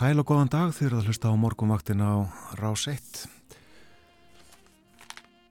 Sæl 0.00 0.16
og 0.16 0.30
góðan 0.30 0.48
dag 0.48 0.70
þegar 0.72 0.94
það 0.94 1.08
hlusta 1.10 1.28
á 1.28 1.36
morgunvaktin 1.36 2.00
á 2.00 2.24
Rás 2.56 2.86
1 2.88 3.18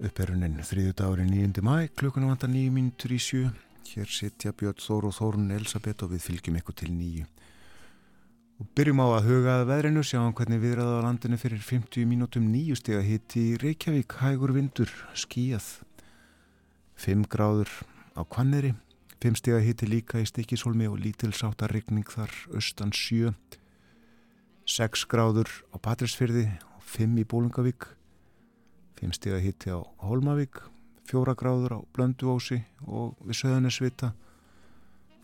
Upperunin 0.07 0.55
þriðu 0.65 0.95
dagurinn 0.97 1.29
9. 1.53 1.61
mæ 1.61 1.85
klukkuna 1.93 2.31
vantar 2.31 2.49
9 2.49 2.71
mínutur 2.73 3.13
í 3.13 3.19
sjö. 3.21 3.43
Hér 3.91 4.09
sitja 4.09 4.49
Björn 4.57 4.81
Þór 4.81 5.11
og 5.11 5.13
Þórun 5.19 5.53
Elisabeth 5.53 6.07
og 6.07 6.15
við 6.15 6.25
fylgjum 6.25 6.57
ykkur 6.63 6.79
til 6.81 6.89
nýju 6.95 7.27
og 8.57 8.73
byrjum 8.73 9.03
á 9.05 9.07
að 9.19 9.29
huga 9.29 9.59
að 9.59 9.67
veðrinu 9.69 10.05
sjáum 10.09 10.33
hvernig 10.33 10.63
viðræða 10.65 10.97
á 10.97 11.05
landinu 11.05 11.41
fyrir 11.45 11.61
50 11.69 12.09
mínútum 12.09 12.49
nýju 12.49 12.81
steg 12.81 12.97
að 13.03 13.07
hitti 13.11 13.45
Reykjavík 13.61 14.17
hægur 14.23 14.57
vindur, 14.57 14.89
skíjað 15.13 15.69
5 17.05 17.29
gráður 17.29 17.69
á 18.17 18.25
Kvanneri 18.25 18.73
5 19.21 19.43
steg 19.43 19.61
að 19.61 19.65
hitti 19.69 19.93
líka 19.93 20.17
í 20.17 20.25
Stikisholmi 20.25 20.89
og 20.89 20.97
lítilsáttar 21.05 21.69
regning 21.69 22.09
þar 22.09 22.33
austan 22.49 22.89
7 22.89 23.35
6 24.69 25.07
gráður 25.09 25.49
á 25.73 25.81
Patrísfyrði 25.81 26.43
og 26.77 26.83
5 26.85 27.15
í 27.17 27.23
Bólungavík 27.25 27.87
5 28.99 29.15
steg 29.17 29.33
að 29.33 29.45
hitti 29.47 29.71
á 29.73 29.81
Holmavík 30.05 30.59
4 31.09 31.33
gráður 31.39 31.73
á 31.73 31.79
Blönduósi 31.89 32.59
og 32.85 33.15
við 33.25 33.39
Söðanesvita 33.39 34.11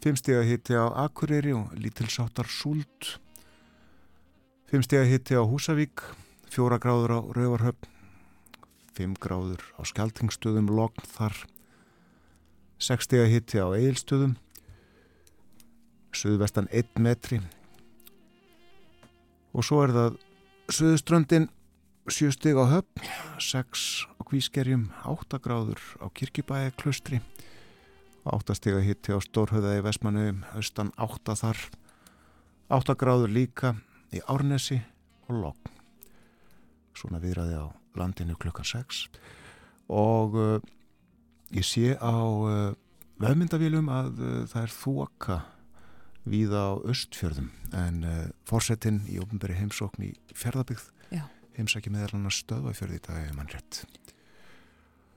5 0.01 0.17
steg 0.17 0.39
að 0.39 0.49
hitti 0.49 0.73
á 0.73 0.89
Akureyri 1.05 1.53
og 1.53 1.75
lítilsáttar 1.77 2.49
Súld 2.49 3.11
5 4.73 4.87
steg 4.87 5.03
að 5.03 5.11
hitti 5.13 5.37
á 5.37 5.45
Húsavík 5.45 6.01
4 6.49 6.79
gráður 6.81 7.13
á 7.13 7.19
Rauvarhöfn 7.37 7.91
5 8.97 9.19
gráður 9.21 9.61
á 9.77 9.85
Skeltingstöðum 9.85 10.71
Logn 10.73 11.05
þar. 11.05 11.35
6 12.81 13.05
steg 13.05 13.27
að 13.27 13.35
hitti 13.35 13.61
á 13.61 13.69
Eilstöðum 13.77 14.33
Suðvestan 16.15 16.65
1 16.73 16.97
metri 16.97 17.43
og 19.55 19.63
svo 19.63 19.83
er 19.85 19.93
það 19.95 20.17
Suðuströndin 20.75 21.47
7 22.11 22.33
steg 22.35 22.57
á 22.59 22.65
höfn 22.67 23.07
6 23.41 23.85
á 24.19 24.21
Kvískerjum 24.27 24.89
8 25.07 25.39
gráður 25.39 25.81
á 26.03 26.05
Kirkibæi 26.11 26.73
klustri 26.75 27.21
8 28.27 28.57
steg 28.57 28.75
að 28.75 28.87
hitti 28.89 29.15
á 29.15 29.19
Stórhauða 29.23 29.77
í 29.77 29.83
Vestmanauðum 29.85 30.43
austan 30.57 30.91
8 30.99 31.37
þar 31.39 31.63
8 32.75 32.97
gráður 32.99 33.33
líka 33.33 33.75
í 34.13 34.21
Árnesi 34.25 34.79
og 35.29 35.39
Logn. 35.41 35.73
Svona 36.97 37.21
viðraði 37.21 37.61
á 37.61 37.65
landinu 37.95 38.37
klukkan 38.41 38.67
6 38.67 39.05
og 39.93 40.35
uh, 40.35 40.57
Ég 41.53 41.61
sé 41.61 41.93
á 41.93 42.09
uh, 42.09 42.73
vefmyndavélum 43.21 43.85
að 43.93 44.17
uh, 44.17 44.37
það 44.49 44.63
er 44.63 44.71
þoka 44.73 45.35
víða 46.25 46.61
á 46.69 46.73
östfjörðum 46.89 47.51
en 47.77 48.03
uh, 48.03 48.19
fórsetin 48.49 49.03
í 49.11 49.19
ofnberi 49.21 49.57
heimsókn 49.57 50.09
í 50.09 50.13
fjörðabygð 50.33 50.91
heimsæki 51.57 51.91
meðal 51.93 52.15
hann 52.15 52.29
að 52.29 52.37
stöða 52.39 52.73
fjörði 52.75 52.99
í 52.99 53.03
dag 53.05 53.23
ef 53.23 53.35
mann 53.35 53.51
rétt. 53.51 53.81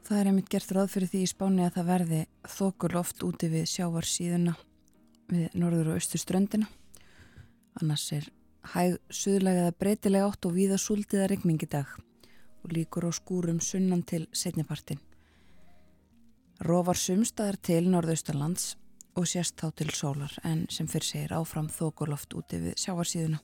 Það 0.06 0.20
er 0.20 0.30
einmitt 0.30 0.50
gert 0.52 0.72
ráð 0.72 0.90
fyrir 0.94 1.10
því 1.12 1.22
í 1.24 1.30
spáni 1.30 1.64
að 1.66 1.74
það 1.76 1.88
verði 1.92 2.20
þokur 2.54 2.96
loft 2.96 3.24
úti 3.26 3.50
við 3.52 3.66
sjávarsíðuna 3.74 4.54
við 5.28 5.56
norður 5.60 5.92
og 5.92 5.98
austur 6.00 6.22
ströndina. 6.22 6.68
Annars 7.82 8.06
er 8.16 8.30
hæg 8.72 8.96
suðlega 9.12 9.66
eða 9.66 9.76
breytilega 9.82 10.30
átt 10.30 10.48
og 10.48 10.56
víða 10.56 10.78
súldiða 10.80 11.28
regning 11.32 11.60
í 11.62 11.70
dag 11.70 11.90
og 12.64 12.72
líkur 12.74 13.08
á 13.08 13.12
skúrum 13.12 13.60
sunnan 13.60 14.02
til 14.02 14.24
setnipartin. 14.32 15.00
Róvar 16.64 16.98
sumstaðar 16.98 17.60
til 17.62 17.84
norðaustalands 17.92 18.72
og 19.18 19.26
sérst 19.26 19.58
þá 19.58 19.72
til 19.74 19.90
sólar 19.94 20.34
en 20.46 20.64
sem 20.70 20.86
fyrir 20.90 21.08
segir 21.08 21.34
áfram 21.34 21.68
þokuloft 21.72 22.34
úti 22.38 22.60
við 22.62 22.76
sjáarsíðuna. 22.78 23.40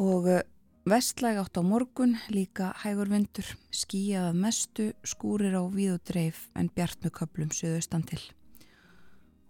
Og 0.00 0.28
eh, 0.28 0.42
vestlæg 0.88 1.40
átt 1.40 1.56
á 1.56 1.62
morgun 1.64 2.18
líka 2.32 2.74
hægur 2.82 3.10
vindur, 3.12 3.48
skíjað 3.72 4.36
mestu, 4.36 4.90
skúrir 5.04 5.56
á 5.56 5.64
víð 5.72 5.96
og 5.96 6.04
dreif 6.12 6.46
en 6.54 6.68
bjart 6.74 7.00
með 7.04 7.16
köplum 7.20 7.52
söðaustan 7.56 8.04
til. 8.08 8.20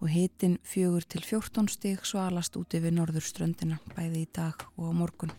Og 0.00 0.08
hitin 0.08 0.58
fjögur 0.64 1.04
til 1.04 1.24
14 1.26 1.69
stig 1.69 2.04
svalast 2.08 2.56
úti 2.56 2.80
við 2.80 2.96
norðurströndina 3.00 3.80
bæði 3.96 4.24
í 4.24 4.28
dag 4.32 4.62
og 4.76 4.90
á 4.90 4.92
morgun. 4.96 5.34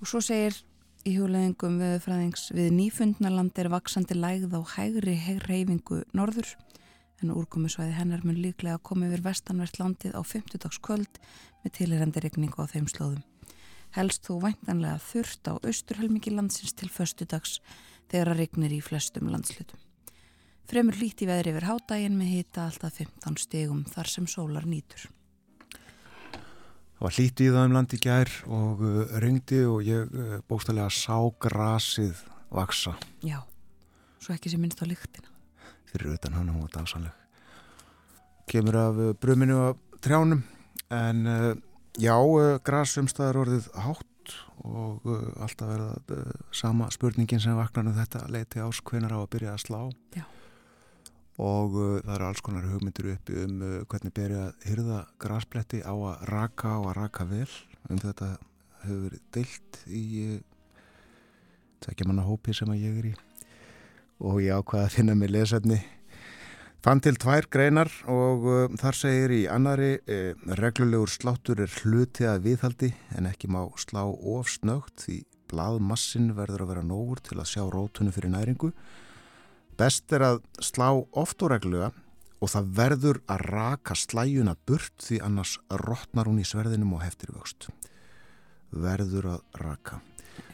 Og 0.00 0.08
svo 0.10 0.24
segir 0.24 0.56
í 1.04 1.18
hjólaðingum 1.18 1.76
viðfræðings 1.82 2.48
við 2.56 2.72
nýfundnaland 2.78 3.60
er 3.60 3.68
vaksandi 3.70 4.16
lægð 4.16 4.56
á 4.56 4.60
hægri 4.74 5.18
reyfingu 5.44 6.00
norður 6.16 6.56
en 7.24 7.32
úrkomusvæði 7.34 7.96
hennar 7.96 8.24
mun 8.26 8.38
líklega 8.38 8.76
að 8.78 8.84
koma 8.88 9.08
yfir 9.08 9.24
vestanvert 9.24 9.80
landið 9.80 10.14
á 10.14 10.20
50 10.20 10.62
dags 10.64 10.80
kvöld 10.84 11.20
með 11.64 11.74
tilherandi 11.78 12.22
regningu 12.24 12.60
á 12.60 12.68
þeim 12.68 12.86
slóðum. 12.92 13.24
Helst 13.96 14.26
þú 14.26 14.40
væntanlega 14.42 15.00
þurft 15.00 15.48
á 15.48 15.52
austurhelmingi 15.56 16.34
landsins 16.34 16.74
til 16.76 16.90
förstu 16.90 17.26
dags 17.30 17.60
þegar 18.10 18.32
að 18.34 18.40
regnir 18.42 18.74
í 18.74 18.80
flestum 18.84 19.30
landslutum. 19.32 19.80
Fremur 20.68 20.96
líti 20.96 21.28
veðri 21.28 21.52
yfir 21.52 21.68
hádægin 21.68 22.16
með 22.18 22.32
hita 22.38 22.68
alltaf 22.68 22.96
15 23.00 23.36
stegum 23.42 23.84
þar 23.92 24.10
sem 24.10 24.28
sólar 24.30 24.64
nýtur. 24.68 25.08
Það 26.94 27.04
var 27.04 27.16
hlítið 27.18 27.46
í 27.46 27.52
það 27.52 27.66
um 27.68 27.76
landi 27.76 28.00
gær 28.00 28.32
og 28.48 28.82
uh, 28.86 29.18
ringdi 29.20 29.60
og 29.68 29.84
ég 29.84 30.08
uh, 30.08 30.38
bóstalega 30.48 30.88
sá 30.94 31.18
grasið 31.42 32.24
vaksa. 32.54 32.94
Já, 33.20 33.42
svo 34.22 34.34
ekki 34.36 34.52
sem 34.54 34.62
minnst 34.62 34.80
á 34.80 34.88
lyktina. 34.88 35.33
Fyrir 35.94 36.16
utan 36.16 36.34
hann, 36.34 36.50
hún 36.50 36.64
var 36.66 36.72
dásanleg. 36.74 37.12
Kemur 38.50 38.76
af 38.76 38.98
uh, 38.98 39.12
bruminu 39.14 39.60
af 39.68 39.78
trjánum 40.02 40.42
en 40.90 41.26
uh, 41.26 41.54
já, 41.96 42.16
uh, 42.18 42.58
grasumstæðar 42.66 43.38
orðið 43.44 43.70
hátt 43.86 44.34
og 44.64 45.04
alltaf 45.38 45.68
verða 45.68 46.22
sama 46.54 46.88
spurningin 46.90 47.42
sem 47.42 47.54
vaknar 47.54 47.86
um 47.86 47.94
þetta 47.94 48.24
leiti 48.32 48.62
ás 48.64 48.80
hvenar 48.82 49.14
á 49.14 49.18
að 49.20 49.30
byrja 49.36 49.54
að 49.54 49.62
slá. 49.66 49.80
Já 50.16 50.24
og 51.34 51.72
það 51.74 52.12
eru 52.14 52.26
alls 52.28 52.42
konar 52.46 52.66
hugmyndir 52.70 53.08
uppi 53.10 53.40
um 53.42 53.62
hvernig 53.90 54.12
berja 54.14 54.42
að 54.44 54.66
hyrða 54.70 54.98
graspletti 55.18 55.80
á 55.82 55.90
að 55.90 56.26
raka 56.30 56.76
og 56.78 56.92
að 56.92 56.98
raka 57.00 57.26
vel 57.26 57.48
um 57.90 57.98
þetta 57.98 58.28
hefur 58.84 59.00
verið 59.08 59.24
deilt 59.34 59.80
í 59.88 60.04
tekja 61.84 62.06
manna 62.08 62.24
hópi 62.24 62.54
sem 62.56 62.70
að 62.70 62.84
ég 62.84 63.00
er 63.00 63.08
í 63.10 63.14
og 64.22 64.40
ég 64.42 64.54
ákvaði 64.60 64.84
að 64.86 64.96
finna 64.96 65.16
mig 65.18 65.32
lesefni 65.34 65.80
fann 66.84 67.00
til 67.00 67.16
tvær 67.16 67.48
greinar 67.50 67.90
og 68.10 68.44
uh, 68.48 68.76
þar 68.80 68.98
segir 68.98 69.34
í 69.34 69.42
annari 69.50 69.94
uh, 69.98 70.34
reglulegur 70.60 71.10
sláttur 71.10 71.64
er 71.64 71.78
hluti 71.82 72.28
að 72.28 72.44
viðhaldi 72.50 72.92
en 73.16 73.30
ekki 73.30 73.48
má 73.48 73.64
slá 73.80 74.04
of 74.04 74.52
snögt 74.52 75.06
því 75.06 75.22
bladmassin 75.50 76.34
verður 76.36 76.66
að 76.66 76.74
vera 76.74 76.86
nógur 76.86 77.24
til 77.24 77.40
að 77.40 77.50
sjá 77.52 77.64
rótunum 77.66 78.14
fyrir 78.14 78.32
næringu 78.32 78.72
Best 79.74 80.12
er 80.14 80.22
að 80.22 80.36
slá 80.62 80.86
oft 80.94 81.42
og 81.42 81.50
regluga 81.50 81.88
og 82.38 82.50
það 82.52 82.66
verður 82.76 83.18
að 83.26 83.40
raka 83.50 83.96
slæjuna 83.98 84.54
burt 84.68 84.94
því 85.02 85.18
annars 85.26 85.56
rótnar 85.82 86.28
hún 86.30 86.38
í 86.38 86.46
sverðinum 86.46 86.92
og 86.94 87.02
heftir 87.02 87.32
vöxt. 87.34 87.66
Verður 88.70 89.32
að 89.32 89.40
raka. 89.64 89.98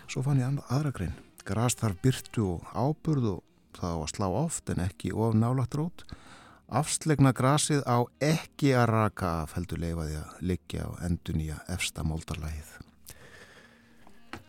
Svo 0.08 0.24
fann 0.24 0.40
ég 0.40 0.62
aðra 0.72 0.92
grein. 0.96 1.12
Gras 1.44 1.76
þarf 1.76 2.00
byrtu 2.00 2.46
og 2.46 2.72
áburð 2.72 3.28
og 3.34 3.44
það 3.78 3.94
á 3.94 3.98
að 4.00 4.10
slá 4.14 4.26
oft 4.28 4.72
en 4.72 4.82
ekki 4.84 5.12
of 5.12 5.36
nálagt 5.38 5.76
rót. 5.78 6.04
Afslegna 6.70 7.32
grasið 7.34 7.82
á 7.86 7.98
ekki 8.22 8.74
að 8.78 8.88
raka 8.92 9.30
af 9.42 9.56
heldur 9.58 9.82
leifaði 9.82 10.20
að 10.20 10.42
liggja 10.52 10.86
og 10.86 11.00
endun 11.06 11.42
í 11.42 11.50
að 11.54 11.72
efsta 11.74 12.06
moldarlægið. 12.06 12.74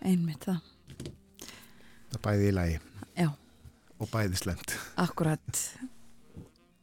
Einmitt 0.05 0.49
það. 0.49 0.61
Það 2.11 2.21
bæði 2.25 2.49
í 2.49 2.57
lægi. 2.57 2.81
Já 3.17 3.29
og 4.01 4.09
bæðislemt. 4.09 4.75
Akkurat 5.01 5.61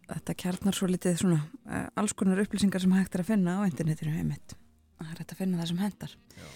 þetta 0.08 0.36
kjarnar 0.38 0.76
svo 0.76 0.88
litið 0.88 1.18
svona 1.20 1.40
uh, 1.42 1.88
alls 1.98 2.14
konar 2.16 2.40
upplýsingar 2.44 2.82
sem 2.82 2.94
hægt 2.94 3.16
er 3.16 3.24
að 3.24 3.32
finna 3.32 3.58
á 3.60 3.66
internetinu 3.68 4.14
heimitt. 4.14 4.54
Það 4.98 5.12
er 5.12 5.22
hægt 5.22 5.34
að 5.34 5.40
finna 5.42 5.60
það 5.60 5.70
sem 5.72 5.82
hendar. 5.82 6.16
Já. 6.38 6.48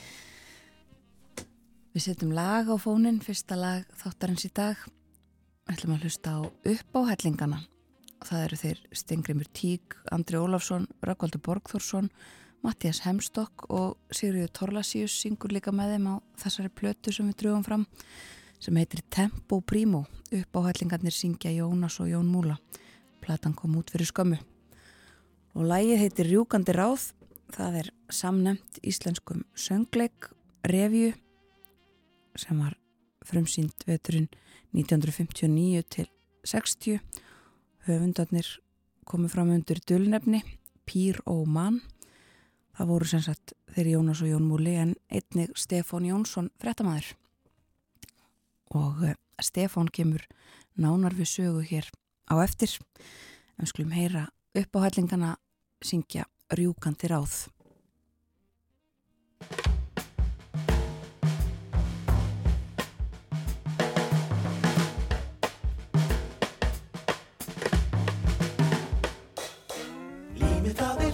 Við 1.93 2.05
setjum 2.07 2.33
lag 2.33 2.71
á 2.73 2.77
fónin, 2.81 3.21
fyrsta 3.21 3.59
lag 3.59 3.89
þáttarins 4.01 4.47
í 4.49 4.53
dag. 4.57 4.87
Ætlum 5.73 5.95
að 5.95 6.03
hlusta 6.05 6.33
á 6.37 6.41
uppáhællingana. 6.69 7.63
Það 8.27 8.43
eru 8.45 8.57
þeir 8.61 8.81
Stengrimur 8.93 9.47
Tík, 9.57 9.95
Andri 10.13 10.37
Ólafsson, 10.37 10.85
Rökkvaldur 11.01 11.41
Borgþórsson, 11.47 12.11
Mattias 12.61 13.01
Hemstokk 13.07 13.65
og 13.73 13.95
Sigriður 14.13 14.53
Torlasíus 14.53 15.15
syngur 15.23 15.55
líka 15.55 15.73
með 15.73 15.95
þeim 15.95 16.11
á 16.13 16.15
þessari 16.43 16.73
plötu 16.77 17.15
sem 17.17 17.31
við 17.31 17.39
drögum 17.41 17.65
fram 17.65 17.87
sem 18.61 18.77
heitir 18.77 19.01
Tempo 19.09 19.63
Primo. 19.65 20.05
Upp 20.29 20.61
á 20.61 20.69
hellingarnir 20.69 21.17
syngja 21.17 21.55
Jónas 21.57 21.97
og 22.05 22.13
Jón 22.13 22.29
Múla. 22.29 22.59
Platan 23.25 23.57
kom 23.57 23.81
út 23.81 23.95
fyrir 23.95 24.13
skömmu. 24.13 24.43
Og 25.57 25.65
lægið 25.73 26.05
heitir 26.05 26.29
Rjúkandi 26.29 26.77
ráð. 26.77 27.15
Það 27.57 27.81
er 27.81 27.91
samnemt 28.13 28.85
íslenskum 28.85 29.47
söngleik 29.57 30.29
revju 30.69 31.15
sem 32.37 32.61
var 32.61 32.77
frumsýnd 33.25 33.89
veturinn 33.89 34.29
1959 34.73 35.85
til 35.93 36.09
60 36.49 37.01
höfundarnir 37.87 38.49
komið 39.07 39.35
fram 39.35 39.51
undir 39.55 39.83
dölnefni 39.87 40.43
Pír 40.87 41.21
og 41.27 41.47
Mann 41.47 41.81
Það 42.73 42.89
voru 42.89 43.09
sem 43.09 43.21
sagt 43.21 43.53
þeirri 43.75 43.93
Jónas 43.93 44.23
og 44.25 44.31
Jón 44.31 44.47
Múli 44.49 44.73
en 44.81 44.95
einnig 45.13 45.53
Stefán 45.61 46.07
Jónsson 46.09 46.49
frettamæður. 46.61 47.11
Og 48.73 49.03
uh, 49.05 49.17
Stefán 49.45 49.91
kemur 49.93 50.25
nánar 50.81 51.13
við 51.19 51.29
sögu 51.35 51.61
hér 51.69 51.91
á 52.33 52.41
eftir. 52.41 52.79
En 53.61 53.69
skulum 53.69 53.93
heyra 53.93 54.31
upp 54.57 54.81
á 54.81 54.89
hællingana 54.89 55.35
syngja 55.85 56.25
rjúkandi 56.57 57.13
ráð. 57.13 57.53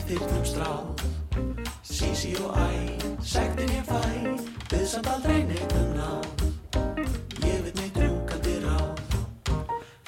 Þyrnum 0.08 0.44
stráð. 0.48 1.02
Sísi 1.84 2.30
og 2.40 2.54
æ, 2.56 2.68
sektin 3.20 3.68
ég 3.76 3.84
fæ 3.84 3.98
Við 4.70 4.84
samt 4.88 5.08
aldrei 5.12 5.42
neitt 5.44 5.74
um 5.76 5.90
náð. 5.98 6.44
Ég 7.44 7.58
veit 7.66 7.76
mig 7.76 7.90
drúkandi 7.92 8.54
ráð 8.62 9.02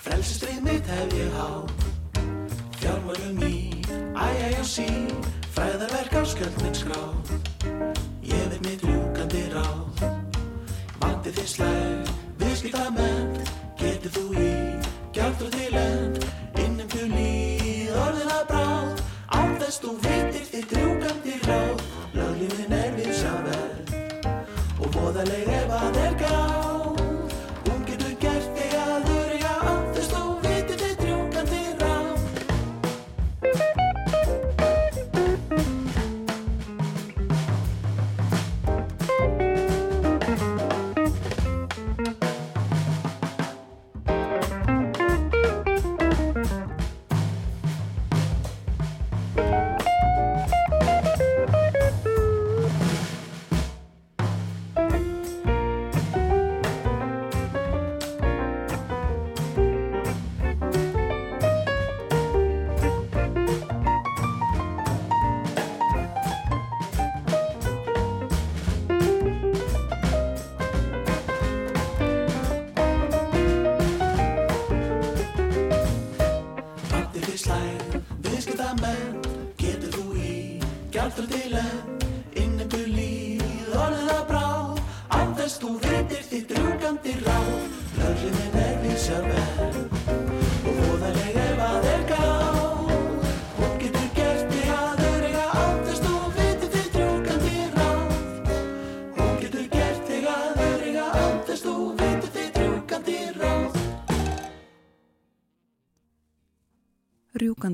Frelsistrið 0.00 0.62
mitt 0.64 0.88
hef 0.88 1.12
ég 1.18 1.36
háð. 1.36 1.68
Fjármálum 2.80 3.44
í, 3.44 3.58
æ, 4.16 4.24
æ 4.24 4.48
og 4.62 4.70
sí 4.72 4.88
Fræðarverk 5.52 6.16
á 6.16 6.22
skjöld 6.24 6.56
minn 6.64 6.80
skráð. 6.80 7.36
Ég 8.24 8.48
veit 8.54 8.64
mig 8.64 8.80
drúkandi 8.80 9.44
ráð 9.52 10.00
Vandi 11.02 11.36
þið 11.36 11.52
slæg, 11.58 12.14
viðskipta 12.40 12.88
menn 12.96 13.36
Getið 13.76 14.16
þú 14.16 14.24
í, 14.48 14.54
gjaldra 15.12 15.52
til 15.58 15.76
end 15.84 16.09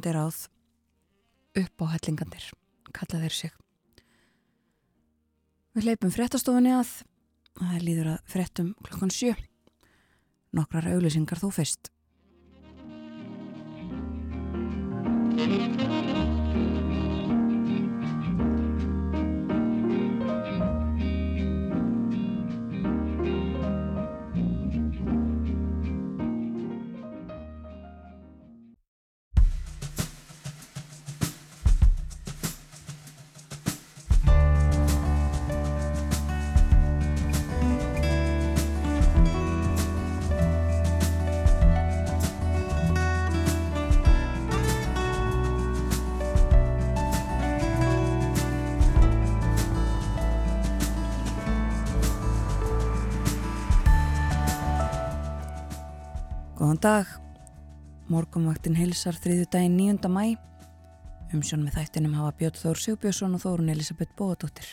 Rjúkandi 0.06 0.14
ráð 0.14 0.46
upp 1.56 1.82
á 1.82 1.86
hellingandir, 1.90 2.44
kalla 2.94 3.20
þeir 3.24 3.34
sig. 3.34 3.52
Við 5.74 5.88
leipum 5.88 6.12
fréttastofunni 6.14 6.70
að, 6.76 7.02
það 7.58 7.82
líður 7.82 8.12
að 8.14 8.30
fréttum 8.30 8.70
klokkan 8.86 9.10
sjö. 9.10 9.34
Nokkrar 10.54 10.86
auðlýsingar 10.92 11.42
þó 11.42 11.50
fyrst. 11.58 11.90
Dag, 56.86 57.06
morgumvaktin 58.12 58.76
heilsar 58.78 59.16
þriðu 59.18 59.46
daginn 59.50 59.78
9. 59.80 60.10
mæ. 60.12 60.36
Umsjón 61.34 61.64
með 61.64 61.80
þættinum 61.80 62.12
hafa 62.14 62.34
Björn 62.38 62.58
Þór 62.60 62.80
Sigbjörnsson 62.82 63.34
og 63.34 63.42
Þórun 63.42 63.72
Elisabeth 63.72 64.14
Bóðadóttir. 64.18 64.68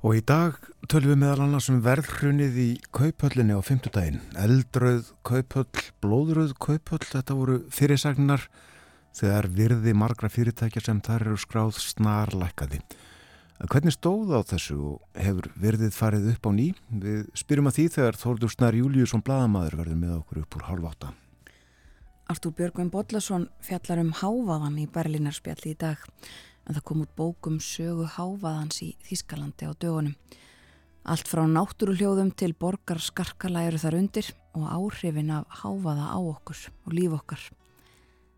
Og 0.00 0.16
í 0.16 0.22
dag 0.24 0.56
tölum 0.88 1.12
við 1.12 1.20
meðal 1.20 1.44
annars 1.44 1.68
um 1.68 1.82
verðhrunið 1.84 2.56
í 2.62 2.68
kaupöllinni 2.88 3.58
á 3.58 3.60
fymtudaginn. 3.60 4.22
Eldröð 4.46 5.12
kaupöll, 5.28 5.84
blóðröð 6.00 6.56
kaupöll, 6.56 7.04
þetta 7.04 7.36
voru 7.36 7.58
fyrirsagnar 7.68 8.48
þegar 9.12 9.50
virði 9.52 9.92
margra 9.92 10.32
fyrirtækja 10.32 10.86
sem 10.86 11.04
þar 11.04 11.26
eru 11.26 11.42
skráð 11.42 11.76
snarlækkaði. 11.84 12.80
Hvernig 13.62 13.94
stóð 13.94 14.32
á 14.34 14.42
þessu 14.42 14.74
og 14.74 15.18
hefur 15.22 15.46
virðið 15.62 15.92
farið 15.94 16.24
upp 16.32 16.46
á 16.46 16.50
ný? 16.50 16.64
Við 16.90 17.28
spyrjum 17.38 17.68
að 17.70 17.76
því 17.76 17.84
þegar 17.94 18.16
Þórður 18.18 18.50
Snar 18.50 18.74
Júliusson 18.74 19.22
Blaðamaður 19.22 19.76
verður 19.78 20.00
með 20.00 20.14
okkur 20.16 20.40
upp 20.40 20.56
úr 20.58 20.64
halv 20.66 20.88
átta. 20.90 21.10
Artúr 22.32 22.56
Björgvin 22.58 22.90
Bollason 22.90 23.46
fjallar 23.62 24.02
um 24.02 24.10
hávaðan 24.18 24.80
í 24.82 24.88
Berlínarspjalli 24.90 25.76
í 25.76 25.78
dag 25.78 26.02
en 26.66 26.74
það 26.74 26.86
kom 26.90 27.06
út 27.06 27.14
bókum 27.14 27.62
sögu 27.62 28.08
hávaðans 28.16 28.82
í 28.82 28.90
Þískalandi 29.06 29.70
á 29.70 29.72
dögunum. 29.78 30.18
Allt 31.06 31.30
frá 31.30 31.46
náttúruhljóðum 31.46 32.34
til 32.34 32.52
borgar 32.58 32.98
skarkalæru 32.98 33.78
þar 33.78 34.00
undir 34.02 34.34
og 34.58 34.66
áhrifin 34.74 35.30
af 35.38 35.62
hávaða 35.62 36.10
á 36.10 36.18
okkur 36.18 36.66
og 36.82 36.98
líf 36.98 37.14
okkar. 37.14 37.46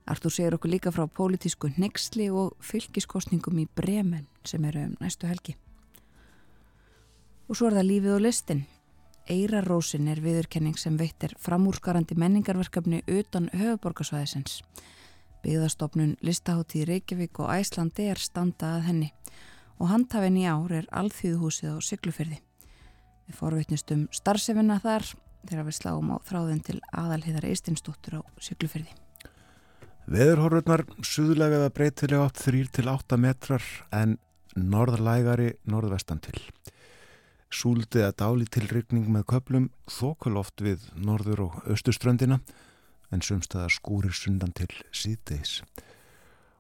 Artúr 0.05 0.33
segir 0.33 0.53
okkur 0.53 0.69
líka 0.69 0.91
frá 0.93 1.07
pólitísku 1.09 1.71
nexli 1.81 2.27
og 2.29 2.59
fylgiskostningum 2.61 3.63
í 3.63 3.69
Bremen 3.73 4.27
sem 4.45 4.65
eru 4.69 4.83
um 4.85 4.97
næstu 5.01 5.27
helgi. 5.27 5.55
Og 7.49 7.57
svo 7.57 7.71
er 7.71 7.79
það 7.79 7.89
lífið 7.89 8.17
og 8.17 8.25
listin. 8.25 8.65
Eirarósin 9.33 10.11
er 10.13 10.21
viðurkenning 10.21 10.77
sem 10.77 10.99
veitir 11.01 11.33
framúrskarandi 11.41 12.19
menningarverkefni 12.21 13.01
utan 13.09 13.49
höfuborgarsvæðisins. 13.57 14.59
Byggðastofnun 15.45 16.19
Listaháttíð 16.21 16.85
Reykjavík 16.91 17.41
og 17.41 17.53
Æslandi 17.55 18.11
er 18.13 18.21
standa 18.21 18.75
að 18.77 18.85
henni 18.91 19.11
og 19.81 19.89
handhafinn 19.89 20.37
í 20.41 20.45
ár 20.45 20.73
er 20.73 20.91
alþýðuhúsið 20.93 21.73
á 21.73 21.77
Siglufyrði. 21.81 22.43
Við 23.25 23.41
forvitnustum 23.41 24.05
starfsefina 24.13 24.77
þar 24.85 25.09
þegar 25.49 25.69
við 25.69 25.79
sláum 25.81 26.13
á 26.13 26.17
þráðin 26.29 26.63
til 26.65 26.79
aðalhiðar 26.93 27.49
Eistinsdóttur 27.49 28.21
á 28.21 28.23
Siglufyrði. 28.37 28.93
Veðurhorfurnar 30.05 30.83
suðlega 31.01 31.63
eða 31.63 31.71
breytilega 31.73 32.27
átt 32.27 32.43
3 32.45 32.67
til 32.77 32.91
8 32.93 33.17
metrar 33.17 33.65
en 33.89 34.19
norðlægari 34.53 35.55
norðvestan 35.65 36.21
til. 36.21 36.37
Súldið 37.49 38.05
að 38.11 38.19
dáli 38.21 38.49
til 38.53 38.67
rigning 38.69 39.09
með 39.09 39.25
köplum 39.33 39.71
þokuloft 39.89 40.61
við 40.61 40.85
norður 41.01 41.47
og 41.47 41.57
austuströndina 41.73 42.43
en 43.15 43.25
sumstaðar 43.25 43.73
skúrir 43.73 44.13
sundan 44.13 44.53
til 44.53 44.69
síðdeis. 44.93 45.63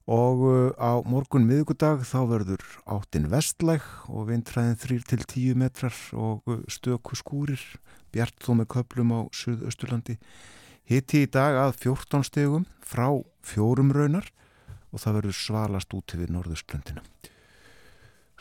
og 0.07 0.41
uh, 0.45 0.73
á 0.77 1.01
morgun 1.05 1.47
miðugudag 1.49 2.05
þá 2.05 2.19
verður 2.29 2.65
áttinn 2.85 3.29
vestlæg 3.33 3.81
og 4.09 4.29
vindræðin 4.29 4.77
3-10 4.77 5.57
metrar 5.57 5.97
og 6.13 6.45
uh, 6.45 6.61
stöku 6.69 7.17
skúrir 7.17 7.61
bjart 8.13 8.37
þó 8.41 8.53
með 8.57 8.69
köplum 8.77 9.13
á 9.17 9.21
Suðausturlandi 9.33 10.19
hitti 10.91 11.25
í 11.25 11.31
dag 11.31 11.59
að 11.67 11.77
14 11.83 12.27
stegum 12.29 12.69
frá 12.85 13.09
fjórum 13.45 13.93
raunar 13.95 14.31
og 14.93 15.03
það 15.03 15.21
verður 15.21 15.39
svalast 15.39 15.97
út 15.97 16.17
við 16.17 16.33
norðustlöndina 16.35 17.03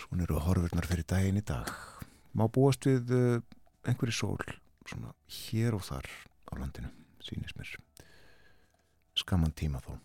svona 0.04 0.28
eru 0.28 0.40
horfurnar 0.44 0.88
fyrir 0.88 1.08
daginn 1.08 1.40
í 1.40 1.46
dag. 1.46 1.70
Má 2.38 2.48
búast 2.52 2.86
við 2.88 3.14
uh, 3.14 3.42
einhverju 3.88 4.16
sól 4.16 4.40
svona 4.90 5.14
hér 5.32 5.78
og 5.78 5.86
þar 5.88 6.10
á 6.50 6.54
landinu 6.60 6.92
sínist 7.24 7.58
mér. 7.60 7.72
Skaman 9.18 9.54
tíma 9.56 9.82
þó. 9.86 9.96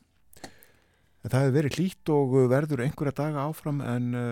En 1.24 1.32
það 1.32 1.44
hefur 1.44 1.56
verið 1.56 1.78
hlýtt 1.78 2.12
og 2.14 2.34
verður 2.52 2.84
einhverja 2.84 3.16
daga 3.20 3.46
áfram 3.48 3.82
en 3.82 4.08
uh, 4.14 4.30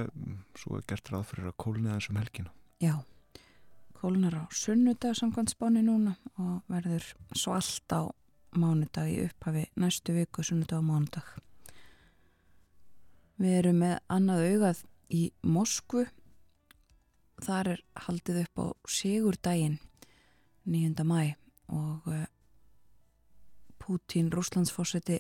svo 0.59 0.79
er 0.79 0.87
gert 0.89 1.13
ráð 1.13 1.29
fyrir 1.33 1.51
að 1.51 1.59
kólna 1.65 1.97
þessum 1.97 2.21
helgina. 2.21 2.53
Já, 2.83 2.95
kólnar 4.07 4.39
á 4.39 4.45
sunnudag 4.55 5.17
samkvæmt 5.19 5.51
spáni 5.51 5.83
núna 5.83 6.13
og 6.39 6.63
verður 6.71 7.03
svo 7.35 7.57
allt 7.59 7.91
á 7.91 8.07
mánudag 8.55 9.09
í 9.11 9.25
upphafi 9.27 9.65
næstu 9.83 10.15
viku 10.15 10.45
sunnudag 10.47 10.79
og 10.79 10.87
mánudag 10.87 11.27
Við 13.43 13.57
erum 13.59 13.81
með 13.83 13.97
annað 14.07 14.45
augað 14.51 14.83
í 15.11 15.23
Moskvu 15.43 16.05
þar 17.43 17.73
er 17.73 17.83
haldið 18.07 18.39
upp 18.45 18.63
á 18.63 18.67
Sigurdaginn 18.87 19.81
9. 20.71 21.03
mæ 21.03 21.35
og 21.67 22.07
uh, 22.07 22.23
Pútín, 23.83 24.31
rúslandsfórseti 24.31 25.19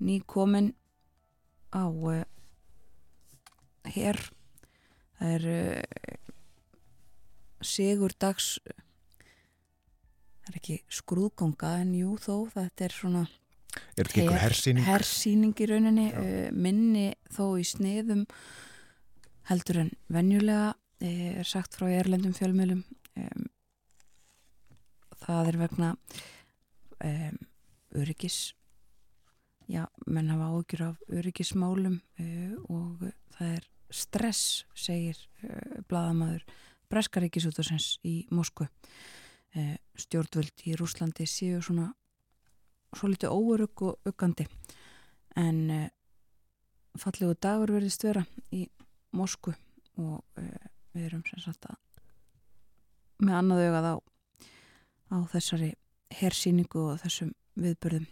nýkomin 0.00 0.72
á 1.76 1.84
uh, 1.84 2.24
hér 3.84 4.16
það 5.20 5.34
er 5.36 5.46
uh, 7.60 7.66
Sigurdags 7.66 8.54
það 10.40 10.48
er 10.50 10.58
ekki 10.60 10.78
skrúðganga 11.00 11.76
en 11.84 11.94
jú 11.98 12.16
þó 12.20 12.48
þetta 12.54 12.88
er 12.88 12.96
svona 12.96 13.26
Er 13.70 14.02
þetta 14.02 14.08
ekki 14.08 14.22
einhver 14.24 14.42
hersýning? 14.42 14.82
Hersýning 14.82 15.60
í 15.62 15.66
rauninni, 15.70 16.06
uh, 16.10 16.48
minni 16.50 17.06
þó 17.30 17.44
í 17.60 17.66
sniðum 17.68 18.24
heldur 19.50 19.84
en 19.84 19.92
venjulega 20.10 20.72
uh, 20.74 21.30
er 21.40 21.48
sagt 21.48 21.78
frá 21.78 21.86
erlendum 21.92 22.34
fjölmjölum 22.36 22.82
um, 23.20 23.50
það 25.20 25.52
er 25.52 25.60
vegna 25.60 25.92
um, 27.04 27.38
öryggis 28.00 28.40
já, 29.70 29.84
menn 30.06 30.30
hafa 30.32 30.50
ágjur 30.56 30.86
af 30.90 31.04
öryggismálum 31.20 32.00
uh, 32.00 32.56
og 32.72 33.06
það 33.36 33.54
er 33.58 33.68
stress, 33.90 34.64
segir 34.74 35.18
uh, 35.44 35.80
bladamæður 35.90 36.44
Breskaríkisútarsins 36.90 37.98
í 38.06 38.24
Moskvu 38.34 38.66
uh, 38.66 39.76
stjórnvöld 39.98 40.64
í 40.66 40.76
Rúslandi 40.78 41.26
séu 41.30 41.60
svona 41.64 41.90
svo 42.96 43.10
litið 43.10 43.34
óörug 43.34 43.84
og 43.86 44.10
uggandi 44.10 44.46
en 45.38 45.60
uh, 45.70 45.86
fallegu 46.98 47.36
dagur 47.38 47.74
verðist 47.76 48.04
vera 48.04 48.24
í 48.54 48.66
Moskvu 49.16 49.54
og 50.00 50.18
uh, 50.40 50.68
við 50.94 51.10
erum 51.10 51.24
sem 51.28 51.42
sagt 51.44 51.70
að 51.70 51.78
með 53.20 53.36
annað 53.36 53.64
augað 53.68 53.86
á, 53.92 53.94
á 55.12 55.16
þessari 55.34 55.74
hersýningu 56.20 56.86
og 56.92 57.00
þessum 57.02 57.34
viðbörðum 57.60 58.06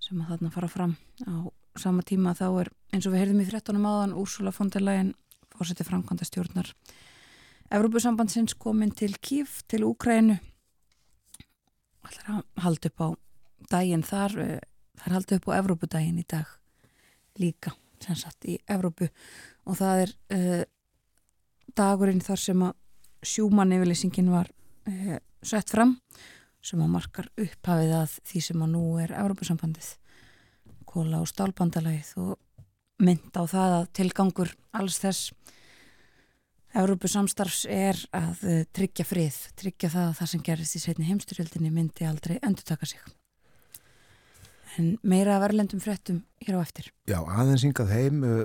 sem 0.00 0.20
að 0.22 0.32
þarna 0.32 0.52
fara 0.54 0.70
fram 0.72 0.94
á 1.28 1.46
sama 1.78 2.02
tíma 2.06 2.32
þá 2.34 2.46
er 2.62 2.70
eins 2.94 3.06
og 3.06 3.14
við 3.14 3.22
heyrðum 3.22 3.42
í 3.44 3.48
13. 3.50 3.84
áðan 3.84 4.16
Úrsula 4.18 4.52
von 4.56 4.72
der 4.72 4.82
Leyen 4.82 5.12
fórseti 5.54 5.86
framkvæmda 5.86 6.26
stjórnar 6.26 6.72
Evrópusambandsins 7.70 8.56
komin 8.58 8.90
til 8.90 9.14
Kív 9.22 9.60
til 9.70 9.84
Úkrænu 9.86 10.40
ætlar 12.10 12.30
að 12.32 12.64
halda 12.64 12.90
upp 12.90 13.02
á 13.04 13.08
daginn 13.70 14.02
þar, 14.02 14.34
eh, 14.42 14.60
það 14.98 15.06
er 15.06 15.14
haldið 15.14 15.36
upp 15.38 15.46
á 15.46 15.58
Evrópudaginn 15.60 16.18
í 16.18 16.26
dag 16.26 16.46
líka, 17.38 17.72
sem 18.02 18.16
sagt 18.18 18.44
í 18.50 18.58
Evrópu. 18.66 19.08
Og 19.66 19.78
það 19.78 20.02
er 20.02 20.14
uh, 20.34 20.64
dagurinn 21.76 22.20
þar 22.20 22.42
sem 22.42 22.62
að 22.66 22.74
sjúmann 23.22 23.72
yfirleysingin 23.76 24.32
var 24.32 24.50
uh, 24.90 25.18
sett 25.42 25.70
fram 25.70 26.00
sem 26.60 26.80
að 26.82 26.90
markar 26.90 27.30
upphafið 27.38 27.94
að 28.00 28.18
því 28.26 28.42
sem 28.48 28.64
að 28.66 28.72
nú 28.74 28.84
er 28.98 29.14
Evrópusambandið. 29.14 29.94
Kóla 30.90 31.22
og 31.22 31.30
stálbandalagið 31.30 32.16
og 32.18 32.34
mynd 33.00 33.30
á 33.38 33.46
það 33.46 33.76
að 33.78 33.90
tilgangur 34.00 34.56
alls 34.74 34.98
þess 35.00 35.30
Evrópusamstarfs 36.70 37.64
er 37.66 37.98
að 38.14 38.44
uh, 38.46 38.60
tryggja 38.76 39.06
frið, 39.08 39.38
tryggja 39.58 39.90
það 39.90 40.04
að 40.08 40.18
það 40.20 40.30
sem 40.34 40.44
gerist 40.46 40.76
í 40.78 40.82
setni 40.84 41.08
heimstyrjöldinni 41.08 41.72
myndi 41.74 42.06
aldrei 42.06 42.36
endur 42.40 42.66
taka 42.68 42.86
sig 42.86 43.00
en 44.78 44.92
meira 45.02 45.36
af 45.36 45.48
erlendum 45.48 45.80
fréttum 45.82 46.22
hér 46.44 46.60
á 46.60 46.60
eftir. 46.62 46.90
Já, 47.10 47.18
aðeins 47.18 47.64
yngað 47.66 47.90
heim 47.94 48.22
uh, 48.22 48.44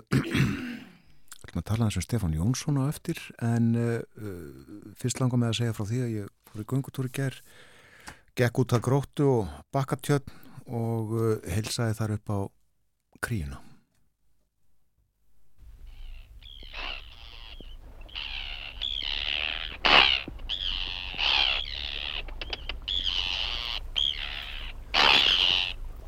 ætlum 1.45 1.61
að 1.61 1.67
tala 1.69 1.87
eins 1.87 1.99
um 1.99 2.05
Stefán 2.05 2.35
Jónsson 2.35 2.81
á 2.81 2.89
eftir 2.89 3.21
en 3.45 3.71
uh, 3.77 4.01
fyrst 4.99 5.21
langar 5.21 5.41
með 5.41 5.53
að 5.53 5.59
segja 5.61 5.77
frá 5.77 5.85
því 5.91 6.01
að 6.05 6.15
ég 6.15 6.33
fór 6.49 6.63
í 6.63 6.67
gungutúri 6.71 7.13
ger 7.13 7.39
gekk 8.35 8.63
út 8.63 8.75
að 8.75 8.85
gróttu 8.89 9.29
og 9.37 9.53
bakkatjörn 9.75 10.33
og 10.65 11.15
uh, 11.15 11.31
heilsaði 11.45 11.99
þar 12.01 12.17
upp 12.17 12.33
á 12.33 12.39
kríuna 13.23 13.64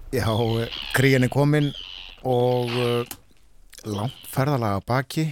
Já, 0.07 0.31
kríin 0.95 1.25
er 1.25 1.27
komin 1.27 1.65
og 2.23 2.69
uh, 2.71 3.07
langt 3.83 4.27
ferðalaga 4.31 4.79
baki, 4.87 5.25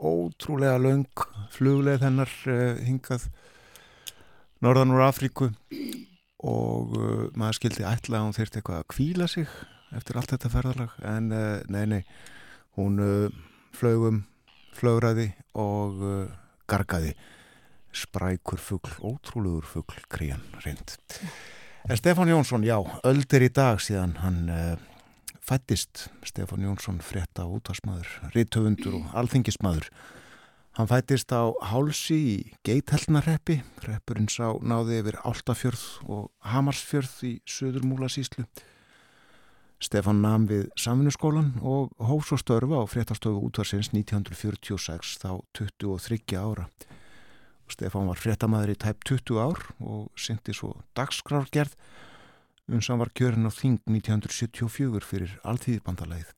ótrúlega 0.00 0.78
laung 0.80 1.24
flugleið 1.52 2.06
hennar 2.06 2.30
uh, 2.48 2.78
hingað 2.80 3.26
norðan 4.64 4.94
úr 4.96 5.02
Afríku. 5.04 5.50
Og 6.40 6.94
uh, 6.96 7.26
maður 7.36 7.58
skildi 7.58 7.84
ætla 7.84 8.22
að 8.22 8.24
hún 8.24 8.36
þurfti 8.38 8.62
eitthvað 8.62 8.80
að 8.80 8.88
kvíla 8.94 9.28
sig 9.28 9.52
eftir 9.92 10.16
allt 10.16 10.32
þetta 10.32 10.52
ferðalag. 10.54 10.94
En 11.04 11.28
uh, 11.28 11.60
nei, 11.68 11.84
nei, 11.92 12.00
hún 12.80 12.96
flögum, 13.76 14.22
flögraði 14.72 15.34
og 15.52 16.00
gargaði 16.64 17.12
sprækur 17.92 18.64
fuggl, 18.72 18.96
ótrúlegur 19.04 19.68
fuggl 19.68 20.00
krían 20.08 20.48
reynd. 20.64 20.96
En 21.84 21.96
Stefán 21.96 22.28
Jónsson, 22.28 22.62
já, 22.64 22.78
öldir 23.04 23.42
í 23.44 23.50
dag 23.52 23.76
síðan 23.76 24.14
hann 24.22 24.46
uh, 24.48 24.76
fættist 25.44 26.06
Stefán 26.24 26.62
Jónsson 26.64 26.96
frétta 27.04 27.44
útvarsmaður, 27.44 28.08
rítöfundur 28.32 28.94
og 29.02 29.10
alþingismadur. 29.12 29.90
Hann 30.78 30.88
fættist 30.88 31.28
á 31.36 31.52
hálsi 31.60 32.16
í 32.16 32.38
Geithellnarreppi, 32.64 33.58
reppurinn 33.84 34.32
sá 34.32 34.56
náði 34.64 35.02
yfir 35.02 35.20
Áltafjörð 35.28 35.84
og 36.08 36.24
Hamarsfjörð 36.54 37.20
í 37.28 37.34
Suður 37.44 37.84
Múlasíslu. 37.90 38.46
Stefán 39.76 40.24
nam 40.24 40.48
við 40.48 40.70
Samfunnskólan 40.80 41.58
og 41.60 41.92
hófs 42.00 42.32
og 42.32 42.40
störfa 42.40 42.80
á 42.80 42.88
fréttastöfu 42.88 43.44
útvarsins 43.44 43.92
1946 43.92 45.18
þá 45.20 45.30
23 45.52 46.40
ára. 46.40 46.70
Stefán 47.72 48.08
var 48.10 48.20
fréttamaður 48.20 48.74
í 48.74 48.80
tæp 48.84 49.04
20 49.08 49.40
ár 49.40 49.60
og 49.80 50.10
syndi 50.20 50.54
svo 50.56 50.74
dagskrárgerð 50.98 51.76
uns 52.72 52.88
hann 52.88 53.00
var 53.00 53.12
kjörin 53.16 53.48
á 53.48 53.52
Þing 53.52 53.80
1974 53.88 55.04
fyrir 55.04 55.38
alltíðbandalæð 55.44 56.32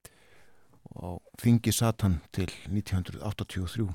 og 0.96 1.20
Þingi 1.42 1.74
satt 1.74 2.02
hann 2.06 2.20
til 2.34 2.50
1983 2.70 3.86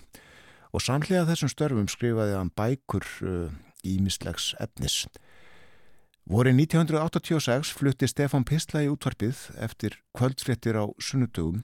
og 0.72 0.84
samlega 0.84 1.28
þessum 1.28 1.52
störfum 1.52 1.90
skrifaði 1.92 2.38
hann 2.38 2.52
bækur 2.56 3.08
uh, 3.28 3.52
efnis. 3.84 5.08
Vorið 6.30 6.62
1986 6.62 7.72
flutti 7.76 8.08
Stefán 8.08 8.46
Pistla 8.46 8.84
í 8.86 8.92
útvarpið 8.92 9.50
eftir 9.58 9.98
kvöldfréttir 10.16 10.78
á 10.78 10.86
sunnudögum. 11.02 11.64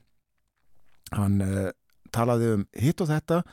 Hann 1.13 1.39
uh, 1.41 1.69
talaði 2.11 2.53
um 2.57 2.65
hitt 2.73 3.01
og 3.01 3.11
þetta, 3.11 3.43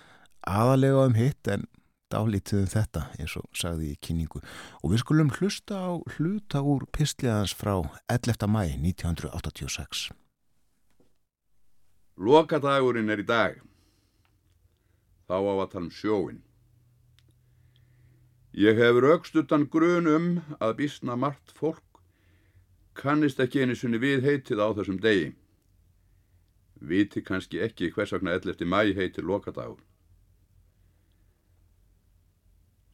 aðalega 0.42 1.06
um 1.06 1.14
hitt 1.14 1.52
en 1.52 1.68
dálítið 2.14 2.62
um 2.62 2.70
þetta 2.70 3.02
eins 3.18 3.34
og 3.40 3.46
sagði 3.58 3.90
í 3.92 4.00
kynningu 4.06 4.40
og 4.40 4.92
við 4.92 5.02
skulum 5.02 5.32
hlusta 5.36 5.80
á 5.82 5.92
hluta 6.16 6.62
úr 6.62 6.86
pistliðans 6.94 7.54
frá 7.58 7.74
11. 8.06 8.46
mæ 8.46 8.62
1986 8.78 10.08
Lokadagurinn 12.14 13.10
er 13.10 13.24
í 13.24 13.28
dag 13.28 13.60
þá 15.26 15.36
á 15.36 15.52
að 15.58 15.70
tala 15.74 15.86
um 15.88 15.94
sjóin 15.94 16.42
Ég 18.54 18.78
hef 18.78 19.00
raukstuttan 19.02 19.66
grun 19.66 20.06
um 20.06 20.28
að 20.62 20.76
bísna 20.84 21.16
margt 21.18 21.50
fólk 21.58 21.82
kannist 22.94 23.40
ekki 23.42 23.64
einu 23.64 23.74
sunni 23.74 23.98
við 23.98 24.22
heitið 24.22 24.62
á 24.62 24.68
þessum 24.78 25.00
degi 25.02 25.32
viti 26.88 27.22
kannski 27.24 27.62
ekki 27.64 27.90
hvers 27.94 28.12
vegna 28.14 28.36
11. 28.36 28.66
mæ 28.68 28.94
heitir 28.94 29.24
lokadagur. 29.24 29.80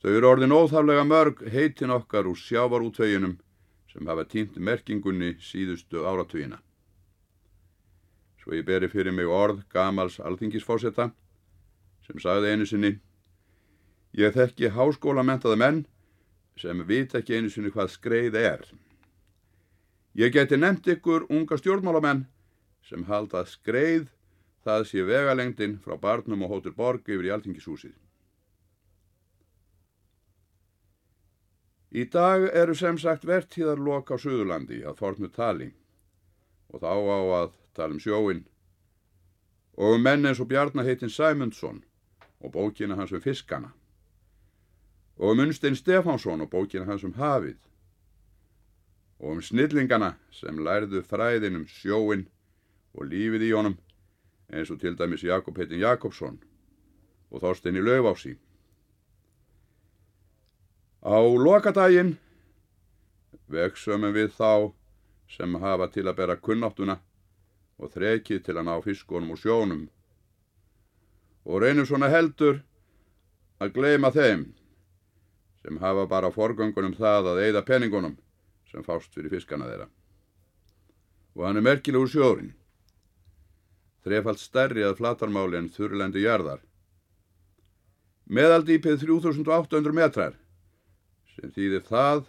Þau 0.01 0.11
eru 0.17 0.29
orðin 0.31 0.55
óþaflega 0.57 1.05
mörg 1.05 1.45
heitin 1.53 1.93
okkar 1.93 2.29
úr 2.31 2.39
sjávarútvöginum 2.41 3.37
sem 3.93 4.07
hafa 4.09 4.25
týnt 4.25 4.57
merkingunni 4.57 5.35
síðustu 5.45 6.07
áratugina. 6.09 6.61
Svo 8.41 8.57
ég 8.57 8.65
beri 8.65 8.89
fyrir 8.89 9.13
mig 9.13 9.29
orð 9.29 9.67
gamals 9.69 10.17
alþingisfósetta 10.25 11.11
sem 12.07 12.23
sagði 12.23 12.55
einu 12.55 12.67
sinni 12.67 12.95
Ég 14.17 14.35
þekki 14.35 14.73
háskólamentaða 14.75 15.57
menn 15.61 15.85
sem 16.59 16.81
vit 16.87 17.13
ekki 17.15 17.37
einu 17.37 17.51
sinni 17.53 17.71
hvað 17.71 17.93
skreið 17.93 18.39
er. 18.41 18.65
Ég 20.19 20.33
geti 20.35 20.59
nefnt 20.59 20.89
ykkur 20.91 21.29
unga 21.31 21.59
stjórnmálamenn 21.61 22.25
sem 22.89 23.05
halda 23.07 23.45
skreið 23.47 24.09
það 24.67 24.87
sé 24.91 25.05
vegalengdin 25.07 25.79
frá 25.85 25.95
barnum 26.01 26.43
og 26.43 26.57
hótur 26.57 26.75
borg 26.75 27.07
yfir 27.07 27.29
í 27.29 27.35
alþingishúsið. 27.37 27.95
Í 31.91 32.05
dag 32.07 32.45
eru 32.55 32.75
sem 32.79 32.99
sagt 33.03 33.27
vertíðarlok 33.27 34.13
á 34.15 34.17
Suðurlandi 34.23 34.85
að 34.87 35.01
fornu 35.03 35.29
tali 35.35 35.73
og 36.71 36.85
þá 36.85 36.93
á 36.95 37.21
að 37.43 37.55
tala 37.75 37.97
um 37.97 38.03
sjóin 38.03 38.45
og 39.75 39.97
um 39.97 40.05
menn 40.05 40.29
eins 40.29 40.39
og 40.39 40.47
Bjarnaheitin 40.53 41.11
Sæmundsson 41.11 41.81
og 42.41 42.53
bókina 42.55 42.95
hans 42.95 43.13
um 43.13 43.21
fiskana. 43.21 43.73
Og 45.17 45.33
um 45.33 45.41
Unstein 45.41 45.75
Stefánsson 45.75 46.41
og 46.41 46.51
bókina 46.51 46.87
hans 46.87 47.05
um 47.05 47.15
hafið. 47.15 47.59
Og 49.19 49.33
um 49.33 49.43
snillingana 49.43 50.15
sem 50.31 50.59
lærðu 50.59 51.03
fræðin 51.03 51.59
um 51.59 51.67
sjóin 51.67 52.27
og 52.95 53.11
lífið 53.11 53.49
í 53.49 53.51
honum 53.57 53.77
eins 54.53 54.71
og 54.71 54.81
til 54.81 54.95
dæmis 54.97 55.25
Jakob 55.25 55.59
heitin 55.59 55.83
Jakobsson 55.83 56.39
og 57.31 57.43
Þorstein 57.43 57.79
í 57.79 57.83
Laufási. 57.83 58.37
Á 61.01 61.17
lokadaginn 61.17 62.19
veksumum 63.49 64.13
við 64.13 64.35
þá 64.37 64.73
sem 65.33 65.55
hafa 65.63 65.89
til 65.89 66.05
að 66.05 66.19
bera 66.19 66.37
kunnáttuna 66.37 66.99
og 67.81 67.93
þrekið 67.95 68.43
til 68.45 68.57
að 68.59 68.67
ná 68.69 68.75
fiskunum 68.85 69.33
og 69.33 69.41
sjónum 69.41 69.87
og 71.49 71.63
reynum 71.65 71.89
svona 71.89 72.11
heldur 72.13 72.61
að 73.61 73.73
gleima 73.79 74.11
þeim 74.13 74.45
sem 75.63 75.81
hafa 75.81 76.05
bara 76.07 76.33
forgöngunum 76.35 76.97
það 76.99 77.33
að 77.33 77.43
eigða 77.47 77.65
peningunum 77.65 78.19
sem 78.71 78.85
fást 78.85 79.15
fyrir 79.15 79.33
fiskana 79.33 79.69
þeirra. 79.69 79.89
Og 81.37 81.47
hann 81.47 81.57
er 81.57 81.65
merkilegur 81.65 82.13
sjórin 82.13 82.53
þrefald 84.05 84.41
stærri 84.41 84.85
að 84.85 84.99
flatarmáli 85.01 85.59
en 85.61 85.73
þurrlendi 85.73 86.25
jarðar. 86.25 86.61
Meðaldýpið 88.31 89.03
3800 89.03 89.97
metrar, 89.97 90.37
sem 91.41 91.53
þýðir 91.55 91.87
það 91.89 92.27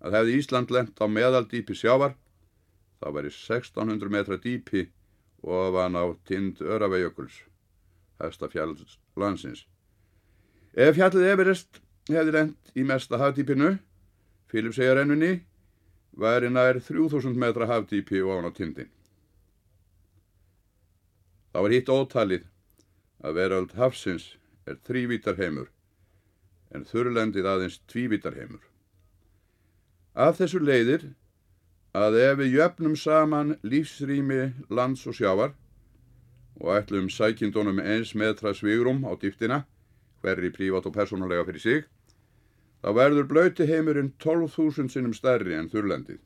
að 0.00 0.16
hefði 0.16 0.36
Ísland 0.40 0.72
lent 0.72 1.00
á 1.00 1.06
meðaldýpi 1.12 1.76
sjávar, 1.76 2.14
þá 3.00 3.06
væri 3.16 3.32
1600 3.34 4.12
metra 4.12 4.38
dýpi 4.40 4.86
ofan 5.44 5.96
á 5.96 6.04
tind 6.28 6.60
Öravegjökuls, 6.64 7.42
hægsta 8.20 8.48
fjalls 8.52 8.96
landsins. 9.16 9.66
Ef 10.72 10.96
fjallið 10.96 11.28
Everest 11.34 11.80
hefði 12.08 12.36
lent 12.36 12.72
í 12.76 12.84
mesta 12.86 13.20
hafdýpinu, 13.20 13.76
Filipsegjarennunni, 14.50 15.40
væri 16.16 16.50
nær 16.50 16.80
3000 16.80 17.36
metra 17.38 17.68
hafdýpi 17.70 18.22
ofan 18.24 18.48
á 18.48 18.52
tindin. 18.56 18.90
Það 21.50 21.66
var 21.66 21.74
hitt 21.74 21.90
ótalið 21.90 22.46
að 23.20 23.36
veröld 23.36 23.72
hafsins 23.76 24.36
er 24.70 24.78
þrývítarheimur 24.86 25.68
en 26.74 26.84
þurrlendið 26.86 27.46
aðeins 27.46 27.80
tvívítarheimur. 27.90 28.62
Af 30.14 30.38
þessu 30.38 30.60
leiðir 30.62 31.10
að 31.96 32.18
ef 32.22 32.38
við 32.38 32.56
jöfnum 32.58 32.96
saman 32.98 33.56
lífsrými 33.66 34.52
lands 34.70 35.06
og 35.10 35.16
sjávar 35.18 35.54
og 36.60 36.74
ætlum 36.76 37.08
sækindunum 37.10 37.80
eins 37.80 38.14
metra 38.14 38.52
svigrum 38.54 39.02
á 39.08 39.16
dýftina, 39.18 39.64
hverri 40.22 40.50
prívat 40.52 40.86
og 40.86 40.94
persónulega 40.94 41.46
fyrir 41.48 41.62
sig, 41.62 41.86
þá 42.82 42.90
verður 42.94 43.30
blöyti 43.30 43.66
heimurinn 43.66 44.12
12.000 44.22 44.92
sinnum 44.92 45.14
stærri 45.16 45.56
en 45.56 45.70
þurrlendið. 45.72 46.20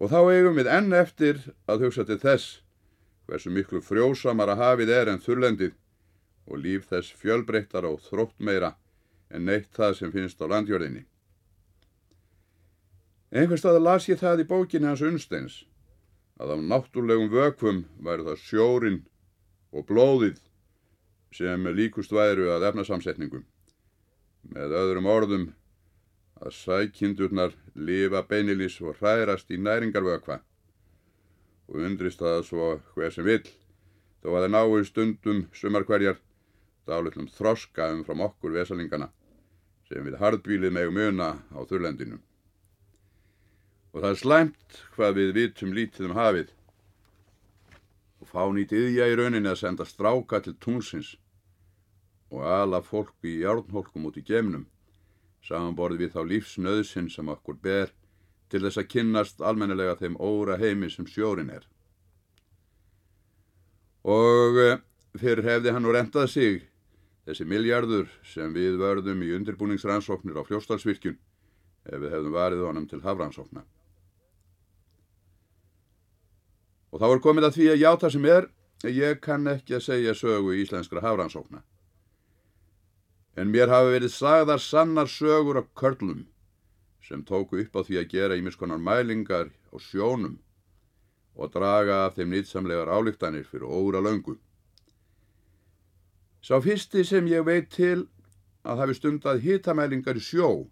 Og 0.00 0.10
þá 0.10 0.20
eigum 0.32 0.56
við 0.56 0.70
enn 0.72 0.92
eftir 0.96 1.40
að 1.68 1.86
hugsa 1.86 2.04
til 2.08 2.18
þess 2.18 2.60
hversu 3.30 3.52
miklu 3.54 3.78
frjósamara 3.84 4.56
hafið 4.58 4.90
er 4.96 5.10
en 5.12 5.20
þurrlendið 5.22 5.76
og 6.50 6.58
líf 6.64 6.88
þess 6.90 7.14
fjölbreyttar 7.22 7.86
og 7.86 8.00
þrótt 8.04 8.36
meira 8.42 8.74
en 9.30 9.46
neitt 9.46 9.70
það 9.76 9.96
sem 9.98 10.12
finnst 10.12 10.42
á 10.42 10.46
landjörðinni. 10.50 11.04
Einhver 13.30 13.60
stað 13.62 13.78
las 13.84 14.08
ég 14.10 14.18
það 14.18 14.42
í 14.42 14.48
bókinni 14.50 14.90
hans 14.90 15.04
Unsteins 15.06 15.60
að 16.40 16.56
á 16.56 16.56
náttúrlegum 16.72 17.30
vökvum 17.30 17.84
væri 18.02 18.26
það 18.26 18.42
sjórin 18.42 19.00
og 19.70 19.86
blóðið 19.86 20.40
sem 21.36 21.68
líkust 21.76 22.10
væru 22.10 22.48
að 22.50 22.66
efnasamsetningum. 22.70 23.44
Með 24.50 24.74
öðrum 24.80 25.06
orðum 25.06 25.44
að 26.40 26.56
sækindurnar 26.56 27.54
lifa 27.76 28.24
beinilís 28.26 28.80
og 28.82 28.96
hrærast 28.98 29.52
í 29.52 29.60
næringarvökva 29.60 30.40
og 31.70 31.84
undrist 31.86 32.18
það 32.24 32.42
svo 32.48 32.70
hver 32.96 33.14
sem 33.14 33.28
vill 33.28 33.44
þó 33.44 34.32
að 34.32 34.42
það 34.42 34.52
náu 34.56 34.84
stundum 34.88 35.44
sumarkverjar 35.54 36.18
dálitlum 36.90 37.28
þroska 37.36 37.90
um 37.94 38.02
frá 38.06 38.16
okkur 38.26 38.56
vesalingana 38.58 39.10
sem 39.88 40.06
við 40.06 40.18
hardbílið 40.20 40.74
megum 40.76 40.98
muna 40.98 41.30
á 41.50 41.58
þurrlendinu. 41.66 42.18
Og 43.90 44.02
það 44.02 44.10
er 44.10 44.20
slæmt 44.20 44.82
hvað 44.96 45.16
við 45.18 45.32
vitum 45.38 45.72
lítið 45.74 46.10
um 46.10 46.18
hafið 46.18 46.52
og 48.20 48.28
fá 48.30 48.42
nýtt 48.54 48.74
yðja 48.76 49.08
í 49.10 49.16
rauninni 49.18 49.50
að 49.50 49.62
senda 49.62 49.86
stráka 49.88 50.42
til 50.44 50.58
túnsins 50.62 51.16
og 52.30 52.44
ala 52.46 52.82
fólk 52.86 53.16
í 53.26 53.40
járnhólkum 53.40 54.06
út 54.06 54.20
í 54.20 54.26
gemnum 54.26 54.68
samanborði 55.46 56.04
við 56.04 56.14
þá 56.14 56.20
lífsnöðsinn 56.32 57.10
sem 57.12 57.28
okkur 57.32 57.58
ber 57.62 57.92
til 58.50 58.62
þess 58.64 58.80
að 58.82 58.90
kynnast 58.94 59.42
almennilega 59.44 59.96
þeim 60.00 60.18
óra 60.20 60.58
heimi 60.60 60.90
sem 60.90 61.06
sjórin 61.08 61.52
er. 61.54 61.64
Og 64.04 64.58
eh, 64.58 64.80
fyrir 65.20 65.46
hefði 65.46 65.74
hann 65.74 65.86
nú 65.86 65.94
rentað 65.94 66.30
sig 66.34 66.64
þessi 67.30 67.46
miljardur 67.48 68.10
sem 68.26 68.52
við 68.54 68.78
vörðum 68.82 69.24
í 69.24 69.32
undirbúningsrannsóknir 69.38 70.38
á 70.38 70.42
fljóstalsvirkjun 70.48 71.18
ef 71.86 71.96
við 71.96 72.14
hefðum 72.14 72.36
varið 72.36 72.64
honum 72.66 72.86
til 72.90 73.00
hafrannsókna. 73.04 73.64
Og 76.90 77.00
þá 77.00 77.08
er 77.08 77.24
komið 77.24 77.48
að 77.48 77.56
því 77.56 77.72
að 77.72 77.82
játa 77.84 78.10
sem 78.10 78.24
er, 78.26 78.48
ég 78.90 79.20
kann 79.22 79.46
ekki 79.46 79.78
að 79.78 79.86
segja 79.86 80.16
sögu 80.18 80.56
í 80.56 80.64
íslenskra 80.64 81.02
hafrannsókna 81.04 81.62
en 83.40 83.50
mér 83.54 83.70
hafi 83.70 83.94
verið 83.94 84.12
sagðar 84.12 84.60
sannar 84.60 85.08
sögur 85.08 85.60
af 85.60 85.68
körlum 85.78 86.26
sem 87.06 87.22
tóku 87.24 87.60
upp 87.62 87.76
á 87.78 87.80
því 87.86 88.00
að 88.00 88.10
gera 88.14 88.38
ímiskonar 88.38 88.80
mælingar 88.82 89.52
á 89.70 89.76
sjónum 89.80 90.38
og 91.34 91.52
draga 91.54 92.04
af 92.06 92.18
þeim 92.18 92.34
nýtsamlegar 92.34 92.90
álíktanir 92.90 93.46
fyrir 93.48 93.64
óra 93.64 94.02
löngu. 94.02 94.36
Sá 96.40 96.56
fyrsti 96.64 97.04
sem 97.04 97.26
ég 97.28 97.44
veit 97.44 97.68
til 97.74 98.06
að 98.64 98.82
hafi 98.82 98.96
stundað 98.96 99.42
hitamælingar 99.44 100.16
í 100.16 100.22
sjó, 100.24 100.68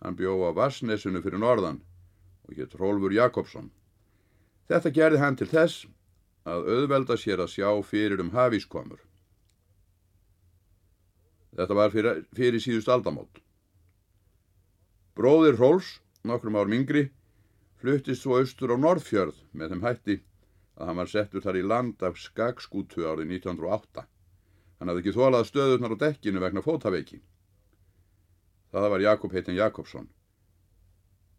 hann 0.00 0.16
bjó 0.16 0.38
á 0.48 0.50
Vassnesunu 0.56 1.20
fyrir 1.24 1.40
norðan 1.42 1.80
og 2.48 2.56
hétt 2.56 2.76
Rólfur 2.80 3.12
Jakobsson. 3.12 3.70
Þetta 4.72 4.92
gerði 4.96 5.20
hann 5.20 5.36
til 5.36 5.48
þess 5.50 5.86
að 6.48 6.68
auðvelda 6.74 7.16
sér 7.20 7.42
að 7.44 7.52
sjá 7.54 7.68
fyrir 7.84 8.22
um 8.24 8.32
hafískomur. 8.32 9.00
Þetta 11.52 11.76
var 11.76 11.92
fyrir, 11.92 12.22
fyrir 12.32 12.64
síðust 12.64 12.88
aldamót. 12.88 13.42
Bróðir 15.12 15.58
Róls, 15.60 15.98
nokkrum 16.24 16.56
árum 16.56 16.72
yngri, 16.72 17.10
fluttist 17.76 18.24
svo 18.24 18.38
austur 18.40 18.72
á 18.72 18.76
Norðfjörð 18.80 19.42
með 19.52 19.74
þeim 19.74 19.84
hætti 19.84 20.16
að 20.80 20.88
hann 20.88 21.00
var 21.02 21.12
settur 21.12 21.44
þar 21.44 21.60
í 21.60 21.66
land 21.68 22.02
af 22.08 22.16
skagskútu 22.16 23.04
árið 23.04 23.36
1908. 23.36 24.06
Hann 24.82 24.90
hafði 24.90 25.02
ekki 25.04 25.12
þólað 25.14 25.44
stöðurnar 25.46 25.92
á 25.94 26.02
dekkinu 26.02 26.40
vegna 26.42 26.60
fótaveiki. 26.64 27.20
Það 28.74 28.86
var 28.90 29.04
Jakob 29.04 29.36
heitin 29.36 29.54
Jakobsson. 29.54 30.08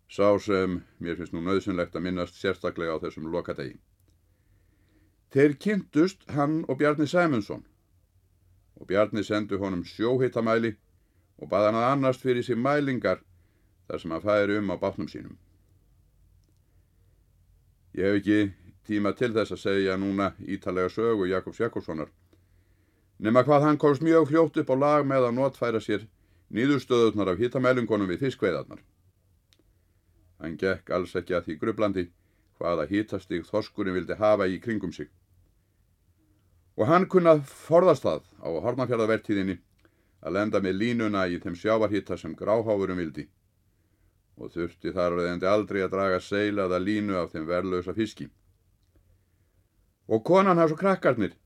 Sá 0.08 0.40
sem 0.40 0.78
mér 1.04 1.18
finnst 1.20 1.36
nú 1.36 1.42
nöðsynlegt 1.44 1.98
að 2.00 2.06
minnast 2.06 2.40
sérstaklega 2.40 2.96
á 2.96 3.04
þessum 3.04 3.28
lokadegi. 3.34 3.76
Þeir 5.36 5.58
kynntust 5.60 6.24
hann 6.32 6.62
og 6.72 6.80
Bjarni 6.80 7.10
Sæmundsson 7.12 7.68
og 8.80 8.88
Bjarni 8.88 9.26
sendi 9.28 9.60
honum 9.60 9.84
sjóhittamæli 9.92 10.78
og 11.44 11.52
baða 11.52 11.74
hann 11.74 11.82
að 11.84 11.90
annast 11.90 12.24
fyrir 12.24 12.48
sér 12.48 12.64
mælingar 12.64 13.28
þar 13.92 14.06
sem 14.06 14.16
hann 14.16 14.24
færi 14.24 14.60
um 14.64 14.72
á 14.72 14.80
bátnum 14.80 15.12
sínum. 15.12 15.36
Ég 17.92 18.08
hef 18.08 18.24
ekki 18.24 18.42
tíma 18.88 19.12
til 19.12 19.36
þess 19.36 19.60
að 19.60 19.66
segja 19.68 20.00
núna 20.00 20.32
ítalega 20.48 20.96
sögu 20.96 21.28
Jakobs 21.28 21.60
Jakobssonar. 21.60 22.08
Nefna 23.24 23.46
hvað 23.48 23.64
hann 23.64 23.78
komst 23.80 24.04
mjög 24.04 24.26
fljótt 24.28 24.58
upp 24.60 24.72
á 24.74 24.76
lag 24.76 25.06
með 25.08 25.30
að 25.30 25.36
notfæra 25.38 25.80
sér 25.80 26.02
nýðustöðunar 26.52 27.30
af 27.32 27.38
hittamælingunum 27.40 28.10
við 28.12 28.26
fiskveiðarnar. 28.26 28.82
Hann 30.44 30.58
gekk 30.60 30.90
alls 30.92 31.14
ekki 31.16 31.38
að 31.38 31.46
því 31.46 31.54
grublandi 31.62 32.04
hvaða 32.60 32.86
hittastig 32.90 33.46
þorskurinn 33.48 33.96
vildi 33.96 34.18
hafa 34.20 34.48
í 34.52 34.58
kringum 34.60 34.92
sig. 34.92 35.08
Og 36.76 36.90
hann 36.90 37.08
kunnað 37.08 37.46
forðast 37.48 38.04
það 38.04 38.28
á 38.44 38.50
hornafjörðavertíðinni 38.66 39.56
að 40.20 40.36
lenda 40.36 40.60
með 40.60 40.76
línuna 40.82 41.24
í 41.32 41.40
þeim 41.40 41.56
sjávarhitta 41.56 42.18
sem 42.20 42.36
gráháfurum 42.36 43.00
vildi 43.00 43.30
og 44.36 44.52
þurfti 44.52 44.92
þar 44.92 45.16
veðandi 45.20 45.48
aldrei 45.48 45.80
að 45.86 45.94
draga 45.96 46.20
seilaða 46.20 46.82
línu 46.82 47.16
af 47.22 47.32
þeim 47.32 47.48
verðlösa 47.48 47.96
fiski. 47.96 48.28
Og 50.12 50.24
konan 50.28 50.60
hans 50.60 50.74
og 50.76 50.82
krakkarnir 50.82 51.38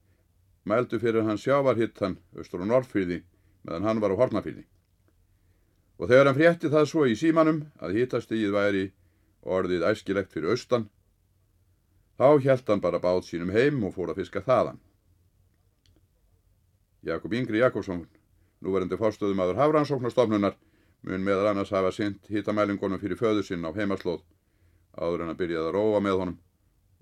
mældu 0.67 0.99
fyrir 0.99 1.25
hans 1.27 1.45
sjávarhittan 1.45 2.17
austur 2.37 2.63
og 2.63 2.71
norðfyrði 2.71 3.21
meðan 3.67 3.87
hann 3.87 4.01
var 4.03 4.13
á 4.15 4.19
hornafyrði. 4.19 4.65
Og 5.97 6.09
þegar 6.11 6.29
hann 6.29 6.37
frétti 6.37 6.71
það 6.73 6.89
svo 6.91 7.05
í 7.09 7.15
símanum 7.17 7.63
að 7.81 7.97
hittastíð 7.97 8.53
væri 8.53 8.83
orðið 9.41 9.85
æskilegt 9.89 10.33
fyrir 10.33 10.53
austan, 10.53 10.87
þá 12.17 12.37
hjælt 12.43 12.69
hann 12.69 12.83
bara 12.83 13.01
bátt 13.01 13.27
sínum 13.27 13.53
heim 13.53 13.83
og 13.87 13.95
fór 13.95 14.13
að 14.13 14.21
fiska 14.21 14.43
þaðan. 14.45 14.79
Jakob 17.07 17.33
Ingri 17.33 17.61
Jakobsson, 17.61 18.07
núverandi 18.61 18.97
fórstöðum 18.99 19.41
aður 19.43 19.61
Hafrannsóknarstofnunar, 19.61 20.57
mun 21.07 21.23
meðal 21.23 21.51
annars 21.51 21.71
hafa 21.71 21.91
sint 21.93 22.25
hittamælingunum 22.31 22.99
fyrir 22.99 23.19
föðu 23.19 23.45
sinn 23.45 23.65
á 23.65 23.71
heimaslóð 23.71 24.25
áður 24.97 25.23
en 25.23 25.33
að 25.33 25.39
byrjaði 25.43 25.69
að 25.69 25.75
róa 25.77 26.01
með 26.03 26.19
honum 26.21 26.39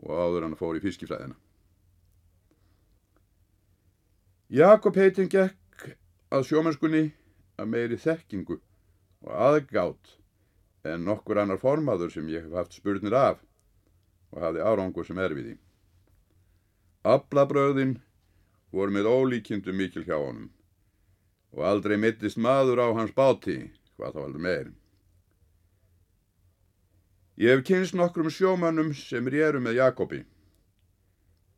og 0.03 0.19
áður 0.19 0.47
en 0.47 0.55
að 0.55 0.61
fór 0.61 0.77
í 0.77 0.83
fiskifræðina. 0.83 1.37
Jakob 4.45 4.93
heitin 4.93 5.25
gekk 5.25 5.87
að 6.29 6.43
sjómennskunni 6.45 7.07
að 7.57 7.69
meiri 7.71 7.97
þekkingu 7.97 8.59
og 9.25 9.29
aðgátt 9.33 10.11
en 10.85 11.05
nokkur 11.07 11.39
annar 11.41 11.57
formaður 11.57 12.11
sem 12.13 12.27
ég 12.29 12.43
hef 12.45 12.53
haft 12.53 12.75
spurnir 12.77 13.15
af 13.17 13.39
og 14.29 14.43
hafði 14.43 14.61
árangur 14.61 15.07
sem 15.07 15.17
er 15.17 15.33
við 15.33 15.47
því. 15.47 15.55
Ablabröðin 17.09 17.95
voru 18.69 18.93
með 18.93 19.09
ólíkjöndu 19.09 19.73
mikil 19.73 20.03
hjá 20.05 20.13
honum 20.19 20.51
og 21.55 21.63
aldrei 21.65 21.97
mittist 21.97 22.37
maður 22.37 22.83
á 22.85 22.87
hans 22.93 23.15
báti 23.17 23.55
hvað 23.97 24.13
þá 24.13 24.19
alveg 24.27 24.43
meir. 24.45 24.69
Ég 27.41 27.49
hef 27.49 27.65
kynst 27.65 27.97
nokkrum 27.97 28.29
sjómannum 28.29 28.93
sem 28.93 29.25
réru 29.25 29.57
með 29.57 29.79
Jakobi 29.81 30.21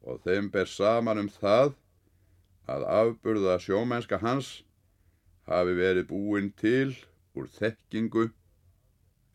og 0.08 0.23
þeim 0.23 0.47
ber 0.56 0.71
saman 0.71 1.26
um 1.26 1.28
það 1.28 1.76
að 2.68 2.86
afburða 3.00 3.58
sjómennska 3.64 4.20
hans 4.24 4.50
hafi 5.48 5.76
verið 5.78 6.10
búin 6.12 6.50
til 6.60 6.96
úr 7.38 7.48
þekkingu, 7.58 8.30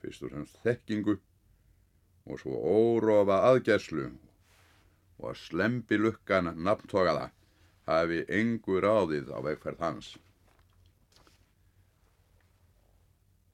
fyrst 0.02 0.26
og 0.26 0.34
semst 0.34 0.58
þekkingu 0.66 1.16
og 2.28 2.42
svo 2.42 2.58
órofa 2.74 3.38
aðgæslu 3.50 4.08
og 5.18 5.30
að 5.30 5.40
slempi 5.46 5.98
lukkan 6.00 6.52
nafntogaða 6.66 7.30
hafi 7.88 8.22
engu 8.40 8.80
ráðið 8.84 9.32
á 9.32 9.38
vegferð 9.46 9.84
hans. 9.86 10.10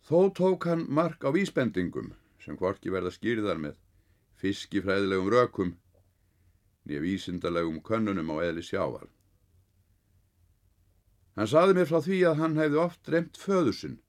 Þó 0.08 0.32
tók 0.32 0.64
hann 0.64 0.86
mark 0.88 1.24
á 1.24 1.30
vísbendingum 1.32 2.14
sem 2.40 2.56
hvorki 2.56 2.90
verða 2.92 3.12
skýrðar 3.12 3.60
með 3.60 3.76
fiskifræðilegum 4.40 5.30
rökum 5.34 5.74
nýja 6.88 7.04
vísindalegum 7.04 7.82
könnunum 7.84 8.32
á 8.32 8.36
eðli 8.48 8.64
sjávar. 8.64 9.04
Hann 11.38 11.46
saði 11.46 11.74
mér 11.76 11.86
frá 11.86 12.00
því 12.02 12.16
að 12.26 12.40
hann 12.40 12.56
hefði 12.58 12.78
oft 12.82 13.04
dremt 13.06 13.36
föðusinn 13.38 14.00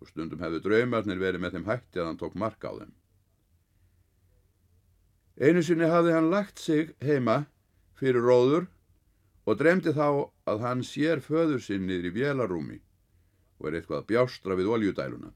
og 0.00 0.08
stundum 0.08 0.40
hefði 0.40 0.62
draumarnir 0.64 1.20
verið 1.20 1.42
með 1.42 1.58
þeim 1.58 1.66
hætti 1.68 2.00
að 2.00 2.08
hann 2.08 2.20
tók 2.22 2.38
mark 2.40 2.64
á 2.64 2.72
þeim. 2.72 2.94
Einu 5.44 5.64
sinni 5.66 5.90
hafði 5.92 6.14
hann 6.16 6.30
lagt 6.32 6.62
sig 6.62 6.94
heima 7.04 7.42
fyrir 8.00 8.24
róður 8.24 8.70
og 9.44 9.60
dremdi 9.60 9.92
þá 9.92 10.08
að 10.48 10.64
hann 10.64 10.84
sér 10.88 11.20
föðusinn 11.20 11.84
niður 11.84 12.08
í 12.08 12.16
vélarúmi 12.16 12.80
og 13.60 13.68
er 13.68 13.78
eitthvað 13.82 14.00
að 14.00 14.10
bjástra 14.14 14.56
við 14.56 14.74
oljudæluna. 14.78 15.34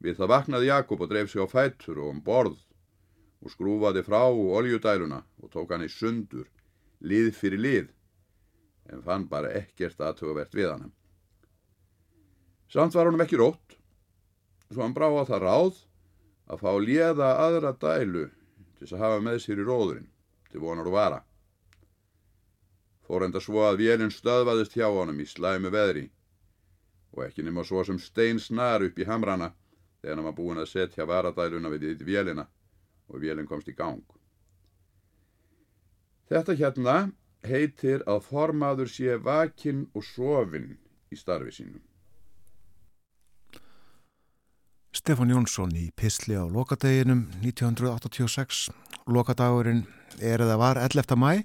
Við 0.00 0.16
það 0.16 0.32
vaknaði 0.32 0.72
Jakob 0.72 1.04
og 1.04 1.12
dreif 1.12 1.28
sig 1.28 1.44
á 1.44 1.46
fættur 1.52 2.00
og 2.00 2.14
um 2.16 2.24
borð 2.24 2.56
og 3.44 3.52
skrúfaði 3.52 4.08
frá 4.08 4.22
oljudæluna 4.32 5.26
og 5.44 5.52
tók 5.52 5.76
hann 5.76 5.84
í 5.84 5.92
sundur, 5.92 6.48
lið 7.04 7.34
fyrir 7.36 7.60
lið, 7.60 7.92
en 8.90 9.02
fann 9.02 9.28
bara 9.28 9.52
ekkert 9.60 10.00
aðtögavert 10.00 10.54
við 10.54 10.70
hann. 10.72 10.92
Samt 12.72 12.94
var 12.96 13.10
hann 13.10 13.20
ekki 13.20 13.38
rótt, 13.40 13.76
svo 14.70 14.82
hann 14.82 14.96
brá 14.96 15.08
á 15.12 15.22
það 15.28 15.44
ráð 15.44 15.82
að 16.52 16.62
fá 16.64 16.70
liða 16.80 17.34
aðra 17.44 17.74
dælu 17.76 18.28
til 18.78 18.88
að 18.90 19.04
hafa 19.04 19.20
með 19.22 19.38
sér 19.44 19.60
í 19.62 19.66
róðurinn, 19.68 20.08
til 20.50 20.62
vonar 20.62 20.88
og 20.88 20.96
vara. 20.96 21.20
Fór 23.06 23.26
enda 23.26 23.42
svo 23.42 23.62
að 23.66 23.82
vélinn 23.82 24.14
stöðvaðist 24.14 24.76
hjá 24.78 24.88
honum 24.88 25.20
í 25.20 25.28
slæmu 25.28 25.70
veðri 25.74 26.08
og 27.12 27.26
ekki 27.26 27.44
nema 27.44 27.64
svo 27.66 27.82
sem 27.84 27.98
stein 28.00 28.40
snar 28.40 28.84
upp 28.86 28.98
í 28.98 29.06
hamrana 29.06 29.50
þegar 30.00 30.16
hann 30.16 30.26
var 30.26 30.36
búin 30.36 30.62
að 30.62 30.70
setja 30.70 31.06
varadæluna 31.06 31.70
við 31.74 31.90
í 31.92 32.06
vélina 32.08 32.46
og 33.12 33.20
vélinn 33.20 33.48
komst 33.48 33.68
í 33.68 33.76
gang. 33.76 34.02
Þetta 36.32 36.56
hérna 36.56 36.96
heitir 37.46 38.04
að 38.10 38.26
formaður 38.28 38.90
sé 38.90 39.16
vakinn 39.22 39.86
og 39.94 40.06
sofinn 40.06 40.76
í 41.12 41.18
starfi 41.18 41.54
sínum. 41.56 41.82
Stefán 44.92 45.32
Jónsson 45.32 45.72
í 45.74 45.88
Pistli 45.96 46.36
á 46.36 46.44
lokadeginum 46.44 47.24
1986. 47.40 48.68
Lokadagurinn 49.08 49.86
er 50.20 50.44
eða 50.44 50.58
var 50.60 50.78
11. 50.78 51.16
mæ. 51.16 51.42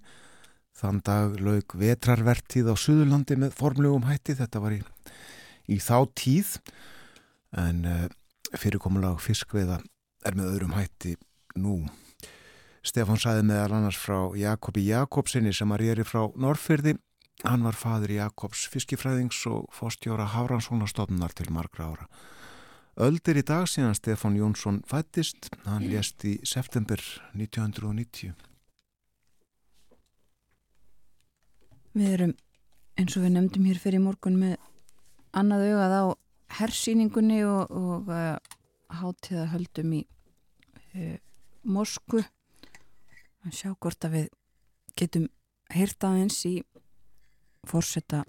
Þann 0.78 1.00
dag 1.02 1.40
laug 1.42 1.74
vetrarvertíð 1.74 2.70
á 2.70 2.76
Suðurlandi 2.78 3.40
með 3.40 3.56
formlegum 3.58 4.06
hætti. 4.06 4.36
Þetta 4.38 4.62
var 4.62 4.76
í 4.76 4.82
í 5.68 5.78
þá 5.84 6.08
tíð 6.16 6.58
en 7.58 7.86
uh, 7.88 8.08
fyrirkomulag 8.56 9.20
fiskveiða 9.24 9.82
er 10.26 10.38
með 10.38 10.54
öðrum 10.54 10.76
hætti 10.78 11.16
nú. 11.60 11.82
Stefán 12.86 13.20
sæði 13.20 13.44
meðal 13.48 13.78
annars 13.78 13.98
frá 14.00 14.34
Jakobi 14.38 14.86
Jakobsinni 14.88 15.54
sem 15.56 15.72
að 15.74 15.84
rýri 15.84 16.06
frá 16.08 16.28
Norrfyrði. 16.36 16.98
Hann 17.46 17.66
var 17.66 17.78
fadur 17.78 18.12
Jakobs 18.16 18.66
fiskifræðings 18.74 19.44
og 19.50 19.68
fórstjóra 19.76 20.26
Háranssónastofnunar 20.34 21.36
til 21.38 21.52
margra 21.54 21.92
ára. 21.92 22.08
Öldir 22.98 23.38
í 23.38 23.44
dag 23.46 23.68
síðan 23.70 23.94
Stefán 23.94 24.38
Jónsson 24.40 24.82
fættist. 24.90 25.52
Hann 25.68 25.86
lést 25.86 26.24
í 26.26 26.40
september 26.42 26.98
1990. 27.38 28.34
Við 31.98 32.13
erum 32.13 32.34
eins 32.98 33.18
og 33.18 33.26
við 33.26 33.36
nefndum 33.36 33.68
hér 33.70 33.82
fyrir 33.82 34.02
morgun 34.02 34.40
með 34.42 34.58
annað 35.38 35.68
augað 35.70 35.94
á 35.94 36.06
hersýningunni 36.58 37.44
og, 37.46 37.70
og 37.70 38.10
uh, 38.10 38.38
hátíða 38.98 39.46
höldum 39.54 39.94
í 40.00 40.02
uh, 40.98 41.18
Mosku 41.68 42.24
að 43.48 43.56
sjá 43.56 43.72
hvort 43.74 44.08
að 44.08 44.16
við 44.18 44.28
getum 45.00 45.28
hýrt 45.74 46.04
aðeins 46.08 46.40
í 46.48 46.56
fórsetta 47.68 48.24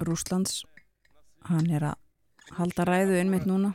Rúslands 0.00 0.62
hann 1.48 1.70
er 1.70 1.90
að 1.92 2.56
halda 2.56 2.86
ræðu 2.88 3.18
innmitt 3.20 3.46
núna. 3.48 3.74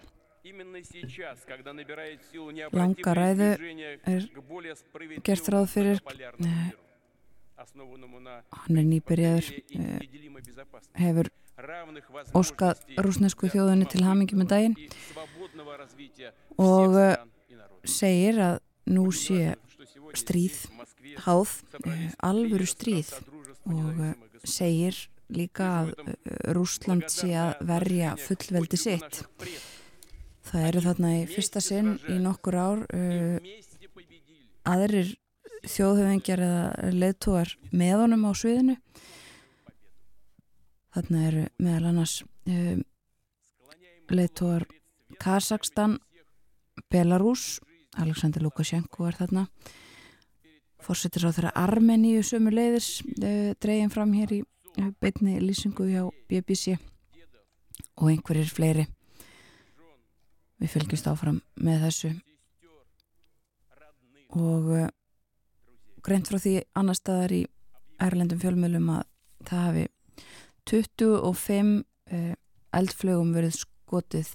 Langa 2.76 3.14
ræðu 3.18 3.50
er 4.06 4.28
gert 5.26 5.50
ráð 5.54 5.70
fyrir 5.72 6.02
uh, 6.04 6.68
hann 7.56 8.82
er 8.82 8.86
nýbyrjaður 8.92 9.50
hefur 11.00 11.32
óskað 12.36 12.84
rúsnesku 13.00 13.50
þjóðunni 13.50 13.88
til 13.90 14.04
hamingi 14.04 14.36
með 14.38 14.52
daginn. 14.52 14.76
og 16.60 16.98
eh, 17.00 17.16
segir 17.88 18.42
að 18.44 18.60
nú 18.90 19.10
sé 19.16 19.56
stríð 20.16 20.58
háð, 21.26 21.52
eh, 21.86 22.12
alvöru 22.24 22.68
stríð 22.70 23.12
og 23.66 24.00
eh, 24.00 24.16
segir 24.44 24.98
líka 25.30 25.68
að 25.82 25.94
Rúsland 26.54 27.10
sé 27.10 27.34
að 27.34 27.56
verja 27.66 28.14
fullveldi 28.20 28.78
sitt. 28.78 29.24
Það 30.46 30.68
eru 30.70 30.84
þarna 30.86 31.14
í 31.18 31.24
fyrsta 31.32 31.62
sinn 31.64 31.96
í 32.06 32.20
nokkur 32.22 32.58
ár 32.62 32.84
aðrir 34.70 35.16
þjóðhefingjar 35.66 36.44
eða 36.46 36.92
leðtúar 36.94 37.56
með 37.74 37.96
honum 38.04 38.28
á 38.30 38.32
sviðinu. 38.38 38.76
Þarna 40.94 41.24
eru 41.32 41.48
meðal 41.58 41.90
annars 41.90 42.20
leittóar 44.14 44.68
Kazakstan, 45.20 46.00
Belarus, 46.92 47.60
Aleksandr 48.02 48.44
Lukashenko 48.44 49.08
er 49.08 49.18
þarna. 49.18 49.46
Fórsetir 50.84 51.26
á 51.26 51.32
þeirra 51.34 51.54
Armeníu 51.58 52.22
sömu 52.26 52.52
leiðis 52.54 53.00
uh, 53.18 53.54
dregin 53.62 53.94
fram 53.94 54.12
hér 54.14 54.36
í 54.36 54.42
uh, 54.44 54.92
beitni 55.02 55.40
lýsingu 55.42 55.88
hjá 55.90 56.04
BBC 56.30 56.76
og 57.96 58.12
einhverjir 58.12 58.52
fleiri. 58.52 58.86
Við 60.62 60.72
fylgjumst 60.72 61.10
áfram 61.12 61.42
með 61.56 61.88
þessu. 61.88 62.14
Og 64.36 64.72
uh, 64.76 64.88
greint 66.06 66.30
frá 66.30 66.40
því 66.42 66.58
annar 66.78 67.00
staðar 67.00 67.34
í 67.34 67.44
Erlendum 68.04 68.42
fjölmjölum 68.42 68.90
að 68.98 69.06
það 69.48 69.68
hafi 69.70 69.86
25 70.68 71.76
uh, 71.80 72.34
eldflögum 72.76 73.32
verið 73.36 73.62
skotið 73.64 74.34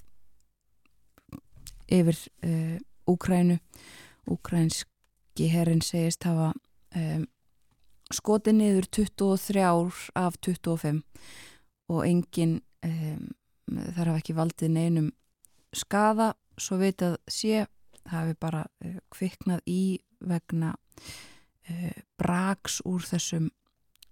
yfir 1.91 2.17
Úkrænu 3.11 3.59
Úkrænski 4.31 5.47
herrin 5.51 5.81
segist 5.81 6.23
hafa 6.27 6.51
um, 6.95 7.25
skotið 8.13 8.57
niður 8.57 8.87
23 8.91 9.63
ár 9.63 10.01
af 10.15 10.37
25 10.45 11.01
og 11.91 12.05
engin 12.07 12.59
um, 12.85 13.31
þar 13.67 14.11
hafa 14.11 14.21
ekki 14.21 14.37
valdið 14.37 14.73
neinum 14.75 15.09
skada 15.75 16.33
svo 16.59 16.77
vitað 16.81 17.17
sé 17.31 17.65
hefur 18.11 18.37
bara 18.41 18.65
uh, 18.85 18.99
kviknað 19.13 19.63
í 19.69 19.99
vegna 20.21 20.73
uh, 20.75 21.97
braks 22.19 22.81
úr 22.85 23.05
þessum 23.07 23.49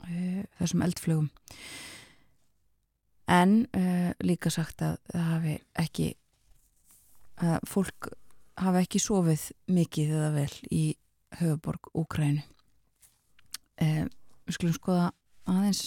uh, 0.06 0.44
þessum 0.60 0.86
eldflögum 0.88 1.30
en 3.30 3.52
líka 4.26 4.50
sagt 4.50 4.82
að 4.82 4.96
það 5.12 5.26
hafi 5.28 5.52
ekki 5.78 6.06
að 7.46 7.68
fólk 7.70 8.08
hafi 8.60 8.84
ekki 8.84 9.02
sofið 9.02 9.50
mikið 9.72 10.16
eða 10.20 10.32
vel 10.36 10.54
í 10.76 10.84
höfuborg 11.40 11.92
Úkrænu 11.98 12.44
við 13.80 14.56
skulum 14.58 14.76
skoða 14.76 15.10
aðeins 15.50 15.84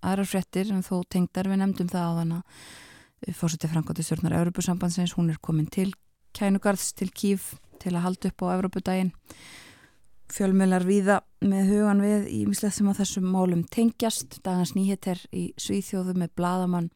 aðrar 0.00 0.28
frettir 0.28 0.70
en 0.72 0.84
þó 0.84 1.02
tengdar. 1.10 1.50
Við 1.50 1.60
nefndum 1.60 1.90
það 1.90 2.06
á 2.06 2.12
þann 2.20 2.36
að 2.38 3.34
fórsetið 3.36 3.74
Frankóti 3.74 4.04
stjórnar 4.06 4.36
Európusambandsins, 4.38 5.16
hún 5.18 5.32
er 5.32 5.40
komin 5.42 5.68
til 5.68 5.90
kænugarðs 6.36 6.94
til 6.96 7.10
Kív 7.12 7.50
til 7.80 7.92
að 7.96 8.04
halda 8.06 8.30
upp 8.30 8.44
á 8.46 8.54
Evrópudaginn. 8.54 9.12
Fjölmjölar 10.30 10.86
viða 10.86 11.18
með 11.42 11.72
hugan 11.74 12.02
við 12.04 12.28
í 12.30 12.40
mislegt 12.46 12.76
sem 12.76 12.88
að 12.88 13.00
þessum 13.02 13.26
málum 13.34 13.64
tengjast. 13.66 14.38
Dagans 14.46 14.76
nýheter 14.76 15.20
í 15.34 15.50
Svíþjóðu 15.58 16.14
með 16.22 16.36
bladamann 16.38 16.90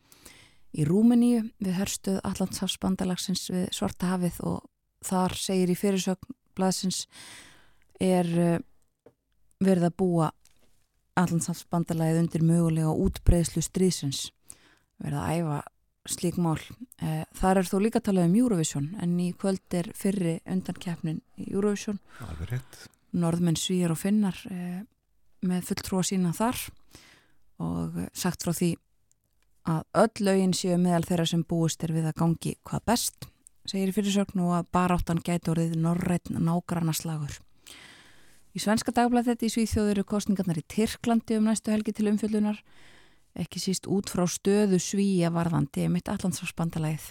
í 0.75 0.87
Rúmeníu 0.87 1.43
við 1.59 1.81
hörstuð 1.81 2.21
Allandshafsbandalagsins 2.31 3.49
við 3.51 3.67
Svarta 3.75 4.15
hafið 4.15 4.39
og 4.47 4.63
þar 5.05 5.37
segir 5.39 5.73
í 5.73 5.79
fyrirsögn 5.79 6.39
blaðsins 6.55 7.05
er 8.03 8.31
uh, 8.39 8.57
verið 9.65 9.91
að 9.91 9.99
búa 10.01 10.31
Allandshafsbandalagið 11.15 12.25
undir 12.25 12.43
mögulega 12.43 12.91
útbreyðslu 12.91 13.63
stríðsins 13.63 14.27
verið 14.99 15.21
að 15.21 15.37
æfa 15.39 15.59
slík 16.11 16.39
mál. 16.43 16.59
Eh, 17.01 17.23
þar 17.39 17.61
er 17.61 17.69
þó 17.69 17.77
líka 17.81 18.01
talað 18.05 18.29
um 18.29 18.35
Eurovision 18.37 18.89
en 19.01 19.15
í 19.23 19.31
kvöld 19.39 19.77
er 19.77 19.89
fyrri 19.97 20.37
undankeppnin 20.51 21.23
í 21.41 21.49
Eurovision. 21.53 22.01
Norðmenn 23.15 23.57
svíjar 23.57 23.95
og 23.95 24.01
finnar 24.01 24.41
eh, 24.51 24.83
með 25.47 25.69
fulltrúa 25.71 26.05
sína 26.05 26.35
þar 26.37 26.59
og 27.63 28.01
sagt 28.17 28.45
frá 28.45 28.53
því 28.53 28.75
að 29.71 29.85
öll 30.03 30.27
lögin 30.27 30.57
séu 30.57 30.77
meðal 30.81 31.07
þeirra 31.09 31.29
sem 31.31 31.45
búist 31.49 31.85
er 31.87 31.95
við 31.95 32.11
að 32.11 32.19
gangi 32.21 32.57
hvað 32.67 32.85
best, 32.91 33.29
segir 33.69 33.91
í 33.91 33.97
fyrirsögn 33.97 34.45
og 34.45 34.55
að 34.59 34.71
baráttan 34.77 35.23
gæti 35.25 35.53
orðið 35.53 35.77
norrætn 35.81 36.41
nágranna 36.45 36.95
slagur. 36.97 37.39
Í 38.55 38.63
svenska 38.63 38.93
dagblæð 38.95 39.33
þetta 39.33 39.47
í 39.47 39.53
Svíþjóður 39.55 39.97
eru 39.97 40.07
kostningarnar 40.07 40.61
í 40.61 40.67
Tyrklandi 40.71 41.39
um 41.41 41.49
næstu 41.49 41.73
helgi 41.75 41.95
til 41.97 42.11
umfjöldunar 42.13 42.61
ekki 43.35 43.59
síst 43.59 43.89
út 43.91 44.13
frá 44.13 44.29
stöðu 44.31 44.79
svíja 44.79 45.33
varðandi 45.35 45.89
mitt 45.91 46.11
allansvarsbandalæð 46.13 47.09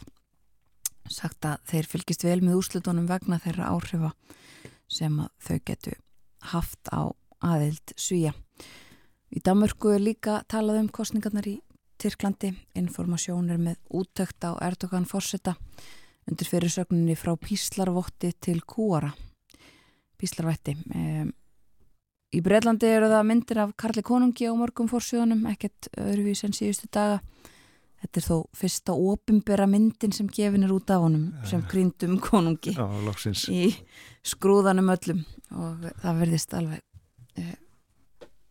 sagt 1.11 1.43
að 1.47 1.65
þeir 1.67 1.89
fylgist 1.91 2.23
vel 2.23 2.39
með 2.43 2.59
úrslutunum 2.61 3.09
vegna 3.09 3.41
þeirra 3.43 3.73
áhrifa 3.73 4.13
sem 4.87 5.19
þau 5.43 5.57
getu 5.67 5.97
haft 6.53 6.91
á 6.95 7.11
aðild 7.43 7.93
svíja. 7.99 8.31
Í 9.33 9.41
Damörku 9.43 9.91
er 9.95 10.03
líka 10.03 10.41
talað 10.47 10.83
um 10.83 10.89
kostningarnar 10.93 11.47
í 11.49 11.57
Tyrklandi, 11.99 12.53
informasjónir 12.75 13.59
með 13.59 13.79
útökt 13.91 14.43
á 14.43 14.55
Erdogan 14.63 15.07
Forsetta 15.07 15.55
undir 16.29 16.49
fyrirsögninni 16.49 17.15
frá 17.19 17.33
Píslarvotti 17.39 18.33
til 18.41 18.61
Kúara 18.67 19.11
Píslarvætti 20.19 20.77
um, 20.95 21.31
Í 22.33 22.41
Breitlandi 22.41 22.89
eru 22.89 23.09
það 23.11 23.27
myndir 23.29 23.59
af 23.61 23.73
Karli 23.77 24.01
Konungi 24.05 24.47
á 24.49 24.53
morgum 24.57 24.87
fórsjónum, 24.89 25.43
ekkert 25.51 25.91
öðruvís 26.01 26.41
en 26.47 26.55
síðustu 26.57 26.87
daga. 26.89 27.19
Þetta 28.01 28.19
er 28.19 28.25
þó 28.25 28.37
fyrsta 28.57 28.95
opimbera 28.97 29.67
myndin 29.69 30.15
sem 30.15 30.27
gefin 30.33 30.65
er 30.65 30.73
út 30.73 30.89
af 30.91 31.05
honum, 31.05 31.29
sem 31.47 31.61
gríndum 31.69 32.17
konungi 32.19 32.73
Já, 32.75 32.83
í 33.53 33.69
skrúðanum 34.27 34.89
öllum 34.91 35.21
og 35.55 35.85
það 36.01 36.19
verðist 36.19 36.57
alveg 36.57 36.81
eh, 37.39 37.53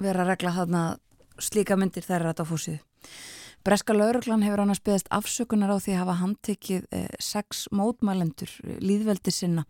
vera 0.00 0.24
að 0.24 0.30
regla 0.32 0.54
þarna 0.56 0.84
slíka 1.42 1.76
myndir 1.76 2.06
þær 2.06 2.20
er 2.20 2.28
þetta 2.30 2.46
á 2.48 2.50
fórsíðu. 2.52 2.80
Breska 3.62 3.94
lauruglan 3.94 4.42
hefur 4.42 4.64
annars 4.64 4.80
beðast 4.82 5.10
afsökunar 5.14 5.70
á 5.70 5.78
því 5.78 5.92
að 5.94 6.00
hafa 6.00 6.16
handtekið 6.18 6.86
eh, 6.90 7.06
sex 7.22 7.68
mótmælendur 7.70 8.50
líðveldi 8.82 9.30
sinna 9.34 9.62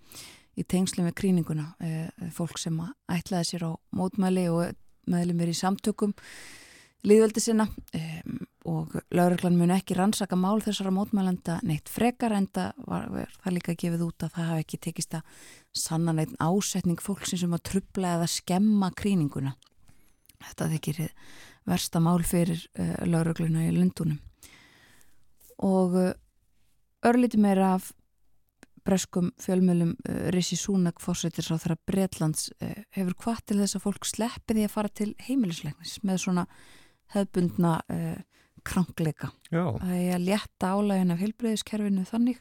í 0.57 0.65
tengslum 0.65 1.11
við 1.11 1.19
kríninguna 1.21 1.67
eh, 1.85 2.09
fólk 2.33 2.57
sem 2.61 2.79
ætlaði 3.13 3.51
sér 3.51 3.67
á 3.69 3.73
mótmæli 3.93 4.47
og 4.53 4.73
meðlum 5.13 5.45
er 5.45 5.53
í 5.53 5.59
samtökum 5.59 6.15
líðveldi 7.05 7.45
sinna 7.45 7.67
eh, 7.93 8.25
og 8.65 8.97
lauruglan 9.13 9.61
mun 9.61 9.75
ekki 9.77 9.99
rannsaka 9.99 10.41
mál 10.41 10.65
þessara 10.65 10.95
mótmælenda 10.95 11.59
neitt 11.67 11.93
frekar 11.93 12.33
en 12.39 12.49
það 12.49 12.85
var 12.89 13.09
það 13.43 13.57
líka 13.59 13.77
gefið 13.77 14.09
út 14.09 14.25
að 14.25 14.37
það 14.39 14.51
hafi 14.55 14.67
ekki 14.67 14.83
tekist 14.89 15.21
að 15.21 15.49
sanna 15.85 16.17
neitt 16.17 16.33
ásetning 16.41 17.05
fólk 17.05 17.29
sem 17.29 17.53
að 17.53 17.67
trubla 17.75 18.17
eða 18.17 18.33
skemma 18.41 18.93
kríninguna 18.97 19.53
þetta 20.43 20.73
þykir 20.77 21.09
versta 21.69 22.03
mál 22.03 22.23
fyrir 22.27 22.61
uh, 22.79 23.03
laurugluna 23.07 23.67
í 23.69 23.73
Lundunum 23.77 24.19
og 25.63 25.97
uh, 25.99 26.13
örlíti 27.07 27.41
meira 27.41 27.75
af 27.77 27.93
breskum 28.83 29.31
fjölmjölum 29.43 29.95
uh, 29.95 30.29
Rishi 30.35 30.59
Sunak 30.59 31.03
fórsættir 31.03 31.47
sá 31.47 31.55
þar 31.55 31.77
að 31.77 31.85
Breitlands 31.91 32.51
hefur 32.97 33.15
hvað 33.25 33.43
til 33.47 33.61
þess 33.63 33.79
að 33.79 33.87
fólk 33.87 34.09
sleppi 34.09 34.59
því 34.59 34.67
að 34.67 34.75
fara 34.75 34.93
til 35.01 35.11
heimilisleiknis 35.23 35.99
með 36.03 36.23
svona 36.25 36.47
hefbundna 37.13 37.81
krankleika. 38.65 39.29
Já. 39.53 39.67
Það 39.83 39.99
er 39.99 40.15
að 40.17 40.27
létta 40.29 40.71
álægin 40.73 41.13
af 41.13 41.21
heilbreyðiskerfinu 41.21 42.05
þannig 42.09 42.39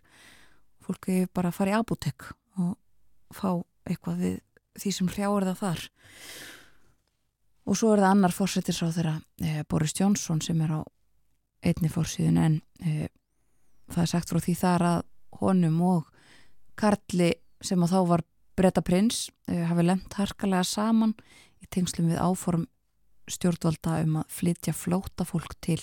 fólk 0.86 1.10
hefur 1.10 1.34
bara 1.36 1.51
að 1.51 1.57
fara 1.57 1.73
í 1.73 1.75
abutek 1.77 2.29
og 2.62 3.36
fá 3.36 3.49
eitthvað 3.89 4.23
við 4.23 4.39
því 4.79 4.93
sem 4.95 5.12
hrjáur 5.12 5.47
það 5.49 5.62
þar. 5.62 5.86
Og 5.86 6.61
svo 7.77 7.93
er 7.93 8.01
það 8.03 8.13
annar 8.15 8.36
fórsættir 8.36 8.75
sá 8.75 8.88
þeirra 8.91 9.63
Boris 9.69 9.93
Johnson 9.97 10.41
sem 10.43 10.60
er 10.65 10.73
á 10.75 10.81
einni 11.63 11.91
fórsíðin 11.91 12.39
en 12.41 12.55
það 13.91 14.01
er 14.03 14.12
sagt 14.12 14.31
frá 14.31 14.39
því 14.41 14.55
þar 14.57 14.86
að 14.89 14.99
honum 15.41 15.79
og 15.86 16.10
Karli 16.79 17.31
sem 17.62 17.81
að 17.84 17.93
þá 17.93 17.99
var 18.10 18.23
breyta 18.57 18.84
prins 18.86 19.25
uh, 19.49 19.63
hafi 19.69 19.86
lemt 19.86 20.17
harkalega 20.17 20.65
saman 20.67 21.15
í 21.62 21.69
tengslum 21.71 22.12
við 22.12 22.21
áform 22.21 22.67
stjórnvalda 23.31 24.01
um 24.05 24.21
að 24.21 24.38
flytja 24.38 24.73
flóta 24.75 25.25
fólk 25.27 25.55
til 25.63 25.79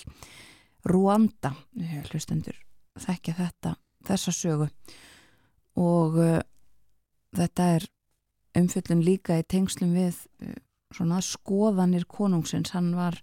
Ruanda 0.87 1.53
uh, 1.55 1.99
hlustendur 2.09 2.57
þekkja 2.99 3.35
þetta 3.37 3.75
þessa 4.07 4.33
sögu. 4.35 4.67
Og 5.79 6.17
uh, 6.19 6.39
þetta 7.35 7.69
er 7.77 7.87
umfjöldun 8.59 9.05
líka 9.05 9.37
í 9.39 9.45
tengslum 9.47 9.93
við 9.95 10.19
svona 10.95 11.19
skoðanir 11.21 12.07
konungsins 12.09 12.73
hann 12.73 12.93
var 12.97 13.19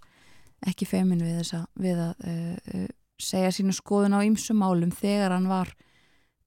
ekki 0.65 0.87
feimin 0.89 1.21
við, 1.21 1.41
þessa, 1.41 1.65
við 1.77 1.99
að 2.01 2.87
segja 3.17 3.51
sínu 3.53 3.73
skoðun 3.75 4.15
á 4.17 4.21
ýmsum 4.25 4.59
málum 4.61 4.93
þegar 4.93 5.35
hann 5.35 5.49
var 5.49 5.73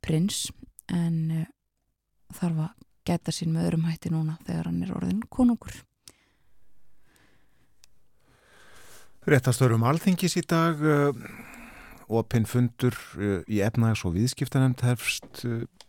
prins 0.02 0.48
en 0.90 1.16
uh, 1.35 1.46
þarf 2.35 2.64
að 2.66 2.88
geta 3.11 3.35
sín 3.35 3.54
með 3.54 3.68
öðrum 3.68 3.87
hætti 3.90 4.12
núna 4.12 4.37
þegar 4.46 4.70
hann 4.70 4.83
er 4.85 4.92
orðin 4.94 5.22
konungur. 5.33 5.80
Réttastörum 9.30 9.85
alþingis 9.87 10.38
í 10.40 10.44
dag 10.48 10.80
uh, 10.80 11.11
opinn 12.11 12.46
fundur 12.48 12.96
uh, 13.18 13.40
í 13.50 13.61
efnaðs 13.66 14.06
og 14.06 14.16
viðskiptanemnd 14.16 14.87
hefst 14.87 15.44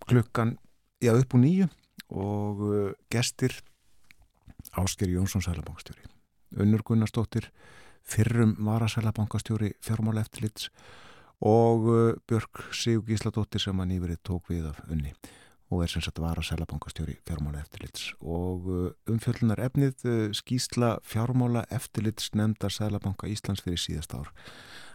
klukkan 0.09 0.57
já 1.01 1.13
upp 1.15 1.37
úr 1.37 1.45
nýju 1.45 1.69
og 2.11 2.65
gestir 3.13 3.53
Ásker 4.71 5.09
Jónsson 5.09 5.43
Sælabankstjóri 5.43 6.07
Unnur 6.59 6.83
Gunnarsdóttir 6.83 7.51
fyrrum 8.03 8.55
varasælabankastjóri 8.59 9.73
fjármála 9.79 10.23
eftirlits 10.23 10.69
og 11.39 11.87
uh, 11.87 12.13
Björg 12.27 12.63
Sigur 12.71 13.05
Gísladóttir 13.07 13.61
sem 13.63 13.79
að 13.79 13.91
nýverið 13.91 14.21
tók 14.23 14.51
við 14.51 14.69
af 14.71 14.81
unni 14.87 15.13
og 15.71 15.83
er 15.83 15.91
sem 15.91 16.03
sagt 16.03 16.19
var 16.19 16.39
að 16.39 16.49
selabankastjóri 16.49 17.17
fjármála 17.27 17.61
eftirlits 17.63 18.11
og 18.21 18.67
uh, 18.71 18.89
umfjöllunar 19.11 19.61
efnið 19.67 20.07
uh, 20.07 20.25
skýsla 20.35 20.97
fjármála 21.03 21.65
eftirlits 21.71 22.31
nefndar 22.35 22.71
Selabanka 22.71 23.27
Íslands 23.31 23.63
fyrir 23.63 23.79
síðast 23.79 24.15
ár. 24.15 24.31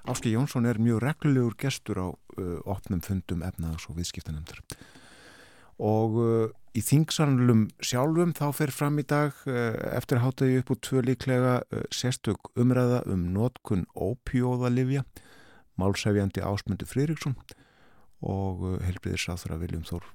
Áski 0.08 0.32
Jónsson 0.32 0.68
er 0.68 0.80
mjög 0.80 1.02
reglulegur 1.02 1.56
gestur 1.58 1.98
á 2.00 2.08
opnum 2.64 3.00
fundum 3.02 3.42
efnaðs 3.42 3.88
og 3.90 3.98
viðskiptanemndar 3.98 4.62
og 5.82 6.16
uh, 6.20 6.48
í 6.76 6.82
þingsanlum 6.84 7.66
sjálfum 7.84 8.32
þá 8.36 8.46
fer 8.56 8.72
fram 8.72 8.98
í 9.00 9.04
dag 9.08 9.36
uh, 9.48 9.76
eftir 9.96 10.22
hátægi 10.22 10.60
upp 10.62 10.72
úr 10.72 10.80
tvö 10.80 11.02
líklega 11.04 11.58
uh, 11.60 11.84
sérstök 11.92 12.50
umræða 12.56 13.02
um 13.12 13.28
notkun 13.34 13.84
ópjóðalifja 13.92 15.04
málsæfjandi 15.76 16.40
ásmundu 16.40 16.88
Frýriksson 16.88 17.36
og 18.24 18.62
helbriðisáþra 18.80 19.58
Viljum 19.60 19.84
Þór 19.84 20.06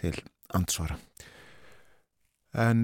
til 0.00 0.16
ansvara 0.50 0.96
en 2.58 2.82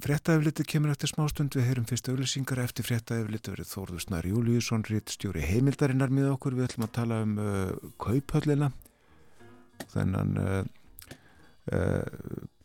fréttaeflitið 0.00 0.68
kemur 0.70 0.92
eftir 0.94 1.10
smástund. 1.10 1.52
Við 1.52 1.66
heyrum 1.68 1.84
fyrst 1.84 2.06
auðlýsingar 2.08 2.62
eftir 2.62 2.86
fréttaeflitið 2.86 3.52
verið 3.52 3.68
Þórður 3.68 4.04
Snar 4.06 4.28
Júliusson 4.30 4.86
stjóri 5.10 5.42
heimildarinnar 5.44 6.14
með 6.14 6.30
okkur. 6.30 6.56
Við 6.56 6.70
ætlum 6.70 6.86
að 6.86 6.94
tala 6.96 7.18
um 7.26 7.34
kauphöllina. 8.00 8.70
Þennan 9.92 10.38
uh, 10.38 10.62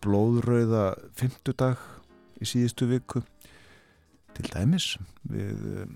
blóðröða 0.02 0.88
fymtudag 1.18 1.82
í 2.42 2.48
síðustu 2.50 2.88
viku. 2.90 3.22
Til 4.38 4.50
dæmis 4.54 4.92
við 5.26 5.64
um, 5.84 5.96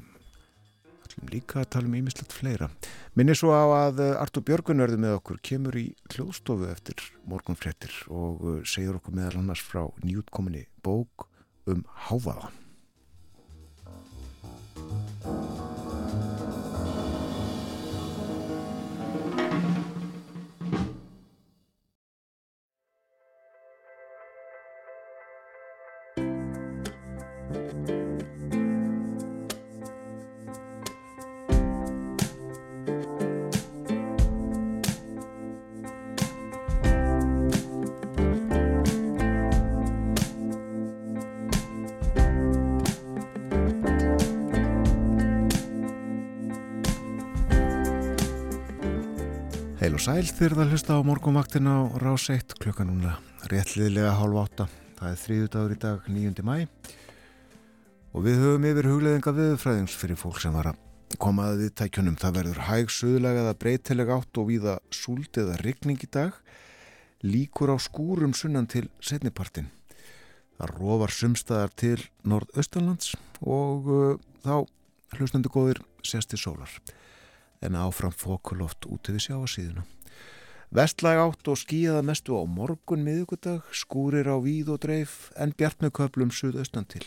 ætlum 1.05 1.29
líka 1.33 1.61
að 1.61 1.69
tala 1.75 1.89
um 1.89 1.97
ímislegt 1.99 2.33
fleira. 2.33 2.69
Minni 3.17 3.35
svo 3.37 3.53
á 3.53 3.65
að 3.87 4.01
uh, 4.01 4.21
Artur 4.21 4.45
Björgunörði 4.47 5.01
með 5.01 5.19
okkur 5.19 5.41
kemur 5.45 5.77
í 5.77 5.89
hljóðstofu 6.13 6.69
eftir 6.71 7.03
morgunfrettir 7.29 7.93
og 8.09 8.41
uh, 8.45 8.57
segir 8.65 8.97
okkur 8.97 9.17
meðal 9.17 9.43
annars 9.43 9.61
frá 9.65 9.83
nýjútkominni 10.01 10.65
bók 10.85 11.27
um 11.69 11.85
háfaðan 12.07 12.61
sæl 50.01 50.25
þegar 50.25 50.55
það 50.57 50.71
hlusta 50.73 50.95
á 50.97 51.05
morgumvaktin 51.05 51.67
á 51.69 51.77
rás 52.01 52.23
1 52.33 52.55
klukka 52.57 52.81
núna 52.87 53.19
réttliðlega 53.51 54.15
hálf 54.17 54.37
átta. 54.41 54.65
Það 54.97 55.09
er 55.11 55.19
þrýðu 55.21 55.49
dagur 55.53 55.73
í 55.73 55.77
dag 55.83 56.07
9. 56.09 56.45
mæ 56.47 56.55
og 58.09 58.23
við 58.25 58.39
höfum 58.41 58.65
yfir 58.65 58.87
hugleðinga 58.89 59.33
viðfræðings 59.37 59.97
fyrir 60.01 60.17
fólk 60.17 60.39
sem 60.41 60.55
var 60.55 60.71
að 60.71 60.79
koma 61.21 61.51
að 61.51 61.61
við 61.61 61.75
tækjunum 61.83 62.17
það 62.17 62.33
verður 62.39 62.61
hæg 62.71 62.93
suðlega 62.95 63.43
eða 63.43 63.59
breytilega 63.61 64.17
átt 64.17 64.39
og 64.41 64.47
viða 64.49 64.73
súld 64.89 65.37
eða 65.43 65.59
rigning 65.61 66.01
í 66.01 66.09
dag. 66.09 66.33
Líkur 67.21 67.75
á 67.75 67.77
skúrum 67.77 68.33
sunnan 68.33 68.65
til 68.71 68.87
setnipartin 69.05 69.69
það 70.57 70.73
róvar 70.79 71.13
sumstaðar 71.13 71.75
til 71.77 71.99
nordaustanlands 72.25 73.13
og 73.45 73.93
uh, 73.93 74.17
þá 74.41 74.65
hlustandi 75.19 75.53
góðir 75.53 75.83
sesti 76.01 76.41
sólar 76.41 76.73
en 77.62 77.78
áfram 77.78 78.13
fókuloft 78.13 78.88
út 78.89 79.10
við 79.12 79.28
sjáasíðuna. 79.28 79.86
Vestlæg 80.71 81.19
átt 81.19 81.50
og 81.52 81.60
skíða 81.60 82.00
mestu 82.06 82.38
á 82.39 82.47
morgun 82.47 83.04
miðugudag, 83.04 83.65
skúrir 83.76 84.30
á 84.32 84.39
víð 84.39 84.71
og 84.71 84.80
dreif 84.86 85.28
en 85.36 85.52
bjart 85.52 85.84
með 85.84 85.91
köplum 86.00 86.32
suðaustan 86.32 86.88
til. 86.88 87.04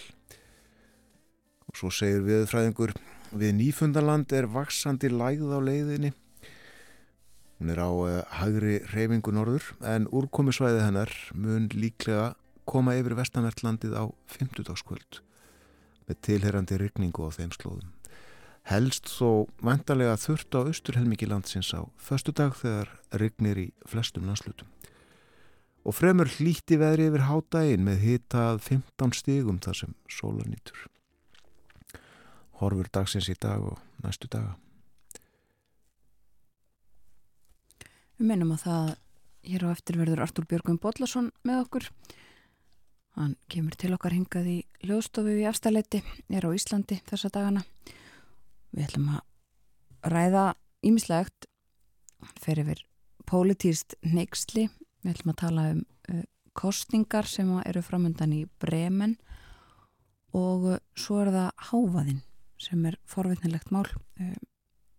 Og 1.65 1.79
svo 1.81 1.89
segir 1.89 2.27
viðfræðingur, 2.27 2.93
við 3.33 3.57
nýfundarland 3.57 4.37
er 4.37 4.51
vaksandi 4.53 5.09
lægð 5.09 5.57
á 5.57 5.59
leiðinni. 5.65 6.13
Hún 7.57 7.73
er 7.73 7.81
á 7.81 7.89
uh, 7.89 8.21
hægri 8.43 8.83
reyfingu 8.93 9.33
norður 9.33 9.73
en 9.81 10.11
úrkomisvæði 10.13 10.85
hennar 10.85 11.13
mun 11.33 11.71
líklega 11.73 12.35
koma 12.69 12.99
yfir 13.01 13.17
vestanvertlandið 13.17 13.97
á 13.97 14.05
50 14.37 14.69
dagskvöld 14.69 15.21
með 16.05 16.21
tilherrandi 16.27 16.81
rykningu 16.85 17.25
á 17.25 17.33
þeim 17.33 17.55
slóðum 17.57 17.94
helst 18.71 19.11
þó 19.13 19.47
vantarlega 19.65 20.17
þurft 20.21 20.57
á 20.57 20.61
austurhelmiki 20.65 21.29
landsins 21.29 21.73
á 21.77 21.85
förstu 22.01 22.33
dag 22.33 22.55
þegar 22.57 22.91
rignir 23.13 23.61
í 23.61 23.67
flestum 23.89 24.25
landslutum. 24.29 24.69
Og 25.85 25.93
fremur 25.93 26.31
hlíti 26.39 26.79
veðri 26.81 27.11
yfir 27.11 27.27
hádægin 27.29 27.85
með 27.85 28.05
hitað 28.07 28.63
15 28.65 29.17
stígum 29.21 29.61
þar 29.61 29.81
sem 29.83 29.97
sólar 30.09 30.49
nýtur. 30.49 30.87
Horfur 32.63 32.89
dagsins 32.89 33.29
í 33.29 33.37
dag 33.37 33.61
og 33.61 33.81
næstu 34.01 34.31
daga. 34.33 34.55
Við 38.17 38.31
mennum 38.31 38.55
að 38.55 38.65
það 38.65 38.93
hér 39.45 39.67
á 39.69 39.75
eftirverður 39.75 40.23
Artúr 40.25 40.47
Björgum 40.49 40.79
Bodlason 40.81 41.33
með 41.45 41.65
okkur. 41.67 41.89
Hann 43.19 43.35
kemur 43.53 43.77
til 43.79 43.93
okkar 43.95 44.15
hingað 44.15 44.49
í 44.49 44.57
lögstofu 44.89 45.35
í 45.37 45.45
afstæleiti, 45.51 46.01
er 46.33 46.47
á 46.47 46.51
Íslandi 46.55 47.03
þessa 47.11 47.31
dagana. 47.35 47.65
Við 48.75 48.89
ætlum 48.89 49.11
að 49.15 50.11
ræða 50.11 50.45
ímislegt 50.85 51.47
fyrir 52.43 52.69
við 52.69 52.83
pólitíst 53.29 53.97
neyksli. 54.05 54.69
Við 55.05 55.15
ætlum 55.15 55.35
að 55.35 55.41
tala 55.45 55.67
um 55.73 55.83
uh, 56.11 56.25
kostningar 56.57 57.29
sem 57.29 57.51
eru 57.65 57.83
framöndan 57.85 58.35
í 58.35 58.45
Bremen 58.63 59.17
og 60.35 60.69
uh, 60.75 60.81
svo 60.99 61.23
er 61.23 61.33
það 61.35 61.67
Hávaðinn 61.71 62.23
sem 62.61 62.85
er 62.89 62.99
forvitnilegt 63.09 63.73
mál. 63.75 63.87
Uh, 64.19 64.37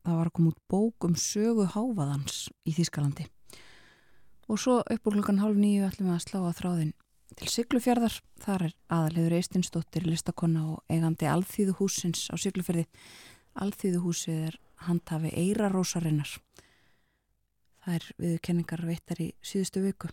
það 0.05 0.19
var 0.19 0.29
að 0.29 0.35
koma 0.37 0.53
út 0.53 0.61
bók 0.71 1.09
um 1.09 1.15
sögu 1.19 1.67
Hávaðans 1.75 2.45
í 2.65 2.75
Þýskalandi. 2.77 3.27
Og 4.45 4.61
svo 4.61 4.79
upp 4.79 5.07
úr 5.09 5.17
klukkan 5.17 5.41
hálf 5.41 5.57
nýju 5.57 5.87
ætlum 5.87 6.11
við 6.11 6.17
að 6.19 6.25
slá 6.27 6.39
að 6.43 6.57
þráðin 6.61 6.91
til 7.35 7.47
Siglufjörðar. 7.51 8.19
Þar 8.45 8.67
er 8.67 8.75
aðaliður 8.93 9.37
Eistinsdóttir, 9.39 10.05
listakonna 10.05 10.67
og 10.75 10.83
eigandi 10.91 11.27
alþýðu 11.29 11.79
húsins 11.79 12.27
á 12.29 12.35
Siglufjörði 12.37 12.85
Alþýðuhúsið 13.55 14.41
er 14.49 14.59
handhafi 14.87 15.31
Eirarósarinnar. 15.39 16.35
Það 17.85 17.97
er 17.97 18.07
viðkenningar 18.19 18.85
veittar 18.87 19.21
í 19.21 19.31
síðustu 19.45 19.83
viku. 19.85 20.09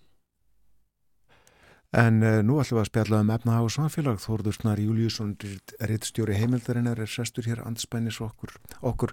En 1.92 2.22
uh, 2.24 2.38
nú 2.40 2.56
ætlum 2.60 2.78
við 2.78 2.82
að 2.86 2.88
spjalla 2.88 3.20
um 3.20 3.32
efnahag 3.34 3.66
og 3.66 3.74
samfélag. 3.74 4.20
Þórður 4.22 4.56
Snar 4.56 4.80
Júliusson, 4.80 5.34
reittstjóri 5.80 6.38
heimildarinnar, 6.40 7.02
er 7.02 7.10
sestur 7.10 7.48
hér 7.50 7.60
anspænis 7.66 8.20
okkur. 8.24 8.54
okkur. 8.80 9.12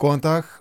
Góðan 0.00 0.24
dag. 0.24 0.56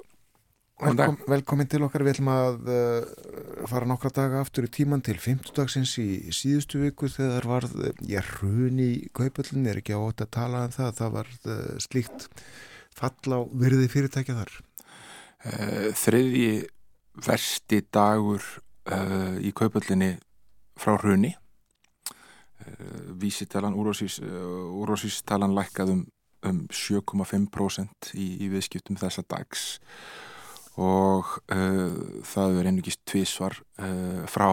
Velkom, 0.81 1.17
velkomin 1.29 1.67
til 1.69 1.83
okkar. 1.85 2.01
Við 2.05 2.15
ætlum 2.15 2.29
að 2.33 2.69
uh, 2.73 3.65
fara 3.69 3.87
nokkra 3.89 4.09
daga 4.15 4.39
aftur 4.41 4.65
í 4.65 4.71
tíman 4.73 5.03
til 5.05 5.17
50 5.21 5.53
dagsins 5.57 5.93
í, 6.01 6.33
síðustu 6.33 6.81
viku 6.81 7.09
þegar 7.11 7.45
var, 7.49 7.67
ég 8.09 8.31
hrun 8.37 8.79
í 8.81 8.91
kaupöllin, 9.17 9.67
er 9.69 9.81
ekki 9.81 9.93
átt 9.97 10.23
að 10.25 10.31
tala 10.37 10.63
um 10.65 10.73
það, 10.73 10.95
það 10.97 11.13
var 11.17 11.29
uh, 11.37 11.75
slíkt 11.85 12.25
fall 12.97 13.37
á 13.37 13.39
virði 13.61 13.91
fyrirtækja 13.93 14.37
þar. 14.39 14.55
Uh, 15.45 15.87
þriðji 16.01 16.49
versti 17.27 17.83
dagur 17.91 18.41
í 19.45 19.51
kaupöllinni 19.53 20.15
frá 20.79 20.95
hruni. 20.97 21.35
Vísitalan, 23.21 23.75
úrvásístalan 23.77 25.53
lækkaðum 25.53 26.01
um 26.49 26.63
7,5% 26.73 28.15
í, 28.17 28.25
í 28.41 28.49
viðskiptum 28.49 28.97
þessa 28.97 29.21
dags 29.29 29.75
og 29.77 30.30
uh, 30.79 31.93
það 32.23 32.59
er 32.59 32.69
einugist 32.69 33.01
tvísvar 33.09 33.57
uh, 33.81 34.23
frá 34.29 34.47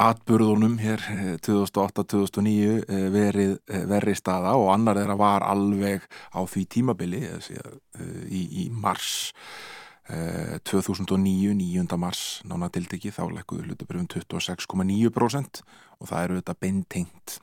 atburðunum 0.00 0.78
hér 0.80 1.02
2008-2009 1.44 2.84
uh, 2.84 3.06
verið 3.12 3.54
verri 3.88 4.14
staða 4.16 4.54
og 4.60 4.72
annar 4.72 5.00
þeirra 5.00 5.16
var 5.20 5.46
alveg 5.48 6.04
á 6.32 6.40
því 6.48 6.64
tímabili 6.76 7.22
í, 7.24 8.42
í 8.64 8.68
mars 8.72 9.32
2009, 10.04 11.54
9. 11.56 11.96
mars 11.96 12.42
nána 12.44 12.68
tildegi 12.68 13.08
þá 13.08 13.22
lekkuðu 13.38 13.70
hlutabröfum 13.70 14.08
26,9% 14.12 15.62
og 15.96 16.10
það 16.10 16.24
eru 16.26 16.36
þetta 16.42 16.56
beintengt 16.60 17.36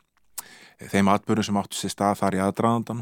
þeim 0.91 1.09
atbyrjum 1.09 1.47
sem 1.47 1.57
áttu 1.57 1.79
sér 1.79 1.93
stað 1.95 2.19
þar 2.19 2.37
í 2.37 2.43
aðdraðandan 2.45 3.01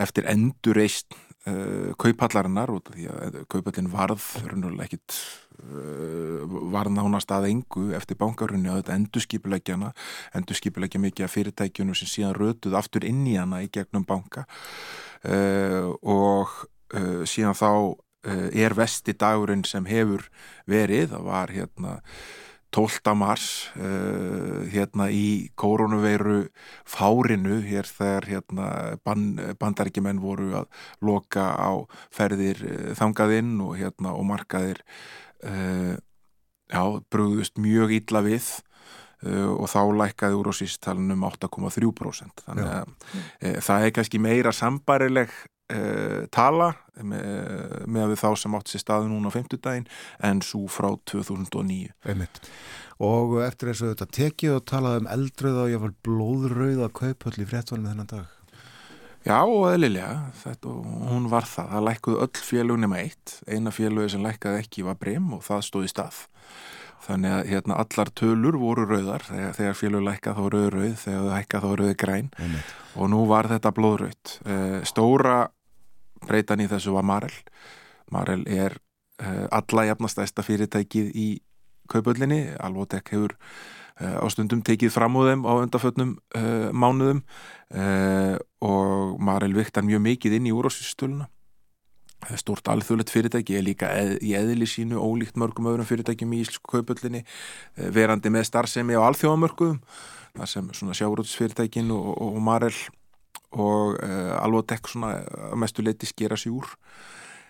eftir 0.00 0.30
endurreist 0.32 1.12
uh, 1.50 1.90
kaupallarinnar 2.00 2.72
út 2.74 2.90
af 2.90 2.96
því 2.96 3.08
að 3.10 3.40
kaupallin 3.52 3.90
varð 3.92 4.24
ekkit 4.84 5.18
uh, 5.62 6.56
varð 6.72 6.94
nánast 6.96 7.32
að 7.34 7.50
engu 7.50 7.90
eftir 7.96 8.18
bankarunni 8.20 8.70
að 8.70 8.82
þetta 8.82 8.96
endurskipuleggjana 9.00 9.92
endurskipuleggja 10.40 11.02
mikið 11.02 11.28
af 11.28 11.36
fyrirtækjunum 11.36 11.98
sem 11.98 12.12
síðan 12.12 12.38
rötuð 12.38 12.78
aftur 12.78 13.06
inn 13.08 13.24
í 13.26 13.36
hana 13.38 13.62
í 13.64 13.70
gegnum 13.72 14.06
banka. 14.08 14.46
Uh, 15.26 15.92
og 16.06 16.52
síðan 17.26 17.56
þá 17.58 17.70
er 18.54 18.74
vesti 18.78 19.10
dagurinn 19.18 19.64
sem 19.66 19.84
hefur 19.90 20.22
verið, 20.70 21.08
það 21.10 21.24
var 21.26 21.50
hérna 21.50 21.94
12. 22.74 23.14
mars 23.16 23.46
uh, 23.78 24.66
hérna 24.72 25.08
í 25.14 25.48
koronaveiru 25.58 26.46
fárinu 26.88 27.60
hér 27.64 27.88
þegar 27.88 28.28
hérna 28.30 28.68
ban, 29.06 29.28
bandaríkjumenn 29.60 30.20
voru 30.20 30.52
að 30.62 30.68
loka 31.06 31.48
á 31.56 31.72
ferðir 32.14 32.62
uh, 32.66 32.92
þangaðinn 32.98 33.56
og 33.64 33.76
hérna 33.80 34.14
og 34.16 34.26
markaðir 34.28 34.82
uh, 35.46 35.96
já, 36.68 36.82
brúðust 37.10 37.60
mjög 37.62 37.96
illa 38.00 38.24
við 38.26 38.56
og 39.26 39.64
þá 39.72 39.80
lækkaði 39.96 40.36
úr 40.36 40.50
á 40.52 40.54
sístalunum 40.54 41.22
8,3% 41.24 42.42
þannig 42.44 42.66
að 42.68 43.62
það 43.64 43.86
er 43.86 43.94
kannski 43.96 44.20
meira 44.20 44.52
sambarileg 44.54 45.32
Uh, 45.66 46.28
tala 46.30 46.68
með, 47.02 47.86
með 47.90 48.12
þá 48.20 48.28
sem 48.38 48.54
átt 48.54 48.70
sér 48.70 48.84
staði 48.84 49.08
núna 49.10 49.32
á 49.34 49.34
50 49.34 49.58
daginn 49.64 49.88
en 50.22 50.38
svo 50.46 50.68
frá 50.70 50.92
2009 51.10 51.90
Einmitt. 52.06 52.38
og 53.02 53.34
eftir 53.42 53.72
þess 53.72 53.82
að 53.82 53.90
þetta 53.96 54.08
tekið 54.14 54.54
og 54.54 54.62
talaði 54.70 55.02
um 55.02 55.10
eldröða 55.16 55.64
og 55.64 55.72
ég 55.72 55.82
var 55.82 55.96
blóðröða 56.06 56.88
kaupöll 56.94 57.34
í 57.42 57.48
fréttunum 57.50 57.90
þennan 57.90 58.12
dag. 58.14 58.30
Já 59.26 59.42
eðlilega 59.42 60.12
þetta, 60.44 60.78
hún 61.10 61.26
var 61.34 61.50
það, 61.50 61.74
það 61.74 61.86
lækkuði 61.88 62.22
öll 62.28 62.42
félug 62.46 62.80
nema 62.84 63.02
eitt, 63.02 63.36
eina 63.50 63.74
félugi 63.74 64.14
sem 64.14 64.22
lækkaði 64.22 64.62
ekki 64.62 64.86
var 64.86 65.00
brem 65.02 65.32
og 65.34 65.42
það 65.48 65.66
stóði 65.66 65.90
stað. 65.90 66.20
Þannig 67.06 67.34
að 67.34 67.50
hérna, 67.50 67.80
allar 67.82 68.10
tölur 68.18 68.56
voru 68.58 68.86
rauðar. 68.86 69.26
Þegar, 69.26 69.52
þegar 69.58 69.76
félug 69.78 70.06
lækkað 70.06 70.38
þá 70.38 70.46
rauð 70.54 70.68
rauð, 70.74 70.94
þegar 71.02 71.20
það 71.26 71.36
hækkað 71.36 71.66
þá 71.66 71.74
rauð 71.80 71.92
græn. 72.02 72.30
Einmitt. 72.38 72.72
og 72.96 73.10
nú 73.12 73.20
var 73.28 73.50
þetta 73.50 73.72
blóðrauð 73.76 74.32
uh, 74.46 74.78
stóra 74.88 75.36
breytan 76.24 76.62
í 76.64 76.68
þessu 76.70 76.94
var 76.96 77.06
Marel. 77.06 77.34
Marel 78.12 78.44
er 78.48 78.78
uh, 79.22 79.46
alla 79.50 79.86
jafnastæsta 79.90 80.44
fyrirtækið 80.46 81.12
í 81.14 81.28
kaupöllinni, 81.90 82.56
Alvotek 82.62 83.12
hefur 83.14 83.36
uh, 83.36 84.18
á 84.22 84.26
stundum 84.32 84.62
tekið 84.66 84.94
fram 84.94 85.18
úr 85.18 85.32
þeim 85.32 85.46
á 85.46 85.52
undarfötnum 85.60 86.16
uh, 86.38 86.68
mánuðum 86.72 87.24
og 88.62 89.16
Marel 89.26 89.56
viktar 89.56 89.82
mjög 89.82 90.04
mikið 90.04 90.36
inn 90.36 90.44
í 90.46 90.52
úrásistöluna 90.54 91.26
stort 92.38 92.68
alþjóðlegt 92.70 93.10
fyrirtæki 93.10 93.56
er 93.58 93.64
líka 93.66 93.88
eð, 93.90 94.12
í 94.22 94.36
eðli 94.38 94.68
sínu 94.70 95.00
ólíkt 95.02 95.34
mörgum 95.38 95.66
öðrum 95.72 95.88
fyrirtækjum 95.88 96.32
í 96.32 96.38
Íslensku 96.44 96.70
kaupöllinni 96.70 97.24
verandi 97.74 98.30
með 98.30 98.46
starfsemi 98.48 98.94
á 98.94 99.02
alþjóðamörkuðum 99.02 99.80
þar 100.38 100.52
sem 100.52 100.70
svona 100.78 100.96
sjárótsfyrirtækin 100.96 101.90
og, 101.94 102.06
og, 102.14 102.38
og 102.38 102.46
Marel 102.46 102.78
og 103.54 103.96
uh, 104.00 104.34
Alvotek 104.40 104.88
svona 104.90 105.20
að 105.50 105.56
mestu 105.62 105.84
leiti 105.84 106.08
skera 106.08 106.38
sér 106.38 106.56
úr. 106.56 106.70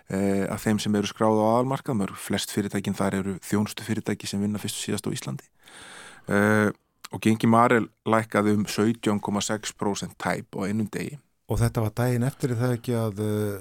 Uh, 0.06 0.46
af 0.52 0.62
þeim 0.62 0.78
sem 0.82 0.94
eru 0.94 1.08
skráð 1.10 1.40
á 1.42 1.46
aðalmarkað 1.56 1.98
mörg 1.98 2.18
flest 2.22 2.52
fyrirtækin 2.54 2.94
þar 2.94 3.20
eru 3.20 3.36
þjónustu 3.42 3.86
fyrirtæki 3.86 4.28
sem 4.30 4.42
vinna 4.42 4.60
fyrst 4.62 4.78
og 4.78 4.84
síðast 4.84 5.08
á 5.08 5.14
Íslandi. 5.16 5.48
Uh, 6.26 6.68
og 7.14 7.22
gengi 7.22 7.48
Marel 7.50 7.88
lækkaði 8.06 8.54
um 8.58 8.66
17,6% 8.66 10.18
tæp 10.18 10.58
á 10.58 10.60
einum 10.66 10.90
degi. 10.90 11.18
Og 11.46 11.60
þetta 11.62 11.82
var 11.84 11.92
daginn 11.94 12.26
eftir 12.26 12.56
það 12.58 12.72
ekki 12.76 12.94
að 12.98 13.20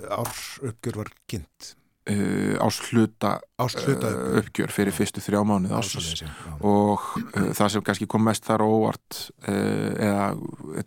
ársuppgjör 0.10 1.04
var 1.04 1.12
kynnt 1.30 1.76
uh, 2.10 2.56
ás 2.62 2.80
hluta, 2.90 3.40
Árs 3.58 3.76
hluta 3.82 4.10
uh, 4.12 4.40
uppgjör. 4.40 4.72
fyrir 4.74 4.96
fyrstu 4.96 5.24
þrjá 5.24 5.42
mánuð 5.48 5.76
ásins 5.78 6.24
og 6.60 7.02
uh, 7.02 7.52
það 7.56 7.72
sem 7.74 7.86
kannski 7.86 8.08
kom 8.10 8.26
mest 8.28 8.46
þar 8.46 8.66
óvart 8.66 9.22
eða 9.46 10.34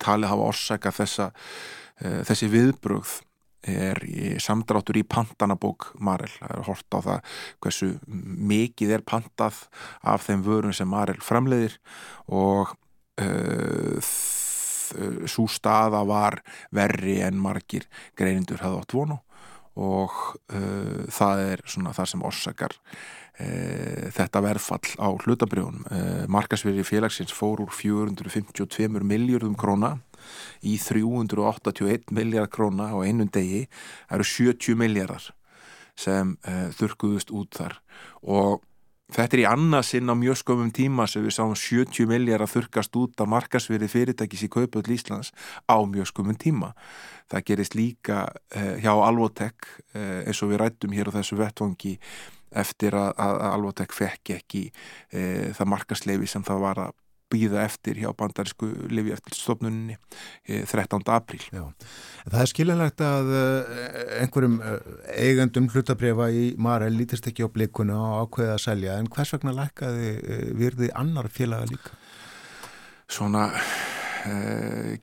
talið 0.03 0.33
hafa 0.33 0.51
orsaka 0.53 0.93
þessa, 0.95 1.31
þessi 1.99 2.51
viðbrögð 2.53 3.19
er 3.69 4.01
í, 4.07 4.35
samdráttur 4.41 5.01
í 5.01 5.05
pantanabók 5.05 5.91
Marel, 6.01 6.31
það 6.39 6.53
er 6.55 6.67
hort 6.69 6.95
á 6.95 6.99
það 7.03 7.39
hversu 7.65 7.89
mikið 8.53 8.97
er 8.99 9.07
pantað 9.07 9.65
af 10.07 10.29
þeim 10.29 10.45
vörum 10.47 10.75
sem 10.77 10.89
Marel 10.89 11.19
framleiðir 11.25 11.79
og 12.31 12.77
svo 15.29 15.45
staða 15.51 16.05
var 16.07 16.39
verri 16.73 17.19
en 17.27 17.41
margir 17.43 17.89
greinundur 18.17 18.63
hafði 18.63 18.85
átt 18.85 18.95
vonu 18.95 19.19
og 19.79 20.15
uh, 20.55 21.07
það 21.15 21.43
er 21.53 21.63
svona 21.71 21.95
það 21.97 22.11
sem 22.13 22.25
orsakar 22.27 22.75
uh, 22.75 24.09
þetta 24.15 24.43
verðfall 24.43 24.95
á 24.99 25.09
hlutabrjónum. 25.15 25.87
Uh, 25.87 26.25
markasverði 26.31 26.85
félagsins 26.87 27.35
fór 27.35 27.63
úr 27.65 27.73
452 27.75 28.91
miljardum 28.99 29.55
króna 29.59 29.97
í 30.67 30.77
381 30.83 32.11
miljard 32.15 32.51
króna 32.53 32.91
á 32.91 32.97
einum 33.07 33.31
degi. 33.31 33.67
Það 34.09 34.19
eru 34.19 34.31
70 34.35 34.81
miljardar 34.83 35.31
sem 35.99 36.37
þurkuðust 36.79 37.33
út 37.35 37.57
þar 37.59 37.73
og 38.23 38.61
Þetta 39.09 39.37
er 39.39 39.41
í 39.41 39.47
annarsinn 39.49 40.13
á 40.13 40.15
mjög 40.21 40.37
skömmum 40.43 40.71
tíma 40.77 41.07
sem 41.09 41.23
við 41.25 41.39
sáum 41.39 41.55
70 41.57 42.05
miljard 42.11 42.45
að 42.45 42.53
þurkast 42.59 42.97
út 43.01 43.23
af 43.25 43.31
markasverði 43.33 43.89
fyrirtækis 43.89 44.43
í 44.45 44.51
Kaupöld 44.53 44.91
Íslands 44.93 45.33
á 45.65 45.81
mjög 45.81 46.11
skömmum 46.11 46.37
tíma. 46.37 46.75
Það 47.33 47.47
gerist 47.49 47.77
líka 47.79 48.27
eh, 48.53 48.77
hjá 48.85 48.93
Alvotek 48.93 49.71
eh, 49.97 50.29
eins 50.29 50.43
og 50.45 50.53
við 50.53 50.61
rættum 50.61 50.93
hér 50.93 51.09
á 51.09 51.17
þessu 51.17 51.41
vettvangi 51.41 51.95
eftir 52.53 52.97
að, 53.01 53.17
Alvotek 53.49 53.97
fekk 53.97 54.35
ekki 54.37 54.67
eh, 54.69 55.57
það 55.57 55.73
markasleifi 55.73 56.29
sem 56.29 56.45
það 56.45 56.65
var 56.67 56.85
að 56.85 56.97
býða 57.33 57.63
eftir 57.67 58.01
hjá 58.01 58.09
bandarísku 58.17 58.69
lifi 58.93 59.13
eftir 59.15 59.37
stofnunni 59.37 59.97
13. 60.47 61.05
apríl. 61.13 61.45
Já. 61.53 61.65
Það 62.25 62.41
er 62.43 62.51
skiljanlegt 62.53 63.05
að 63.05 63.33
einhverjum 64.23 64.59
eigendum 65.15 65.69
hlutabrifa 65.73 66.31
í 66.33 66.45
Marel 66.57 66.97
lítist 66.97 67.29
ekki 67.29 67.45
á 67.45 67.53
blikuna 67.53 67.99
og 68.01 68.29
ákveða 68.29 68.57
að 68.57 68.65
selja 68.65 68.99
en 68.99 69.11
hvers 69.13 69.35
vegna 69.37 69.57
lækkaði 69.63 70.13
virði 70.59 70.93
annar 70.97 71.31
félaga 71.33 71.69
líka? 71.71 71.97
Svona 73.09 73.49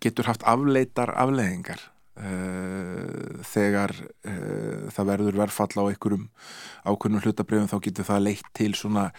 getur 0.03 0.27
haft 0.29 0.43
afleitar 0.45 1.13
afleiðingar 1.17 1.91
uh, 2.17 3.41
þegar 3.45 3.93
uh, 3.95 4.87
það 4.93 5.09
verður 5.11 5.39
verðfall 5.41 5.81
á 5.81 5.83
einhverjum 5.89 6.25
ákveðnum 6.85 7.23
hlutabrifum 7.25 7.69
þá 7.71 7.77
getur 7.87 8.09
það 8.09 8.25
leitt 8.29 8.49
til 8.57 8.73
svona 8.77 9.09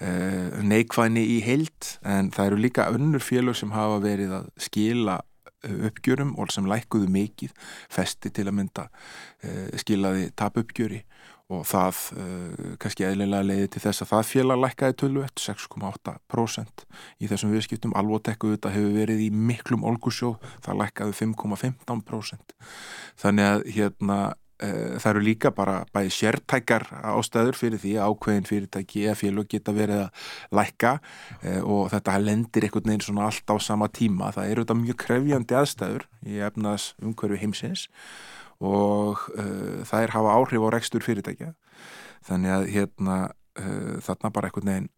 neikvæðni 0.00 1.20
í 1.34 1.40
heild. 1.44 1.88
En 2.08 2.30
það 2.32 2.46
eru 2.48 2.60
líka 2.64 2.86
önnur 2.88 3.20
félög 3.20 3.58
sem 3.58 3.74
hafa 3.74 3.98
verið 4.00 4.30
að 4.38 4.46
skila 4.64 5.18
uppgjörum 5.60 6.30
og 6.40 6.48
sem 6.54 6.64
lækuðu 6.64 7.10
mikið 7.12 7.52
festi 7.92 8.30
til 8.32 8.46
að 8.48 8.56
mynda 8.62 8.86
skilaði 9.82 10.30
tapuppgjöri 10.40 11.02
og 11.50 11.64
það 11.66 12.02
uh, 12.14 12.74
kannski 12.82 13.06
eðlilega 13.08 13.46
leiði 13.46 13.70
til 13.74 13.84
þess 13.86 14.04
að 14.04 14.12
það 14.12 14.28
félag 14.30 14.62
lækkaði 14.64 14.98
tölvett 15.02 15.42
6,8% 15.42 16.84
í 17.18 17.30
þessum 17.30 17.54
viðskiptum. 17.54 17.96
Alvotekku 17.98 18.52
þetta 18.54 18.74
hefur 18.74 18.94
verið 18.94 19.24
í 19.26 19.30
miklum 19.34 19.86
olgusjó, 19.88 20.36
það 20.64 20.84
lækkaði 20.84 21.16
5,15% 21.24 22.54
þannig 23.20 23.50
að 23.50 23.66
hérna 23.74 24.20
uh, 24.30 24.96
það 25.00 25.10
eru 25.12 25.24
líka 25.24 25.52
bara 25.54 25.80
bæði 25.94 26.12
sértækar 26.14 26.86
ástæður 27.14 27.58
fyrir 27.58 27.82
því 27.82 27.94
að 27.98 28.14
ákveðin 28.14 28.48
fyrirtæki 28.48 29.04
eða 29.06 29.18
félag 29.20 29.50
geta 29.50 29.74
verið 29.76 30.04
að 30.04 30.26
lækka 30.60 30.96
uh, 31.00 31.62
og 31.64 31.88
þetta 31.94 32.18
lendir 32.22 32.68
einhvern 32.68 32.92
veginn 32.92 33.06
svona 33.08 33.28
allt 33.28 33.54
á 33.54 33.56
sama 33.62 33.90
tíma, 33.92 34.32
það 34.36 34.52
eru 34.52 34.66
þetta 34.66 34.80
mjög 34.82 35.00
krefjandi 35.04 35.58
aðstæður 35.60 36.06
í 36.26 36.42
efnaðs 36.50 36.92
umhverfi 37.00 37.42
heimsins 37.42 37.88
og 38.60 39.26
uh, 39.34 39.82
þær 39.88 40.14
hafa 40.14 40.36
áhrif 40.36 40.64
á 40.64 40.68
rekstur 40.76 41.04
fyrirtækja. 41.04 41.52
Þannig 42.28 42.54
að 42.54 42.66
hérna 42.74 43.18
uh, 43.30 43.96
þarna 44.04 44.32
bara 44.34 44.50
einhvern 44.50 44.72
veginn 44.72 44.90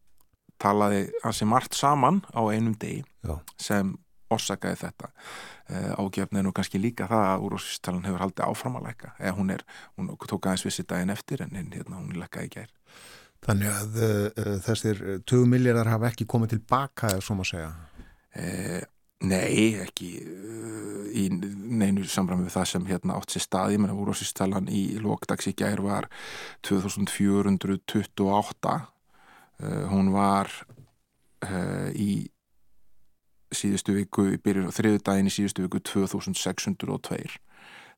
talaði 0.63 1.05
hansi 1.25 1.47
margt 1.49 1.75
saman 1.75 2.21
á 2.35 2.43
einum 2.51 2.75
degi 2.79 3.03
Já. 3.27 3.39
sem 3.59 3.95
orsakaði 4.33 4.81
þetta. 4.83 5.11
Uh, 5.71 5.91
ágefni 6.03 6.41
er 6.41 6.47
nú 6.47 6.53
kannski 6.55 6.81
líka 6.83 7.07
það 7.11 7.27
að 7.31 7.47
úrváðsvístalan 7.47 8.07
hefur 8.09 8.25
haldið 8.27 8.47
áframalæka 8.49 9.15
eða 9.19 9.35
hún 9.39 9.55
er, 9.55 9.67
hún 9.97 10.13
tók 10.27 10.47
aðeins 10.49 10.67
vissi 10.67 10.87
daginn 10.89 11.15
eftir 11.15 11.45
en 11.45 11.55
hérna 11.55 12.01
hún 12.01 12.15
er 12.15 12.23
lekkaði 12.25 12.55
gær. 12.57 12.73
Þannig 13.43 13.73
að 13.75 13.97
þessir 14.63 15.01
20 15.27 15.49
miljardar 15.51 15.91
hafa 15.91 16.13
ekki 16.13 16.29
komið 16.31 16.57
tilbaka 16.57 17.11
ef 17.17 17.25
svo 17.27 17.39
má 17.39 17.47
segja. 17.47 17.73
Uh, 18.33 18.83
Nei, 19.23 19.79
ekki 19.79 20.09
uh, 20.27 21.07
í 21.15 21.29
neinu 21.31 22.03
samræmi 22.11 22.49
við 22.49 22.57
það 22.57 22.65
sem 22.73 22.87
hérna 22.89 23.15
átt 23.21 23.31
sér 23.35 23.45
staði, 23.45 23.77
menn 23.79 23.93
að 23.93 24.01
úrváðsvístalan 24.03 24.67
í 24.73 24.99
lókdags 25.03 25.47
í 25.47 25.53
gær 25.59 25.81
var 25.85 26.05
2428 26.67 28.73
uh, 28.75 28.87
hún 29.93 30.11
var 30.15 30.51
uh, 31.47 31.91
í 31.95 32.27
síðustu 33.55 33.95
viku, 33.95 34.23
byrjun 34.43 34.75
þriðu 34.75 34.99
daginn 35.07 35.31
í 35.31 35.35
síðustu 35.35 35.61
viku 35.69 35.79
2602 35.93 37.39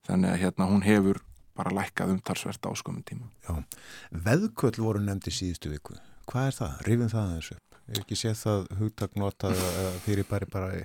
þannig 0.05 0.29
að 0.29 0.41
hérna 0.43 0.69
hún 0.69 0.85
hefur 0.85 1.19
bara 1.57 1.73
lækkað 1.73 2.13
umtalsvert 2.17 2.67
á 2.67 2.71
skomum 2.77 3.05
tíma. 3.07 3.27
Já, 3.47 3.63
veðköll 4.11 4.83
voru 4.83 5.01
nefndi 5.01 5.31
síðustu 5.33 5.71
viku. 5.73 5.95
Hvað 6.29 6.45
er 6.51 6.55
það? 6.59 6.73
Rifin 6.89 7.13
það 7.13 7.27
þessu? 7.37 7.57
Ég 7.85 7.95
hef 7.95 8.03
ekki 8.03 8.17
séð 8.19 8.37
það 8.41 8.61
hugtaknotað 8.81 9.57
fyrir 10.05 10.27
bæri 10.29 10.47
bara 10.51 10.69
í 10.75 10.83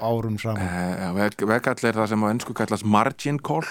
árum 0.00 0.38
saman. 0.38 0.62
Eh, 0.62 1.12
veg, 1.16 1.42
vegall 1.48 1.88
er 1.88 1.98
það 1.98 2.10
sem 2.12 2.24
á 2.24 2.26
ennsku 2.30 2.54
kallast 2.56 2.86
margin 2.86 3.38
call 3.38 3.66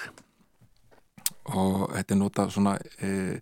og 1.55 1.93
þetta 1.93 2.13
er 2.13 2.19
notað 2.19 2.53
svona 2.55 2.75
eh, 3.05 3.39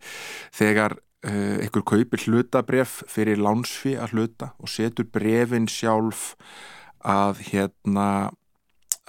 þegar 0.54 0.98
eh, 1.26 1.64
ykkur 1.68 1.86
kaupir 1.88 2.26
hlutabref 2.28 3.02
fyrir 3.10 3.42
lánsfi 3.42 3.96
að 3.98 4.18
hluta 4.18 4.52
og 4.60 4.72
setur 4.72 5.08
brefin 5.10 5.70
sjálf 5.72 6.34
að 7.04 7.42
hérna 7.50 8.10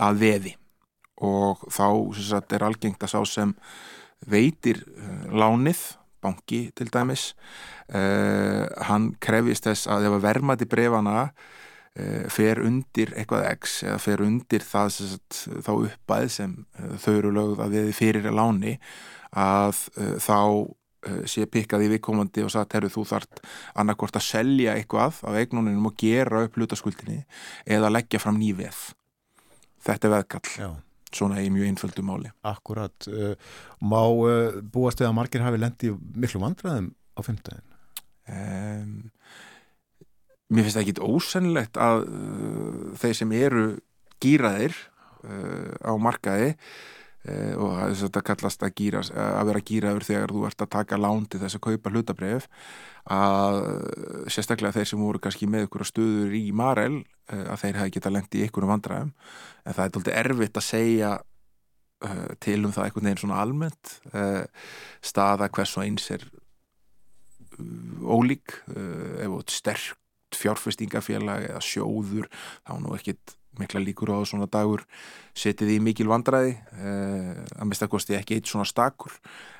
að 0.01 0.22
veði 0.22 0.55
og 1.22 1.66
þá 1.70 1.87
sagt, 2.18 2.53
er 2.53 2.64
algengt 2.66 3.05
að 3.05 3.12
sá 3.12 3.20
sem 3.28 3.53
veitir 4.26 4.80
uh, 4.82 5.28
lánið 5.30 5.78
banki 6.24 6.72
til 6.74 6.89
dæmis 6.91 7.35
uh, 7.93 8.66
hann 8.89 9.12
krefist 9.22 9.68
þess 9.68 9.87
að 9.87 10.09
ef 10.09 10.16
að 10.16 10.24
vermaði 10.24 10.66
brefana 10.66 11.28
uh, 11.28 11.45
fer 12.34 12.59
undir 12.64 13.12
eitthvað 13.14 13.45
x 13.53 13.76
eða 13.86 13.99
fer 14.03 14.22
undir 14.24 14.64
það 14.66 14.88
sagt, 14.97 15.42
þá 15.62 15.72
uppæð 15.74 16.24
sem 16.34 16.57
þau 17.05 17.12
eru 17.12 17.30
lögð 17.36 17.61
að 17.62 17.76
við 17.76 17.92
fyrir 17.95 18.26
láni 18.34 18.72
að 19.30 19.78
þá 20.24 20.40
sé 21.30 21.45
pikkað 21.47 21.84
í 21.84 21.90
viðkomandi 21.92 22.42
og 22.42 22.51
sagt, 22.51 22.74
herru, 22.74 22.90
þú 22.90 23.05
þart 23.12 23.45
annarkort 23.78 24.18
að 24.18 24.26
selja 24.26 24.74
eitthvað 24.74 25.20
af 25.22 25.38
eignuninum 25.38 25.86
og 25.90 25.95
gera 26.01 26.42
upp 26.49 26.59
hlutaskuldinni 26.59 27.20
eða 27.76 27.92
leggja 27.92 28.22
fram 28.22 28.40
nýveð. 28.40 28.80
Þetta 29.84 30.09
er 30.09 30.14
veðkall. 30.16 30.51
Já 30.59 30.70
svona 31.14 31.42
í 31.42 31.51
mjög 31.53 31.70
einföldu 31.70 32.05
máli. 32.07 32.32
Akkurat. 32.47 33.09
Uh, 33.09 33.34
má 33.84 34.01
uh, 34.03 34.61
búast 34.74 35.03
eða 35.03 35.14
margir 35.16 35.45
hafi 35.45 35.61
lendið 35.61 35.99
miklu 36.16 36.42
vandræðum 36.42 36.90
á 37.14 37.20
fymtaðin? 37.26 37.66
Um, 38.24 38.95
mér 40.55 40.66
finnst 40.66 40.78
það 40.78 40.84
ekki 40.86 41.07
ósennilegt 41.11 41.78
að 41.80 42.07
uh, 42.09 42.82
þeir 43.02 43.20
sem 43.20 43.38
eru 43.38 43.68
gýraðir 44.24 44.76
á 45.24 45.92
markaði 45.96 46.50
og 47.57 47.94
þetta 47.96 48.20
kallast 48.20 48.61
að, 48.66 48.74
gýra, 48.76 49.00
að 49.16 49.46
vera 49.48 49.62
gýraður 49.64 50.05
þegar 50.05 50.32
þú 50.36 50.42
ert 50.44 50.64
að 50.66 50.70
taka 50.74 50.98
lán 51.00 51.24
til 51.32 51.40
þess 51.40 51.57
að 51.57 51.62
kaupa 51.64 51.92
hlutabref 51.94 52.48
að 53.09 53.57
sérstaklega 54.28 54.76
þeir 54.76 54.90
sem 54.90 55.00
voru 55.00 55.22
kannski 55.24 55.48
með 55.48 55.64
ykkur 55.64 55.86
stöður 55.88 56.36
í 56.36 56.42
Marel 56.52 56.98
að 57.32 57.62
þeir 57.62 57.80
hafi 57.80 57.94
geta 57.96 58.12
lengt 58.12 58.36
í 58.36 58.44
ykkur 58.44 58.68
vandræðum. 58.68 59.14
En 59.64 59.78
það 59.78 59.86
er 59.86 59.94
doldið 59.96 60.18
erfitt 60.20 60.61
að 60.61 60.68
segja 60.68 61.14
uh, 62.05 62.30
til 62.42 62.61
um 62.64 62.72
það 62.74 62.88
einhvern 62.88 63.09
veginn 63.09 63.22
svona 63.24 63.42
almennt 63.42 63.98
uh, 64.12 64.44
staða 65.05 65.50
hvers 65.55 65.76
og 65.78 65.86
eins 65.86 66.09
er 66.14 66.24
uh, 67.59 68.16
ólík 68.16 68.57
uh, 68.74 69.24
ef 69.24 69.36
sterkt 70.35 70.43
fjárfestingafélag 70.43 71.49
eða 71.49 71.62
sjóður 71.62 72.28
þá 72.66 72.80
nú 72.80 72.95
ekkit 72.97 73.37
mikla 73.59 73.80
líkur 73.80 74.11
á 74.11 74.18
svona 74.26 74.49
dagur 74.51 74.82
setið 75.35 75.76
í 75.76 75.80
mikil 75.80 76.09
vandræði 76.11 76.57
uh, 76.74 77.45
að 77.61 77.68
mista 77.70 77.87
kosti 77.87 78.16
ekki 78.18 78.39
eitt 78.39 78.51
svona 78.51 78.66
stakur 78.66 79.14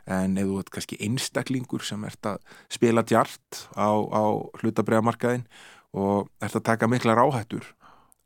en 0.07 0.37
ert 0.37 0.71
kannski 0.71 0.99
einstaklingur 1.01 1.85
sem 1.85 2.03
ert 2.05 2.27
að 2.27 2.43
spila 2.69 3.05
djart 3.07 3.69
á, 3.79 3.95
á 3.95 4.25
hlutabræðamarkaðin 4.61 5.47
og 5.95 6.29
ert 6.43 6.59
að 6.59 6.67
taka 6.67 6.91
mikla 6.91 7.15
ráhættur 7.15 7.65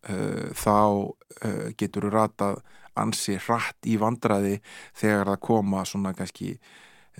uh, 0.08 0.48
þá 0.56 1.12
uh, 1.44 1.68
getur 1.76 2.08
þú 2.08 2.14
ratað 2.16 2.62
ansi 2.98 3.36
hratt 3.36 3.86
í 3.86 3.98
vandraði 4.00 4.58
þegar 4.96 5.34
það 5.34 5.44
koma 5.44 5.84
svona 5.84 6.16
kannski 6.16 6.56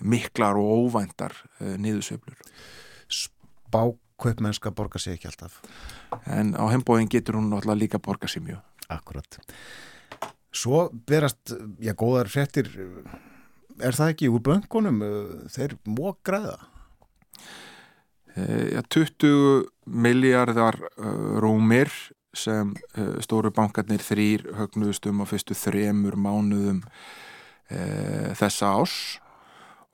miklar 0.00 0.56
og 0.56 0.88
óvæntar 0.88 1.36
uh, 1.60 1.76
niðursöflur. 1.76 2.40
Spákvöpmennska 4.18 4.70
borgar 4.74 4.98
sér 4.98 5.14
ekki 5.14 5.28
alltaf. 5.30 5.60
En 6.26 6.50
á 6.58 6.66
heimbóðin 6.72 7.06
getur 7.06 7.36
hún 7.38 7.52
náttúrulega 7.52 7.78
líka 7.78 7.98
borgar 8.02 8.28
sér 8.28 8.42
mjög. 8.42 8.58
Akkurat. 8.90 9.38
Svo 10.50 10.88
berast, 11.06 11.54
já, 11.78 11.94
góðar 11.94 12.26
frettir, 12.26 12.66
er 13.78 13.94
það 13.94 14.10
ekki 14.10 14.30
úr 14.32 14.42
böngunum? 14.42 15.04
Þeir 15.54 15.76
mók 15.86 16.18
græða? 16.26 16.56
Já, 18.34 18.82
20 18.90 19.68
miljardar 19.86 20.80
rúmir 21.38 21.92
sem 22.34 22.74
uh, 22.98 23.20
stóru 23.22 23.52
bankarnir 23.54 24.02
þrýr 24.02 24.48
högnuðustum 24.58 25.22
á 25.22 25.24
fyrstu 25.30 25.54
þremur 25.58 26.18
mánuðum 26.18 26.82
uh, 26.82 28.34
þessa 28.38 28.74
ás 28.82 28.96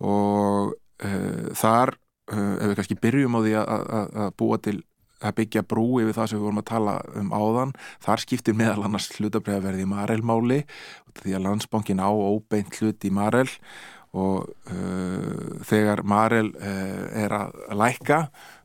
og 0.00 0.74
uh, 0.74 1.52
þar 1.56 1.94
ef 2.32 2.66
við 2.68 2.76
kannski 2.78 3.00
byrjum 3.02 3.36
á 3.36 3.40
því 3.44 3.54
að 3.60 4.28
búa 4.40 4.58
til 4.64 4.78
að 5.24 5.36
byggja 5.40 5.64
brú 5.68 5.86
yfir 6.02 6.16
það 6.16 6.30
sem 6.30 6.38
við 6.38 6.46
vorum 6.46 6.60
að 6.60 6.70
tala 6.70 6.94
um 7.20 7.32
áðan 7.32 7.74
þar 8.04 8.22
skiptir 8.24 8.56
meðal 8.58 8.86
annars 8.86 9.10
hlutabræðaverði 9.16 9.84
í 9.84 9.90
Marelmáli 9.90 10.60
því 11.20 11.36
að 11.36 11.44
landsbankin 11.46 12.02
á 12.02 12.10
óbeint 12.10 12.80
hlut 12.80 13.06
í 13.06 13.12
Marel 13.14 13.48
og 14.14 14.46
uh, 14.70 15.62
þegar 15.66 16.04
Marel 16.06 16.52
uh, 16.54 17.06
er 17.18 17.34
að 17.34 17.56
lækka 17.74 18.20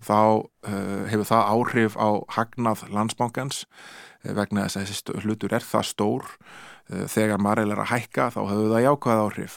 þá 0.05 0.20
uh, 0.45 1.05
hefur 1.10 1.30
það 1.32 1.53
áhrif 1.55 1.97
á 1.97 2.10
hagnað 2.38 2.86
landsbankans 2.93 3.64
vegna 4.20 4.68
þess 4.68 4.78
að 4.78 4.89
þessi 4.89 5.24
hlutur 5.24 5.53
er 5.55 5.64
það 5.64 5.86
stór. 5.88 6.26
Þegar 6.89 7.39
Marel 7.39 7.70
er 7.72 7.80
að 7.80 7.91
hækka 7.93 8.26
þá 8.34 8.39
hefur 8.49 8.72
það 8.74 8.82
jákvæð 8.84 9.20
áhrif. 9.24 9.53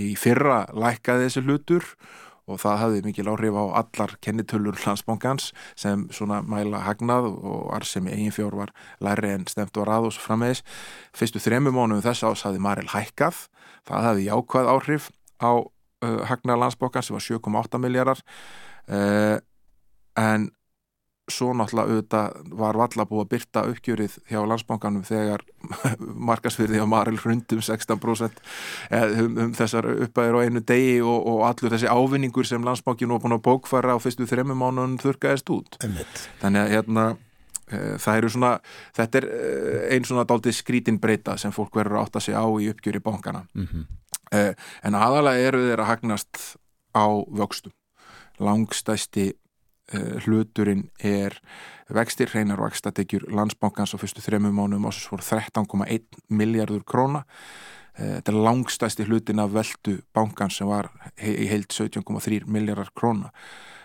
Í 0.00 0.06
fyrra 0.18 0.56
lækkaði 0.74 1.28
þessi 1.28 1.42
hlutur 1.44 1.86
og 1.86 2.31
það 2.46 2.78
hafði 2.80 3.02
mikil 3.06 3.28
áhrif 3.30 3.54
á 3.54 3.64
allar 3.82 4.14
kennitölur 4.24 4.78
landsbankans 4.86 5.52
sem 5.78 6.06
svona 6.14 6.40
mæla 6.42 6.82
hagnað 6.86 7.28
og 7.30 7.68
arsemi 7.76 8.12
eigin 8.14 8.34
fjór 8.34 8.56
var 8.58 8.72
læri 9.00 9.30
en 9.36 9.46
stemt 9.46 9.76
var 9.78 9.92
að 9.94 10.08
og 10.08 10.16
svo 10.16 10.26
frammeðis 10.26 10.64
fyrstu 11.16 11.42
þremu 11.42 11.74
mánuðum 11.74 12.02
þess 12.04 12.26
ás 12.26 12.46
hafði 12.46 12.64
Marel 12.64 12.90
hækkað. 12.90 13.46
Það 13.86 14.08
hafði 14.08 14.26
jákvæð 14.26 14.72
áhrif 14.74 15.10
á 15.38 15.52
uh, 15.54 16.20
Hagnar 16.26 16.58
landsbókan 16.58 17.06
sem 17.06 17.14
var 17.16 17.24
7,8 17.24 17.82
miljardar 17.82 18.22
uh, 18.90 19.38
en 20.18 20.50
svo 21.32 21.52
náttúrulega 21.56 21.96
auðvitað 21.96 22.52
var 22.60 22.78
valla 22.80 23.06
búið 23.08 23.24
að 23.24 23.30
byrta 23.32 23.64
uppgjörið 23.70 24.16
hjá 24.30 24.38
landsbókanum 24.50 25.04
þegar 25.06 25.44
markasfyrði 26.30 26.82
á 26.82 26.86
Maril 26.88 27.18
hrundum 27.22 27.62
16% 27.64 28.42
um, 29.00 29.40
um 29.46 29.56
þessar 29.56 29.88
uppæðir 30.06 30.38
á 30.38 30.44
einu 30.44 30.62
degi 30.72 31.00
og, 31.00 31.18
og 31.32 31.42
allur 31.48 31.74
þessi 31.74 31.90
ávinningur 31.90 32.48
sem 32.48 32.64
landsbókinu 32.66 33.16
var 33.16 33.24
búin 33.24 33.36
að 33.38 33.44
bókfæra 33.48 33.96
á 33.96 34.02
fyrstu 34.02 34.28
þremmu 34.30 34.58
mánun 34.58 34.98
þurkaðist 35.02 35.52
út 35.54 35.80
Einmitt. 35.82 36.26
þannig 36.42 36.66
að 36.66 36.76
hérna 36.76 37.08
uh, 37.16 37.96
það 38.02 38.20
eru 38.20 38.34
svona, 38.36 38.52
þetta 38.98 39.22
er 39.22 39.28
uh, 39.30 39.80
einn 39.96 40.08
svona 40.08 40.28
dáltið 40.28 40.60
skrítin 40.60 41.00
breyta 41.02 41.38
sem 41.40 41.54
fólk 41.54 41.74
verður 41.80 42.00
að 42.00 42.08
átta 42.08 42.24
sig 42.24 42.38
á 42.38 42.44
í 42.44 42.70
uppgjöri 42.72 43.02
bónkana 43.02 43.46
mm 43.52 43.66
-hmm. 43.66 43.90
Eh, 44.32 44.54
en 44.86 44.96
aðalega 44.96 45.48
eru 45.48 45.60
þeir 45.66 45.80
að 45.82 45.88
hagnast 45.90 46.38
á 46.96 47.04
vöxtum 47.36 47.74
langstæsti 48.40 49.32
hluturinn 50.24 50.86
er 50.98 51.36
vextir, 51.92 52.30
hreinar 52.32 52.60
vakstatekjur 52.62 53.28
landsbankans 53.32 53.94
á 53.94 54.00
fyrstu 54.00 54.22
þremmu 54.24 54.52
mánum 54.54 54.88
ásins 54.88 55.10
voru 55.10 55.24
13,1 55.24 56.22
miljardur 56.32 56.84
króna. 56.88 57.24
Uh, 57.98 58.18
þetta 58.18 58.32
er 58.32 58.40
langstæsti 58.46 59.06
hlutin 59.08 59.42
af 59.42 59.52
veldu 59.52 59.98
bankans 60.14 60.56
sem 60.60 60.70
var 60.70 60.88
í 61.20 61.48
heilt 61.50 61.74
17,3 61.74 62.46
miljardar 62.46 62.92
króna. 62.96 63.32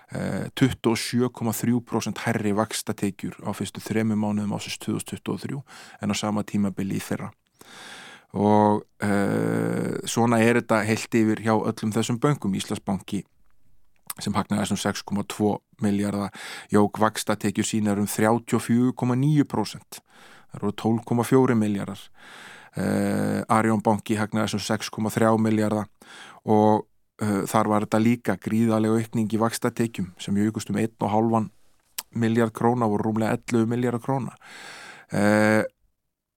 Uh, 0.08 0.48
27,3% 0.56 2.24
herri 2.24 2.54
vakstatekjur 2.56 3.42
á 3.44 3.52
fyrstu 3.52 3.84
þremmu 3.84 4.16
mánum 4.16 4.56
ásins 4.56 4.80
2023 4.80 5.60
en 6.02 6.12
á 6.12 6.16
sama 6.16 6.46
tímabili 6.48 7.02
í 7.02 7.04
fyrra. 7.04 7.34
Og 8.38 8.84
uh, 9.04 9.98
svona 10.08 10.40
er 10.44 10.62
þetta 10.62 10.84
heilt 10.88 11.16
yfir 11.16 11.44
hjá 11.44 11.56
öllum 11.56 11.92
þessum 11.96 12.20
böngum 12.24 12.56
Íslasbanki 12.60 13.26
sem 14.24 14.36
hagnaði 14.36 14.66
þessum 14.66 14.82
6,2 14.82 15.54
miljardar 15.84 16.34
jók 16.74 17.00
vaksta 17.02 17.38
tekju 17.40 17.66
sínar 17.68 18.02
um 18.02 18.08
34,9% 18.10 20.02
það 20.02 20.60
eru 20.60 20.74
12,4 20.84 21.58
miljardar 21.60 22.04
uh, 22.78 23.42
Arjónbanki 23.58 24.18
hagnaði 24.20 24.54
þessum 24.54 24.66
6,3 25.10 25.34
miljardar 25.44 25.90
og 26.46 26.88
uh, 27.22 27.44
þar 27.50 27.72
var 27.74 27.88
þetta 27.88 28.04
líka 28.04 28.38
gríðarlega 28.42 29.04
aukning 29.04 29.34
í 29.34 29.42
vaksta 29.42 29.72
tekjum 29.72 30.14
sem 30.22 30.38
jökust 30.40 30.72
um 30.74 30.80
1,5 30.82 31.50
miljard 32.18 32.54
króna 32.56 32.88
voru 32.90 33.10
rúmlega 33.10 33.36
11 33.36 33.68
miljardar 33.70 34.02
króna. 34.02 34.32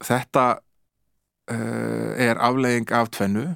Þetta 0.05 0.45
uh, 1.53 2.13
er 2.19 2.41
aflegging 2.41 2.91
af 2.93 3.11
tvennu. 3.15 3.47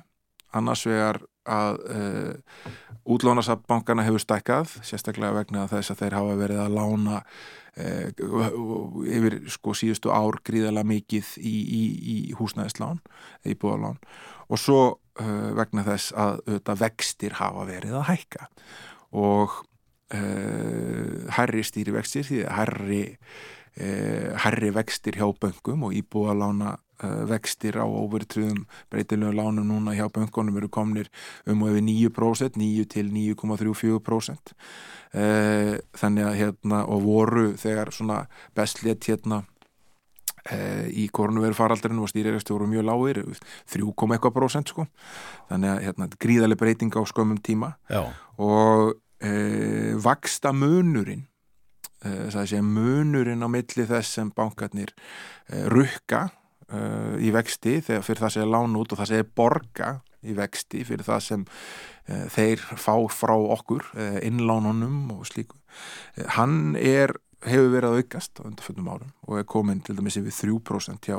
Annars 0.55 0.85
vegar 0.87 1.21
að 1.45 1.81
uh, 1.93 2.71
útlónasabbankana 3.05 4.05
hefur 4.07 4.23
stækkað 4.23 4.79
sérstaklega 4.85 5.37
vegna 5.37 5.67
þess 5.71 5.93
að 5.93 6.03
þeir 6.03 6.17
hafa 6.19 6.37
verið 6.41 6.63
að 6.63 6.77
lána 6.79 7.19
uh, 7.21 8.09
yfir 9.19 9.39
sko 9.53 9.75
síðustu 9.77 10.13
ár 10.15 10.41
gríðala 10.47 10.85
mikið 10.89 11.35
í, 11.41 11.55
í, 11.55 11.83
í 12.15 12.17
húsnæðislán, 12.39 13.03
í 13.45 13.57
búðalán 13.61 14.01
og 14.49 14.61
svo 14.61 14.81
uh, 14.89 15.51
vegna 15.59 15.85
þess 15.87 16.15
að 16.17 16.41
auðvitað 16.47 16.83
vextir 16.87 17.39
hafa 17.41 17.69
verið 17.69 18.01
að 18.01 18.11
hækka. 18.13 18.51
Og 19.15 19.63
herri 21.35 21.63
stýrivextir 21.65 22.27
því 22.29 22.37
að 22.45 22.53
herri, 22.55 22.99
herri 24.45 24.69
vextir 24.77 25.17
hjá 25.19 25.25
böngum 25.41 25.87
og 25.89 25.95
íbúalána 25.97 26.75
vextir 27.31 27.79
á 27.81 27.87
overtriðum 27.87 28.65
breytilegu 28.93 29.33
lánum 29.37 29.69
núna 29.69 29.95
hjá 29.97 30.09
böngunum 30.13 30.59
eru 30.61 30.69
komnir 30.69 31.11
um 31.47 31.63
og 31.63 31.75
yfir 31.75 31.85
9%, 31.87 32.61
9 32.61 32.85
til 32.91 33.11
9,34% 33.15 34.55
uh, 35.15 35.75
þannig 35.97 36.29
að 36.29 36.39
hérna 36.43 36.85
og 36.85 37.03
voru 37.09 37.49
þegar 37.61 37.93
svona 37.95 38.25
bestlétt 38.57 39.09
hérna 39.11 39.45
e, 40.51 40.59
í 40.93 41.07
koronaviru 41.15 41.57
faraldurinn 41.57 42.03
og 42.03 42.11
stýrirægstu 42.11 42.55
voru 42.55 42.69
mjög 42.71 42.87
lágir 42.89 43.21
3,1% 43.73 44.73
sko. 44.73 44.87
Þannig 45.51 45.73
að 45.73 45.83
hérna, 45.89 46.09
gríðarlega 46.21 46.61
breyting 46.61 46.97
á 46.97 47.03
skömmum 47.09 47.41
tíma. 47.45 47.75
Já. 47.89 48.05
og 48.39 48.97
e, 49.23 49.95
vaksta 50.03 50.53
munurinn 50.53 51.27
e, 52.03 52.31
það 52.35 52.49
sé 52.51 52.63
munurinn 52.65 53.45
á 53.45 53.49
milli 53.49 53.87
þess 53.89 54.19
sem 54.19 54.33
bankarnir 54.35 54.91
e, 55.49 55.65
rukka 55.71 56.29
e, 56.69 56.81
í 57.25 57.33
vexti 57.35 57.79
þegar 57.85 58.07
fyrir 58.07 58.25
það 58.25 58.35
sé 58.37 58.49
lán 58.49 58.79
út 58.81 58.95
og 58.95 59.01
það 59.01 59.13
sé 59.13 59.21
borga 59.37 59.91
í 60.25 60.37
vexti 60.37 60.85
fyrir 60.89 61.07
það 61.07 61.27
sem 61.27 61.45
e, 61.45 62.25
þeir 62.33 62.65
fá 62.81 62.95
frá 63.13 63.35
okkur 63.37 63.87
e, 63.93 64.09
innlánunum 64.29 65.13
og 65.19 65.29
slíku. 65.29 65.61
E, 66.17 66.27
hann 66.39 66.75
er 66.81 67.17
hefur 67.45 67.71
verið 67.75 67.91
að 67.91 68.03
aukast 68.03 68.41
á 68.41 68.47
undarföldum 68.49 68.91
árum 68.91 69.13
og 69.29 69.39
er 69.41 69.49
komin 69.49 69.83
til 69.85 69.97
dæmis 69.99 70.17
yfir 70.21 70.33
3% 70.33 71.09
hjá, 71.11 71.19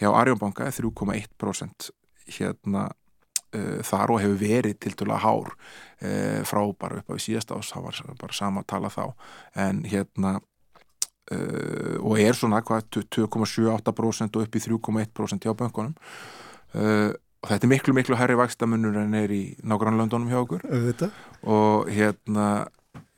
hjá 0.00 0.08
Arjónbanka 0.10 0.68
3,1% 0.74 1.90
hérna 2.36 2.88
uh, 3.54 3.78
þar 3.86 4.14
og 4.14 4.22
hefur 4.22 4.40
verið 4.40 4.78
til 4.82 4.94
dæla 4.98 5.20
hár 5.22 5.52
uh, 5.54 6.42
frá 6.48 6.62
bara 6.78 7.00
upp 7.00 7.14
á 7.14 7.16
síðast 7.22 7.54
ás, 7.54 7.70
það 7.72 7.88
var 7.88 8.20
bara 8.20 8.36
sama 8.36 8.64
að 8.64 8.70
tala 8.74 8.92
þá. 8.92 9.04
En 9.66 9.84
hérna 9.86 10.38
uh, 11.34 11.96
og 12.00 12.20
er 12.22 12.38
svona 12.38 12.62
hvað 12.66 13.02
2,78% 13.16 14.36
og 14.36 14.46
upp 14.46 14.58
í 14.58 14.64
3,1% 14.66 15.46
hjá 15.46 15.56
bankunum 15.56 15.96
og 16.76 17.48
þetta 17.48 17.64
er 17.64 17.70
miklu 17.70 17.94
miklu 17.96 18.16
herri 18.18 18.34
vakstamunur 18.36 18.96
en 19.00 19.14
er 19.16 19.30
í 19.32 19.42
nágrannlöndunum 19.64 20.28
hjá 20.28 20.40
okkur 20.42 20.64
Þetta? 20.66 21.08
og 21.48 21.88
hérna 21.94 22.48
uh, 22.66 22.72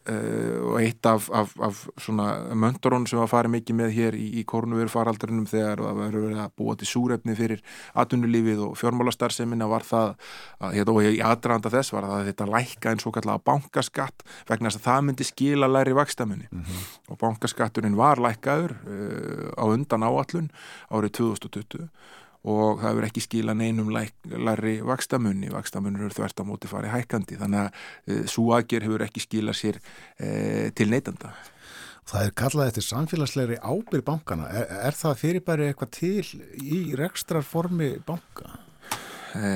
og 0.08 0.78
eitt 0.80 1.06
af, 1.06 1.28
af, 1.34 1.52
af 1.60 1.80
svona 2.00 2.28
möndurón 2.56 3.06
sem 3.08 3.20
var 3.20 3.30
farið 3.30 3.54
mikið 3.56 3.78
með 3.80 3.94
hér 3.96 4.16
í, 4.18 4.26
í 4.40 4.44
korunveru 4.48 4.90
faraldurinnum 4.92 5.48
þegar 5.50 5.82
það 5.84 6.00
verður 6.02 6.26
verið 6.26 6.42
að 6.44 6.54
búa 6.60 6.76
til 6.78 6.88
súrefni 6.88 7.36
fyrir 7.38 7.62
atvinnulífið 7.98 8.62
og 8.66 8.76
fjármálastarsemina 8.80 9.68
var 9.70 9.86
það 9.88 10.14
að, 10.14 10.76
hérna, 10.78 10.94
og 10.94 11.08
í 11.08 11.22
aðdraðanda 11.30 11.74
þess 11.76 11.94
var 11.94 12.08
það 12.08 12.16
að 12.18 12.30
þetta 12.30 12.50
lækka 12.54 12.94
eins 12.94 13.08
og 13.08 13.16
kallega 13.18 13.44
bankaskatt 13.50 14.26
vegna 14.48 14.70
þess 14.70 14.80
að 14.80 14.86
það 14.88 15.02
myndi 15.08 15.28
skila 15.28 15.70
læri 15.70 15.96
vakstamunni 15.98 16.48
mm 16.50 16.62
-hmm. 16.62 16.86
og 17.08 17.20
bankaskatturinn 17.24 17.98
var 17.98 18.22
lækkaður 18.22 18.76
uh, 18.78 19.50
á 19.60 19.64
undan 19.68 20.06
áallun 20.06 20.48
árið 20.90 21.12
2020 21.20 21.88
og 22.46 22.78
það 22.82 22.98
verður 22.98 23.08
ekki 23.08 23.24
skila 23.24 23.54
neinum 23.56 23.90
læri 23.90 24.78
vakstamunni, 24.86 25.50
vakstamunni 25.52 26.02
eru 26.04 26.14
þvert 26.14 26.42
á 26.42 26.44
móti 26.46 26.70
farið 26.70 26.94
hækandi, 26.94 27.38
þannig 27.40 27.64
að 27.64 28.14
e, 28.14 28.18
svo 28.30 28.52
aðger 28.54 28.86
hefur 28.86 29.06
ekki 29.08 29.24
skila 29.24 29.54
sér 29.56 29.80
e, 29.80 30.70
til 30.78 30.90
neytanda. 30.92 31.34
Það 32.08 32.24
er 32.24 32.38
kallað 32.40 32.70
eftir 32.70 32.86
samfélagslegri 32.86 33.58
ábyrg 33.60 34.06
bankana, 34.06 34.46
er, 34.54 34.70
er 34.88 34.96
það 34.96 35.20
fyrirbæri 35.24 35.68
eitthvað 35.68 35.92
til 35.98 36.46
í 36.62 36.80
rekstrar 36.96 37.44
formi 37.44 37.96
banka? 38.06 38.54
E, 39.36 39.48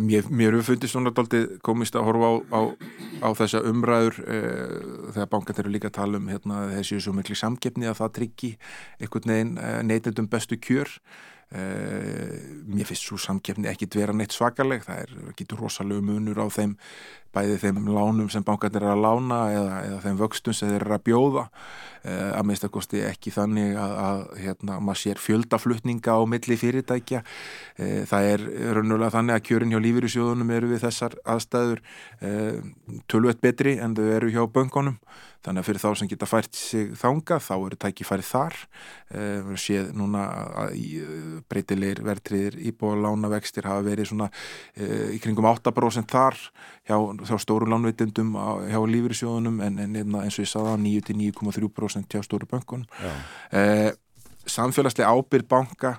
mér, 0.00 0.24
hefur 0.26 0.64
fundist 0.72 0.96
svona 0.96 1.12
daldið 1.14 1.60
komist 1.62 1.94
að 1.94 2.08
horfa 2.08 2.30
á, 2.32 2.34
á, 2.50 2.60
á 3.22 3.28
þessa 3.38 3.60
umræður 3.68 4.16
þegar 4.24 5.28
bankan 5.36 5.60
eru 5.62 5.74
líka 5.76 5.92
að 5.92 5.98
tala 6.00 6.18
um 6.18 6.32
hérna, 6.32 6.64
þessi 6.72 6.98
svo 7.04 7.14
miklu 7.14 7.36
samgefni 7.38 7.86
að 7.86 8.00
það 8.00 8.16
tryggi 8.16 8.50
einhvern 8.98 9.34
veginn 9.36 9.60
neytendum 9.86 10.32
bestu 10.32 10.58
kjör 10.58 10.96
Uh, 11.50 12.36
mér 12.70 12.86
finnst 12.86 13.08
svo 13.08 13.16
samkefni 13.18 13.66
ekki 13.66 13.88
dvera 13.90 14.14
neitt 14.14 14.30
svakaleg, 14.30 14.84
það 14.86 15.00
er 15.02 15.30
ekki 15.32 15.46
rosalega 15.58 16.04
munur 16.06 16.38
á 16.38 16.46
þeim, 16.46 16.76
bæði 17.34 17.56
þeim 17.64 17.80
lánum 17.90 18.28
sem 18.30 18.44
bankarnir 18.46 18.84
er 18.86 18.92
að 18.92 19.02
lána 19.02 19.38
eða, 19.50 19.80
eða 19.88 19.98
þeim 20.04 20.20
vöxtum 20.20 20.54
sem 20.54 20.70
þeir 20.70 20.84
eru 20.84 20.94
að 20.94 21.02
bjóða. 21.08 21.44
Uh, 22.00 22.30
að 22.38 22.46
minnst 22.48 22.66
að 22.68 22.72
kosti 22.76 23.02
ekki 23.04 23.32
þannig 23.34 23.74
að, 23.82 23.96
að 24.06 24.22
hérna, 24.44 24.76
maður 24.78 25.00
sér 25.02 25.22
fjöldaflutninga 25.24 26.14
á 26.14 26.20
milli 26.30 26.58
fyrirtækja. 26.62 27.24
Uh, 27.80 27.98
það 28.12 28.28
er 28.28 28.46
raunulega 28.78 29.14
þannig 29.16 29.40
að 29.40 29.44
kjörin 29.50 29.74
hjá 29.74 29.82
lífyrísjóðunum 29.88 30.54
eru 30.54 30.70
við 30.70 30.84
þessar 30.86 31.18
aðstæður 31.34 31.82
tölvöld 33.10 33.42
betri 33.42 33.74
en 33.82 33.98
þau 33.98 34.06
eru 34.06 34.30
hjá 34.30 34.44
böngunum 34.54 35.00
þannig 35.44 35.62
að 35.62 35.68
fyrir 35.68 35.82
þá 35.82 35.88
sem 35.96 36.10
geta 36.10 36.28
fært 36.28 36.56
sig 36.58 36.90
þanga 37.00 37.38
þá 37.40 37.52
eru 37.56 37.78
tækifæri 37.80 38.26
þar. 38.26 38.56
Við 39.10 39.52
uh, 39.54 39.60
séð 39.60 39.92
núna 39.96 40.24
að 40.64 40.74
breytilegir 41.50 42.02
verðtriðir 42.06 42.58
íbúa 42.70 42.98
lánavextir 43.06 43.68
hafa 43.68 43.84
verið 43.86 44.10
svona 44.10 44.28
uh, 44.30 45.06
í 45.14 45.20
kringum 45.22 45.48
8% 45.50 46.12
þar 46.12 46.36
hjá, 46.88 46.96
hjá 47.30 47.36
stóru 47.40 47.70
lánveitendum 47.70 48.34
hjá 48.68 48.80
lífyrísjóðunum 48.94 49.62
en, 49.64 49.80
en 49.86 49.96
hérna, 50.00 50.24
eins 50.26 50.36
og 50.38 50.44
ég 50.44 50.52
saða 50.52 50.76
9-9,3% 50.82 52.16
hjá 52.18 52.26
stóru 52.26 52.48
bönkunum. 52.50 52.88
Uh, 53.54 53.88
samfélagslega 54.48 55.12
ábyrð 55.12 55.48
banka 55.48 55.98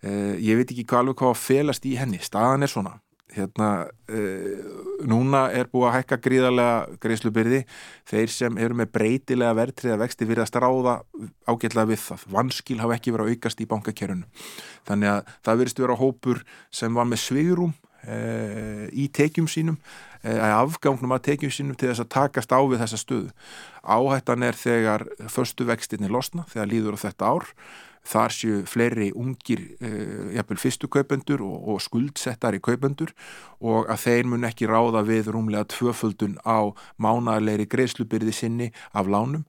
ég 0.00 0.56
veit 0.56 0.70
ekki 0.72 0.86
hvað 0.88 1.02
alveg 1.02 1.18
hvað 1.20 1.34
að 1.34 1.40
felast 1.42 1.84
í 1.84 1.90
henni. 2.00 2.22
Staðan 2.24 2.64
er 2.64 2.70
svona 2.72 2.94
hérna, 3.34 3.70
uh, 4.10 4.62
núna 5.08 5.46
er 5.54 5.70
búið 5.70 5.88
að 5.88 5.96
hækka 5.98 6.20
gríðarlega 6.24 6.98
greiðslubyrði. 7.02 7.60
Þeir 8.10 8.34
sem 8.34 8.58
eru 8.62 8.78
með 8.80 8.92
breytilega 8.96 9.58
verðtriða 9.58 10.00
vexti 10.02 10.28
virða 10.28 10.46
að 10.46 10.52
stráða 10.52 10.96
ágætlega 11.46 11.90
við 11.92 12.02
það. 12.06 12.26
Vanskil 12.36 12.80
hafa 12.82 12.96
ekki 12.98 13.14
verið 13.14 13.30
að 13.30 13.36
aukast 13.36 13.62
í 13.62 13.68
bankakerunum 13.70 14.48
þannig 14.88 15.12
að 15.14 15.34
það 15.46 15.60
virðist 15.62 15.82
vera 15.84 15.98
hópur 16.00 16.42
sem 16.74 16.96
var 16.96 17.08
með 17.08 17.22
svigrum 17.24 17.74
uh, 17.74 18.86
í 18.92 19.06
tekjum 19.14 19.48
sínum 19.50 19.78
uh, 20.24 20.48
afgangnum 20.62 21.14
að 21.16 21.26
tekjum 21.30 21.54
sínum 21.54 21.78
til 21.78 21.90
þess 21.90 22.04
að 22.04 22.12
takast 22.16 22.54
á 22.54 22.60
við 22.62 22.82
þessa 22.84 23.00
stöðu. 23.00 23.30
Áhættan 23.84 24.46
er 24.46 24.58
þegar 24.58 25.06
förstu 25.32 25.68
vextinni 25.68 26.10
losna 26.10 26.46
þegar 26.50 26.72
líður 26.72 26.98
á 27.00 27.04
þetta 27.06 27.32
ár 27.34 27.48
þar 28.06 28.34
séu 28.34 28.62
fleiri 28.68 29.10
ungir 29.16 29.62
uh, 29.80 30.30
jafnvel 30.36 30.60
fyrstu 30.60 30.88
kaupendur 30.92 31.44
og, 31.44 31.58
og 31.74 31.82
skuldsettar 31.84 32.56
í 32.56 32.62
kaupendur 32.64 33.12
og 33.60 33.90
að 33.92 34.06
þeir 34.06 34.30
mun 34.30 34.48
ekki 34.48 34.70
ráða 34.70 35.04
við 35.08 35.32
rúmlega 35.34 35.68
tvöföldun 35.74 36.38
á 36.42 36.72
mánalegri 37.00 37.68
greiðslubyrði 37.70 38.34
sinni 38.34 38.70
af 38.92 39.10
lánum. 39.10 39.44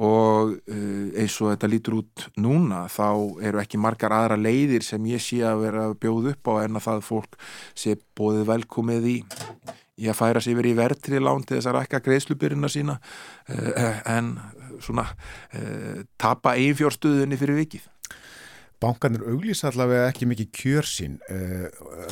Og 0.00 0.54
uh, 0.56 1.08
eins 1.20 1.36
og 1.44 1.52
þetta 1.52 1.68
lítur 1.68 1.98
út 1.98 2.30
núna 2.40 2.86
þá 2.88 3.36
eru 3.44 3.60
ekki 3.60 3.80
margar 3.80 4.14
aðra 4.16 4.40
leiðir 4.40 4.86
sem 4.86 5.10
ég 5.10 5.20
sé 5.20 5.42
að 5.44 5.66
vera 5.66 5.90
bjóð 5.92 6.32
upp 6.32 6.52
á 6.56 6.64
en 6.64 6.80
að 6.80 6.86
það 6.86 7.04
fólk 7.10 7.36
sé 7.76 7.98
bóðið 8.16 8.48
velkomið 8.48 9.12
í 9.12 9.18
í 10.00 10.08
að 10.08 10.16
færa 10.16 10.40
sér 10.40 10.56
verið 10.56 10.72
í 10.72 10.78
verðtrið 10.78 11.24
lán 11.26 11.44
til 11.44 11.58
þess 11.58 11.68
að 11.68 11.76
rækka 11.76 12.00
greiðslubyrjuna 12.06 12.70
sína. 12.72 12.96
Uh, 13.50 14.00
en 14.08 14.32
svona 14.84 15.06
uh, 15.06 16.02
tapa 16.20 16.56
einfjórstuðunni 16.58 17.38
fyrir 17.40 17.60
vikið. 17.64 17.88
Bankarnir 18.80 19.26
auglýsa 19.28 19.68
allavega 19.68 20.06
ekki 20.08 20.24
mikið 20.30 20.46
kjör 20.56 20.86
sín, 20.88 21.18
uh, 21.28 21.66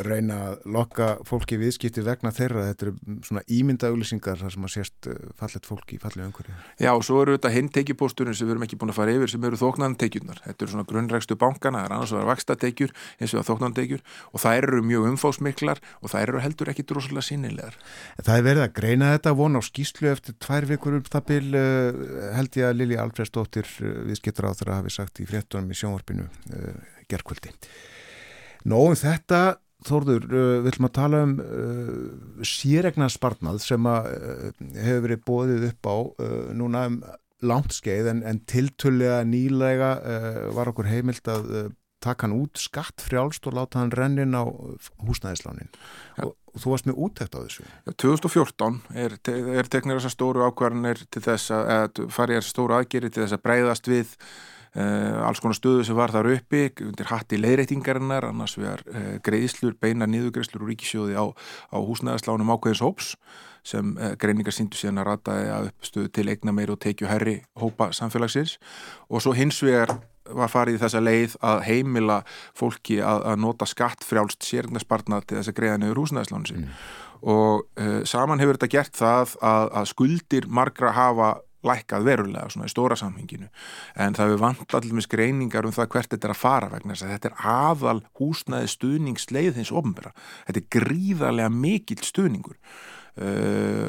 reyna 0.05 0.37
að 0.51 0.67
lokka 0.75 1.07
fólki 1.25 1.57
viðskipti 1.57 2.03
vegna 2.05 2.29
þeirra, 2.35 2.67
þetta 2.69 2.85
eru 2.85 3.21
svona 3.25 3.43
ímynda 3.49 3.89
auglýsingar 3.89 4.37
þar 4.37 4.53
sem 4.53 4.67
að 4.69 4.75
sést 4.75 5.09
uh, 5.09 5.17
fallet 5.41 5.69
fólki 5.69 5.97
í 5.97 6.03
fallegu 6.03 6.29
umhverju. 6.29 6.57
Já, 6.77 6.91
og 6.93 7.07
svo 7.09 7.23
eru 7.23 7.39
þetta 7.39 7.53
hindtekjupósturinn 7.55 8.37
sem 8.37 8.45
við 8.45 8.57
erum 8.57 8.67
ekki 8.67 8.79
búin 8.83 8.93
að 8.93 8.99
fara 9.01 9.15
yfir 9.17 9.33
sem 9.33 9.47
eru 9.49 9.61
þóknantekjurnar. 9.63 10.43
Þetta 10.45 10.67
eru 10.67 10.75
svona 10.75 10.89
grunnrækstu 10.93 11.39
bankana, 11.41 11.81
það 11.81 11.89
er 11.89 11.97
annars 11.97 12.13
að 12.13 12.21
vera 12.21 12.31
vakstatekjur 12.35 12.95
eins 13.17 13.33
og 13.35 13.49
þóknantekjur 13.49 14.05
og 14.35 14.45
það 14.45 14.61
eru 14.61 14.83
mjög 14.91 15.09
umfásmiklar 15.15 15.83
og 16.03 16.13
það 16.13 16.27
eru 16.27 16.45
heldur 16.45 16.73
ekki 16.75 16.87
droslega 16.93 17.25
sínilegar. 17.25 17.81
Það 18.21 18.35
er 18.35 18.47
verið 18.51 18.67
að 18.67 18.77
greina 18.77 19.15
þetta 19.15 19.35
von 19.41 19.57
á 19.57 19.63
skýslu 19.65 20.13
eftir 20.13 20.37
tvær 20.37 20.69
vikur 20.69 21.01
um 21.01 21.09
það 21.09 21.27
bil 21.33 21.49
uh, 21.57 22.05
held 22.37 22.61
ég 22.61 22.69
að 22.69 22.79
Lili 22.83 23.01
Alfredsdóttir 23.01 23.73
viðskiptur 23.81 24.53
á 24.53 24.53
þeirra 24.53 24.81
hafi 24.83 24.93
sagt 24.93 25.25
í 25.25 25.29
fréttunum 25.29 25.73
í 25.73 25.79
sjónvarpinu 25.79 26.29
gerðkvöldi. 27.11 27.55
Nóum 28.69 28.99
þetta, 28.99 29.59
Þórður, 29.87 30.25
við 30.27 30.65
ætlum 30.73 30.89
að 30.89 30.95
tala 30.97 31.19
um 31.23 31.33
uh, 31.39 32.41
sérregna 32.43 33.07
sparnað 33.15 33.61
sem 33.63 33.85
að 33.87 34.09
hefur 34.75 35.05
verið 35.05 35.21
bóðið 35.23 35.67
upp 35.69 35.87
á 35.87 35.97
núna 36.59 36.81
um 36.91 36.97
langt 37.47 37.77
skeið 37.77 38.09
en, 38.11 38.25
en 38.27 38.41
tiltölulega 38.51 39.21
nýlega 39.23 39.93
var 40.57 40.73
okkur 40.73 40.91
heimilt 40.91 41.31
að 41.31 41.47
taka 42.03 42.27
hann 42.27 42.37
út 42.37 42.59
skatt 42.61 43.03
frjálst 43.03 43.47
og 43.51 43.57
láta 43.59 43.81
hann 43.83 43.93
rennin 43.95 44.37
á 44.37 44.47
húsnæðislánin 45.03 45.71
ja. 45.71 46.29
og, 46.29 46.37
og 46.55 46.63
þú 46.63 46.75
varst 46.75 46.89
með 46.89 47.01
úttækt 47.07 47.35
á 47.35 47.41
þessu 47.43 47.65
ja, 47.67 47.95
2014 47.95 48.79
er, 49.05 49.17
te 49.23 49.35
er 49.59 49.71
teknir 49.71 49.99
þessar 49.99 50.15
stóru 50.15 50.47
ákvarðanir 50.47 51.03
til 51.11 51.25
þess 51.25 51.55
að, 51.55 52.05
fari 52.15 52.39
þessar 52.39 52.55
stóru 52.55 52.79
aðgeri 52.79 53.11
til 53.11 53.25
þess 53.25 53.39
að 53.39 53.45
breyðast 53.49 53.91
við 53.91 54.15
alls 54.79 55.41
konar 55.43 55.57
stöðu 55.57 55.85
sem 55.87 55.97
var 55.99 56.13
þar 56.15 56.31
uppi 56.35 56.69
undir 56.85 57.09
hatti 57.11 57.39
leiðreitingarinnar 57.41 58.29
annars 58.29 58.57
vegar 58.59 58.85
uh, 58.93 59.17
greiðslur, 59.25 59.77
beina 59.81 60.09
niðugreiðslur 60.11 60.65
og 60.65 60.73
ríkisjóði 60.73 61.17
á, 61.19 61.25
á 61.73 61.77
húsnæðaslánum 61.79 62.53
ákveðins 62.55 62.85
hóps 62.85 63.15
sem 63.67 63.95
uh, 63.97 64.13
greiningar 64.21 64.55
síndu 64.55 64.79
síðan 64.79 65.03
að 65.03 65.11
rataði 65.13 65.49
að 65.55 65.73
uppstöðu 65.73 66.13
til 66.19 66.29
eigna 66.31 66.55
meir 66.55 66.73
og 66.75 66.81
teikju 66.85 67.11
herri 67.11 67.41
hópa 67.59 67.91
samfélagsins 67.97 68.59
og 69.09 69.25
svo 69.25 69.35
hins 69.37 69.59
vegar 69.65 69.99
var 70.29 70.51
farið 70.53 70.77
í 70.79 70.81
þessa 70.83 71.03
leið 71.03 71.37
að 71.49 71.63
heimila 71.65 72.21
fólki 72.57 72.99
að, 73.01 73.23
að 73.33 73.43
nota 73.45 73.69
skattfrjálst 73.69 74.45
sérgnarspartnað 74.45 75.29
til 75.29 75.39
þess 75.39 75.53
að 75.53 75.59
greiða 75.61 75.79
nefnir 75.81 76.01
húsnæðislánu 76.03 76.51
sín 76.51 76.65
mm. 76.67 76.79
og 77.35 77.65
uh, 77.81 78.01
saman 78.09 78.43
hefur 78.43 78.59
þetta 78.59 78.73
gert 78.77 78.99
það 78.99 79.37
að, 79.41 79.71
að 79.81 79.93
skuldir 79.95 80.49
margra 80.61 80.93
hafa 80.97 81.31
lækkað 81.67 82.05
verulega 82.07 82.51
svona 82.53 82.69
í 82.69 82.73
stóra 82.73 82.97
samhenginu 82.99 83.49
en 83.99 84.15
það 84.15 84.31
hefur 84.31 84.43
vant 84.45 84.77
allir 84.79 85.09
greiningar 85.11 85.67
um 85.67 85.75
það 85.75 85.91
hvert 85.95 86.13
þetta 86.15 86.29
er 86.29 86.35
að 86.35 86.43
fara 86.43 86.71
vegna 86.73 86.95
þess 86.95 87.07
að 87.07 87.15
þetta 87.15 87.31
er 87.31 87.41
aðal 87.55 88.03
húsnæði 88.21 88.71
stuðningsleið 88.75 89.59
hins 89.59 89.73
ofnbæra. 89.75 90.15
Þetta 90.47 90.63
er 90.63 90.71
gríðarlega 90.79 91.55
mikill 91.55 92.03
stuðningur 92.07 92.59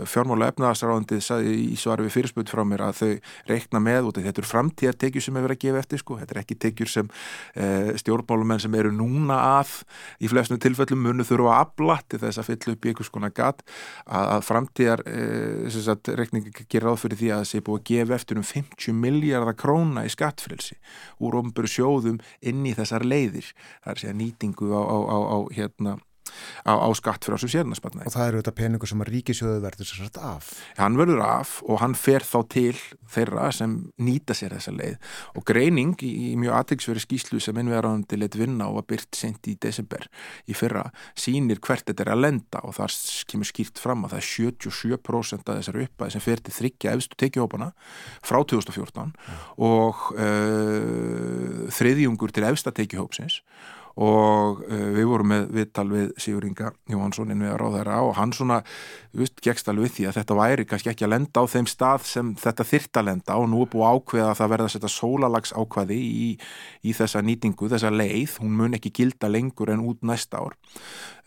fjármála 0.10 0.50
efnaðarsráðandið 0.54 1.22
saði 1.24 1.56
í 1.70 1.76
svari 1.80 2.06
við 2.06 2.16
fyrirspöld 2.16 2.50
frá 2.52 2.64
mér 2.68 2.84
að 2.88 3.00
þau 3.00 3.12
reikna 3.50 3.82
með 3.84 4.10
og 4.10 4.18
þetta 4.18 4.42
eru 4.42 4.50
framtíðartekjur 4.50 5.26
sem 5.26 5.38
hefur 5.40 5.54
að 5.54 5.62
gefa 5.64 5.82
eftir 5.84 6.02
sko, 6.02 6.18
þetta 6.20 6.36
er 6.36 6.42
ekki 6.42 6.58
tekjur 6.66 6.92
sem 6.92 7.10
uh, 7.10 7.92
stjórnmálumenn 8.02 8.64
sem 8.64 8.78
eru 8.80 8.92
núna 8.96 9.38
að 9.60 9.76
í 10.24 10.32
flestum 10.32 10.62
tilfellum 10.62 11.04
munu 11.06 11.28
þurfa 11.28 11.56
að 11.56 11.64
afla 11.66 12.00
til 12.10 12.22
þess 12.24 12.42
að 12.42 12.50
fylla 12.50 12.76
upp 12.76 12.88
í 12.88 12.94
einhvers 12.94 13.14
konar 13.14 13.36
gatt 13.36 13.64
að, 14.06 14.26
að 14.26 14.46
framtíðar 14.50 15.06
uh, 15.06 16.12
reikningi 16.20 16.54
gerir 16.66 16.90
ráð 16.90 17.02
fyrir 17.06 17.22
því 17.22 17.32
að 17.32 17.44
það 17.44 17.50
sé 17.52 17.64
búið 17.70 17.82
að 17.82 17.88
gefa 17.94 18.20
eftir 18.20 18.42
um 18.42 18.50
50 18.50 19.00
miljardar 19.06 19.58
króna 19.60 20.06
í 20.08 20.14
skattfrelsi 20.14 20.80
úr 21.20 21.40
ofnböru 21.44 21.70
sjóðum 21.70 22.22
inn 22.42 22.66
í 22.66 22.76
þessar 22.78 23.06
leiðir, 23.08 23.54
það 23.84 23.92
er 23.92 23.98
að 23.98 24.06
segja 24.06 24.20
nýtingu 24.20 24.72
á, 24.74 24.82
á, 24.82 24.98
á, 25.06 25.18
á 25.20 25.38
hérna 25.56 26.00
á, 26.66 26.74
á 26.74 26.90
skatt 26.98 27.26
fyrir 27.26 27.40
þessu 27.40 27.52
sérnarspartnæði. 27.56 28.10
Og 28.10 28.16
það 28.16 28.28
eru 28.28 28.42
þetta 28.42 28.56
peningur 28.60 28.92
sem 28.92 29.04
að 29.04 29.12
ríkisjóðu 29.16 29.64
verður 29.64 29.90
sér 29.90 30.06
satt 30.06 30.22
af? 30.24 30.54
Hann 30.80 31.00
verður 31.00 31.24
af 31.26 31.60
og 31.68 31.82
hann 31.84 31.96
fer 31.98 32.26
þá 32.26 32.40
til 32.52 32.78
þeirra 33.10 33.50
sem 33.56 33.76
nýta 34.02 34.36
sér 34.38 34.54
þessa 34.56 34.74
leið 34.76 34.98
og 35.38 35.46
greining 35.48 35.96
í, 36.06 36.12
í 36.30 36.36
mjög 36.40 36.58
aðtæksveri 36.60 37.04
skýslu 37.04 37.42
sem 37.44 37.58
innverðandi 37.62 38.20
leitt 38.20 38.38
vinna 38.40 38.70
og 38.70 38.80
var 38.80 38.88
byrt 38.92 39.18
sent 39.18 39.50
í 39.50 39.56
desember 39.62 40.06
í 40.50 40.56
fyrra 40.58 40.86
sínir 41.18 41.62
hvert 41.64 41.88
þetta 41.90 42.06
er 42.06 42.14
að 42.14 42.24
lenda 42.26 42.62
og 42.68 42.76
þar 42.78 42.96
kemur 43.32 43.50
skýrt 43.50 43.82
fram 43.82 44.06
að 44.06 44.16
það 44.16 44.22
er 44.22 44.30
77% 44.30 45.50
af 45.50 45.60
þessari 45.60 45.88
uppæði 45.88 46.16
sem 46.16 46.26
fer 46.26 46.44
til 46.46 46.56
þryggja 46.60 46.96
efstu 46.98 47.20
tekihópana 47.20 47.72
frá 48.26 48.40
2014 48.44 49.16
ja. 49.16 49.40
og 49.70 50.06
uh, 50.16 51.66
þriðjungur 51.80 52.36
til 52.36 52.48
efsta 52.50 52.74
tekihópsins 52.76 53.42
og 53.98 54.62
uh, 54.68 54.86
við 54.96 55.08
vorum 55.10 55.32
með 55.34 55.48
viðtal 55.58 55.88
við 55.90 56.12
Sigur 56.22 56.48
Inga 56.48 56.72
Jóhansson 56.90 57.34
inn 57.34 57.44
við 57.44 57.54
að 57.54 57.60
ráða 57.62 57.80
þeirra 57.80 58.00
og 58.06 58.14
hann 58.20 58.34
svona, 58.36 58.60
gegst 59.44 59.72
alveg 59.72 59.88
við 59.88 59.96
því 59.96 60.08
að 60.10 60.18
þetta 60.20 60.38
væri 60.40 60.68
kannski 60.70 60.92
ekki 60.94 61.08
að 61.08 61.14
lenda 61.16 61.44
á 61.44 61.46
þeim 61.50 61.70
stað 61.70 62.06
sem 62.10 62.32
þetta 62.40 62.68
þyrta 62.70 63.04
lenda 63.06 63.38
og 63.42 63.50
nú 63.52 63.64
er 63.66 63.72
búið 63.74 63.90
ákveða 63.90 64.30
að 64.30 64.40
það 64.40 64.54
verða 64.54 64.70
að 64.70 64.74
setja 64.76 64.94
sólalags 64.94 65.54
ákveði 65.56 66.00
í, 66.00 66.30
í 66.86 66.96
þessa 66.96 67.24
nýtingu, 67.26 67.72
þessa 67.74 67.94
leið, 67.94 68.38
hún 68.44 68.58
mun 68.60 68.78
ekki 68.78 68.94
gilda 69.02 69.32
lengur 69.32 69.74
en 69.74 69.86
út 69.90 70.06
næsta 70.06 70.44
ár. 70.44 70.58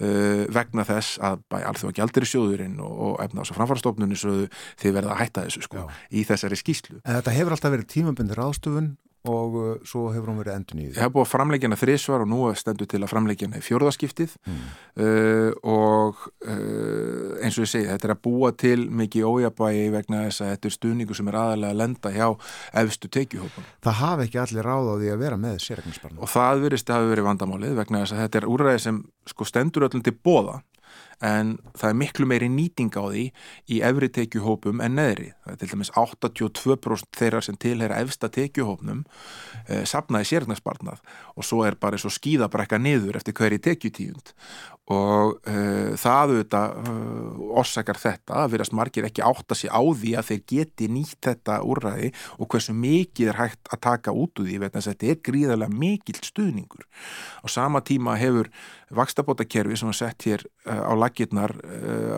Uh, 0.02 0.48
vegna 0.50 0.86
þess 0.86 1.20
að 1.22 1.44
bæ 1.52 1.60
alþjóða 1.68 1.98
gældir 2.00 2.26
í 2.26 2.30
sjóðurinn 2.32 2.80
og, 2.82 2.92
og 3.06 3.22
efna 3.22 3.42
þess 3.42 3.54
að 3.54 3.60
framfærastofnunni 3.60 4.18
svo 4.18 4.34
þið 4.80 4.96
verða 4.96 5.14
að 5.14 5.20
hætta 5.22 5.46
þessu 5.46 5.66
sko 5.68 5.86
í 6.10 6.24
þessari 6.26 6.58
skýslu. 6.58 7.00
Þetta 7.06 7.36
hefur 7.36 7.56
alltaf 7.56 7.74
verið 7.74 7.90
tímabundir 7.92 8.42
ástufun 8.42 8.94
og 9.28 9.54
uh, 9.54 9.74
svo 9.86 10.08
hefur 10.10 10.32
hún 10.32 10.40
verið 10.40 10.56
endur 10.56 10.78
nýðið. 10.78 10.96
Ég 10.96 11.04
hef 11.04 11.12
búið 11.14 11.24
að 11.24 11.30
framleikjana 11.30 11.78
þrísvar 11.78 12.24
og 12.24 12.30
nú 12.32 12.40
stendur 12.58 12.88
til 12.90 13.00
að 13.02 13.12
framleikjana 13.12 13.60
í 13.60 13.62
fjórðaskiptið 13.62 14.34
mm. 14.42 14.64
uh, 15.04 15.50
og 15.72 16.24
uh, 16.48 17.36
eins 17.42 17.58
og 17.58 17.66
ég 17.66 17.70
segi 17.70 17.90
þetta 17.92 18.08
er 18.08 18.14
að 18.16 18.22
búa 18.26 18.50
til 18.58 18.88
mikið 18.90 19.28
ójabægi 19.30 19.86
vegna 19.94 20.24
þess 20.26 20.42
að 20.42 20.52
þetta 20.54 20.70
er 20.70 20.76
stuðningu 20.76 21.18
sem 21.18 21.30
er 21.30 21.38
aðalega 21.42 21.76
að 21.76 21.80
lenda 21.84 22.14
hjá 22.16 22.26
efstu 22.82 23.12
teikjuhópun. 23.18 23.70
Það 23.86 23.98
hafi 24.02 24.26
ekki 24.26 24.42
allir 24.42 24.68
ráð 24.72 24.90
á 24.90 24.94
því 24.96 25.14
að 25.14 25.22
vera 25.22 25.40
með 25.46 25.62
sérregnisbarn. 25.68 26.18
Og 26.18 26.34
það 26.34 26.66
verist 26.66 26.90
að 26.90 26.98
hafi 26.98 27.14
verið 27.14 27.30
vandamálið 27.30 27.78
vegna 27.78 28.02
þess 28.02 28.16
að 28.16 28.24
þetta 28.26 28.42
er 28.42 28.50
úræði 28.50 28.84
sem 28.88 29.02
sko 29.30 29.46
stendur 29.46 29.86
öllum 29.86 30.02
til 30.02 30.18
bóða 30.18 30.58
en 31.22 31.54
það 31.78 31.88
er 31.88 31.98
miklu 32.02 32.28
meiri 32.28 32.48
nýting 32.52 32.92
á 32.98 33.02
því 33.04 33.24
í 33.70 33.80
efri 33.86 34.10
tekjuhópum 34.18 34.82
en 34.84 34.96
neðri. 34.98 35.30
Það 35.44 35.54
er 35.54 35.60
til 35.60 35.70
dæmis 35.72 35.92
82% 35.98 37.18
þeirra 37.18 37.42
sem 37.46 37.58
tilhera 37.62 38.00
efsta 38.02 38.30
tekjuhópnum 38.32 39.04
eh, 39.68 39.84
sapnaði 39.88 40.30
sérnarspartnað 40.32 41.02
og 41.36 41.46
svo 41.46 41.62
er 41.66 41.78
bara 41.80 41.98
eins 41.98 42.06
og 42.08 42.16
skýðabrekka 42.16 42.80
niður 42.82 43.20
eftir 43.20 43.36
hverju 43.38 43.62
tekjutíund 43.62 44.34
og 44.90 45.36
uh, 45.46 45.94
það 45.94 46.32
auðvitað 46.32 46.72
uh, 46.90 47.42
orsakar 47.60 47.98
þetta 48.02 48.40
að 48.42 48.54
verðast 48.56 48.74
margir 48.74 49.06
ekki 49.06 49.22
átta 49.22 49.54
sig 49.54 49.70
á 49.70 49.78
því 49.78 50.14
að 50.18 50.28
þeir 50.30 50.40
geti 50.52 50.88
nýtt 50.90 51.20
þetta 51.22 51.60
úrræði 51.62 52.10
og 52.42 52.50
hversu 52.50 52.74
mikið 52.74 53.30
er 53.30 53.38
hægt 53.38 53.70
að 53.70 53.82
taka 53.86 54.14
út 54.16 54.42
úr 54.42 54.50
því 54.50 54.58
þess 54.64 54.90
að 54.90 54.90
þetta 54.90 55.12
er 55.12 55.20
gríðarlega 55.28 55.78
mikill 55.84 56.18
stuðningur. 56.18 56.86
Á 57.42 57.46
sama 57.46 57.82
tíma 57.86 58.18
hefur 58.18 58.50
vakstabótakerfi 58.96 59.78
sem 59.78 59.90
var 59.90 59.98
sett 59.98 60.26
hér 60.28 60.44
uh, 60.66 60.90
á 60.90 60.92
lakirnar 60.98 61.54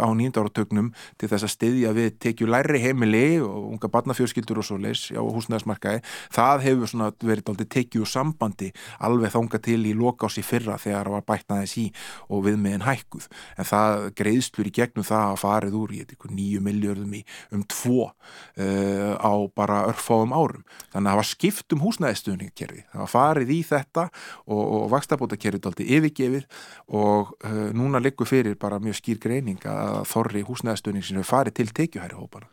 á 0.00 0.08
nýndáratögnum 0.16 0.90
til 1.20 1.28
þess 1.30 1.46
að 1.46 1.54
styðja 1.54 1.92
við 1.96 2.18
tekju 2.22 2.48
læri 2.48 2.80
heimili 2.82 3.40
og 3.44 3.74
unga 3.74 3.90
barnafjörskildur 3.92 4.62
og 4.62 4.66
svo 4.66 4.78
leis 4.80 5.06
á 5.12 5.20
húsnæðismarkaði, 5.20 6.02
það 6.34 6.64
hefur 6.68 7.14
verið 7.24 7.64
tekju 7.74 8.06
sambandi 8.08 8.70
alveg 9.04 9.34
þánga 9.34 9.60
til 9.64 9.80
í 9.88 9.94
lokás 9.96 10.38
í 10.40 10.44
fyrra 10.46 10.78
þegar 10.80 11.10
það 11.10 11.16
var 11.16 11.26
bætnaðis 11.28 11.76
í 11.80 11.86
og 12.28 12.44
við 12.46 12.54
viðmiðin 12.54 12.86
hækkuð. 12.86 13.28
En 13.58 13.68
það 13.68 14.06
greiðslur 14.18 14.68
í 14.68 14.74
gegnum 14.74 15.06
það 15.06 15.32
að 15.32 15.40
farið 15.42 15.78
úr 15.80 15.94
í 15.94 16.02
nýju 16.34 16.62
miljörðum 16.64 17.16
í 17.18 17.22
um 17.54 17.64
tvo 17.70 18.08
uh, 18.08 19.12
á 19.18 19.32
bara 19.54 19.84
örfáum 19.90 20.34
árum. 20.34 20.64
Þannig 20.92 21.08
að 21.08 21.10
það 21.10 21.20
var 21.20 21.30
skipt 21.30 21.74
um 21.74 21.84
húsnæðistöðningakerfi 21.84 22.84
það 22.92 23.02
var 23.02 23.12
farið 23.12 23.52
í 23.54 23.60
þetta 23.66 24.06
og, 24.46 24.62
og 24.62 24.86
vakstabótakerfið 24.94 25.68
aldrei 25.70 25.86
yfirgefið 25.98 26.46
og 26.88 27.34
uh, 27.44 27.68
núna 27.76 28.02
liggur 28.02 28.28
fyrir 28.28 28.58
bara 28.60 28.80
mjög 28.82 29.00
skýr 29.00 29.20
greining 29.22 29.62
að 29.68 30.02
þorri 30.10 30.44
húsnæðistöðning 30.48 31.06
sem 31.06 31.20
hefur 31.20 31.32
farið 31.36 31.60
til 31.60 31.70
teikjuhæri 31.72 32.18
hópana 32.18 32.50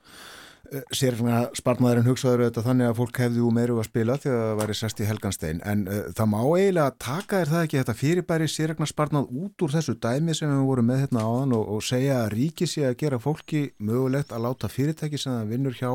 Eh, 0.72 0.86
sér 0.95 1.18
spartmaðurinn 1.57 2.05
hugsaður 2.07 2.45
auðvitað 2.45 2.68
þannig 2.70 2.88
að 2.88 2.99
fólk 3.01 3.18
hefði 3.20 3.41
úr 3.43 3.55
meiru 3.57 3.80
að 3.82 3.88
spila 3.89 4.16
því 4.22 4.30
að 4.32 4.38
það 4.41 4.59
væri 4.62 4.76
sest 4.80 5.01
í 5.01 5.07
helganstein. 5.09 5.57
En 5.68 5.82
uh, 5.84 5.97
það 6.16 6.30
má 6.32 6.38
eiginlega 6.45 6.93
taka 7.03 7.41
er 7.41 7.51
það 7.51 7.66
ekki 7.66 7.80
þetta 7.82 7.95
fyrirbæri 7.99 8.47
sérregna 8.47 8.88
spartmað 8.88 9.34
út 9.41 9.66
úr 9.66 9.74
þessu 9.74 9.97
dæmi 9.99 10.36
sem 10.38 10.53
við 10.53 10.62
vorum 10.70 10.88
með 10.88 11.01
hérna 11.03 11.26
áðan 11.28 11.57
og, 11.57 11.66
og 11.76 11.84
segja 11.84 12.22
að 12.22 12.32
ríki 12.38 12.70
sé 12.72 12.86
að 12.88 12.95
gera 13.03 13.20
fólki 13.20 13.66
mögulegt 13.84 14.32
að 14.32 14.45
láta 14.45 14.72
fyrirtæki 14.72 15.20
sem 15.20 15.36
það 15.36 15.51
vinnur 15.51 15.76
hjá 15.76 15.91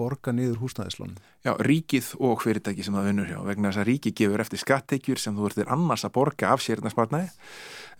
borga 0.00 0.34
niður 0.34 0.62
húsnæðislónum. 0.64 1.20
Já, 1.44 1.52
ríkið 1.64 2.14
og 2.20 2.42
fyrirtæki 2.44 2.84
sem 2.86 2.96
það 2.96 3.10
vinnur 3.10 3.30
hjá 3.30 3.38
vegna 3.46 3.70
þess 3.70 3.82
að 3.82 3.88
ríkið 3.90 4.16
gefur 4.22 4.44
eftir 4.44 4.64
skatteikjur 4.64 5.20
sem 5.20 5.36
þú 5.36 5.46
verður 5.46 5.72
annars 5.76 6.06
að 6.08 6.16
borga 6.16 6.54
af 6.54 6.64
sérregna 6.64 6.92
spartnaði 6.92 7.30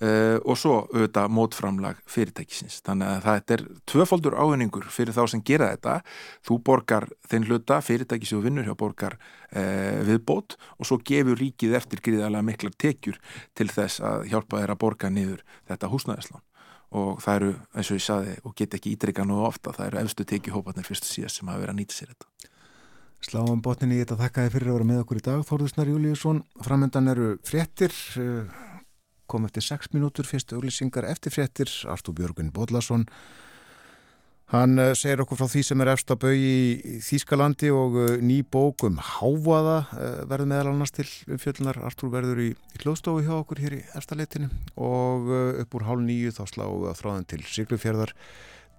Uh, 0.01 0.38
og 0.48 0.57
svo 0.57 0.78
auðvitað 0.94 1.32
mótframlag 1.36 1.98
fyrirtækisins. 2.09 2.78
Þannig 2.86 3.11
að 3.11 3.26
það 3.26 3.53
er 3.53 3.64
tvöfaldur 3.92 4.36
áhenningur 4.40 4.86
fyrir 4.88 5.12
þá 5.12 5.26
sem 5.28 5.42
gera 5.44 5.68
þetta. 5.74 5.98
Þú 6.48 6.57
borgar 6.64 7.07
þinn 7.28 7.44
hluta, 7.44 7.82
fyrirtæki 7.84 8.30
sem 8.30 8.40
þú 8.40 8.46
vinnur 8.46 8.70
hjá 8.70 8.72
borgar 8.80 9.18
uh, 9.20 10.01
viðbót 10.09 10.57
og 10.78 10.88
svo 10.88 10.96
gefur 11.05 11.36
ríkið 11.36 11.76
eftir 11.76 12.01
gríðarlega 12.07 12.48
miklar 12.48 12.72
tekjur 12.80 13.20
til 13.53 13.68
þess 13.68 14.01
að 14.01 14.30
hjálpa 14.32 14.62
þeir 14.62 14.72
að 14.72 14.80
borga 14.86 15.12
niður 15.12 15.44
þetta 15.68 15.92
húsnæðislán. 15.92 16.46
Og 16.91 17.20
það 17.22 17.36
eru, 17.38 17.51
eins 17.78 17.91
og 17.93 17.99
ég 18.01 18.05
saði, 18.05 18.32
og 18.43 18.55
get 18.59 18.74
ekki 18.74 18.95
ítrykka 18.97 19.26
nú 19.28 19.45
ofta, 19.47 19.74
það 19.76 19.86
eru 19.86 20.01
efstu 20.01 20.26
tekjuhópanir 20.26 20.88
fyrstu 20.88 21.07
síðast 21.07 21.38
sem 21.38 21.51
hafa 21.51 21.62
verið 21.62 21.74
að 21.74 21.78
nýta 21.78 21.97
sér 21.97 22.11
þetta. 22.14 22.51
Sláum 23.20 23.61
botninni 23.62 23.99
í 23.99 24.01
þetta 24.01 24.16
þakkaði 24.22 24.53
fyrir 24.55 24.70
að 24.70 24.76
vera 24.78 24.88
með 24.88 25.03
okkur 25.05 25.20
í 25.20 25.24
dag. 25.26 25.45
Þórðusnar 25.47 25.93
Júliusson, 25.93 26.41
framöndan 26.66 27.12
eru 27.12 27.28
fréttir. 27.47 27.95
Uh, 28.18 28.59
kom 29.30 29.47
eftir 29.47 29.62
6 29.62 29.93
mínútur, 29.95 30.26
fyrstu 30.26 30.59
auglýsingar 30.59 31.07
eftir 31.07 31.34
fréttir, 31.36 31.70
Artúr 31.93 32.16
Björgun 32.18 32.51
Bodlason 32.51 33.07
hann 34.51 34.78
eh, 34.82 34.92
segir 34.98 35.22
okkur 35.22 35.38
frá 35.38 35.48
því 35.51 35.62
sem 35.66 35.82
er 35.82 35.92
eftir 35.92 36.16
að 36.16 36.22
bau 36.24 36.34
í 36.34 37.01
Þýskalandi 37.07 37.70
og 37.74 37.98
eh, 38.03 38.12
ný 38.24 38.40
bók 38.42 38.84
um 38.88 38.98
hávaða 38.98 39.76
eh, 39.94 40.22
verður 40.30 40.51
meðal 40.51 40.70
annars 40.72 40.94
til 40.96 41.07
umfjöldunar 41.30 41.78
Artúr 41.86 42.11
verður 42.12 42.42
í, 42.42 42.51
í 42.51 42.80
klóstofu 42.82 43.22
hjá 43.26 43.36
okkur 43.38 43.61
hér 43.62 43.76
í 43.78 43.82
eftirleitinu 43.98 44.51
og 44.74 45.28
upp 45.62 45.76
úr 45.78 45.86
hálf 45.86 46.03
nýju 46.07 46.34
þá 46.34 46.42
sláum 46.51 46.80
við 46.82 46.88
að 46.90 47.03
þráðan 47.03 47.28
til 47.30 47.42
Siglufjörðar 47.46 48.14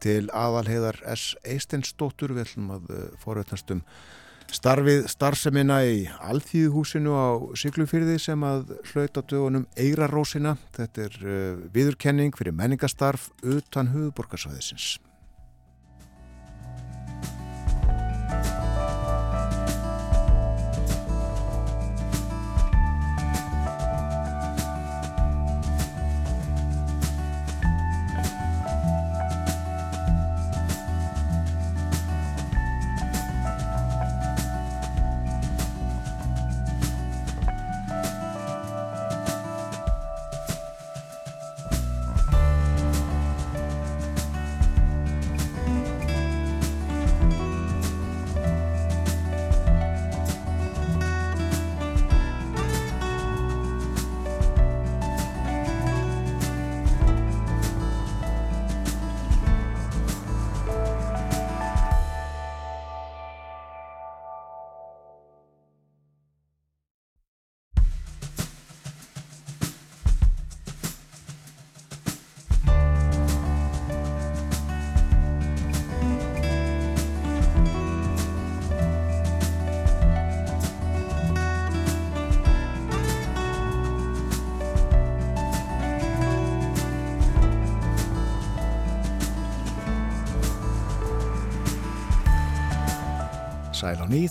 til 0.02 0.24
aðalheðar 0.34 0.98
S. 1.14 1.36
Eistensdóttur 1.46 2.34
við 2.36 2.50
ætlum 2.50 2.74
að 2.76 2.90
forveitnast 3.22 3.72
um 3.72 3.84
starfið 4.52 5.06
starfsemina 5.08 5.78
í 5.88 6.02
Alþýðuhúsinu 6.28 7.14
á 7.16 7.30
Siglufyrði 7.56 8.18
sem 8.20 8.44
að 8.44 8.74
hlauta 8.90 9.24
dögunum 9.24 9.70
Eirarósina. 9.80 10.58
Þetta 10.76 11.06
er 11.06 11.16
viðurkenning 11.72 12.36
fyrir 12.36 12.58
menningastarf 12.58 13.30
utan 13.46 13.94
huguborgarsvæðisins. 13.94 14.98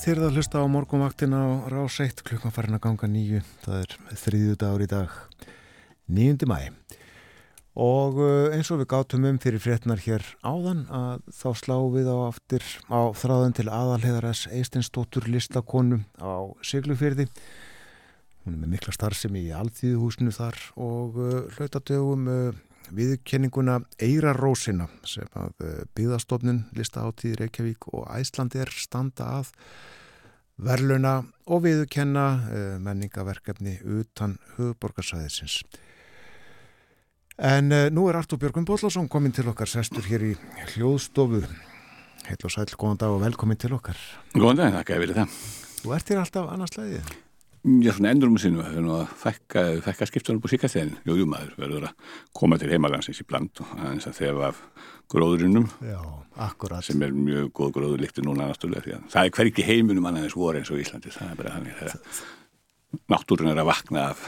Þeirra 0.00 0.30
að 0.30 0.38
hlusta 0.38 0.62
á 0.64 0.72
morgumvaktin 0.72 1.34
á 1.36 1.68
rás 1.68 1.98
1 2.00 2.22
klukkan 2.24 2.54
farin 2.56 2.72
að 2.78 2.86
ganga 2.86 3.08
nýju. 3.12 3.42
Það 3.60 3.80
er 3.82 3.90
þriðju 4.16 4.54
dagur 4.62 4.84
í 4.84 4.86
dag, 4.88 5.16
9. 6.08 6.46
mæ. 6.48 6.70
Og 7.76 8.16
uh, 8.16 8.46
eins 8.56 8.70
og 8.72 8.80
við 8.80 8.88
gátum 8.94 9.26
um 9.28 9.40
fyrir 9.42 9.60
frétnar 9.60 10.00
hér 10.00 10.24
áðan 10.40 10.86
að 10.88 11.26
þá 11.36 11.44
sláum 11.60 11.92
við 11.92 12.08
á 12.08 12.16
aftur 12.30 12.64
á 12.88 13.12
þráðan 13.12 13.58
til 13.60 13.66
aðalheðaræs 13.68 14.46
Eistinsdóttur 14.56 15.28
listakonu 15.28 16.00
á 16.16 16.48
Siglufyrði. 16.64 17.28
Hún 18.46 18.56
er 18.56 18.62
með 18.64 18.78
mikla 18.78 18.96
starfsemi 18.96 19.44
í 19.50 19.52
Alþýðuhúsinu 19.52 20.32
þar 20.32 20.56
og 20.80 21.20
uh, 21.20 21.42
hlautadögum 21.58 22.24
uh, 22.24 22.64
viðkenninguna 22.96 23.80
Eirarósina 24.02 24.88
sem 25.08 25.28
að 25.38 25.64
uh, 25.64 25.78
byggðastofnun 25.96 26.64
listaháttíð 26.76 27.38
Reykjavík 27.40 27.88
og 27.92 28.08
Æslandir 28.16 28.72
standa 28.74 29.28
að 29.40 29.52
verluna 30.60 31.20
og 31.48 31.64
viðkenna 31.64 32.26
uh, 32.40 32.74
menningaverkefni 32.82 33.78
utan 33.84 34.36
höfuborgarsæðisins. 34.58 35.62
En 37.40 37.72
uh, 37.72 37.86
nú 37.94 38.10
er 38.10 38.20
Artur 38.20 38.40
Björgum 38.42 38.68
Bóllásson 38.68 39.08
komin 39.08 39.32
til 39.32 39.48
okkar, 39.48 39.70
sestur 39.70 40.04
hér 40.10 40.26
í 40.32 40.34
hljóðstofu. 40.74 41.42
Heil 42.26 42.44
og 42.44 42.52
sæl, 42.52 42.68
góðan 42.76 43.00
dag 43.00 43.14
og 43.14 43.24
velkomin 43.24 43.58
til 43.58 43.72
okkar. 43.78 43.98
Góðan 44.36 44.60
dag, 44.60 44.78
þakka 44.80 44.98
ég 44.98 45.04
verið 45.06 45.22
það. 45.22 45.42
Þú 45.80 45.96
ert 45.96 46.12
hér 46.12 46.22
alltaf 46.26 46.50
annars 46.52 46.74
slæðið? 46.76 47.18
Já, 47.60 47.92
svona 47.92 48.14
endur 48.14 48.30
um 48.32 48.38
sinu, 48.40 48.62
það 48.64 48.76
er 48.80 48.84
nú 48.86 48.94
að 48.96 49.10
fækka, 49.20 49.62
fækka 49.84 50.06
skiptunum 50.08 50.40
på 50.40 50.48
síkastegin. 50.48 50.94
Jú, 51.04 51.18
jú, 51.18 51.26
maður 51.28 51.52
verður 51.60 51.90
að 51.90 52.14
koma 52.40 52.56
til 52.56 52.70
heimalansins 52.72 53.20
í 53.20 53.26
bland 53.28 53.60
og 53.60 53.74
aðeins 53.76 54.08
að 54.08 54.16
þefa 54.16 54.46
af 54.48 54.62
gróðurinnum. 55.12 55.66
Já, 55.84 55.98
akkurat. 56.46 56.86
Sem 56.86 57.04
er 57.04 57.12
mjög 57.12 57.50
góð 57.58 57.74
gróður 57.76 58.00
líkti 58.00 58.24
núna 58.24 58.48
náttúrulega 58.48 58.86
því 58.86 58.96
að 58.96 59.06
það 59.12 59.28
er 59.28 59.36
hverki 59.36 59.66
heiminum 59.68 60.08
annað 60.08 60.30
eins 60.30 60.38
voru 60.40 60.62
eins 60.62 60.72
og 60.72 60.80
Íslandi. 60.80 61.12
Það 61.12 61.34
er 61.34 61.40
bara 61.42 61.54
þannig 61.58 61.78
þegar 61.82 63.04
náttúrun 63.12 63.52
er 63.52 63.60
að 63.60 63.70
vakna 63.74 64.08
af 64.14 64.26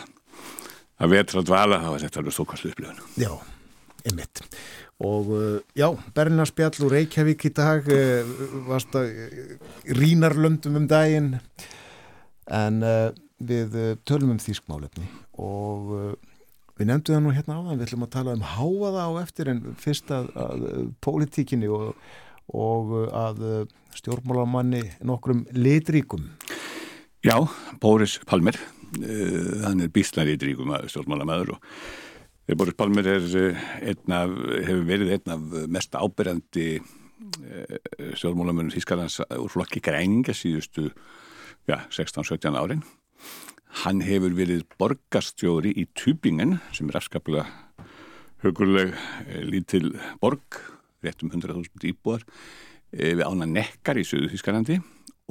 að 1.03 1.16
vetra 1.16 1.41
að 1.43 1.49
dvala 1.49 1.83
þá 1.83 1.91
er 1.93 2.05
þetta 2.05 2.22
alveg 2.22 2.37
stókvæmstu 2.37 2.72
upplifun. 2.74 3.05
Já, 3.18 3.33
einmitt. 4.11 4.45
Og 5.03 5.33
uh, 5.35 5.61
já, 5.74 5.89
Berlina 6.14 6.45
spjall 6.47 6.85
úr 6.85 6.99
Reykjavík 6.99 7.49
í 7.49 7.57
dag, 7.57 7.89
uh, 7.89 8.35
varst 8.68 8.93
að 8.99 9.09
uh, 9.09 9.55
rínarlöndum 9.99 10.76
um 10.78 10.91
daginn 10.91 11.39
en 12.51 12.82
uh, 12.82 13.12
við 13.43 13.78
uh, 13.78 13.95
tölum 14.09 14.34
um 14.34 14.43
þýskmálefni 14.43 15.07
og 15.43 15.93
uh, 15.95 16.11
við 16.78 16.88
nefndum 16.88 17.16
það 17.16 17.24
nú 17.24 17.34
hérna 17.36 17.59
áðan, 17.61 17.78
við 17.78 17.86
ætlum 17.86 18.07
að 18.07 18.12
tala 18.16 18.36
um 18.36 18.45
háaða 18.55 19.07
á 19.07 19.11
eftir 19.22 19.51
en 19.53 19.62
fyrst 19.78 20.12
að, 20.14 20.30
að 20.34 20.66
pólitíkinni 21.05 21.70
og, 21.70 21.93
og 22.57 22.95
að 23.12 23.43
stjórnmálamanni 23.95 24.80
nokkrum 25.05 25.45
litríkum. 25.53 26.24
Já, 27.22 27.36
Bóris 27.78 28.16
Palmer, 28.26 28.57
hann 28.97 29.84
er 29.84 29.93
bíslar 29.93 30.26
litríkum 30.26 30.72
stjórnmálamæður 30.88 31.55
og 31.55 32.57
Boris 32.59 32.74
Palmer 32.74 33.07
er 33.07 33.28
einn 33.84 34.16
af, 34.16 34.32
hefur 34.64 34.82
verið 34.88 35.14
einn 35.18 35.36
af 35.36 35.55
mest 35.70 35.95
ábyrjandi 35.95 36.66
stjórnmálamönnum 38.16 38.72
Þískarlands 38.74 39.20
úr 39.28 39.53
flokki 39.53 39.84
græninga 39.84 40.34
síðustu 40.34 40.88
já, 41.68 41.78
16-17 41.90 42.58
árin. 42.58 42.82
Hann 43.82 44.02
hefur 44.04 44.34
verið 44.36 44.66
borgarstjóri 44.80 45.72
í 45.80 45.86
Tübingen 45.96 46.58
sem 46.76 46.90
er 46.90 46.98
afskaplega 47.00 47.46
hugurleg 48.42 48.92
lítil 49.46 49.94
borg, 50.20 50.58
réttum 51.02 51.30
100.000 51.32 51.88
íbúar 51.88 52.26
við 52.92 53.22
ána 53.24 53.48
nekkar 53.48 54.00
í 54.00 54.04
Suðu 54.04 54.28
Þískanandi 54.34 54.80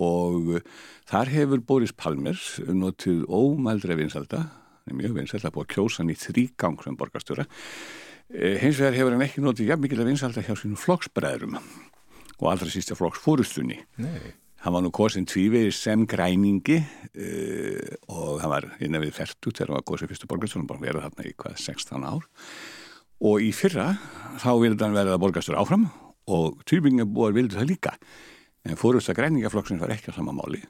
og 0.02 0.58
þar 1.10 1.30
hefur 1.36 1.62
Boris 1.68 1.94
Palmer 1.94 2.40
notið 2.74 3.28
ómældra 3.30 3.98
vinsalda, 4.00 4.46
mjög 4.90 5.20
vinsalda 5.20 5.52
búið 5.54 5.68
að 5.68 5.74
kjósa 5.76 6.02
hann 6.02 6.14
í 6.14 6.18
þrýgang 6.18 6.82
sem 6.82 6.98
borgarstjóra. 6.98 7.46
Hins 8.32 8.80
vegar 8.80 8.98
hefur 8.98 9.14
hann 9.14 9.26
ekki 9.28 9.44
notið 9.44 9.74
jafn 9.74 9.86
mikilvæg 9.86 10.14
vinsalda 10.14 10.44
hjá 10.48 10.56
sínum 10.56 10.80
flokksbræðrum 10.80 11.60
og 11.60 12.48
allra 12.50 12.72
sísta 12.72 12.98
flokksfórustunni. 12.98 13.84
Hann 14.62 14.76
var 14.76 14.84
nú 14.86 14.92
kosin 14.94 15.26
tvívegir 15.26 15.74
sem 15.74 16.04
græningi 16.06 16.76
uh, 16.78 17.94
og 18.14 18.44
hann 18.44 18.52
var 18.52 18.68
innan 18.78 19.02
við 19.02 19.16
færtut 19.18 19.56
þegar 19.56 19.72
hann 19.72 19.80
var 19.80 19.88
kosin 19.90 20.12
fyrstu 20.12 20.30
borgarstjóðan, 20.30 20.68
bara 20.70 20.84
verið 20.84 21.06
þarna 21.08 21.26
í 21.26 21.34
hvað 21.34 21.56
16 21.64 22.06
ár. 22.06 22.28
Og 23.26 23.42
í 23.42 23.50
fyrra 23.58 23.88
þá 24.42 24.52
vildi 24.62 24.86
hann 24.86 25.00
verið 25.00 25.16
að 25.16 25.24
borgarstjóra 25.26 25.64
áfram 25.66 25.88
og 26.30 26.62
Tübingabúar 26.70 27.34
vildi 27.34 27.58
það 27.58 27.72
líka. 27.74 27.96
En 28.62 28.78
fórust 28.78 29.10
að 29.10 29.18
græningaflokksins 29.24 29.82
var 29.82 29.96
ekki 29.96 30.14
á 30.14 30.18
sama 30.20 30.38
máli 30.38 30.62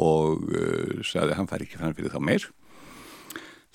og 0.00 0.48
uh, 0.48 1.04
sagði 1.04 1.34
að 1.34 1.38
hann 1.42 1.52
fær 1.52 1.68
ekki 1.68 1.82
fram 1.82 1.96
fyrir 1.98 2.16
þá 2.16 2.20
meir. 2.24 2.50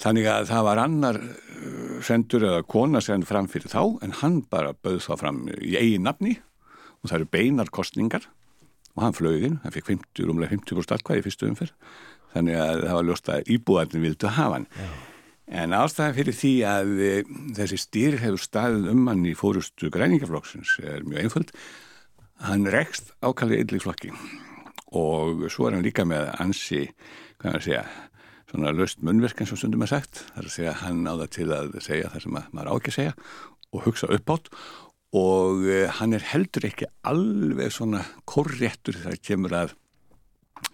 Þannig 0.01 0.34
að 0.34 0.49
það 0.49 0.70
var 0.72 0.88
annar 0.88 1.22
uh, 1.22 1.97
sendur 2.01 2.49
eða 2.49 2.66
kona 2.66 3.06
sendur 3.06 3.30
fram 3.30 3.54
fyrir 3.54 3.70
þá 3.70 4.01
en 4.01 4.22
hann 4.24 4.41
bara 4.49 4.74
bauð 4.74 5.04
þá 5.06 5.14
fram 5.28 5.45
í 5.62 5.78
eigin 5.78 6.10
nafni 6.10 6.39
og 7.04 7.12
það 7.12 7.20
eru 7.20 7.36
beinar 7.38 7.70
kostningar 7.70 8.34
og 8.94 9.06
hann 9.06 9.16
flögin, 9.18 9.58
hann 9.64 9.74
fikk 9.74 9.89
50, 9.89 10.28
rúmlega 10.28 10.54
50% 10.54 10.96
allkvæði 10.98 11.24
í 11.24 11.26
fyrstu 11.26 11.50
umferð. 11.50 11.74
Þannig 12.34 12.60
að 12.60 12.84
það 12.84 12.96
var 12.98 13.08
ljóst 13.10 13.32
að 13.34 13.50
íbúarnir 13.56 14.06
vildu 14.08 14.30
að 14.30 14.38
hafa 14.38 14.60
hann. 14.60 14.70
Já. 14.78 14.94
en 15.60 15.76
ástæðan 15.76 16.16
fyrir 16.18 16.36
því 16.39 16.52
að 16.66 16.91
e, 17.04 17.10
þessi 17.58 17.78
stýr 17.82 18.16
hefur 18.22 18.41
staðið 18.41 18.88
um 18.94 19.02
hann 19.10 19.26
í 19.28 19.34
fórustu 19.38 19.89
græningaflokksins 19.94 20.78
er 20.82 21.04
mjög 21.06 21.28
einföld. 21.28 21.52
Hann 22.48 22.64
rekst 22.72 23.12
ákallið 23.22 23.66
yllíksflokki 23.66 24.14
og 24.98 25.46
svo 25.52 25.68
er 25.68 25.78
hann 25.78 25.86
líka 25.86 26.06
með 26.08 26.32
ansi, 26.41 26.88
hvað 27.41 27.52
er 27.52 27.60
að 27.60 27.68
segja 27.68 27.84
svona 28.54 28.74
löst 28.78 29.02
munverk 29.06 29.41
eins 29.41 29.54
og 29.54 29.60
stundum 29.60 29.84
er 29.86 29.91
sagt. 29.91 30.24
Þar 30.34 30.48
að 30.48 30.56
segja 30.56 30.78
hann 30.84 31.04
áða 31.10 31.28
til 31.34 31.50
að 31.54 31.76
segja 31.84 32.12
það 32.14 32.26
sem 32.26 32.39
maður 32.39 32.72
á 32.72 32.74
að 32.78 32.96
segja 32.98 33.14
og 33.74 33.88
hugsa 33.88 34.10
upp 34.14 34.34
átt 34.36 34.50
og 35.14 35.64
uh, 35.68 35.88
hann 35.99 36.16
er 36.18 36.26
heldur 36.32 36.68
ekki 36.70 36.89
alveg 37.09 37.74
svona 37.74 38.01
korréttur 38.30 38.97
þegar 38.97 39.16
það 39.16 39.26
kemur 39.30 39.55
að 39.59 39.76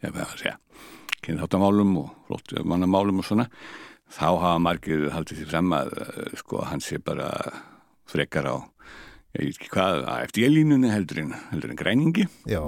ég 0.03 0.15
veið 0.15 0.25
að 0.25 0.35
segja 0.43 0.57
kynþáttamálum 1.25 1.95
og 1.99 2.11
flóttumannamálum 2.29 3.19
og 3.19 3.27
svona 3.27 3.49
þá 4.09 4.27
hafa 4.29 4.53
margir 4.63 5.09
haldið 5.13 5.41
því 5.41 5.49
frem 5.51 5.75
að 5.75 5.93
uh, 5.99 6.29
sko 6.39 6.63
hann 6.69 6.83
sé 6.83 7.01
bara 7.03 7.29
frekar 8.09 8.47
á 8.49 8.55
ég 9.37 9.45
veit 9.45 9.57
ekki 9.59 9.69
hvað, 9.73 9.99
eftir 10.25 10.45
ég 10.47 10.53
línunni 10.55 10.89
heldur 10.89 11.21
en, 11.21 11.33
heldur 11.51 11.73
en 11.73 11.79
græningi. 11.79 12.25
Já, 12.49 12.61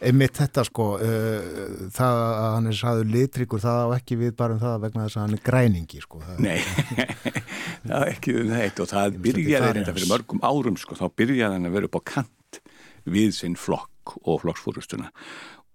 einmitt 0.00 0.38
þetta 0.40 0.64
sko 0.66 0.86
uh, 0.96 1.82
það 1.92 2.20
að 2.22 2.46
hann 2.54 2.70
er 2.70 2.78
saður 2.78 3.10
litrikur 3.12 3.62
það 3.62 3.80
á 3.84 3.88
ekki 3.98 4.20
við 4.22 4.36
bara 4.38 4.56
um 4.56 4.62
það 4.62 4.78
vegna 4.86 5.04
þess 5.04 5.18
að 5.18 5.26
hann 5.26 5.36
er 5.36 5.44
græningi 5.50 6.00
sko. 6.04 6.22
Það 6.24 6.40
Nei, 6.46 6.56
það 7.88 7.98
er 7.98 8.14
ekki 8.14 8.38
um 8.40 8.54
þetta 8.54 8.86
og 8.86 8.92
það 8.94 9.18
byrjaði 9.26 9.74
reynda 9.76 9.96
fyrir 9.98 10.12
mörgum 10.14 10.46
árum 10.46 10.80
sko, 10.80 10.96
þá 10.96 11.06
byrjaði 11.20 11.58
hann 11.58 11.68
að 11.68 11.76
vera 11.76 11.90
upp 11.90 12.00
á 12.00 12.02
kant 12.14 12.62
við 13.06 13.36
sinn 13.36 13.60
flokk 13.60 14.16
og 14.24 14.40
flokksfórustuna 14.42 15.12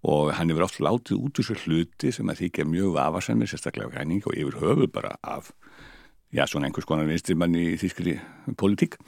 og 0.02 0.32
hann 0.34 0.50
hefur 0.50 0.66
oft 0.66 0.80
látið 0.82 1.20
út 1.22 1.38
úr 1.38 1.46
sér 1.46 1.62
hluti 1.62 2.10
sem 2.10 2.26
að 2.26 2.40
þykja 2.42 2.66
mjög 2.66 2.98
afarsamir, 2.98 3.50
sérstaklega 3.50 3.92
græningi 3.92 4.26
og 4.26 4.34
yfir 4.34 4.58
höfu 4.58 4.88
bara 4.90 5.14
af 5.22 5.52
já, 6.34 6.42
svona 6.50 6.66
einhvers 6.66 6.88
konar 6.88 7.06
vinstrimann 7.06 7.54
í 7.54 7.76
þýskri 7.78 8.16
politík 8.58 8.98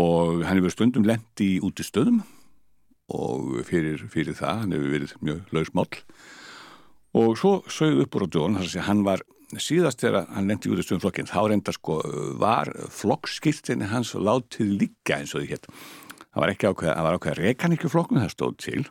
og 0.00 0.44
hann 0.46 0.60
hefur 0.60 0.74
stundum 0.74 1.08
lendi 1.08 1.56
út 1.64 1.82
í 1.82 1.86
stöðum 1.86 2.22
og 3.12 3.58
fyrir, 3.68 4.06
fyrir 4.12 4.38
það 4.38 4.62
hann 4.62 4.76
hefur 4.76 4.94
verið 4.94 5.16
mjög 5.20 5.52
lausmáll 5.52 6.00
og 7.18 7.36
svo 7.36 7.58
sögðu 7.68 8.06
upp 8.06 8.16
úr 8.16 8.26
á 8.26 8.32
djón 8.32 8.58
þar 8.60 8.70
að 8.70 8.86
hann 8.88 9.02
var 9.04 9.26
síðast 9.60 10.00
þegar 10.00 10.30
hann 10.32 10.48
lendi 10.48 10.72
út 10.72 10.80
í 10.80 10.86
stöðum 10.86 11.04
flokkinn 11.04 11.28
þá 11.28 11.40
reynda 11.50 11.74
sko 11.76 11.98
var 12.40 12.72
flokkskýrtinni 12.94 13.90
hans 13.92 14.14
látið 14.16 14.78
líka 14.80 15.20
eins 15.20 15.36
og 15.36 15.44
því 15.44 15.52
hér 15.52 15.68
það 16.32 16.42
var 16.42 16.52
ekki 16.54 16.70
ákveða, 16.70 16.96
það 16.96 17.06
var 17.06 17.18
ákveða 17.18 17.38
rekaníkjuflokkun 17.40 18.22
það 18.22 18.34
stóð 18.34 18.58
til. 18.64 18.82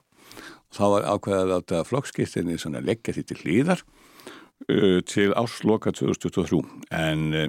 Og 0.71 0.77
þá 0.77 0.83
var 0.93 1.07
ákveða 1.15 1.41
að 1.41 1.51
láta 1.51 1.83
flokkskýrtinni 1.89 2.57
svona 2.61 2.83
leggja 2.85 3.15
því 3.17 3.23
til 3.27 3.39
hlýðar 3.41 3.83
uh, 3.83 4.99
til 5.09 5.29
ásloka 5.37 5.93
2023 5.97 6.61
en 7.01 7.25
uh, 7.35 7.47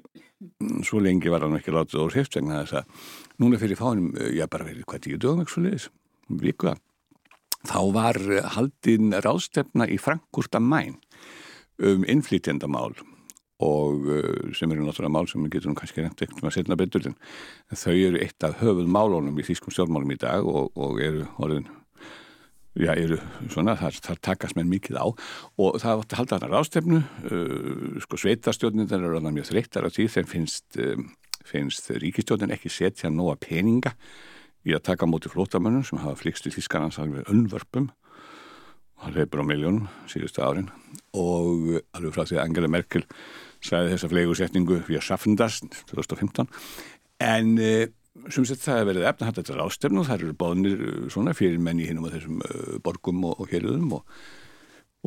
svo 0.86 1.02
lengi 1.02 1.30
var 1.32 1.44
hann 1.44 1.58
ekki 1.58 1.74
látið 1.74 2.06
úr 2.06 2.16
heft 2.16 2.38
vegna 2.38 2.64
þess 2.64 2.80
að 2.80 3.12
núna 3.40 3.60
fyrir 3.60 3.78
fánum, 3.80 4.10
uh, 4.16 4.32
já 4.34 4.46
bara 4.50 4.68
verið 4.68 4.88
hvað 4.88 5.04
tíu 5.06 5.20
dögum 5.20 5.44
ekki 5.44 5.54
svo 5.54 5.64
leiðis, 5.66 5.88
vikuða 6.42 6.76
þá 7.68 7.80
var 7.94 8.18
haldinn 8.56 9.14
ráðstefna 9.22 9.86
í 9.86 9.98
Frankúrta 10.02 10.60
mæn 10.60 10.98
um 11.82 12.06
innflytjandamál 12.10 12.92
og 13.62 14.08
sem 14.58 14.72
eru 14.74 14.82
náttúrulega 14.82 15.14
mál 15.14 15.28
sem 15.30 15.44
við 15.44 15.58
getum 15.58 15.76
kannski 15.78 16.02
reynd 16.02 16.18
ekkert 16.18 16.42
um 16.42 16.48
að 16.50 16.56
setna 16.56 16.78
betur 16.78 17.06
en 17.06 17.14
þau 17.78 17.94
eru 17.94 18.18
eitt 18.18 18.46
af 18.46 18.58
höfuð 18.58 18.90
málónum 18.90 19.38
í 19.38 19.46
þýskum 19.46 19.74
stjórnmálum 19.74 20.10
í 20.10 20.18
dag 20.18 20.42
og, 20.42 20.72
og 20.74 20.98
eru 21.04 21.28
orðin 21.38 21.68
já, 22.78 22.92
eru 22.96 23.18
svona, 23.52 23.74
þar, 23.78 23.98
þar 24.06 24.20
takast 24.28 24.56
menn 24.56 24.70
mikið 24.72 24.98
á 24.98 25.06
og 25.06 25.78
það 25.82 26.02
átti 26.02 26.16
að 26.16 26.20
halda 26.20 26.38
þarna 26.38 26.52
rástefnu 26.52 27.00
uh, 27.02 27.98
sko 28.04 28.20
sveitastjórnin 28.20 28.88
það 28.90 29.06
eru 29.08 29.20
alveg 29.20 29.36
mjög 29.38 29.50
þreyttar 29.50 29.88
á 29.88 29.90
því 29.92 30.08
þeim 30.16 30.30
finnst, 30.30 30.66
um, 30.80 31.06
finnst 31.48 31.90
ríkistjórnin 31.90 32.54
ekki 32.54 32.70
setja 32.72 33.10
nóga 33.10 33.38
peninga 33.40 33.94
í 34.66 34.74
að 34.76 34.84
taka 34.90 35.08
móti 35.10 35.30
flótamönnum 35.32 35.84
sem 35.86 36.00
hafa 36.02 36.18
flikst 36.20 36.46
í 36.46 36.54
Þískanans 36.54 37.00
alveg 37.02 37.30
unnvörpum 37.32 37.90
hann 39.02 39.16
hefur 39.18 39.42
á 39.42 39.44
miljónum 39.46 39.88
síðustu 40.10 40.42
árin. 40.44 40.68
Og 41.18 41.80
alveg 41.96 42.14
frá 42.14 42.26
því 42.26 42.38
að 42.38 42.44
Angela 42.44 42.70
Merkel 42.70 43.02
sæði 43.62 43.96
þessa 43.96 44.10
flegu 44.12 44.36
setningu 44.38 44.78
við 44.86 45.02
Schaffendast 45.02 45.82
2015 45.90 46.46
en 47.22 47.50
sem 48.32 48.44
sett 48.46 48.62
það 48.62 48.78
hefur 48.78 48.90
verið 48.90 49.08
efnahætt 49.08 49.40
þetta 49.40 49.58
rástefn 49.58 50.00
og 50.00 50.06
það 50.08 50.18
eru 50.18 50.36
bóðnir 50.38 50.86
svona 51.12 51.34
fyrir 51.36 51.62
menn 51.62 51.80
í 51.80 51.88
hinnum 51.88 52.08
og 52.08 52.14
þessum 52.14 52.42
borgum 52.84 53.22
og, 53.28 53.40
og 53.40 53.52
héruðum 53.52 53.94
og, 53.96 54.16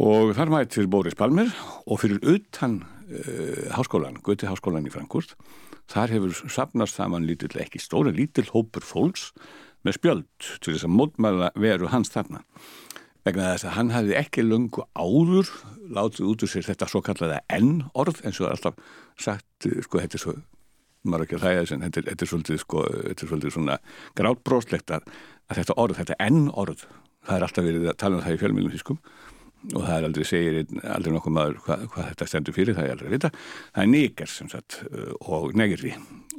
og 0.01 0.33
þar 0.37 0.53
mætir 0.53 0.89
Boris 0.91 1.17
Palmer 1.17 1.51
og 1.85 2.01
fyrir 2.01 2.23
utan 2.23 2.79
uh, 2.81 3.67
háskólan, 3.77 4.17
Göti 4.25 4.49
háskólan 4.49 4.87
í 4.89 4.93
Frankúrt 4.93 5.35
þar 5.91 6.15
hefur 6.15 6.49
sapnast 6.51 6.97
saman 6.97 7.27
lítill, 7.27 7.53
ekki 7.61 7.81
stóra, 7.81 8.13
lítill 8.13 8.47
hópur 8.53 8.85
fólks 8.85 9.31
með 9.85 9.99
spjöld 9.99 10.49
til 10.63 10.73
þess 10.73 10.87
að 10.87 10.95
mótmæla 10.97 11.51
veru 11.61 11.91
hans 11.93 12.11
þarna. 12.13 12.41
Vegna 13.25 13.53
þess 13.53 13.67
að 13.69 13.77
hann 13.77 13.93
hefði 13.93 14.17
ekki 14.19 14.45
lungu 14.45 14.85
áður 14.97 15.49
látið 15.95 16.27
út 16.29 16.45
úr 16.45 16.51
sér 16.51 16.67
þetta 16.67 16.89
svo 16.89 17.01
kallaða 17.05 17.39
N-orð 17.57 18.21
eins 18.25 18.41
og 18.41 18.51
alltaf 18.51 18.77
sagt, 19.17 19.69
sko, 19.85 20.01
þetta 20.01 20.19
er 20.19 20.23
svo 20.25 20.35
maður 21.05 21.25
ekki 21.25 21.37
að 21.37 21.45
hlæða 21.45 21.63
þess 21.63 21.75
en 21.75 21.85
þetta 21.85 22.03
þetta 22.09 22.25
er 22.25 22.31
svolítið 22.31 22.59
sko, 22.61 22.83
þetta 22.91 23.25
er 23.25 23.31
svolítið 23.31 23.55
svona 23.55 23.77
grátbróslegt 24.17 24.93
að, 24.95 25.09
að 25.49 25.59
þetta 25.61 25.77
orð, 25.81 25.99
þetta 26.01 26.17
N-orð 26.29 26.85
það 27.25 27.37
er 27.37 27.47
alltaf 27.47 27.67
verið 27.67 27.89
að 27.89 27.99
tala 28.01 28.17
um 28.17 28.25
það 28.25 28.37
í 28.37 28.41
fjölmjölum 28.41 28.75
þýskum 28.75 29.01
og 29.73 29.81
það 29.81 29.95
er 29.95 30.07
aldrei 30.09 30.27
segir 30.27 30.59
aldrei 30.83 31.15
nokkuð 31.15 31.35
maður 31.37 31.57
hvað, 31.65 31.87
hvað 31.93 32.11
þetta 32.11 32.29
stendur 32.29 32.55
fyrir 32.55 32.77
það 32.77 32.85
er 32.85 32.93
aldrei 32.95 33.09
að 33.09 33.15
vita, 33.17 33.31
það 33.71 33.81
er 33.85 33.91
neger 33.95 34.31
sem 34.35 34.51
sagt 34.51 34.79
og 35.21 35.57
negri. 35.57 35.95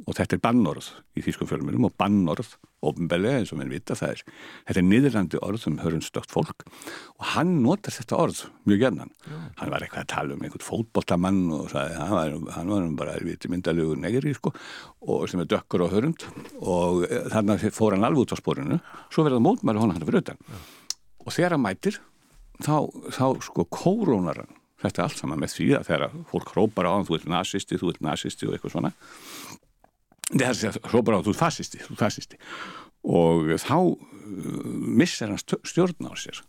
Og 0.07 0.15
þetta 0.15 0.37
er 0.37 0.39
bannorð 0.39 0.85
í 1.19 1.21
þýskum 1.25 1.49
fjölmjölum 1.49 1.89
og 1.89 1.95
bannorð 1.99 2.53
ofnbellega 2.87 3.41
eins 3.41 3.51
og 3.51 3.59
mér 3.59 3.71
vita 3.73 3.95
það 3.97 4.13
er 4.13 4.21
þetta 4.69 4.79
er 4.79 4.85
niðurlandi 4.87 5.39
orð 5.43 5.63
sem 5.65 5.75
hörun 5.81 6.05
stökt 6.05 6.31
fólk. 6.31 6.63
Og 7.17 7.25
hann 7.33 7.57
notar 7.65 7.91
þetta 7.91 8.19
orð 8.23 8.43
mjög 8.69 8.83
gerðan, 8.85 9.11
hann 9.59 9.73
var 9.73 9.83
eitthvað 9.83 10.05
að 10.05 10.11
tala 10.13 10.37
um 10.37 10.45
einhvern 10.45 10.63
fótbollamann 10.63 11.41
og 11.57 11.67
sagði, 11.73 11.97
hann 11.99 12.15
var, 12.15 12.35
hann 12.55 12.71
var 12.71 12.89
bara 13.01 13.17
viti 13.25 13.51
myndalugur 13.51 13.99
negri 13.99 14.35
sko, 14.37 14.53
og 15.03 15.25
sem 15.27 15.43
er 15.43 15.49
dökkur 15.51 15.83
og 15.87 15.95
hörund. 15.97 16.27
Og 16.61 17.03
þannig 17.33 17.67
fór 17.75 17.97
hann 17.97 18.07
alveg 18.07 18.27
út 18.27 18.37
á 18.37 18.39
spórinu 18.39 18.79
svo 19.09 19.27
verða 19.27 19.43
mótmæri 19.43 19.81
hona 19.81 19.97
hann 19.97 20.07
fyrir 20.07 20.23
utan. 20.23 20.39
Og 21.25 21.33
þegar 21.33 21.57
hann 21.57 21.65
mætir 21.65 21.99
þá, 22.63 22.77
þá 23.13 23.25
sko 23.45 23.67
kórónar 23.69 24.43
hann 24.43 24.57
þetta 24.81 25.01
er 25.01 25.07
allt 25.07 25.21
saman 25.21 25.41
með 25.41 25.53
því 25.55 25.69
að 25.77 25.87
þegar 25.89 26.17
fólk 26.31 26.51
hrópar 26.53 26.89
á 26.89 26.91
hann, 26.93 27.07
þú 27.07 27.17
ert 27.17 27.31
nazisti, 27.31 27.79
þú 27.79 27.93
ert 27.93 28.03
nazisti 28.05 28.47
og 28.47 28.57
eitthvað 28.57 28.75
svona. 28.75 28.91
Er 30.37 30.51
að 30.51 30.77
hrópar 30.91 31.15
á 31.15 31.17
hann, 31.17 31.25
þú 31.25 31.33
ert 31.33 31.41
fasisti, 31.41 31.81
þú 31.81 31.95
ert 31.95 32.03
fasisti. 32.03 32.39
Og 33.07 33.49
þá 33.63 33.77
missar 35.01 35.33
hann 35.33 35.41
stjórn 35.41 36.11
á 36.11 36.13
sér 36.19 36.43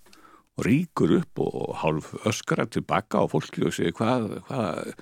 og 0.58 0.66
ríkur 0.66 1.12
upp 1.20 1.38
og 1.38 1.74
hálf 1.84 2.10
öskara 2.26 2.66
tilbaka 2.66 3.22
á 3.22 3.30
fólki 3.30 3.62
og 3.62 3.74
segir 3.76 3.94
hvað, 3.94 4.40
hvað 4.48 4.94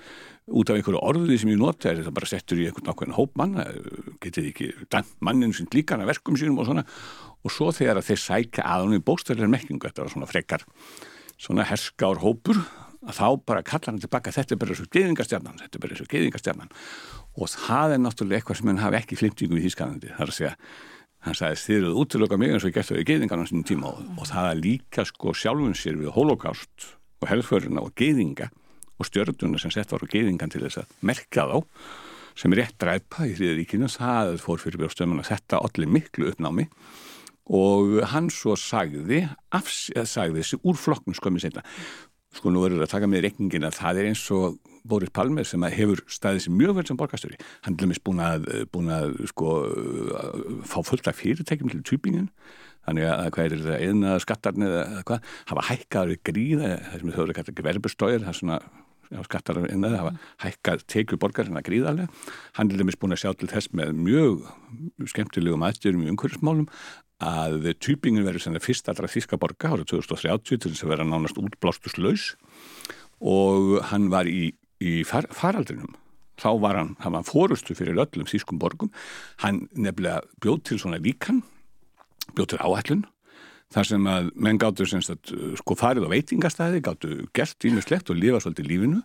út 0.47 0.71
af 0.71 0.77
einhverju 0.79 1.01
orðið 1.03 1.41
sem 1.41 1.51
ég 1.51 1.59
nota 1.59 1.89
er 1.91 1.99
þetta 1.99 2.15
bara 2.15 2.29
settur 2.29 2.61
í 2.61 2.67
einhvern 2.69 2.87
nákvæmlega 2.87 3.17
hópmann 3.17 3.55
getið 4.23 4.49
ekki 4.53 4.69
mannin 5.19 5.55
sem 5.55 5.67
líkana 5.73 6.07
verkum 6.07 6.39
sínum 6.39 6.61
og 6.61 6.69
svona? 6.69 6.85
Og 7.43 7.53
svo 7.53 7.69
þegar 7.75 8.01
þeir 8.03 8.21
sækja 8.23 8.65
að 8.65 8.85
hann 8.85 8.97
í 8.97 9.03
bóstæðilega 9.03 9.53
mekkingu 9.53 9.89
þetta 9.89 10.05
var 10.05 10.13
svona 10.13 10.29
frekar 10.29 10.67
svona 11.37 11.67
herskár 11.67 12.21
hópur 12.23 12.61
að 13.07 13.19
þá 13.19 13.27
bara 13.47 13.63
kalla 13.63 13.91
hann 13.91 14.01
tilbaka 14.03 14.33
þetta 14.35 14.55
er 14.55 14.61
bara 14.61 14.75
og 14.75 14.91
geðingastjarnan 14.95 15.59
þetta 15.61 15.77
er 15.77 15.83
bara 15.83 15.99
og 16.01 16.11
geðingastjarnan 16.11 16.71
og 17.37 17.51
það 17.53 17.95
er 17.95 18.03
náttúrulega 18.03 18.41
eitthvað 18.41 18.61
sem 18.61 18.71
hann 18.71 18.83
hafi 18.83 18.99
ekki 19.01 19.19
flimtingu 19.19 19.59
í 19.59 19.65
Þískanandi 19.67 20.15
þar 20.15 20.31
að 20.31 20.37
segja 20.39 20.55
hann 21.27 21.37
sagði 21.37 21.59
þið 21.63 21.77
eruð 21.81 21.99
útlöka 22.03 22.39
mig 22.39 22.53
eins 22.53 22.65
og 22.67 22.73
gert 22.75 22.89
það 22.89 23.01
í 23.01 23.07
geðingarnar 23.09 23.49
sínum 23.49 23.65
tíma. 23.67 23.91
Og, 23.91 24.05
og 24.21 24.29
það 24.29 24.61
líka 24.61 25.05
sko 25.07 25.33
sjálfun 25.35 25.75
sér 25.77 25.99
við 25.99 26.13
holokást 26.15 26.91
og 27.21 27.29
helðföruna 27.31 27.83
og 27.83 27.93
geðinga 27.97 28.49
og 28.97 29.09
stjörnuna 29.09 29.61
sem 29.61 29.73
sett 29.73 29.91
var 29.93 30.03
á 30.03 30.11
geðingan 30.11 30.53
til 30.53 30.63
þess 30.65 30.81
að 30.83 30.95
merka 31.05 31.47
þá 31.49 31.57
sem 32.37 32.53
er 32.53 32.61
rétt 32.61 32.77
dræpa 32.81 33.25
í 33.25 33.33
hriðaríkinu 33.33 33.89
það 33.89 34.35
fór 34.43 34.61
fyrir 34.61 34.83
björnstömmun 34.83 35.23
að 35.23 35.31
þetta 35.31 35.61
allir 35.65 35.89
miklu 35.89 36.27
uppnámi. 36.29 36.67
Og 37.57 37.95
hann 38.11 38.27
svo 38.33 38.57
sagði, 38.59 39.23
afs, 39.55 39.87
sagði 40.05 40.43
þessi 40.43 40.59
úr 40.67 40.77
flokknum 40.77 41.15
skömmi 41.17 41.41
setna 41.41 41.63
sko 42.37 42.51
nú 42.51 42.63
verður 42.63 42.85
að 42.85 42.93
taka 42.93 43.09
með 43.09 43.27
reikningin 43.27 43.67
að 43.67 43.77
það 43.79 43.99
er 43.99 44.09
eins 44.11 44.23
og 44.35 44.57
Boris 44.87 45.11
Palmer 45.15 45.47
sem 45.47 45.63
hefur 45.73 46.01
staðið 46.11 46.45
sem 46.45 46.57
mjög 46.59 46.77
vel 46.77 46.85
sem 46.89 46.99
borgastöri 46.99 47.37
hann 47.65 47.77
er 47.79 48.01
búin 48.05 48.23
að, 48.23 48.47
búin 48.73 48.91
að 48.93 49.15
sko, 49.31 49.53
fá 50.67 50.79
fullt 50.85 51.09
af 51.09 51.19
fyrirtækjum 51.19 51.71
til 51.73 51.83
týpingin 51.87 52.29
þannig 52.87 53.07
að 53.11 53.31
hvað 53.35 53.45
er 53.45 53.55
þetta 53.57 53.79
eina 53.83 54.17
skattarni 54.23 54.67
eða 54.67 55.05
hvað? 55.07 55.31
Hafa 55.51 55.65
hækkað 55.71 56.11
við 56.13 56.21
gríða 56.29 56.73
það 56.75 57.01
sem 57.01 57.15
þau 57.15 57.23
eru 57.23 57.37
kallar 57.39 57.57
geverbustóðir 57.59 58.23
það 58.23 58.33
er 58.33 58.39
svona 58.41 58.59
skattar 59.27 59.59
einaði 59.65 59.99
hafa 60.01 60.13
hækkað 60.43 60.85
tekið 60.93 61.21
borgarina 61.23 61.63
gríðarlega. 61.65 62.07
Hann 62.57 62.71
er 62.71 62.81
lemist 62.81 62.99
búin 63.01 63.15
að 63.15 63.23
sjá 63.23 63.33
til 63.33 63.49
þess 63.51 63.73
með 63.77 63.93
mjög 63.97 64.47
skemmtilegum 65.13 65.65
aðstjörum 65.67 66.05
í 66.05 66.11
umhverfismálum 66.13 66.67
að 67.23 67.71
týpingin 67.81 68.25
verður 68.27 68.45
sem 68.45 68.57
það 68.57 68.67
fyrst 68.67 68.89
allra 68.91 69.09
þíska 69.09 69.39
borga 69.41 69.73
árið 69.73 69.89
2030 69.95 70.61
til 70.61 70.71
þess 70.73 70.85
að 70.85 70.91
vera 70.93 71.07
nánast 71.07 71.39
útblástuslaus 71.41 72.27
og 73.17 73.79
hann 73.89 74.11
var 74.13 74.29
í, 74.29 74.51
í 74.77 75.01
far, 75.07 75.25
faraldrinum. 75.33 75.95
Þá 76.37 76.49
var 76.61 76.77
hann, 76.77 76.93
hann 77.01 77.15
var 77.15 77.25
fórustu 77.25 77.73
fyrir 77.73 77.97
öllum 77.97 78.27
þískum 78.29 78.59
borgum. 78.61 78.91
Hann 79.41 79.65
nefnilega 79.73 80.21
bjóð 80.43 80.59
til 80.69 80.81
svona 80.83 81.01
líkan 81.01 81.41
bjóð 82.37 82.53
til 82.53 82.61
áhællun 82.61 83.05
þar 83.73 83.89
sem 83.89 84.07
að 84.07 84.29
menn 84.39 84.59
gáttu 84.61 84.87
semst 84.87 85.11
að 85.11 85.33
sko 85.59 85.75
farið 85.77 86.07
á 86.07 86.13
veitingastæði, 86.13 86.79
gáttu 86.85 87.17
gert 87.35 87.67
ínuslegt 87.67 88.11
og 88.13 88.19
lifa 88.19 88.39
svolítið 88.43 88.71
lífinu 88.71 89.01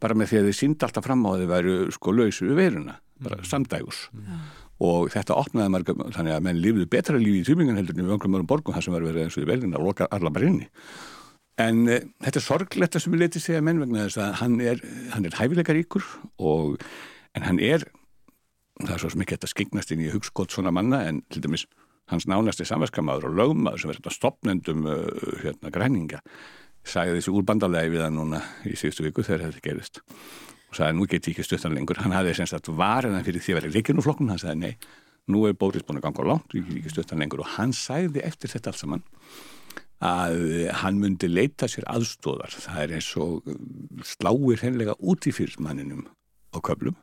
bara 0.00 0.16
með 0.16 0.32
því 0.32 0.40
að 0.40 0.48
þið 0.48 0.56
síndi 0.56 0.86
alltaf 0.86 1.04
fram 1.04 1.26
á 1.28 1.30
að 1.30 1.42
þið 1.42 1.52
væru 1.52 1.76
sko 1.92 2.14
lausu 2.16 2.48
við 2.48 2.58
veruna, 2.62 2.96
bara 3.20 3.38
samdægus 3.44 4.00
mm. 4.16 4.42
og 4.88 5.12
þetta 5.12 5.36
opnaði 5.36 5.74
marga 5.74 5.96
þannig 6.16 6.36
að 6.36 6.46
menn 6.46 6.62
lífðu 6.64 6.88
betra 6.94 7.20
lífi 7.20 7.42
í 7.42 7.46
tjúmingan 7.48 7.80
heldur 7.80 7.98
en 7.98 8.08
við 8.08 8.16
öngrum 8.16 8.38
örum 8.38 8.48
borgum 8.48 8.76
þar 8.76 8.86
sem 8.86 8.96
var 8.96 9.04
verið 9.04 9.26
eins 9.26 9.36
og 9.36 9.44
í 9.44 9.50
velina 9.50 9.80
og 9.80 9.90
loka 9.90 10.08
alla 10.08 10.32
bara 10.32 10.48
inni. 10.48 10.70
En 11.60 11.82
e, 11.90 11.98
þetta 12.24 12.40
er 12.40 12.46
sorglegt 12.46 12.96
að 12.96 13.04
sem 13.04 13.12
við 13.12 13.24
letið 13.26 13.44
segja 13.44 13.64
menn 13.64 13.82
vegna 13.82 14.06
þess 14.06 14.22
að 14.24 14.36
hann 14.40 14.56
er, 14.64 14.80
hann 15.12 15.28
er 15.28 15.36
hæfileikaríkur 15.36 16.06
og, 16.40 16.80
en 17.36 17.44
hann 17.44 17.60
er, 17.60 17.84
það 18.80 18.94
er 18.96 19.04
svo 19.04 19.20
mikið 19.20 19.36
þetta 19.36 19.52
skeignast 19.52 19.92
inn 19.92 20.06
í 20.06 20.12
hugskott 20.14 20.56
svona 20.56 20.72
manna 20.72 21.02
en 21.10 21.20
til 21.28 21.44
dæmis 21.44 21.66
hans 22.10 22.26
nánasti 22.30 22.66
samverskamaður 22.68 23.30
og 23.30 23.36
lögmaður 23.38 23.82
sem 23.82 23.92
verður 23.92 24.16
stopnendum 24.16 24.86
uh, 24.90 25.04
hérna 25.42 25.72
græninga, 25.74 26.22
sagði 26.86 27.18
þessi 27.18 27.34
úr 27.34 27.46
bandalegi 27.48 27.94
við 27.94 28.06
hann 28.06 28.18
núna 28.18 28.40
í 28.66 28.76
síðustu 28.78 29.06
viku 29.06 29.26
þegar 29.26 29.48
þetta 29.48 29.66
gerist. 29.68 30.02
Og 30.70 30.78
sagði 30.78 30.96
nú 30.98 31.06
get 31.10 31.26
ég 31.26 31.34
ekki 31.34 31.46
stuttan 31.46 31.74
lengur, 31.74 31.98
hann 32.02 32.14
hafði 32.14 32.36
semst 32.38 32.58
að 32.58 32.76
varðan 32.78 33.24
fyrir 33.26 33.42
því 33.42 33.54
að 33.54 33.60
vera 33.60 33.72
leikinu 33.74 34.04
flokkun, 34.06 34.30
hann 34.30 34.42
sagði 34.42 34.60
nei, 34.62 34.90
nú 35.30 35.46
er 35.48 35.56
Bóris 35.58 35.86
búin 35.86 35.98
að 35.98 36.06
ganga 36.08 36.26
langt, 36.30 36.54
ég 36.54 36.66
get 36.68 36.78
ekki 36.80 36.94
stuttan 36.94 37.22
lengur. 37.22 37.42
Og 37.42 37.56
hann 37.56 37.74
sagði 37.76 38.22
eftir 38.26 38.52
þetta 38.54 38.72
alls 38.72 38.84
saman 38.84 39.04
að 40.00 40.70
hann 40.80 40.96
myndi 41.00 41.28
leita 41.28 41.68
sér 41.68 41.84
aðstóðar. 41.92 42.54
Það 42.56 42.82
er 42.84 42.94
eins 42.96 43.10
og 43.20 43.50
sláir 44.06 44.62
hennilega 44.64 44.96
út 44.96 45.28
í 45.28 45.34
fyrirmanninum 45.36 46.06
á 46.56 46.58
köflum. 46.64 46.96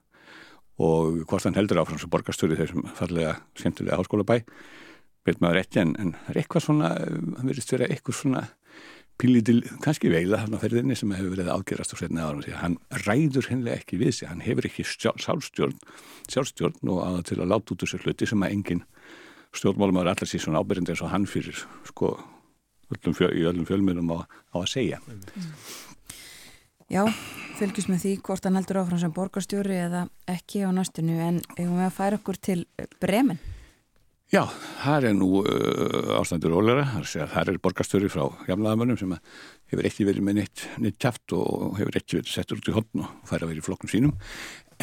Og 0.82 1.22
hvort 1.30 1.46
hann 1.46 1.58
heldur 1.58 1.82
áfram 1.82 2.02
sem 2.02 2.10
borgastöru 2.10 2.58
þessum 2.58 2.86
fallega 2.98 3.38
skemmtilega 3.58 3.98
háskóla 4.00 4.26
bæ 4.26 4.40
veit 5.28 5.42
maður 5.44 5.62
ekki 5.64 5.84
en, 5.84 5.94
en 6.00 6.14
það 6.16 6.32
er 6.34 6.42
eitthvað 6.42 6.66
svona, 6.68 6.94
hann 7.38 7.52
verðist 7.52 7.74
vera 7.76 7.90
eitthvað 7.92 8.20
svona 8.22 8.46
pílitil, 9.18 9.62
kannski 9.82 10.12
veila 10.14 10.44
hann 10.44 10.54
á 10.54 10.62
ferðinni 10.62 10.96
sem 10.98 11.12
hefur 11.16 11.34
verið 11.34 11.50
ágerast 11.50 11.94
á 11.94 11.98
því 11.98 12.10
að 12.22 12.50
hann 12.62 12.78
ræður 13.06 13.50
hennilega 13.50 13.82
ekki 13.82 13.98
við 14.02 14.14
sig 14.20 14.30
hann 14.30 14.44
hefur 14.46 14.68
ekki 14.70 14.86
sjálfstjórn 14.86 15.78
sjálfstjórn 16.30 16.92
og 16.94 17.02
að 17.06 17.22
til 17.32 17.40
að 17.42 17.52
láta 17.54 17.74
út 17.74 17.82
þessu 17.82 18.02
hluti 18.04 18.30
sem 18.30 18.46
að 18.46 18.54
engin 18.54 18.84
stjórnmálum 19.58 20.02
ára 20.04 20.14
allar 20.14 20.30
síðan 20.30 20.60
ábyrjandi 20.60 20.94
eins 20.94 21.02
og 21.02 21.14
hann 21.14 21.26
fyrir 21.30 21.66
sko 21.88 22.14
öllum 22.94 23.18
fjöl, 23.18 23.34
í 23.34 23.44
öllum 23.50 23.68
fjölmjölum 23.68 24.14
á, 24.14 24.18
á 24.54 24.58
að 24.62 24.70
segja. 24.72 25.02
Já, 26.88 27.04
fylgjus 27.58 27.90
með 27.92 28.04
því 28.06 28.14
hvort 28.24 28.46
hann 28.48 28.56
heldur 28.60 28.84
áfram 28.84 29.02
sem 29.02 29.16
borgarstjóri 29.16 29.82
eða 29.82 30.06
ekki 30.30 30.64
á 30.64 30.72
næstinu 30.72 31.18
en 31.20 31.42
við 31.58 31.90
færa 31.96 32.22
okkur 32.22 32.40
til 32.40 32.62
Bremen. 33.02 33.42
Já, 34.28 34.42
það 34.82 35.06
er 35.08 35.14
nú 35.16 35.28
uh, 35.40 36.10
ástandur 36.18 36.58
ólera, 36.60 36.84
það 37.08 37.54
er 37.54 37.60
borgarstjóri 37.64 38.10
frá 38.12 38.26
jamlaðamönnum 38.50 38.98
sem 39.00 39.14
hefur 39.72 39.86
ekki 39.88 40.04
verið 40.04 40.26
með 40.28 40.42
neitt, 40.42 40.64
neitt 40.84 40.98
tjátt 41.00 41.32
og 41.38 41.78
hefur 41.78 41.96
ekki 41.96 42.18
verið 42.18 42.34
settur 42.34 42.60
út 42.60 42.68
í 42.68 42.74
hodn 42.76 43.06
og 43.06 43.14
fær 43.30 43.46
að 43.46 43.54
vera 43.54 43.64
í 43.64 43.64
flokkum 43.64 43.92
sínum 43.92 44.18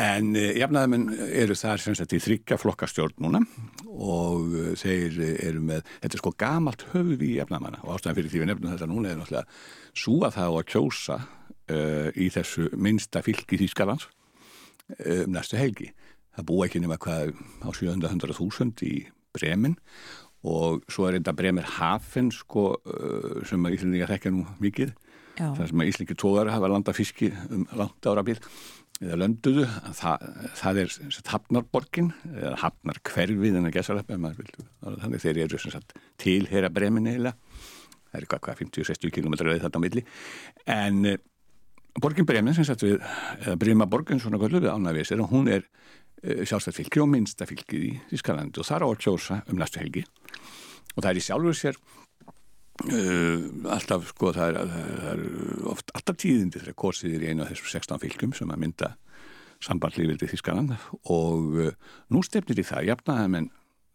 En 0.00 0.30
uh, 0.32 0.46
jafnaðamenn 0.56 1.10
eru 1.28 1.54
þar 1.60 1.82
sem 1.82 1.96
sagt 1.98 2.14
í 2.16 2.22
þryggja 2.24 2.56
flokkastjórn 2.62 3.20
núna 3.20 3.42
og 3.92 4.48
uh, 4.48 4.70
þeir 4.80 5.20
eru 5.34 5.60
með, 5.68 5.84
þetta 6.00 6.16
er 6.16 6.22
sko 6.22 6.32
gamalt 6.40 6.86
höfuð 6.94 7.24
í 7.28 7.34
jafnaðamanna 7.36 7.82
og 7.84 7.98
ástæðan 7.98 8.16
fyrir 8.16 8.32
því 8.32 8.40
við 8.40 8.50
nefnum 8.50 8.72
þetta 8.72 8.88
núna 8.90 9.12
er 9.12 9.20
náttúrulega 9.20 10.30
að 10.30 10.38
það 10.38 10.48
á 10.48 10.54
að 10.54 10.68
kjósa 10.72 11.18
í 12.20 12.26
þessu 12.28 12.66
minnsta 12.76 13.22
fylgi 13.24 13.56
Þýskalands 13.56 14.08
um 15.00 15.30
næstu 15.32 15.56
helgi. 15.56 15.86
Það 16.36 16.48
búa 16.50 16.66
ekki 16.66 16.82
nema 16.82 16.98
hvað 17.00 17.30
á 17.64 17.68
700.000 17.72 18.84
í 18.84 18.98
Bremen 19.34 19.78
og 20.44 20.84
svo 20.92 21.08
er 21.08 21.18
þetta 21.18 21.34
Bremer 21.36 21.66
Hafen 21.78 22.30
sko 22.34 22.74
uh, 22.76 23.42
sem 23.48 23.64
að 23.64 23.78
Íslandingar 23.78 24.12
þekkja 24.14 24.32
nú 24.34 24.46
mikið 24.60 24.94
Já. 25.38 25.50
þar 25.56 25.68
sem 25.70 25.82
að 25.82 25.90
Íslingi 25.90 26.16
tóðar 26.20 26.52
hafa 26.52 26.70
landað 26.70 26.98
fiski 27.00 27.30
um 27.50 27.66
langt 27.74 28.08
ára 28.10 28.24
bíl 28.26 28.38
eða 29.02 29.18
lönduðu, 29.24 29.64
það, 29.98 30.24
það 30.54 30.80
er 30.84 30.96
Hafnarborgin, 31.26 32.10
eða 32.30 32.54
Hafnarkverfið 32.62 33.58
en 33.58 33.68
að 33.68 33.74
gæsa 33.74 33.96
þannig. 34.06 35.22
Þeir 35.24 35.40
eru 35.44 35.60
sem 35.60 35.74
sagt 35.74 35.96
tilhera 36.20 36.70
bremin 36.72 37.10
eiginlega. 37.10 37.34
Það 38.12 38.20
er 38.20 38.28
hvað, 38.30 38.42
hvað 38.46 38.60
50-60 38.62 39.14
km 39.16 39.36
leið 39.40 39.64
þetta 39.64 39.82
á 39.82 39.84
milli. 39.84 40.04
En 40.70 41.00
uh, 41.10 41.18
borgin 42.02 42.28
bremin 42.28 42.54
sem 42.54 42.66
sagt 42.66 42.86
við, 42.86 43.00
eða 43.42 43.58
Brima 43.58 43.88
borgin 43.90 44.22
svona 44.22 44.38
kvöldu 44.38 44.62
við 44.62 44.72
ánægvísir 44.72 45.22
og 45.24 45.34
hún 45.34 45.50
er 45.50 45.66
sjálfstætt 46.24 46.78
fylgi 46.78 47.02
og 47.02 47.10
minnsta 47.12 47.48
fylgið 47.48 47.84
í 47.88 47.92
Ískalandi 48.16 48.62
og 48.62 48.68
þar 48.68 48.86
á 48.86 48.88
að 48.88 49.02
kjósa 49.04 49.42
um 49.50 49.60
næstu 49.60 49.82
helgi. 49.82 50.04
Og 50.94 51.02
það 51.02 51.10
er 51.10 51.20
í 51.20 51.26
sjálfur 51.28 51.58
sér 51.58 51.80
Uh, 52.82 53.52
alltaf 53.70 54.08
sko 54.10 54.32
það 54.34 54.48
er, 54.48 54.72
það 54.98 55.10
er 55.12 55.66
oft 55.70 55.92
alltaf 55.94 56.16
tíðindi 56.18 56.58
þegar 56.58 56.74
korsið 56.82 57.12
er 57.14 57.22
í 57.22 57.28
einu 57.30 57.44
af 57.44 57.52
þessum 57.52 57.68
16 57.70 58.00
fylgjum 58.02 58.32
sem 58.34 58.50
að 58.50 58.64
mynda 58.64 58.88
sambandlífið 59.62 60.18
til 60.18 60.28
Þískaland 60.32 60.72
og 61.14 61.54
uh, 61.54 61.68
nú 62.10 62.24
stefnir 62.26 62.58
í 62.58 62.64
það 62.66 62.88
jafnaði 62.88 63.30
menn 63.30 63.46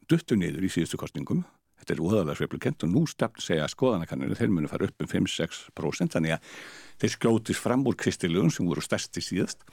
duttu 0.07 0.37
niður 0.39 0.63
í 0.63 0.71
síðustu 0.71 0.99
kostningum 1.01 1.43
þetta 1.81 1.95
er 1.97 2.03
úðalega 2.05 2.37
sveiflukent 2.39 2.87
og 2.87 2.93
nú 2.93 3.03
stefn 3.11 3.43
segja 3.43 3.67
að 3.67 3.73
skoðanakanninu 3.75 4.39
þeir 4.39 4.55
munu 4.55 4.71
fara 4.71 4.87
upp 4.87 5.03
um 5.03 5.11
5-6% 5.11 6.15
þannig 6.15 6.37
að 6.37 6.55
þeir 7.03 7.15
skjótis 7.17 7.59
fram 7.59 7.83
úr 7.83 7.99
kristilugun 7.99 8.55
sem 8.55 8.67
voru 8.71 8.83
stærsti 8.85 9.23
síðast 9.27 9.67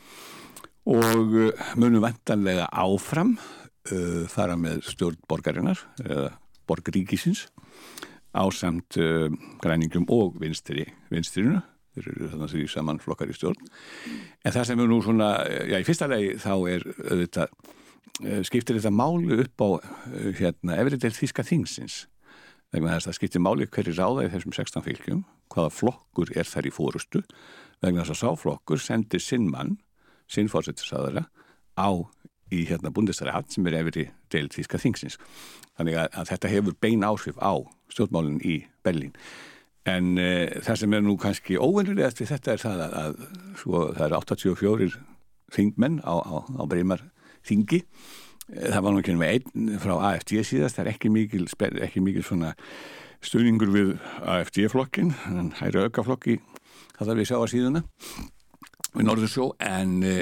og 0.87 1.37
uh, 1.37 1.69
munu 1.81 2.03
vantanlega 2.05 2.69
áfram 2.73 3.37
fara 4.27 4.57
með 4.59 4.81
stjórn 4.83 5.21
borgarinnar 5.31 5.79
eða 6.03 6.33
borgaríkisins 6.67 7.45
ásamt 8.35 8.99
uh, 8.99 9.31
græningum 9.63 10.09
og 10.11 10.41
vinstri, 10.43 10.89
vinstrinu 11.13 11.61
þeir 11.97 12.11
eru 12.11 12.31
þannig 12.33 12.47
að 12.47 12.53
því 12.53 12.67
saman 12.69 13.01
flokkar 13.01 13.31
í 13.33 13.37
stjórn. 13.37 13.71
En 14.45 14.53
það 14.53 14.67
sem 14.69 14.83
er 14.83 14.91
nú 14.91 14.99
svona 15.05 15.31
já, 15.47 15.79
í 15.81 15.87
fyrsta 15.87 16.09
legi 16.11 16.35
þá 16.43 16.53
er 16.75 16.85
þetta, 16.99 17.47
skiptir 18.49 18.77
þetta 18.77 18.93
málu 18.93 19.41
upp 19.47 19.65
á 19.65 19.69
hérna, 20.37 20.77
efriðdel 20.77 21.15
þíska 21.17 21.47
þingsins? 21.47 22.03
Vegna 22.75 22.97
þess 22.97 23.07
að 23.07 23.11
það 23.11 23.19
skiptir 23.21 23.45
máli 23.47 23.69
hverju 23.71 23.95
ráða 23.97 24.27
í 24.27 24.33
þessum 24.35 24.57
16 24.59 24.85
fylgjum 24.85 25.25
hvaða 25.55 25.73
flokkur 25.73 26.33
er 26.37 26.49
þær 26.49 26.69
í 26.69 26.75
fórustu 26.75 27.23
vegna 27.81 28.03
þess 28.03 28.17
að 28.17 28.23
sáflokkur 28.25 28.83
sendir 28.83 29.23
sinn 29.23 29.49
mann, 29.53 29.77
sinn 30.31 30.51
fórsettisaðara 30.51 31.27
á 31.79 31.91
í 32.55 32.63
hérna 32.69 32.93
búndistari 32.95 33.35
sem 33.51 33.67
er 33.67 33.81
efri 33.81 34.07
del 34.31 34.49
þíska 34.53 34.79
þingsins. 34.79 35.19
Þannig 35.77 35.99
að, 35.99 36.09
að 36.15 36.31
þetta 36.31 36.53
hefur 36.53 36.77
bein 36.81 37.05
áhrif 37.07 37.39
á 37.43 37.55
stjórnmálinn 37.93 38.41
í 38.47 38.61
Berlín. 38.87 39.15
En 39.87 40.15
uh, 40.19 40.47
það 40.63 40.81
sem 40.83 40.95
er 40.95 41.03
nú 41.07 41.17
kannski 41.19 41.59
óvennilegast 41.59 42.23
við 42.23 42.33
þetta 42.35 42.53
er 42.55 42.63
það 42.63 42.85
að, 42.85 42.95
að 43.03 43.19
svo, 43.63 43.83
það 43.97 44.07
er 44.07 44.17
84 44.21 44.89
þingmenn 45.57 45.99
á, 46.03 46.15
á, 46.23 46.37
á 46.43 46.63
breymar 46.67 47.03
þingi. 47.47 47.83
Það 48.47 48.83
var 48.83 48.95
nú 48.95 49.03
ekki 49.03 49.19
með 49.19 49.35
einn 49.35 49.79
frá 49.83 49.95
AFD 50.13 50.39
síðast, 50.47 50.79
það 50.79 50.85
er 50.85 50.93
ekki 50.95 51.11
mikil, 51.11 51.47
ekki 51.83 52.03
mikil 52.03 52.23
svona 52.27 52.53
stuðningur 53.27 53.73
við 53.75 53.95
AFD-flokkin, 54.23 55.15
hæri 55.59 55.87
aukaflokki 55.87 56.37
það 56.97 57.11
þarf 57.11 57.21
við 57.21 57.29
sjá 57.29 57.37
að 57.39 57.51
síðuna 57.53 57.83
við 58.97 59.09
Norðursjó 59.09 59.51
en 59.63 59.99
e, 60.07 60.17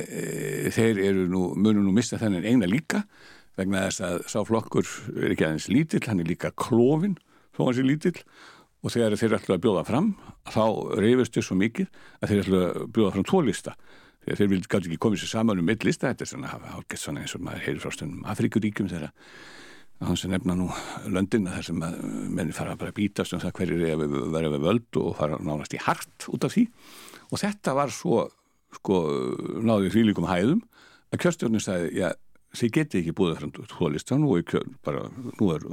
þeir 0.74 1.00
eru 1.04 1.28
nú, 1.30 1.46
munum 1.54 1.86
nú 1.86 1.94
mista 1.94 2.18
þennan 2.20 2.46
eina 2.46 2.68
líka 2.70 3.04
vegna 3.58 3.86
þess 3.86 4.02
að 4.04 4.16
sáflokkur 4.32 4.88
er 5.14 5.34
ekki 5.34 5.46
aðeins 5.46 5.70
lítill, 5.70 6.02
hann 6.08 6.22
er 6.22 6.28
líka 6.28 6.50
klófin 6.58 7.16
þó 7.54 7.68
hans 7.68 7.80
er 7.80 7.88
lítill. 7.88 8.16
Og 8.84 8.92
þegar 8.92 9.16
þeir 9.16 9.36
ætlu 9.38 9.54
að 9.56 9.62
bjóða 9.64 9.84
fram 9.88 10.10
þá 10.52 10.64
reyfist 11.00 11.36
þau 11.38 11.46
svo 11.46 11.56
mikið 11.56 11.86
að 12.20 12.32
þeir 12.32 12.42
ætlu 12.42 12.58
að 12.60 12.80
bjóða 12.96 13.14
fram 13.14 13.26
tvo 13.30 13.40
lista. 13.46 13.76
Þegar 14.24 14.40
þeir 14.40 14.50
vildi 14.50 14.70
gátt 14.72 14.88
ekki 14.88 15.00
komið 15.00 15.22
sér 15.22 15.32
saman 15.32 15.60
um 15.60 15.68
mitt 15.68 15.86
lista 15.86 16.10
þetta 16.10 16.24
er 16.24 16.30
svona, 16.32 16.52
hálfgett 16.74 17.00
svona 17.00 17.24
eins 17.24 17.36
og 17.36 17.44
maður 17.46 17.64
heyrir 17.64 17.80
frá 17.80 17.94
stundum 17.94 18.26
Afrikuríkjum 18.32 18.90
þegar 18.92 19.10
að 20.02 20.08
hans 20.10 20.24
er 20.26 20.32
nefna 20.34 20.56
nú 20.58 20.68
löndin 21.14 21.48
þar 21.48 21.66
sem 21.68 21.82
að 21.86 21.98
menni 22.34 22.56
fara 22.56 22.76
bara 22.76 22.92
að 22.92 22.98
bítast 22.98 23.36
um 23.36 23.40
það 23.40 23.54
hverjir 23.60 23.84
er 23.86 23.94
að 23.94 24.14
vera 24.34 24.52
við 24.52 24.64
völd 24.66 24.98
og 25.00 25.12
fara 25.20 25.38
nánast 25.40 25.76
í 25.76 25.80
hart 25.84 26.28
út 26.32 26.44
af 26.44 26.56
því. 26.56 26.66
Og 27.30 27.40
þetta 27.40 27.76
var 27.78 27.94
svo 27.94 28.24
sko 28.78 29.00
náðið 29.64 29.94
frílikum 29.94 30.28
hæðum 30.28 30.62
að 31.14 31.22
kjörstjórnum 31.24 31.62
sagði, 31.62 31.90
já, 32.00 32.08
þið 32.54 32.72
geti 32.76 33.00
ekki 33.00 33.14
búið 33.16 33.36
fram 33.40 33.52
tólista, 33.70 34.18
nú 34.18 34.36
er, 34.38 34.68
bara, 34.86 35.06
nú 35.40 35.50
er 35.54 35.66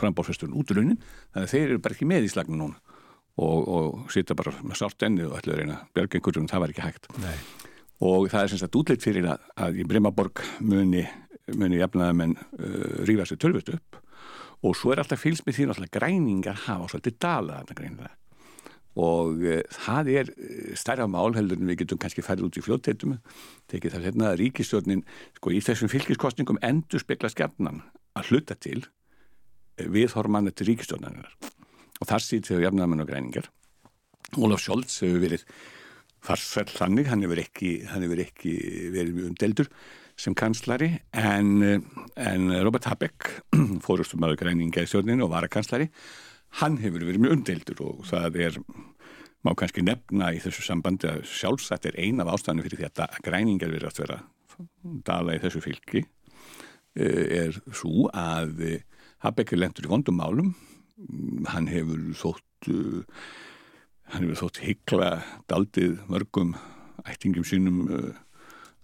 frambálfesturinn 0.00 0.56
útrunnin 0.58 0.98
þannig 0.98 1.44
að 1.44 1.52
þeir 1.54 1.66
eru 1.68 1.82
bara 1.84 1.96
ekki 1.96 2.08
með 2.10 2.28
í 2.28 2.32
slagnu 2.32 2.58
núna 2.60 2.96
og, 3.36 3.68
og 3.68 4.10
sita 4.14 4.36
bara 4.38 4.54
með 4.62 4.80
sátt 4.80 5.06
ennið 5.06 5.30
og 5.30 5.38
ætla 5.40 5.54
að 5.54 5.60
reyna 5.60 5.78
björgengurum, 5.96 6.48
það 6.50 6.64
var 6.64 6.72
ekki 6.72 6.86
hægt. 6.86 7.08
Nei. 7.20 7.36
og 8.06 8.26
það 8.32 8.42
er 8.42 8.52
semst 8.52 8.66
að 8.66 8.78
útleitt 8.80 9.04
fyrir 9.04 9.30
að, 9.32 9.46
að 9.66 9.80
í 9.80 9.86
Brimaborg 9.88 10.42
muni, 10.64 11.04
muni 11.56 11.80
jafnaða 11.80 12.16
menn 12.16 12.36
uh, 12.36 13.04
rífa 13.08 13.28
sér 13.28 13.40
tölvist 13.42 13.72
upp. 13.72 14.00
Og 14.64 14.72
svo 14.76 14.92
er 14.92 15.02
alltaf 15.02 15.20
fylgst 15.20 15.44
með 15.46 15.58
því 15.58 15.66
að 15.74 15.90
græningar 15.92 16.62
hafa 16.64 16.88
svolítið 16.90 17.18
dala 17.20 17.60
þarna 17.60 17.78
greinilega 17.80 18.14
og 18.96 19.42
uh, 19.44 19.60
það 19.76 20.12
er 20.22 20.32
stærra 20.78 21.08
mál 21.10 21.36
heldur 21.36 21.60
en 21.60 21.70
við 21.72 21.82
getum 21.84 22.00
kannski 22.02 22.24
færið 22.24 22.48
út 22.48 22.60
í 22.60 22.64
fljótteitum 22.64 23.16
tekið 23.70 23.96
það 23.96 24.08
hérna 24.10 24.30
að 24.30 24.40
ríkistjórnin 24.42 25.04
sko 25.38 25.52
í 25.52 25.62
þessum 25.64 25.92
fylgiskostningum 25.92 26.62
endur 26.64 27.02
spekla 27.02 27.32
skjarnan 27.32 27.82
að 28.16 28.32
hluta 28.32 28.56
til 28.56 28.80
viðhormanna 29.76 30.54
til 30.56 30.70
ríkistjórnarinnar 30.70 31.34
og 32.00 32.08
þar 32.08 32.24
sýt 32.24 32.48
þegar 32.48 32.68
jafnamenn 32.68 33.04
og 33.04 33.08
græningar. 33.08 33.50
Ólaf 34.36 34.62
Scholz 34.64 34.98
hefur 35.04 35.22
verið 35.22 35.44
farsfell 36.26 36.68
þannig, 36.72 37.08
hann 37.10 37.22
hefur 37.24 37.40
ekki, 37.40 37.70
ekki 37.86 38.54
verið 38.94 39.14
mjög 39.14 39.30
umdeldur 39.30 39.70
sem 40.16 40.34
kanslari 40.36 40.88
en, 41.12 41.82
en 42.16 42.46
Robert 42.64 42.88
Habeck 42.88 43.30
fórustum 43.86 44.24
aður 44.24 44.40
græninga 44.40 44.84
í 44.84 44.88
stjórninu 44.88 45.26
og 45.26 45.34
var 45.34 45.46
að 45.46 45.54
kanslari 45.58 45.90
hann 46.60 46.78
hefur 46.80 47.04
verið 47.04 47.22
mjög 47.22 47.36
umdeldur 47.36 47.82
og 47.84 48.04
það 48.08 48.38
er 48.46 48.60
má 49.46 49.52
kannski 49.58 49.84
nefna 49.84 50.32
í 50.34 50.40
þessu 50.42 50.64
sambandi 50.64 51.08
að 51.10 51.24
sjálfsagt 51.30 51.86
er 51.90 51.98
ein 52.02 52.22
af 52.22 52.32
ástæðanum 52.32 52.66
fyrir 52.66 52.80
því 52.80 52.88
að 52.90 53.20
græningar 53.26 53.74
verið 53.74 53.90
að 53.90 54.00
vera 54.02 54.20
dala 55.06 55.36
í 55.36 55.42
þessu 55.42 55.62
fylki 55.64 56.06
er 56.96 57.56
svo 57.76 58.08
að 58.16 58.80
Habeck 59.24 59.52
er 59.52 59.60
lendur 59.60 59.86
í 59.86 59.90
vondum 59.90 60.18
málum. 60.20 60.52
Hann 61.48 61.68
hefur 61.70 62.00
þótt 62.16 62.70
hann 64.12 64.22
hefur 64.22 64.40
þótt 64.44 64.62
hyggla 64.64 65.10
daldið 65.50 65.98
mörgum 66.10 66.54
ættingum 67.06 67.46
sínum 67.46 67.82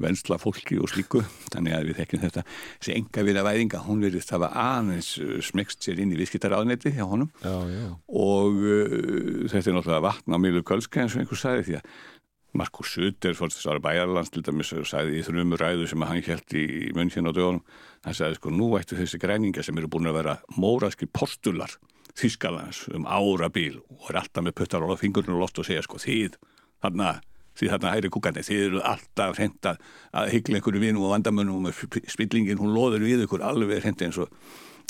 vensla 0.02 0.38
fólki 0.42 0.78
og 0.82 0.90
slíku 0.92 1.22
þannig 1.52 1.76
að 1.76 1.90
við 1.90 2.00
þekkjum 2.00 2.24
þetta 2.26 2.46
þessi 2.46 2.96
enga 2.96 3.26
við 3.28 3.40
að 3.40 3.48
væðinga, 3.48 3.82
hún 3.86 4.02
verðist 4.04 4.32
hafa 4.34 4.50
aðeins 4.62 5.12
smekst 5.48 5.86
sér 5.86 6.02
inn 6.02 6.14
í 6.14 6.18
viðskiptaráðneti 6.20 6.94
hjá 6.96 7.04
honum 7.08 7.30
já, 7.42 7.54
já. 7.72 7.86
og 8.08 8.58
uh, 8.62 9.46
þetta 9.52 9.62
er 9.62 9.78
náttúrulega 9.78 10.06
vatn 10.08 10.36
á 10.36 10.38
milu 10.42 10.64
kölska 10.66 11.02
eins 11.02 11.16
og 11.16 11.24
einhver 11.24 11.40
sagði 11.40 11.68
því 11.68 11.78
að 11.80 11.94
Markus 12.52 12.90
þess 12.92 13.64
aðra 13.64 13.80
bæjarlands 13.86 14.32
til 14.32 14.42
dæmis 14.44 14.74
og 14.76 14.84
sagði 14.84 15.20
í 15.20 15.24
þrjum 15.24 15.54
ræðu 15.56 15.86
sem 15.88 16.04
hann 16.04 16.20
held 16.26 16.56
í 16.58 16.66
munnkinn 16.92 17.28
á 17.28 17.32
dögunum 17.32 17.62
hann 18.04 18.16
sagði 18.18 18.36
sko 18.36 18.52
nú 18.52 18.68
ættu 18.76 18.98
þessi 18.98 19.20
græninga 19.22 19.64
sem 19.64 19.78
eru 19.80 19.88
búin 19.88 20.10
að 20.10 20.18
vera 20.20 20.36
móraski 20.58 21.08
postular 21.08 21.72
Þískalands 22.12 22.90
um 22.92 23.06
ára 23.08 23.48
bíl 23.48 23.78
og 23.80 24.10
er 24.10 24.20
alltaf 24.20 24.44
með 24.44 24.58
puttar 24.60 24.84
á 24.84 25.00
fingurinn 25.00 25.32
og 25.32 25.46
loft 25.46 25.62
og 25.62 25.68
segja 25.68 25.84
sko 25.86 25.96
þið 26.02 26.36
þarna 26.84 27.14
því 27.58 27.70
þarna 27.72 27.94
hægri 27.94 28.12
kúkandi, 28.12 28.44
þið 28.48 28.66
eru 28.66 28.82
alltaf 28.92 29.38
hreint 29.38 29.70
að 29.70 30.28
hyggla 30.32 30.60
einhverju 30.60 30.82
vinum 30.82 31.06
og 31.06 31.16
vandamönnum 31.16 31.70
og 31.70 31.98
spillingin, 32.10 32.60
hún 32.60 32.76
loður 32.76 33.04
við 33.04 33.26
ykkur 33.26 33.44
alveg 33.46 33.82
hreint 33.84 34.04
eins 34.06 34.20
og 34.22 34.32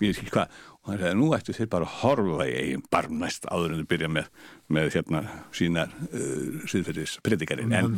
ég 0.03 0.13
veit 0.13 0.23
ekki 0.23 0.35
hvað. 0.35 0.61
Og 0.83 0.91
hann 0.91 0.99
segði, 0.99 1.15
nú 1.15 1.27
ættu 1.37 1.55
þeir 1.55 1.69
bara 1.71 1.87
að 1.87 1.99
horfa 2.01 2.47
í 2.51 2.55
eigin 2.59 2.81
barmnæst 2.91 3.45
áður 3.47 3.75
en 3.75 3.83
þau 3.83 3.91
byrja 3.93 4.09
með, 4.11 4.31
með 4.75 4.89
hérna 4.97 5.21
sínar 5.55 5.93
uh, 6.09 6.65
síðferðis 6.73 7.13
predikarinn 7.23 7.75
en 7.79 7.95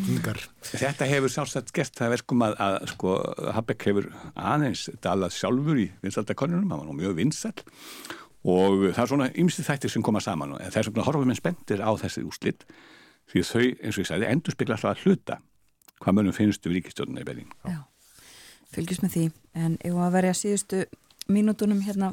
þetta 0.69 1.09
hefur 1.09 1.32
sjálfsagt 1.32 1.73
gert 1.77 1.97
það 1.97 2.12
verkum 2.19 2.45
að, 2.45 2.59
að 2.61 2.77
sko, 2.93 3.15
Habeck 3.57 3.89
hefur 3.89 4.11
aðeins 4.35 4.85
dalað 5.05 5.32
sjálfur 5.39 5.81
í 5.81 5.86
vinstaldakonunum, 6.05 6.69
hann 6.74 6.82
var 6.82 6.91
nú 6.91 6.99
mjög 6.99 7.16
vinsall 7.23 7.65
og 8.45 8.91
það 8.91 9.03
er 9.07 9.12
svona 9.15 9.31
ymsið 9.41 9.70
þættir 9.70 9.95
sem 9.95 10.05
koma 10.05 10.20
saman 10.20 10.59
og 10.59 10.66
það 10.66 10.81
er 10.82 10.89
svona 10.91 11.09
horfum 11.09 11.32
en 11.32 11.41
spendir 11.41 11.81
á 11.81 11.91
þessi 12.05 12.27
úslitt 12.28 12.69
því 13.33 13.45
þau, 13.49 13.65
eins 13.65 13.97
og 13.97 14.05
ég 14.05 14.11
sagði, 14.11 14.31
endur 14.31 14.57
spekla 14.57 14.79
alltaf 14.79 14.95
að 14.95 15.05
hluta 15.05 15.41
hvað 16.03 16.17
mönnum 16.19 16.37
finnst 16.37 16.67
um 16.69 16.75
ríkistjórnuna 16.75 17.25
í 17.25 17.29
Berlín. 17.29 17.51
Já, 17.65 17.81
fylgjast 18.75 19.05
með 19.05 19.17
því. 19.17 19.27
En 19.57 19.77
ég 19.81 19.97
var 19.97 20.11
að 20.11 20.17
verja 20.19 20.39
síðustu 20.39 20.85
mínútonum 21.33 21.81
hérna 21.85 22.13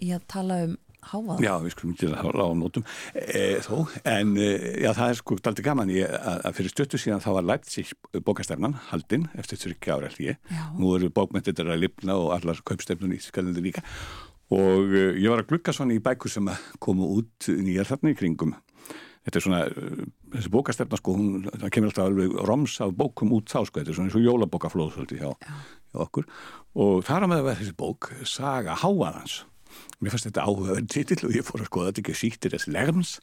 í 0.00 0.12
að 0.14 0.24
tala 0.30 0.60
um 0.66 0.76
háað. 1.08 1.42
Já, 1.44 1.52
við 1.62 1.74
skulum 1.74 1.94
ekki 1.94 2.08
að 2.08 2.28
lága 2.38 2.46
á 2.48 2.54
nótum. 2.58 2.86
E, 3.14 3.42
þó, 3.64 3.74
en 4.08 4.32
e, 4.40 4.48
já, 4.82 4.90
það 4.96 5.12
er 5.12 5.18
sko 5.20 5.38
aldrei 5.38 5.66
gaman. 5.66 5.92
Ég, 5.94 6.14
að, 6.18 6.40
að 6.48 6.56
fyrir 6.58 6.74
stöttu 6.74 7.00
síðan 7.00 7.24
þá 7.24 7.28
var 7.36 7.48
Leipzig 7.48 7.92
bókastefnan 8.26 8.78
haldinn 8.90 9.28
eftir 9.38 9.60
þurrki 9.62 9.94
ára 9.94 10.12
ég. 10.24 10.40
Nú 10.78 10.94
eru 10.96 11.10
bókmyndir 11.14 11.66
að 11.66 11.82
lifna 11.84 12.18
og 12.18 12.32
allar 12.36 12.62
kaupstefnun 12.66 13.16
í 13.16 13.20
skalundu 13.22 13.64
líka. 13.64 13.84
Og 14.54 14.88
uh, 14.88 15.12
ég 15.18 15.28
var 15.28 15.42
að 15.42 15.50
glukka 15.50 15.74
svona 15.76 15.96
í 15.96 16.02
bækur 16.02 16.32
sem 16.32 16.48
komu 16.80 17.10
út 17.18 17.50
nýjar 17.52 17.90
þarna 17.90 18.14
í 18.14 18.18
kringum. 18.18 18.54
Þetta 19.26 19.40
er 19.40 19.44
svona, 19.44 19.64
uh, 19.68 20.06
þessi 20.34 20.52
bókastefna 20.54 21.00
sko, 21.00 21.16
hún, 21.18 21.44
það 21.50 21.74
kemur 21.74 21.92
alltaf 21.92 22.08
alveg 22.08 22.38
roms 22.48 22.78
af 22.84 22.96
bókum 22.98 23.34
út 23.36 23.50
þá 23.50 23.60
sko, 23.68 23.80
þetta 23.80 23.92
er 23.92 23.98
svona 23.98 24.10
eins 24.10 24.18
og 24.18 24.26
jólabókaflóð 24.26 24.94
svolítið 24.96 25.22
hjá, 25.24 25.54
hjá 25.92 26.02
okkur. 26.06 26.26
Og 26.78 27.04
þar 27.08 27.24
á 27.24 27.30
með 27.30 27.42
að 27.42 27.48
vera 27.48 27.60
þessi 27.62 27.78
bók 27.78 28.10
Saga 28.28 28.76
Háaðans 28.78 29.42
mér 29.98 30.14
fannst 30.14 30.28
þetta 30.28 30.46
áhugaverð 30.46 30.92
titill 30.92 31.26
og 31.26 31.34
ég 31.36 31.46
fór 31.46 31.62
að 31.62 31.70
skoða 31.70 31.90
þetta 31.90 32.02
ekki 32.04 32.16
síktir 32.18 32.54
þess 32.54 32.70
lerms 32.70 33.16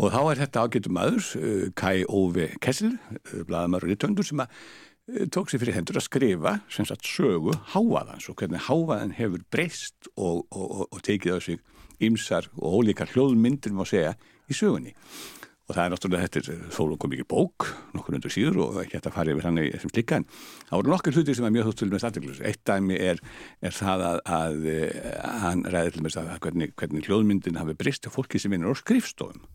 og 0.00 0.12
þá 0.14 0.20
er 0.22 0.42
þetta 0.44 0.64
ágættum 0.64 0.96
maður 0.96 1.26
uh, 1.40 1.66
Kai 1.78 2.04
Ove 2.06 2.52
Kessel 2.62 2.94
uh, 2.94 3.42
blaðamörður 3.48 3.94
í 3.94 3.98
töndur 4.00 4.28
sem 4.28 4.42
að 4.44 4.52
uh, 4.52 5.26
tók 5.32 5.50
sér 5.50 5.62
fyrir 5.62 5.78
hendur 5.78 6.00
að 6.00 6.06
skrifa 6.06 6.54
sem 6.72 6.88
sagt 6.88 7.08
sögu 7.08 7.56
háaðans 7.74 8.28
og 8.30 8.38
hvernig 8.40 8.64
háaðan 8.68 9.16
hefur 9.18 9.44
breyst 9.52 10.10
og, 10.16 10.46
og, 10.52 10.66
og, 10.66 10.86
og 10.90 11.04
tekið 11.06 11.36
á 11.36 11.38
sig 11.48 11.60
ymsar 12.00 12.48
og 12.56 12.80
ólíkar 12.80 13.12
hljóðmyndir 13.12 13.76
má 13.76 13.84
segja 13.88 14.16
í 14.48 14.56
sögunni 14.56 14.94
og 15.70 15.76
það 15.76 15.84
er 15.84 15.92
náttúrulega 15.94 16.26
þetta 16.26 16.54
þólu 16.74 16.96
kom 16.98 17.12
ekki 17.14 17.26
bók 17.30 17.66
nokkur 17.94 18.16
undir 18.18 18.32
síður 18.34 18.58
og 18.64 18.80
ekki 18.82 18.98
hægt 18.98 19.06
að 19.06 19.14
fara 19.14 19.34
yfir 19.34 19.46
hann 19.46 19.60
sem 19.78 19.92
slikka 19.92 20.18
en 20.18 20.26
það 20.32 20.74
voru 20.74 20.92
nokkur 20.94 21.18
hluti 21.18 21.36
sem 21.38 21.46
er 21.46 21.54
mjög 21.54 21.68
þóttul 21.70 21.90
með 21.92 22.02
staðteglus 22.02 22.40
eitt 22.50 22.62
dæmi 22.66 22.98
er, 22.98 23.20
er 23.62 23.76
það 23.76 24.04
að, 24.08 24.18
að, 24.40 24.66
að 25.20 25.38
hann 25.44 25.62
ræði 25.70 25.94
til 25.94 26.02
með 26.06 26.16
það 26.16 26.32
hvernig, 26.46 26.74
hvernig 26.80 27.06
hljóðmyndin 27.06 27.60
hafi 27.60 27.76
breyst 27.78 28.10
á 28.10 28.10
fólki 28.10 28.42
sem 28.42 28.50
vinur 28.50 28.74
á 28.74 28.80
skrifstofum. 28.80 29.46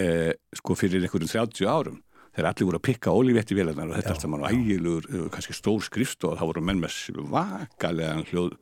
Eh, 0.00 0.32
sko 0.56 0.72
fyrir 0.78 1.04
einhverjum 1.04 1.28
30 1.28 1.68
árum 1.68 2.00
þegar 2.32 2.48
allir 2.48 2.68
voru 2.70 2.78
að 2.80 2.86
pikka 2.88 3.12
ólífetti 3.12 3.56
vélarnar 3.58 3.90
og 3.90 3.98
þetta 3.98 4.14
allt 4.14 4.24
saman 4.24 4.46
og 4.46 4.48
ægilugur, 4.48 5.08
eh, 5.12 5.28
kannski 5.34 5.52
stór 5.52 5.84
skrifstof 5.84 6.32
og 6.32 6.40
þá 6.40 6.46
voru 6.48 6.64
menn 6.64 6.80
með 6.80 6.94
svakalega 6.96 8.24
hljóð, 8.30 8.54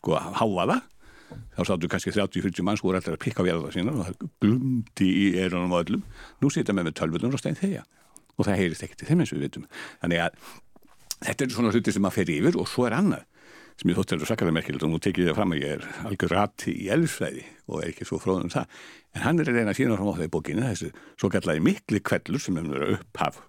sko, 0.00 0.18
háaða 0.18 0.80
þá 1.56 1.60
sáttu 1.64 1.90
kannski 1.90 2.12
30-40 2.14 2.66
manns 2.66 2.82
voru 2.84 3.00
allir 3.00 3.16
að 3.16 3.22
pikka 3.24 3.44
vélarnar 3.46 3.74
sína 3.74 3.94
og 3.94 4.08
það 4.08 4.28
glumdi 4.44 5.08
í 5.08 5.26
erunum 5.42 5.74
og 5.74 5.86
öllum. 5.86 6.04
Nú 6.42 6.50
sita 6.52 6.74
með 6.76 6.90
með 6.90 6.98
tölvunum 7.00 7.36
og 7.36 7.42
stein 7.42 7.58
þeia 7.58 7.86
og 8.36 8.44
það 8.44 8.60
heyrist 8.60 8.84
ekkert 8.84 9.06
í 9.06 9.08
þeim 9.08 9.24
eins 9.24 9.32
og 9.32 9.38
við 9.38 9.48
vitum. 9.48 9.64
Þannig 10.02 10.22
að 10.26 10.36
þetta 11.24 11.46
er 11.46 11.56
svona 11.56 11.72
hluti 11.72 11.94
sem 11.96 12.04
maður 12.04 12.18
fer 12.18 12.32
yfir 12.36 12.60
og 12.60 12.70
svo 12.70 12.86
er 12.88 12.96
annað 12.98 13.24
sem 13.76 13.90
ég 13.90 13.98
þótti 13.98 14.14
að 14.14 14.20
það 14.20 14.24
er 14.24 14.30
svakalega 14.30 14.56
merkilegt 14.56 14.84
og 14.86 14.92
nú 14.92 14.98
tekið 15.04 15.26
það 15.28 15.36
fram 15.36 15.52
að 15.52 15.58
ég 15.60 15.74
er 15.74 15.82
algjör 16.08 16.32
rati 16.32 16.72
í 16.72 16.86
elfsvæði 16.94 17.42
og 17.66 17.82
er 17.82 17.90
ekki 17.90 18.06
svo 18.08 18.18
fróðum 18.22 18.52
það. 18.52 18.78
En 19.16 19.24
hann 19.26 19.42
er 19.42 19.50
að 19.50 19.58
reyna 19.58 19.74
að 19.74 19.80
sína 19.80 19.98
fram 19.98 20.08
á 20.08 20.16
það 20.16 20.28
í 20.28 20.32
bókinu 20.32 20.64
þessu 20.64 20.88
svo 21.20 21.30
kallaði 21.32 21.64
mikli 21.66 22.00
kvellur 22.00 22.40
sem 22.40 22.56
hefur 22.56 22.72
verið 22.72 22.94
upphaf 22.96 23.42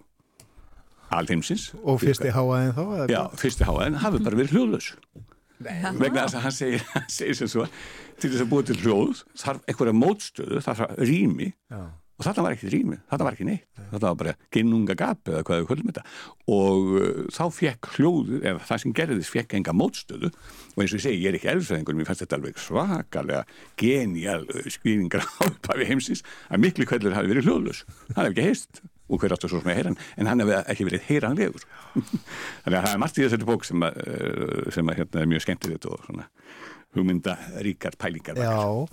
alheimsins. 1.16 1.70
Og 1.80 2.02
fyrsti 2.02 2.34
háaðin 2.36 2.76
þá? 2.76 2.84
Já, 3.08 3.22
fyrsti 3.40 3.68
háaðin 3.68 4.00
hafi 4.02 4.20
bara 4.26 4.40
verið 4.42 4.56
hljóðlaus 4.58 4.90
vegna 5.62 6.26
þess 6.26 6.38
að 6.38 6.44
hann 6.46 6.56
segir, 6.56 6.84
hann 6.94 7.08
segir 7.12 7.38
sem 7.38 7.50
svo 7.50 7.68
til 8.18 8.32
þess 8.32 8.44
að 8.44 8.50
búa 8.50 8.66
til 8.66 8.76
hljóð 8.82 9.22
þarf 9.38 9.64
einhverja 9.70 9.96
mótstöðu, 9.96 10.60
þarf 10.64 10.84
rými. 10.98 11.52
Já. 11.70 11.82
og 12.18 12.24
þetta 12.26 12.42
var 12.42 12.54
ekki 12.56 12.70
rými, 12.72 12.96
þetta 13.06 13.26
var 13.28 13.36
ekki 13.36 13.44
neitt. 13.46 13.66
Þetta 13.78 14.08
var 14.08 14.16
bara 14.18 14.32
ginnunga 14.54 14.96
gap 14.98 15.28
eða 15.30 15.44
hvað 15.46 15.60
við 15.60 15.68
höllum 15.70 15.90
þetta. 15.92 16.02
Og 16.50 16.88
uh, 16.98 17.20
þá 17.30 17.44
fekk 17.54 17.90
hljóðu 17.94 18.40
eða 18.42 18.64
það 18.66 18.82
sem 18.82 18.94
gerðist 18.98 19.34
fekk 19.36 19.54
enga 19.60 19.76
mótstöðu. 19.78 20.32
Og 20.74 20.82
eins 20.82 20.96
og 20.96 20.98
ég 20.98 21.04
segi, 21.06 21.22
ég 21.22 21.30
er 21.30 21.38
ekki 21.38 21.52
elfræðingur 21.54 21.98
mér 22.00 22.10
fannst 22.10 22.24
þetta 22.24 22.40
alveg 22.40 22.58
svakalega 22.64 23.44
genial 23.78 24.42
skýringar 24.66 25.22
á 25.22 25.46
upphafi 25.46 25.86
heimsins 25.92 26.26
að 26.50 26.66
miklu 26.66 26.90
kvellur 26.90 27.14
hafi 27.14 27.30
verið 27.30 27.46
hljóðlös 27.46 27.84
það 27.86 28.24
hef 28.24 28.32
ekki 28.32 28.48
heist 28.48 28.82
og 29.08 29.22
hver 29.22 29.34
áttu 29.34 29.50
svo 29.50 29.62
sem 29.62 29.72
að 29.72 29.78
heyra 29.80 29.92
hann 29.92 30.00
en 30.16 30.30
hann 30.30 30.44
hefði 30.44 30.58
ekki 30.74 30.88
verið 30.88 31.06
heyranlegur 31.08 31.68
þannig 32.62 32.78
að 32.78 32.82
það 32.82 32.90
er 32.92 33.02
margt 33.04 33.20
í 33.20 33.24
þessari 33.24 33.48
bók 33.48 33.68
sem, 33.68 33.86
að, 33.88 34.02
uh, 34.04 34.66
sem 34.74 34.90
að, 34.92 35.00
hérna, 35.02 35.22
er 35.22 35.32
mjög 35.32 35.46
skemmtilegt 35.46 35.88
og 35.88 36.04
svona 36.06 36.28
hugmyndaríkar 36.96 37.98
pælingar. 38.00 38.38
Já, 38.40 38.86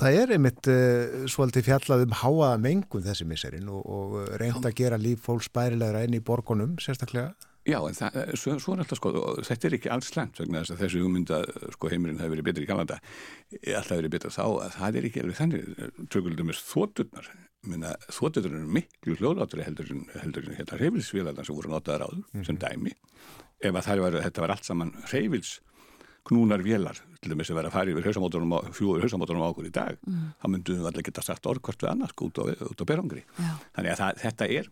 það 0.00 0.18
er 0.22 0.34
einmitt 0.36 0.70
uh, 0.70 1.28
svolítið 1.30 1.68
fjallað 1.68 2.06
um 2.06 2.16
háaða 2.22 2.56
mengun 2.62 3.06
þessi 3.06 3.28
misserinn 3.28 3.70
og, 3.70 3.84
og 3.86 4.18
reynd 4.40 4.66
að 4.66 4.76
gera 4.80 4.98
líf 5.00 5.22
fólks 5.26 5.50
bærilegra 5.54 6.02
enn 6.06 6.18
í 6.18 6.24
borgunum 6.24 6.76
sérstaklega. 6.82 7.34
Já, 7.68 7.76
en 7.84 7.94
það, 7.94 8.14
svo, 8.40 8.54
svo 8.62 8.72
er 8.72 8.80
alltaf 8.82 8.98
sko, 8.98 9.10
þetta 9.44 9.66
er 9.68 9.74
ekki 9.76 9.90
alls 9.92 10.08
slæmt 10.08 10.38
vegna 10.40 10.62
þess 10.62 10.72
að 10.74 10.78
þessu 10.80 11.02
hugmynda, 11.04 11.40
sko, 11.74 11.90
heimurinn 11.92 12.18
hefur 12.22 12.32
verið 12.32 12.46
betri 12.46 12.64
í 12.64 12.70
Kanada, 12.70 12.96
alltaf 13.60 13.98
verið 14.00 14.14
betra 14.14 14.32
þá, 14.32 14.44
að 14.64 14.70
það 14.78 14.96
er 14.96 15.08
ekki 15.10 15.22
alveg 15.22 15.38
þannig, 15.38 15.66
tökuldum 16.14 16.52
er 16.54 16.60
þótturnar, 16.70 17.28
minna, 17.68 17.94
þótturnar 18.12 18.60
eru 18.60 18.74
miklu 18.78 19.16
hljóðlátri 19.18 19.64
heldur 19.66 19.90
en, 19.92 20.04
hérna 20.56 20.78
reyfilsvélarnar 20.80 21.46
sem 21.46 21.56
voru 21.56 21.72
notaðar 21.72 22.06
áður, 22.08 22.44
sem 22.46 22.58
dæmi, 22.60 22.94
ef 23.60 23.74
að 23.74 23.86
það 23.88 24.04
var, 24.04 24.20
þetta 24.26 24.44
var 24.44 24.54
allt 24.54 24.68
saman 24.68 24.94
reyfils 25.12 25.58
knúnar 26.28 26.62
vélar, 26.64 26.98
til 27.20 27.32
dæmis 27.32 27.50
að 27.52 27.58
vera 27.58 27.70
að 27.70 27.76
fara 27.76 27.92
yfir 27.92 28.06
fjúur 28.76 29.02
hausamótorum 29.02 29.44
á 29.44 29.50
okkur 29.50 29.68
í 29.68 29.72
dag, 29.74 29.96
mm. 30.04 30.26
þá 30.40 30.46
myndum 30.52 30.80
við 30.80 30.90
allir 30.90 31.06
geta 31.08 31.24
sagt 31.24 31.48
orð 31.48 31.64
hvort 31.66 31.84
við 31.84 31.90
annars 31.92 32.16
út 32.16 32.40
á, 32.40 32.44
út 32.68 32.84
á 32.84 32.84
berangri. 32.88 33.24
Þannig 33.38 33.94
að 33.94 34.02
það, 34.02 34.20
þetta 34.24 34.48
er 34.58 34.68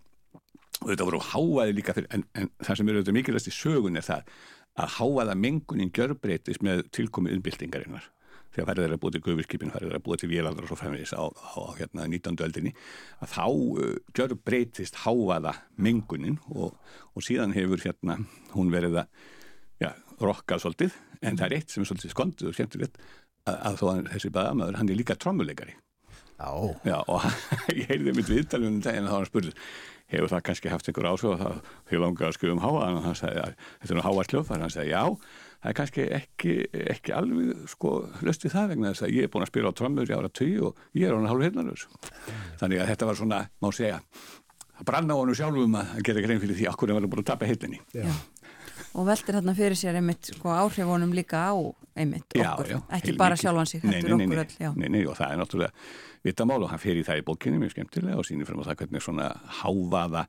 og 0.78 0.92
þetta 0.92 1.08
voru 1.08 1.22
háaði 1.24 1.74
líka 1.74 1.94
fyrir 1.96 2.12
en, 2.14 2.24
en 2.38 2.50
það 2.62 2.80
sem 2.80 2.92
eru 2.92 3.02
þetta 3.02 3.16
mikilvægst 3.16 3.50
í 3.50 3.54
sögun 3.56 3.98
er 3.98 4.06
það 4.06 4.36
að 4.78 4.94
háaða 4.98 5.34
mengunin 5.38 5.90
gjörbreytist 5.94 6.62
með 6.62 6.84
tilkomi 6.94 7.32
umbyltingarinnar 7.34 8.06
þegar 8.54 8.68
færið 8.70 8.86
er 8.86 8.94
að 8.94 9.00
búið 9.02 9.16
til 9.16 9.22
guðvirkipin, 9.26 9.72
færið 9.74 9.90
er 9.90 9.98
að 9.98 10.04
búið 10.06 10.22
til 10.22 10.30
vélandar 10.32 10.66
og 10.66 10.70
svo 10.70 10.78
fremvegis 10.80 11.14
á, 11.14 11.24
á, 11.28 11.60
hérna 11.78 12.06
19. 12.08 12.38
öldinni 12.46 12.74
að 13.22 13.34
þá 13.34 13.44
uh, 13.48 13.90
gjörbreytist 14.16 15.02
háaða 15.04 15.54
mengunin 15.76 16.38
og, 16.52 16.78
og 17.14 17.26
síðan 17.26 17.56
hefur 17.56 17.82
hérna 17.84 18.20
hún 18.54 18.72
verið 18.74 19.02
að 19.02 19.26
já, 19.82 19.92
rokkað 20.22 20.64
svolítið. 20.64 20.96
En 21.18 21.38
það 21.38 21.48
er 21.48 21.58
eitt 21.58 21.74
sem 21.74 21.82
er 21.82 21.90
svolítið 21.90 22.14
skondið 22.14 22.50
og 22.50 22.56
skemmtilegt 22.56 22.98
að, 23.48 23.54
að 23.56 23.78
þó 23.80 23.84
að 23.90 24.08
þessi 24.14 24.32
baðamöður 24.34 24.80
hann 24.80 24.90
er 24.90 25.00
líka 25.00 25.18
trommuleikari. 25.18 25.76
Já, 26.38 26.50
Já, 26.86 26.98
og 27.10 27.24
ég 27.78 27.88
heyrði 27.90 28.14
mitt 28.14 28.30
viðtalið 28.30 28.70
um 28.70 28.82
daginn 28.82 29.08
að 29.08 29.14
það 29.14 29.22
var 29.24 29.30
spurður 29.32 29.70
hefur 30.08 30.32
það 30.32 30.44
kannski 30.46 30.72
haft 30.72 30.88
einhver 30.88 31.08
ásvöð 31.10 31.34
að 31.34 31.42
það? 31.42 31.58
Því 31.88 32.00
langar 32.02 32.28
að 32.28 32.36
skrifa 32.36 32.54
um 32.54 32.62
háa 32.62 32.72
og 32.78 33.02
hann 33.04 33.18
sagði 33.18 33.42
að 33.42 33.54
þetta 33.66 33.90
er 33.90 33.98
nú 33.98 34.04
háa 34.06 34.24
sljófar 34.28 34.62
hann 34.62 34.72
sagði 34.72 34.92
já, 34.94 35.02
það 35.58 35.70
er 35.70 35.76
kannski 35.80 36.06
ekki, 36.14 36.56
ekki 36.94 37.14
alveg 37.16 37.68
sko 37.72 37.94
löst 38.26 38.44
við 38.46 38.54
það 38.54 38.74
vegna 38.74 38.92
þess 38.92 39.06
að 39.06 39.14
ég 39.16 39.26
er 39.26 39.32
búin 39.32 39.44
að 39.44 39.52
spila 39.52 39.72
á 39.74 39.78
trömmur 39.78 40.10
í 40.10 40.14
ára 40.14 40.30
tíu 40.30 40.68
og 40.70 40.82
ég 40.94 41.08
er 41.08 41.16
hann 41.16 41.26
hálf 41.26 41.46
heilnarus 41.46 41.86
þannig 42.60 42.82
að 42.82 42.90
þetta 42.92 43.08
var 43.08 43.18
svona, 43.18 43.40
má 43.58 43.68
segja 43.74 44.00
að 44.78 44.86
branna 44.86 45.16
á 45.16 45.18
hann 45.18 45.38
sjálfum 45.38 45.78
að 45.80 45.94
gera 46.06 46.24
grein 46.24 46.42
fyrir 46.42 46.58
því 46.60 46.68
okkur 46.72 46.92
er 46.92 46.98
verið 47.00 47.14
búin 47.14 47.24
að 47.24 47.30
tapa 47.32 47.48
heilinni 47.48 47.80
já. 47.90 48.06
og 48.94 49.08
veltir 49.08 49.38
hérna 49.38 49.54
fyrir 49.58 49.80
sér 49.80 49.98
einmitt 49.98 50.30
sko, 50.30 50.52
áhrifunum 50.54 51.16
líka 51.16 51.42
á 51.50 51.54
einmitt 51.98 52.38
Já, 52.38 52.52
okkur, 52.52 52.70
já, 52.76 52.78
ekki 53.00 53.16
bara 53.18 53.38
sjálfan 53.40 53.66
sig 53.66 53.82
nei, 53.82 53.96
heldur 53.98 54.14
nei, 54.14 54.28
nei, 54.28 54.36
nei, 54.36 54.44
öll 54.44 54.62
já. 54.62 54.70
nei, 54.76 54.88
nei, 54.94 55.02
og 55.10 55.18
það 55.18 55.34
er 55.34 55.42
náttúrulega 55.42 55.72
vitamál 56.28 56.62
og 56.62 56.70
hann 56.70 56.82
fer 56.82 57.00
í 57.00 57.02
það 57.06 57.24
í 57.24 57.26
bókinni 57.26 57.58
mjög 57.58 57.74
skemmtilega 57.74 58.20
og 58.20 58.28
sýnir 58.28 58.46
frem 58.46 58.62
á 58.62 58.68
það 58.70 58.84
hvernig 58.84 59.02
svona 59.02 59.32
hávaða 59.58 60.24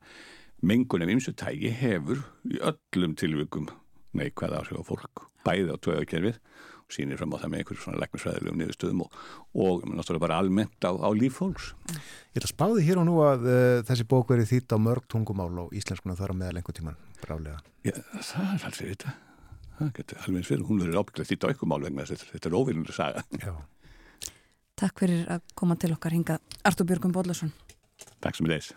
mengun 0.66 1.06
af 1.06 1.14
ymsu 1.14 1.36
tægi 1.38 1.70
hefur 1.70 2.24
í 2.50 2.58
öllum 2.58 3.14
tilvikum 3.18 3.70
neikvæð 4.16 4.56
áhrif 4.58 4.80
á 4.80 4.84
fólk, 4.86 5.24
bæði 5.46 5.74
á 5.74 5.76
tvöðakerfið 5.84 6.38
og 6.90 6.94
sýnir 6.94 7.20
frem 7.20 7.34
á 7.34 7.40
það 7.40 7.52
með 7.52 7.62
einhverjum 7.62 7.84
svona 7.84 8.00
læknisfræðilegum 8.02 8.60
niðurstöðum 8.60 9.02
og, 9.04 9.18
og 9.54 9.86
náttúrulega 9.86 10.24
bara 10.24 10.38
almennt 10.42 10.86
á, 10.86 10.90
á 10.90 11.08
líf 11.14 11.38
fólks. 11.38 11.72
Ég 12.34 12.40
ætla 12.40 12.48
að 12.48 12.54
spáði 12.54 12.86
hér 12.88 13.00
og 13.02 13.06
nú 13.06 13.16
að 13.22 13.46
uh, 13.46 13.80
þessi 13.86 14.06
bók 14.10 14.32
verið 14.34 14.50
þýtt 14.50 14.74
á 14.74 14.78
mörg 14.82 15.06
tungumál 15.10 15.54
og 15.66 15.74
íslenskuna 15.76 16.18
þar 16.18 16.34
á 16.34 16.40
meðal 16.42 16.60
einhver 16.60 16.76
tíman 16.76 16.98
brálega. 17.22 17.62
Já, 17.86 17.94
það 18.18 18.54
er 18.56 18.68
aldrei 18.70 18.86
þetta. 18.90 19.16
Það 19.80 19.92
getur 19.96 20.24
alveg 20.24 20.40
eins 20.40 20.50
fyrir, 20.50 20.64
hún 20.68 20.82
verður 20.82 21.00
ábygglega 21.00 21.30
þýtt 21.30 21.46
á 21.46 21.52
ykkur 21.54 21.70
mál 21.70 21.82
vegna 21.86 22.08
þess 22.08 22.26
að 22.26 22.32
þetta 22.34 22.50
er 22.50 22.58
óvinnur 22.58 22.96
saga. 22.96 23.22
Já. 23.38 23.52
Takk 24.80 25.02
fyrir 25.04 25.26
að 25.28 25.44
koma 25.60 25.76
til 25.76 25.92
okkar 25.94 26.16
hingað 26.16 26.60
Artur 26.64 26.88
Björgum 26.88 27.12
Bóllarsson 27.12 27.52
Takk 28.20 28.36
sem 28.36 28.48
er 28.48 28.60
þess. 28.60 28.74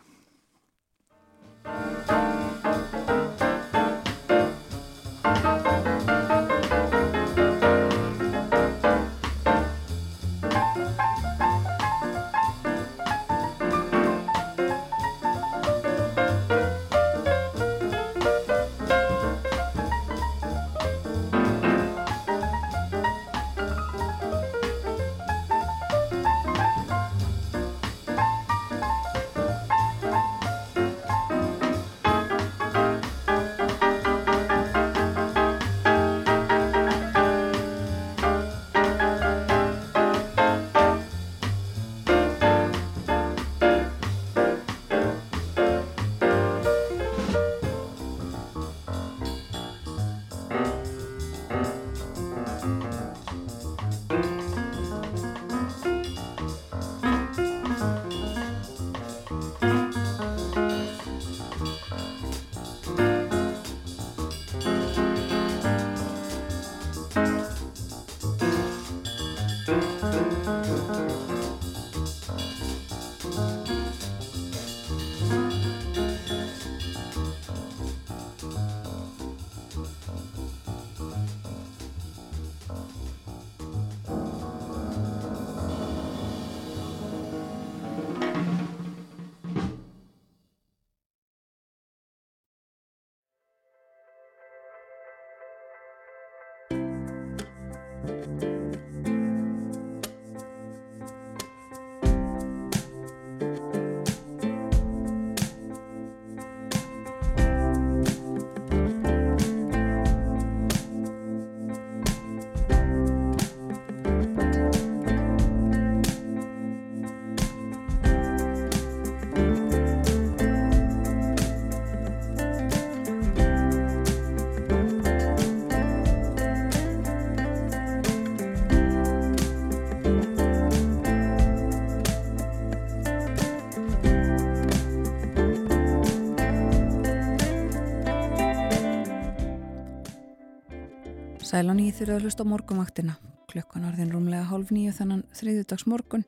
Sælan 141.54 141.84
í 141.84 141.92
þurfa 141.94 142.16
að 142.18 142.24
hlusta 142.26 142.42
á 142.42 142.50
morgumaktina. 142.50 143.14
Klukkan 143.52 143.84
orðin 143.86 144.10
rúmlega 144.10 144.48
hálf 144.50 144.72
nýju 144.74 144.90
þannan 144.98 145.20
þriðudags 145.38 145.84
morgun, 145.86 146.24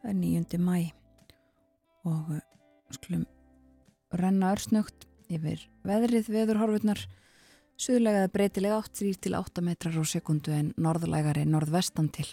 það 0.00 0.08
er 0.10 0.16
nýjundi 0.18 0.58
mæ 0.58 0.78
og 2.10 2.32
uh, 2.34 2.40
skulum 2.96 3.22
renna 4.10 4.50
örsnögt 4.56 5.06
yfir 5.30 5.62
veðrið 5.86 6.32
veðurhorfurnar, 6.34 7.04
suðlegaði 7.78 8.32
breytilega 8.34 8.80
8 8.82 9.12
til 9.28 9.36
8 9.38 9.64
metrar 9.68 10.00
á 10.02 10.04
sekundu 10.16 10.56
en 10.58 10.74
norðlægari 10.74 11.46
norðvestan 11.46 12.10
til. 12.10 12.26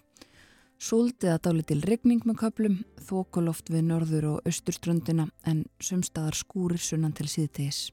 Súldið 0.82 1.36
að 1.36 1.42
dáli 1.46 1.70
til 1.70 1.82
rigning 1.86 2.26
með 2.26 2.40
köplum, 2.48 2.82
þókuloft 2.98 3.70
við 3.70 3.92
norður 3.92 4.32
og 4.32 4.50
austurströndina 4.50 5.30
en 5.46 5.68
sumstaðar 5.78 6.42
skúrir 6.42 6.82
sunnan 6.82 7.14
til 7.14 7.30
síðtegis. 7.30 7.92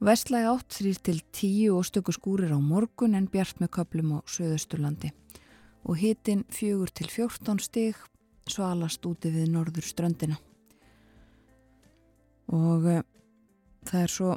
Vestlæg 0.00 0.46
átt 0.48 0.72
þrýr 0.72 0.98
til 1.04 1.18
tíu 1.28 1.74
og 1.76 1.84
stöku 1.84 2.14
skúrir 2.16 2.54
á 2.56 2.60
morgun 2.60 3.12
en 3.18 3.26
bjart 3.28 3.58
með 3.60 3.68
köplum 3.76 4.14
á 4.16 4.18
söðusturlandi 4.24 5.10
og 5.84 5.98
hitin 6.00 6.46
fjögur 6.48 6.88
til 6.88 7.10
fjórtán 7.12 7.60
stig 7.60 7.98
svalast 8.48 9.04
úti 9.04 9.28
við 9.28 9.50
norður 9.52 9.84
ströndina. 9.84 10.38
Og 12.48 12.88
uh, 12.88 13.02
það 13.84 14.06
er 14.06 14.14
svo 14.14 14.30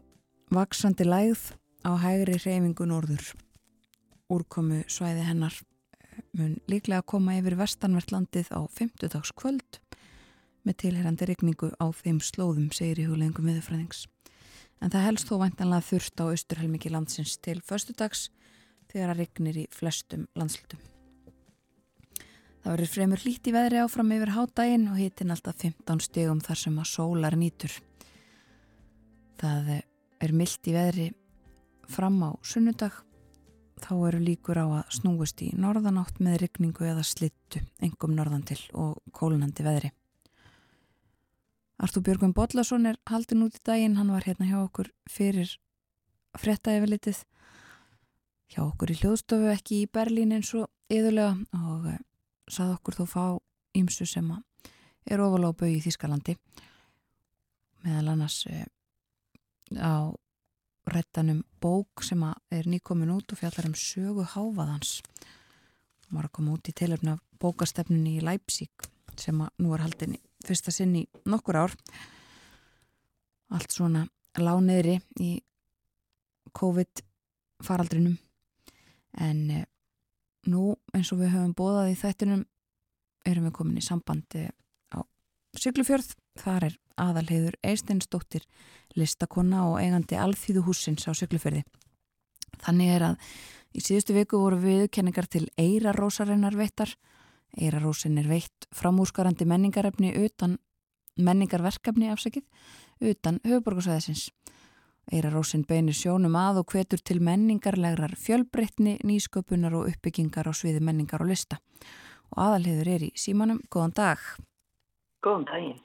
vaksandi 0.51 1.07
lægð 1.07 1.45
á 1.87 1.91
hægri 1.95 2.35
reyfingu 2.43 2.87
norður. 2.91 3.23
Úrkomu 4.27 4.83
svæði 4.91 5.23
hennar 5.29 5.55
mun 6.35 6.57
líklega 6.67 7.05
að 7.05 7.11
koma 7.15 7.37
yfir 7.39 7.55
vestanvertlandið 7.55 8.51
á 8.51 8.67
50 8.67 9.15
dags 9.15 9.31
kvöld 9.31 9.79
með 10.67 10.81
tilherrandi 10.83 11.31
regningu 11.31 11.71
á 11.79 11.87
þeim 11.95 12.19
slóðum, 12.19 12.67
segir 12.75 12.99
í 12.99 13.07
hugleggingum 13.07 13.47
viðfræðings 13.47 14.09
en 14.83 14.91
það 14.91 15.05
helst 15.07 15.29
þó 15.29 15.37
vantanlega 15.39 15.87
þurft 15.87 16.19
á 16.19 16.23
austurhelmiki 16.27 16.91
landsins 16.91 17.37
til 17.39 17.61
förstudags 17.63 18.27
þegar 18.91 19.13
að 19.13 19.21
regnir 19.23 19.61
í 19.63 19.69
flestum 19.71 20.27
landslutum. 20.35 20.81
Það 22.63 22.75
verður 22.75 22.91
fremur 22.93 23.23
lít 23.25 23.47
í 23.47 23.53
veðri 23.55 23.79
áfram 23.83 24.11
yfir 24.15 24.33
hádægin 24.35 24.85
og 24.91 24.99
hitin 24.99 25.33
alltaf 25.35 25.57
15 25.59 26.03
stegum 26.05 26.43
þar 26.43 26.59
sem 26.61 26.77
að 26.79 26.91
sólar 26.91 27.35
nýtur. 27.39 27.73
Það 29.39 29.73
er 30.23 30.35
myllt 30.35 30.69
í 30.71 30.75
veðri 30.75 31.09
fram 31.91 32.21
á 32.23 32.31
sunnudag 32.47 33.01
þá 33.83 33.91
eru 34.07 34.21
líkur 34.23 34.61
á 34.63 34.67
að 34.79 34.93
snúist 34.99 35.43
í 35.43 35.49
norðanátt 35.59 36.21
með 36.23 36.39
regningu 36.45 36.87
eða 36.87 37.03
slittu 37.07 37.59
engum 37.83 38.15
norðan 38.15 38.47
til 38.47 38.61
og 38.79 38.99
kólunandi 39.11 39.65
veðri. 39.65 39.91
Artúr 41.81 42.03
Björgum 42.05 42.33
Bodlason 42.37 42.85
er 42.85 42.99
haldin 43.09 43.43
út 43.45 43.57
í 43.57 43.61
daginn, 43.65 43.97
hann 43.97 44.11
var 44.13 44.25
hérna 44.27 44.45
hjá 44.45 44.59
okkur 44.61 44.91
fyrir 45.09 45.55
fretta 46.37 46.73
yfirlitið 46.77 47.23
hjá 48.53 48.61
okkur 48.65 48.93
í 48.93 48.97
hljóðstofu 48.99 49.49
ekki 49.53 49.81
í 49.83 49.89
Berlín 49.89 50.35
eins 50.35 50.53
og 50.57 50.69
yðurlega 50.93 51.33
og 51.57 51.87
uh, 51.89 51.97
sað 52.51 52.75
okkur 52.77 52.99
þó 52.99 53.03
fá 53.09 53.25
ímsu 53.77 54.05
sem 54.09 54.29
er 55.09 55.23
ofalega 55.23 55.53
á 55.53 55.59
bau 55.59 55.69
í 55.71 55.81
Þískalandi 55.83 56.37
meðal 57.83 58.13
annars 58.13 58.43
uh, 58.49 58.67
á 59.81 60.13
réttanum 60.93 61.41
bók 61.63 62.03
sem 62.05 62.21
er 62.51 62.67
nýkomin 62.69 63.13
út 63.15 63.33
og 63.33 63.39
fjallar 63.39 63.69
um 63.69 63.77
sögu 63.77 64.27
háfaðans 64.35 64.99
hann 66.05 66.19
var 66.19 66.27
að 66.29 66.35
koma 66.37 66.57
út 66.57 66.69
í 66.69 66.75
tilöfna 66.75 67.17
bókastefnunni 67.41 68.19
í 68.19 68.25
Leipzig 68.25 68.89
sem 69.17 69.39
nú 69.39 69.73
er 69.73 69.85
haldin 69.85 70.17
í 70.19 70.21
fyrsta 70.47 70.73
sinn 70.73 70.95
í 70.99 71.03
nokkur 71.29 71.59
ár. 71.63 71.75
Allt 73.53 73.73
svona 73.73 74.05
lániðri 74.39 74.97
í 75.21 75.35
COVID 76.53 77.03
faraldrinum. 77.63 78.17
En 79.21 79.43
eh, 79.51 79.67
nú 80.49 80.73
eins 80.93 81.11
og 81.13 81.21
við 81.21 81.35
höfum 81.35 81.53
bóðað 81.57 81.93
í 81.93 81.99
þættinum 81.99 82.43
erum 83.29 83.47
við 83.47 83.55
komin 83.59 83.79
í 83.79 83.85
sambandi 83.85 84.47
á 84.93 84.99
Siglufjörð. 85.59 86.15
Þar 86.41 86.67
er 86.71 86.79
aðalheiður 86.97 87.59
Eisteinsdóttir 87.61 88.45
listakonna 88.97 89.67
og 89.69 89.79
eigandi 89.81 90.17
alþýðu 90.17 90.65
húsins 90.65 91.05
á 91.05 91.13
Siglufjörði 91.13 91.61
þannig 92.61 92.93
er 92.95 93.07
að 93.09 93.33
í 93.73 93.83
síðustu 93.83 94.15
viku 94.17 94.39
voru 94.41 94.59
viðkenningar 94.61 95.27
til 95.31 95.47
Eira 95.59 95.93
Rósarinnar 95.95 96.55
veittar 96.57 96.93
Eirarósin 97.53 98.17
er 98.17 98.27
veitt 98.29 98.67
framúrskarandi 98.73 99.45
menningarefni 99.45 100.13
utan 100.25 100.57
menningarverkefni 101.21 102.09
afsakið 102.09 102.47
utan 103.11 103.39
höfuborgarsæðisins. 103.45 104.31
Eirarósin 105.13 105.65
beinir 105.67 105.93
sjónum 105.93 106.33
að 106.39 106.61
og 106.63 106.73
hvetur 106.73 107.01
til 107.03 107.19
menningarlegrar 107.21 108.15
fjölbreytni, 108.17 108.95
nýsköpunar 109.03 109.75
og 109.77 109.89
uppbyggingar 109.91 110.47
á 110.49 110.53
sviði 110.55 110.79
menningar 110.81 111.21
og 111.21 111.29
lista. 111.29 111.59
Og 112.33 112.39
aðalheður 112.45 112.89
er 112.95 113.05
í 113.09 113.11
símanum. 113.19 113.59
Góðan 113.69 113.93
dag. 113.99 114.23
Góðan 115.21 115.45
daginn. 115.51 115.81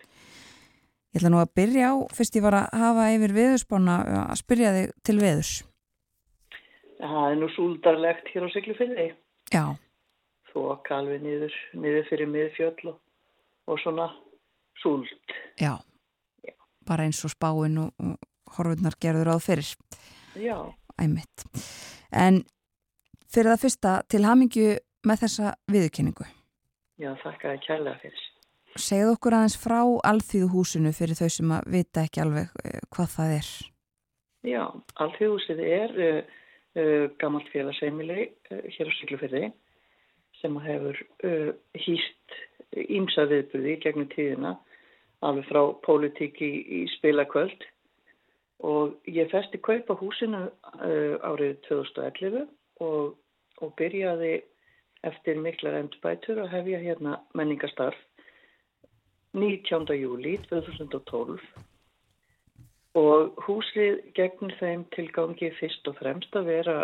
Ég 1.12 1.20
ætla 1.20 1.32
nú 1.34 1.40
að 1.42 1.52
byrja 1.58 1.90
á, 1.92 1.94
fyrst 2.14 2.38
ég 2.38 2.44
var 2.46 2.56
að 2.62 2.78
hafa 2.78 3.08
yfir 3.16 3.34
veðurspána 3.34 3.98
að 4.22 4.38
spyrja 4.40 4.72
þig 4.76 4.94
til 5.04 5.18
veðurs. 5.18 5.52
Það 7.02 7.26
er 7.26 7.36
nú 7.42 7.50
súldarlegt 7.56 8.32
hér 8.32 8.46
á 8.46 8.48
Siglufjörði. 8.54 9.10
Já 9.52 9.64
þoka 10.52 10.98
alveg 11.00 11.22
niður, 11.24 11.54
niður 11.74 12.08
fyrir 12.10 12.30
miðfjöll 12.32 12.90
og, 12.92 12.98
og 13.68 13.80
svona 13.82 14.08
súlt. 14.82 15.36
Já, 15.60 15.76
Já, 16.46 16.54
bara 16.88 17.06
eins 17.08 17.20
og 17.26 17.34
spáinn 17.34 17.78
og, 17.82 17.92
og 17.98 18.54
horfurnar 18.56 18.96
gerður 19.00 19.34
áð 19.34 19.44
fyrir. 19.48 19.72
Já. 20.38 20.56
Æmitt. 20.98 21.44
En 22.12 22.42
fyrir 23.30 23.52
það 23.52 23.64
fyrsta 23.66 23.94
til 24.10 24.24
hamingju 24.26 24.78
með 25.06 25.24
þessa 25.24 25.54
viðkynningu. 25.70 26.26
Já, 26.98 27.12
þakka 27.22 27.54
að 27.54 27.62
kæla 27.66 27.94
fyrir. 28.02 28.24
Segð 28.78 29.12
okkur 29.14 29.34
aðeins 29.38 29.56
frá 29.58 29.80
alþýðuhúsinu 30.10 30.92
fyrir 30.94 31.18
þau 31.18 31.30
sem 31.32 31.52
að 31.54 31.70
vita 31.74 32.04
ekki 32.06 32.22
alveg 32.22 32.50
uh, 32.62 32.80
hvað 32.94 33.14
það 33.14 33.34
er. 33.36 33.52
Já, 34.46 34.62
alþýðuhúsið 35.04 35.62
er 35.66 35.94
uh, 36.08 36.18
uh, 36.78 37.06
gammalt 37.22 37.48
félagsheimili 37.54 38.28
uh, 38.28 38.60
hér 38.74 38.90
á 38.90 38.92
Siglufjörði 38.98 39.48
sem 40.40 40.58
hefur 40.62 40.98
uh, 41.26 41.50
hýst 41.74 42.38
ímsa 42.88 43.26
viðbyrði 43.30 43.78
gegnum 43.82 44.08
tíðina 44.12 44.54
alveg 45.24 45.48
frá 45.48 45.62
pólitík 45.86 46.38
í, 46.44 46.52
í 46.78 46.80
spilakvöld 46.98 47.64
og 48.68 49.08
ég 49.10 49.30
festi 49.32 49.60
kaupa 49.62 49.96
húsinu 49.98 50.44
uh, 50.48 51.16
árið 51.26 51.58
2011 51.68 52.46
og, 52.84 53.16
og 53.62 53.74
byrjaði 53.78 54.36
eftir 55.06 55.38
miklar 55.42 55.78
endurbætur 55.78 56.42
að 56.42 56.52
hefja 56.56 56.82
hérna 56.82 57.18
menningastarf 57.38 57.98
19. 59.38 59.86
júli 59.94 60.38
2012 60.48 61.42
og 62.98 63.38
húsið 63.46 64.00
gegnir 64.16 64.54
þeim 64.58 64.84
tilgangi 64.94 65.52
fyrst 65.58 65.86
og 65.90 65.98
fremst 66.00 66.34
að 66.38 66.50
vera 66.50 66.78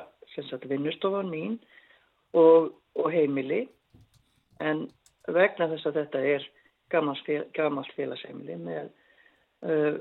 vinnustofan 0.68 1.30
mín 1.30 1.58
og 2.34 2.72
og 2.94 3.10
heimili 3.12 3.64
en 4.62 4.86
vegna 5.26 5.68
þess 5.72 5.88
að 5.88 5.98
þetta 6.00 6.22
er 6.34 6.46
gammalt 6.92 7.94
félagsheimili 7.96 8.58
með 8.60 8.90
uh, 9.66 9.96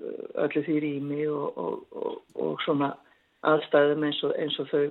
öllu 0.46 0.64
því 0.66 0.78
rými 0.84 1.24
og, 1.32 1.58
og, 1.58 1.98
og, 1.98 2.20
og 2.36 2.62
svona 2.66 2.94
aðstæðum 3.48 4.06
eins, 4.08 4.22
eins 4.38 4.60
og 4.62 4.70
þau 4.72 4.84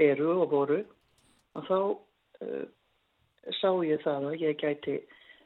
eru 0.00 0.34
og 0.36 0.52
voru 0.52 0.80
og 1.58 1.66
þá 1.68 1.78
uh, 1.80 2.66
sá 3.56 3.70
ég 3.86 4.04
það 4.04 4.30
að 4.30 4.44
ég 4.44 4.60
gæti 4.60 5.00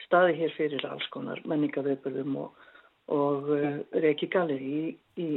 staði 0.05 0.39
hér 0.43 0.55
fyrir 0.59 0.87
alls 0.89 1.07
konar 1.15 1.41
menningaveipurðum 1.49 2.39
og 2.43 3.51
uh, 3.55 3.81
reiki 4.03 4.29
galeri 4.33 4.71
í, 4.81 4.95
í 5.21 5.29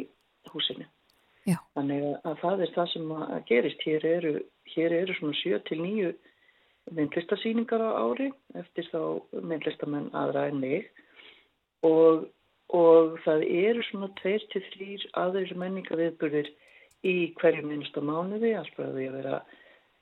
húsinu. 0.51 0.88
Já. 1.47 1.59
Þannig 1.77 2.07
að 2.27 2.39
það 2.41 2.63
er 2.63 2.71
það 2.75 2.89
sem 2.91 3.11
að 3.15 3.35
gerist. 3.47 3.84
Hér 3.88 4.05
eru, 4.09 4.31
hér 4.73 4.95
eru 4.97 5.13
svona 5.15 5.38
7-9 5.39 6.09
myndlistasýningar 6.95 7.84
á 7.84 7.91
ári 7.99 8.31
eftir 8.55 8.88
þá 8.91 9.01
myndlistamenn 9.43 10.09
aðra 10.15 10.47
en 10.51 10.59
mig 10.61 10.88
og, 11.85 12.27
og 12.73 13.18
það 13.26 13.45
eru 13.47 13.85
svona 13.88 14.09
2-3 14.22 15.09
aðeins 15.19 15.53
menningaviðburðir 15.59 16.51
í 17.07 17.15
hverju 17.38 17.65
minnsta 17.68 18.01
mánuði, 18.01 18.55
alltaf 18.57 18.88
að 18.88 18.97
því 18.97 19.07
að 19.09 19.18
vera 19.19 19.39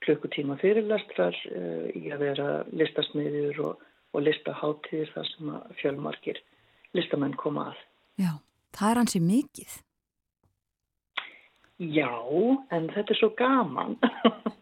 klukkutíma 0.04 0.56
fyrirlastrar, 0.60 1.36
uh, 1.52 1.88
í 1.96 2.10
að 2.14 2.24
vera 2.24 2.48
listasmiður 2.72 3.62
og, 3.68 3.86
og 4.14 4.24
listaháttíðir 4.24 5.12
þar 5.14 5.30
sem 5.32 5.52
fjölmarkir 5.80 6.40
listamenn 6.96 7.36
koma 7.40 7.70
að. 7.72 7.82
Já, 8.22 8.32
það 8.76 8.90
er 8.90 9.02
hansi 9.02 9.22
mikið. 9.24 9.80
Já, 11.76 12.12
en 12.72 12.86
þetta 12.94 13.12
er 13.12 13.18
svo 13.20 13.32
gaman. 13.36 13.98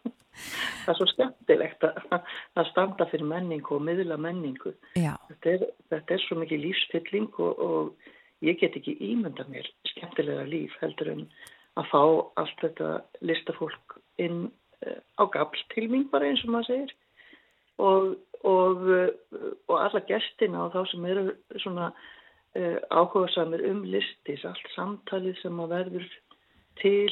það 0.84 0.92
er 0.92 0.98
svo 0.98 1.06
skemmtilegt 1.12 1.86
að, 1.88 2.18
að 2.58 2.68
standa 2.72 3.06
fyrir 3.10 3.28
menningu 3.30 3.76
og 3.78 3.84
miðla 3.86 4.18
menningu. 4.20 4.74
Þetta 4.94 5.54
er, 5.54 5.66
þetta 5.92 6.16
er 6.16 6.24
svo 6.24 6.38
mikið 6.40 6.64
lífsfylling 6.66 7.40
og, 7.44 7.62
og 7.68 8.44
ég 8.44 8.58
get 8.60 8.76
ekki 8.78 8.96
ímynda 9.12 9.46
mér 9.50 9.68
skemmtilega 9.92 10.46
líf 10.48 10.74
heldur 10.82 11.12
en 11.14 11.24
að 11.80 11.88
fá 11.90 12.02
allt 12.40 12.60
þetta 12.62 12.90
listafólk 13.26 13.96
inn 14.22 14.44
uh, 14.86 15.00
á 15.18 15.24
gafltilming 15.34 16.10
bara 16.12 16.28
eins 16.30 16.44
og 16.46 16.54
maður 16.54 16.70
segir 16.70 16.92
og, 17.82 18.12
og, 18.46 18.84
og 19.70 19.78
alla 19.80 20.02
gestina 20.08 20.66
og 20.66 20.74
þá 20.74 20.92
sem 20.92 21.08
eru 21.10 21.24
svona 21.62 21.88
uh, 21.90 22.78
áhuga 22.90 23.30
samir 23.34 23.64
um 23.70 23.82
listis, 23.88 24.44
allt 24.46 24.70
samtalið 24.76 25.40
sem 25.42 25.64
að 25.64 25.74
verður 25.74 26.08
til 26.80 27.10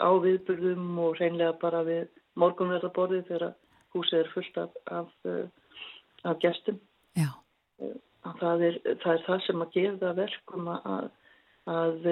á 0.00 0.10
viðburðum 0.24 0.98
og 1.04 1.18
reynlega 1.20 1.56
bara 1.60 1.82
við 1.86 2.08
morgunverðarborðið 2.40 3.26
þegar 3.28 3.54
húsið 3.94 4.22
er 4.22 4.32
fullt 4.34 4.60
af, 4.62 4.80
af, 5.00 5.10
af 6.24 6.40
gestum. 6.42 6.80
Já. 7.18 7.30
Það 8.40 8.66
er, 8.68 8.80
það 9.02 9.12
er 9.14 9.22
það 9.26 9.44
sem 9.46 9.64
að 9.64 9.76
gefa 9.76 10.10
verkum 10.18 10.68
að, 10.74 11.06
að 11.70 12.10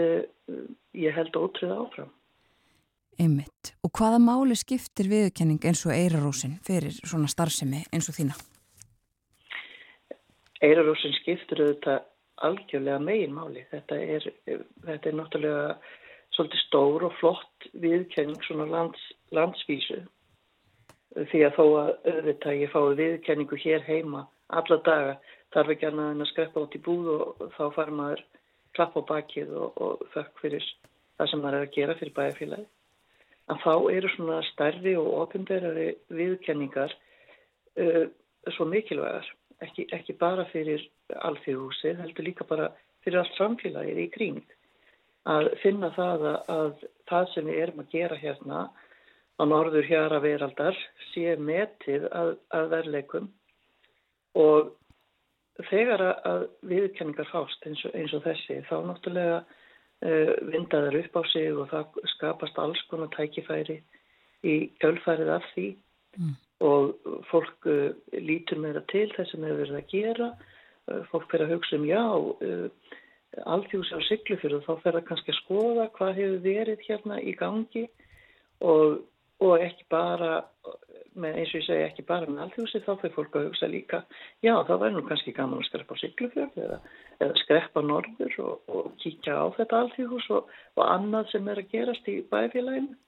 ég 0.96 1.18
held 1.18 1.36
ótrúið 1.36 1.74
áfram. 1.76 2.12
Einmitt. 3.18 3.72
Og 3.82 3.90
hvaða 3.98 4.20
máli 4.22 4.54
skiptir 4.58 5.08
viðkenning 5.10 5.64
eins 5.66 5.82
og 5.86 5.94
Eirarósin 5.94 6.58
fyrir 6.66 6.94
svona 7.02 7.30
starfsemi 7.30 7.82
eins 7.90 8.06
og 8.10 8.14
þína? 8.14 8.36
Eirarósin 10.62 11.16
skiptir 11.18 11.64
auðvitað 11.64 12.06
algjörlega 12.46 12.98
megin 13.02 13.34
máli. 13.34 13.64
Þetta 13.72 13.98
er, 13.98 14.28
þetta 14.86 15.10
er 15.10 15.18
náttúrulega 15.18 15.64
svolítið 16.36 16.62
stór 16.62 17.08
og 17.08 17.16
flott 17.18 17.68
viðkenning 17.82 18.38
svona 18.46 18.68
lands, 18.70 19.02
landsvísu 19.34 20.04
því 21.16 21.44
að 21.46 21.56
þó 21.56 21.64
að 21.64 21.90
auðvitað 22.12 22.60
ég 22.62 22.72
fái 22.72 22.82
viðkenningu 22.98 23.58
hér 23.62 23.86
heima 23.86 24.26
alla 24.48 24.78
daga 24.84 25.14
þarf 25.54 25.72
ekki 25.72 25.88
annað 25.88 26.10
en 26.12 26.24
að 26.24 26.30
skreppa 26.32 26.64
át 26.64 26.76
í 26.76 26.82
búð 26.84 27.08
og 27.14 27.46
þá 27.56 27.64
far 27.76 27.92
maður 27.94 28.24
klapp 28.76 28.96
á 28.96 29.02
bakið 29.08 29.54
og, 29.56 29.80
og 29.80 30.02
þökk 30.14 30.42
fyrir 30.42 30.66
það 31.18 31.30
sem 31.30 31.42
maður 31.42 31.58
er 31.58 31.66
að 31.66 31.74
gera 31.76 31.96
fyrir 31.98 32.16
bæjarfélagi. 32.18 32.66
En 33.48 33.60
þá 33.64 33.72
eru 33.96 34.10
svona 34.12 34.40
stærri 34.50 34.94
og 35.00 35.08
ofinberari 35.22 35.88
viðkenningar 36.12 36.92
uh, 36.92 38.04
svo 38.54 38.66
mikilvægar, 38.68 39.26
ekki, 39.64 39.86
ekki 39.96 40.16
bara 40.20 40.44
fyrir 40.52 40.84
alþjóðhúsið, 41.16 42.02
heldur 42.04 42.28
líka 42.28 42.46
bara 42.48 42.68
fyrir 43.04 43.22
allt 43.22 43.38
samfélagið 43.38 44.02
í 44.04 44.08
kring. 44.12 44.42
Að 45.28 45.50
finna 45.62 45.90
það 45.96 46.26
að, 46.28 46.38
að 46.52 46.84
það 47.08 47.32
sem 47.32 47.48
við 47.48 47.62
erum 47.64 47.82
að 47.82 47.90
gera 47.96 48.20
hérna 48.20 48.60
á 49.38 49.42
norður 49.46 49.86
hjara 49.86 50.18
veraldar 50.22 50.76
sé 51.12 51.36
metið 51.38 52.08
að, 52.10 52.34
að 52.54 52.70
verleikum 52.74 53.30
og 54.38 54.74
þegar 55.70 56.04
að 56.26 56.44
viðkenningar 56.70 57.30
fást 57.32 57.64
eins 57.66 57.84
og, 57.86 57.94
eins 57.98 58.14
og 58.14 58.24
þessi 58.26 58.60
þá 58.68 58.76
náttúrulega 58.86 59.38
uh, 59.42 60.34
vindaður 60.52 61.00
upp 61.02 61.18
á 61.18 61.22
sig 61.32 61.54
og 61.54 61.70
það 61.72 62.02
skapast 62.14 62.60
alls 62.62 62.82
konar 62.90 63.10
tækifæri 63.14 63.80
í 64.46 64.54
kjölfærið 64.82 65.32
af 65.34 65.48
því 65.54 65.66
mm. 66.18 66.36
og 66.66 67.10
fólk 67.30 67.70
uh, 67.70 67.90
lítur 68.14 68.62
meira 68.62 68.84
til 68.92 69.08
þess 69.16 69.34
sem 69.34 69.46
hefur 69.46 69.64
verið 69.64 69.80
að 69.80 69.92
gera 69.94 70.30
uh, 70.34 71.02
fólk 71.10 71.30
fyrir 71.32 71.48
að 71.48 71.56
hugsa 71.56 71.78
um 71.78 71.86
já 71.88 72.04
allþjóðs 73.44 73.90
á 73.92 73.98
syklufjörðu 74.08 74.62
þá 74.64 74.72
fer 74.82 74.96
það 74.96 75.06
kannski 75.10 75.32
að 75.34 75.40
skoða 75.42 75.86
hvað 75.98 76.16
hefur 76.16 76.38
verið 76.46 76.84
hérna 76.86 77.18
í 77.20 77.34
gangi 77.36 77.84
og, 78.64 79.02
og 79.44 79.62
ekki 79.62 79.86
bara 79.90 80.32
eins 81.18 81.50
og 81.50 81.58
ég 81.58 81.66
segi 81.66 81.84
ekki 81.84 82.04
bara 82.06 82.28
með 82.30 82.44
alþjóðsi 82.44 82.80
þá 82.84 82.90
fyrir 83.00 83.14
fólk 83.16 83.36
að 83.38 83.46
hugsa 83.48 83.68
líka 83.70 84.00
já 84.44 84.52
þá 84.68 84.72
væri 84.82 84.94
nú 84.94 85.02
kannski 85.08 85.34
gaman 85.34 85.62
að 85.62 85.68
skreppa 85.68 85.96
á 85.98 86.00
Siglufjörð 86.02 86.58
eða, 86.64 86.78
eða 87.24 87.38
skreppa 87.42 87.82
norður 87.82 88.36
og, 88.44 88.70
og 88.70 88.90
kíkja 89.02 89.38
á 89.42 89.46
þetta 89.56 89.82
alþjóðs 89.82 90.28
og, 90.36 90.50
og 90.78 90.84
annað 90.86 91.30
sem 91.32 91.48
er 91.50 91.62
að 91.62 91.72
gerast 91.72 92.10
í 92.10 92.18
bæfélaginu. 92.30 92.98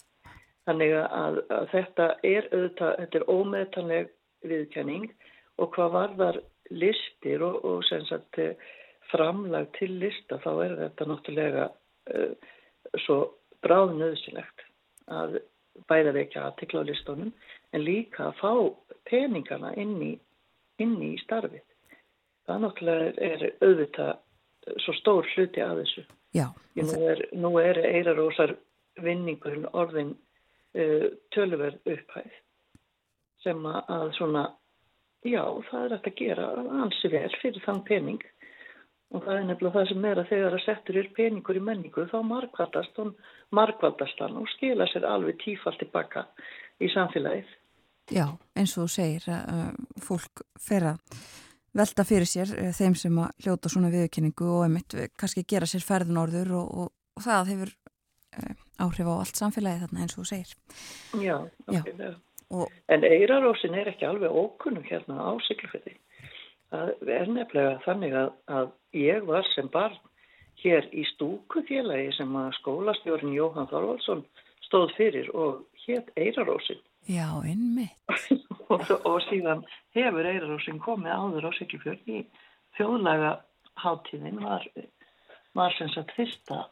Þannig 0.69 0.95
að, 1.01 1.39
að 1.51 1.69
þetta 1.73 2.09
er 2.27 2.49
auðvitað, 2.51 2.97
þetta 3.01 3.21
er 3.21 3.29
ómetanleg 3.31 4.11
viðkenning 4.51 5.07
og 5.61 5.73
hvað 5.75 5.95
varðar 5.97 6.41
listir 6.71 7.43
og, 7.47 7.63
og 7.67 7.85
sem 7.89 8.05
sagt 8.09 8.41
framlag 9.11 9.71
til 9.79 9.93
lista 9.99 10.39
þá 10.45 10.51
er 10.65 10.77
þetta 10.85 11.07
náttúrulega 11.11 11.69
uh, 11.71 12.51
svo 13.05 13.19
bráðnöðsilegt 13.65 14.67
að 15.11 15.41
bæða 15.89 16.15
vekja 16.17 16.47
aðtikla 16.49 16.83
á 16.85 16.89
listónum 16.89 17.33
en 17.73 17.85
líka 17.85 18.29
að 18.29 18.41
fá 18.41 18.53
peningana 19.09 19.73
inn 19.81 19.97
í, 20.03 20.13
inn 20.83 20.97
í 21.03 21.15
starfið. 21.25 21.63
Það 22.47 22.65
náttúrulega 22.65 23.29
er 23.31 23.47
auðvitað 23.63 24.81
svo 24.85 24.95
stór 24.99 25.29
hluti 25.35 25.63
að 25.65 25.83
þessu. 25.83 26.05
Já. 26.37 26.47
Nú 26.79 26.99
er, 27.11 27.23
nú 27.33 27.51
er 27.63 27.81
eirarósar 27.83 28.55
vinningurinn 29.01 29.69
orðin 29.73 30.15
uh, 30.15 31.07
tölverð 31.35 31.81
upphæð 31.89 32.31
sem 33.41 33.65
að 33.67 34.11
svona, 34.19 34.45
já 35.25 35.43
það 35.71 35.85
er 35.87 35.95
að 35.97 36.11
gera 36.19 36.49
ansi 36.83 37.09
vel 37.13 37.31
fyrir 37.41 37.65
þann 37.65 37.81
pening 37.89 38.27
og 39.11 39.25
það 39.25 39.37
er 39.37 39.47
nefnilega 39.49 39.77
það 39.77 39.89
sem 39.91 40.07
er 40.07 40.21
að 40.23 40.31
þegar 40.31 40.57
að 40.57 40.65
settur 40.65 40.99
er 41.01 41.11
peningur 41.17 41.59
í 41.59 41.63
menningu 41.67 42.07
þá 42.13 42.19
markvaldast 42.27 43.01
hann, 43.01 43.13
markvaldast 43.57 44.23
hann 44.23 44.39
og 44.39 44.49
skila 44.55 44.87
sér 44.91 45.07
alveg 45.09 45.41
tífalt 45.43 45.81
tilbaka 45.83 46.27
í 46.81 46.91
samfélagið. 46.95 47.51
Já, 48.11 48.27
eins 48.59 48.75
og 48.77 48.87
þú 48.87 48.95
segir 48.95 49.27
að 49.31 49.53
uh, 49.55 49.99
fólk 50.03 50.45
fer 50.63 50.89
að 50.93 51.21
velta 51.79 52.07
fyrir 52.07 52.31
sér 52.31 52.55
uh, 52.55 52.71
þeim 52.75 52.97
sem 52.99 53.21
að 53.23 53.45
hljóta 53.45 53.73
svona 53.73 53.93
viðkynningu 53.95 54.49
og 54.51 54.65
einmitt 54.67 54.97
uh, 54.99 55.07
kannski 55.19 55.47
gera 55.47 55.69
sér 55.71 55.87
ferðunorður 55.87 56.55
og, 56.63 56.73
og, 56.85 56.93
og 57.19 57.27
það 57.27 57.55
hefur 57.55 57.77
áhrif 58.81 59.09
á 59.11 59.15
allt 59.19 59.39
samfélagið 59.39 59.85
þarna 59.85 60.05
eins 60.05 60.15
og 60.15 60.23
þú 60.23 60.29
segir. 60.31 60.53
Já, 61.19 61.37
okkur. 61.67 62.71
En 62.91 63.05
eirarósin 63.07 63.75
er 63.79 63.91
ekki 63.93 64.07
alveg 64.07 64.31
ókunnum 64.35 64.87
hérna 64.87 65.19
á 65.23 65.31
Siglufjörði. 65.47 65.97
Það 66.71 67.11
er 67.11 67.33
nefnilega 67.35 67.79
þannig 67.85 68.15
að, 68.15 68.31
að 68.47 68.69
ég 68.95 69.27
var 69.27 69.49
sem 69.55 69.69
barn 69.73 69.99
hér 70.61 70.87
í 70.95 71.03
stúkufélagi 71.15 72.13
sem 72.15 72.37
að 72.39 72.53
skólastjórn 72.61 73.35
Jóhann 73.35 73.69
Þorvaldsson 73.71 74.23
stóð 74.67 74.95
fyrir 74.99 75.31
og 75.35 75.65
hétt 75.87 76.13
Eirarósin. 76.21 76.81
Já, 77.11 77.27
innmitt. 77.49 77.97
og, 78.73 78.87
og 79.09 79.19
síðan 79.27 79.65
hefur 79.97 80.31
Eirarósin 80.31 80.83
komið 80.85 81.17
áður 81.17 81.49
á 81.49 81.51
Siglufjörn 81.59 82.03
í 82.07 82.25
þjóðlaga 82.79 83.33
háttíðin 83.81 84.43
var, 84.45 84.67
var 85.59 85.75
sem 85.79 85.91
sagt 85.95 86.15
fyrsta 86.19 86.67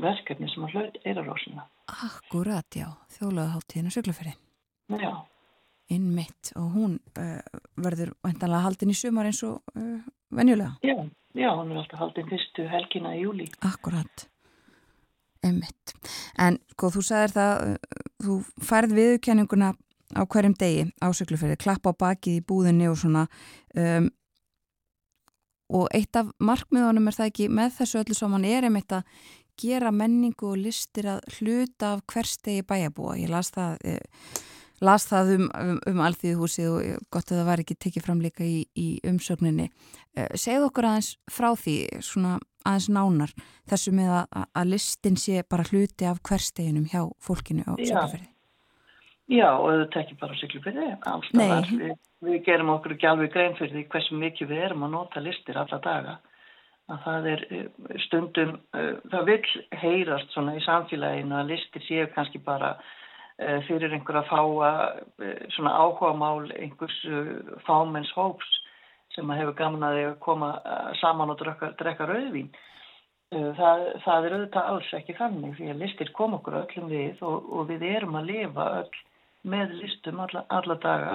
verkefni 0.00 0.48
sem 0.50 0.66
að 0.66 0.78
hlaut 0.78 1.02
Eirarósina. 1.04 1.68
Akkurat, 1.90 2.66
já, 2.74 2.88
þjóðlaga 3.18 3.58
háttíðin 3.58 3.92
á 3.92 3.96
Siglufjörn. 3.98 4.40
Já 4.98 5.29
innmitt 5.90 6.52
og 6.58 6.72
hún 6.74 6.96
uh, 7.18 7.60
verður 7.80 8.14
vantanlega 8.24 8.64
haldin 8.66 8.92
í 8.92 8.96
sumar 8.96 9.28
eins 9.30 9.42
og 9.46 9.60
uh, 9.74 9.98
venjulega. 10.34 10.76
Já, 10.86 10.96
já, 11.34 11.50
hún 11.54 11.72
er 11.72 11.82
alltaf 11.82 12.02
haldin 12.04 12.28
fyrstu 12.30 12.66
helgina 12.70 13.14
í 13.18 13.24
júli. 13.24 13.48
Akkurat, 13.66 14.26
innmitt. 15.46 15.94
En 16.38 16.60
sko, 16.74 16.92
þú 16.94 17.04
sagðir 17.10 17.36
það, 17.36 17.66
uh, 17.66 18.06
þú 18.26 18.38
færð 18.70 18.96
viðkenninguna 19.00 19.74
á 20.14 20.22
hverjum 20.26 20.56
degi 20.58 20.86
ásökluferði, 21.02 21.58
klappa 21.60 21.94
á 21.94 22.00
bakið 22.06 22.40
í 22.40 22.46
búðinni 22.46 22.88
og 22.90 22.98
svona 22.98 23.28
um, 23.78 24.08
og 25.70 25.86
eitt 25.94 26.16
af 26.18 26.32
markmiðunum 26.42 27.06
er 27.06 27.14
það 27.14 27.28
ekki 27.30 27.46
með 27.54 27.76
þessu 27.76 28.00
öllu 28.00 28.16
saman 28.18 28.46
er 28.48 28.66
einmitt 28.66 28.90
að 28.90 29.04
gera 29.60 29.92
menningu 29.94 30.48
og 30.50 30.62
listir 30.64 31.06
að 31.12 31.20
hluta 31.36 31.94
af 31.94 32.02
hverstegi 32.10 32.64
bæjabúa. 32.66 33.18
Ég 33.20 33.30
las 33.30 33.52
það 33.54 33.76
las 34.84 35.06
það 35.10 35.34
um, 35.36 35.46
um, 35.60 35.78
um 35.90 36.02
alþýðuhúsið 36.06 36.68
og 36.70 37.06
gott 37.12 37.30
að 37.30 37.40
það 37.40 37.48
var 37.50 37.62
ekki 37.62 37.76
tekið 37.84 38.06
fram 38.06 38.22
líka 38.24 38.44
í, 38.46 38.64
í 38.76 38.88
umsögninni. 39.08 39.68
Uh, 40.16 40.28
segð 40.40 40.68
okkur 40.70 40.88
aðeins 40.90 41.12
frá 41.30 41.50
því, 41.58 41.76
svona 42.04 42.38
aðeins 42.64 42.90
nánar, 42.92 43.34
þessu 43.70 43.94
með 43.96 44.12
að, 44.18 44.44
að 44.62 44.70
listin 44.74 45.18
sé 45.20 45.44
bara 45.48 45.66
hluti 45.68 46.08
af 46.08 46.20
hversteginum 46.26 46.88
hjá 46.90 47.02
fólkinu 47.22 47.64
á 47.68 47.72
Siglufjörði. 47.76 48.28
Já, 49.30 49.48
og 49.54 49.84
þetta 49.84 50.00
ekki 50.02 50.18
bara 50.20 50.40
Siglufjörði, 50.40 50.88
alltaf 51.12 51.70
við, 51.70 51.94
við 52.26 52.42
gerum 52.48 52.74
okkur 52.74 52.96
ekki 52.96 53.08
alveg 53.10 53.32
grein 53.36 53.54
fyrir 53.60 53.76
því 53.76 53.86
hversu 53.92 54.18
mikið 54.18 54.52
við 54.52 54.66
erum 54.68 54.88
að 54.88 54.96
nota 54.96 55.24
listir 55.24 55.60
alla 55.60 55.80
daga. 55.84 56.18
Að 56.90 57.02
það 57.04 57.26
er 57.30 57.42
eh, 57.54 57.66
stundum, 58.02 58.56
það 59.12 59.28
vil 59.28 59.42
heyrast 59.78 60.32
svona 60.34 60.56
í 60.58 60.62
samfélaginu 60.64 61.36
að 61.38 61.52
listir 61.52 61.84
séu 61.86 62.08
kannski 62.16 62.40
bara 62.42 62.72
Eh, 62.74 62.98
fyrir 63.66 63.94
einhver 63.94 64.20
að 64.20 64.30
fáa 64.30 64.70
eh, 65.24 65.46
svona 65.54 65.76
áhuga 65.80 66.12
mál 66.18 66.50
einhvers 66.52 66.96
eh, 67.08 67.30
fámenns 67.66 68.10
hóps 68.16 68.48
sem 69.14 69.30
hefur 69.34 69.56
gaman 69.58 69.86
að 69.88 70.00
koma 70.22 70.52
saman 71.00 71.32
og 71.32 71.40
drekka, 71.40 71.72
drekka 71.80 72.06
rauðvín. 72.06 72.50
Það, 73.30 73.82
það 74.04 74.24
er 74.26 74.34
auðvitað 74.34 74.68
alls 74.72 74.92
ekki 74.98 75.14
þannig 75.18 75.56
því 75.56 75.66
að 75.70 75.82
listir 75.82 76.08
kom 76.14 76.32
okkur 76.38 76.60
öllum 76.60 76.88
við 76.90 77.20
og, 77.26 77.50
og 77.54 77.68
við 77.68 77.84
erum 77.90 78.16
að 78.18 78.30
lifa 78.30 78.64
öll 78.80 79.00
með 79.50 79.74
listum 79.80 80.22
alla, 80.22 80.44
alla 80.50 80.76
daga. 80.82 81.12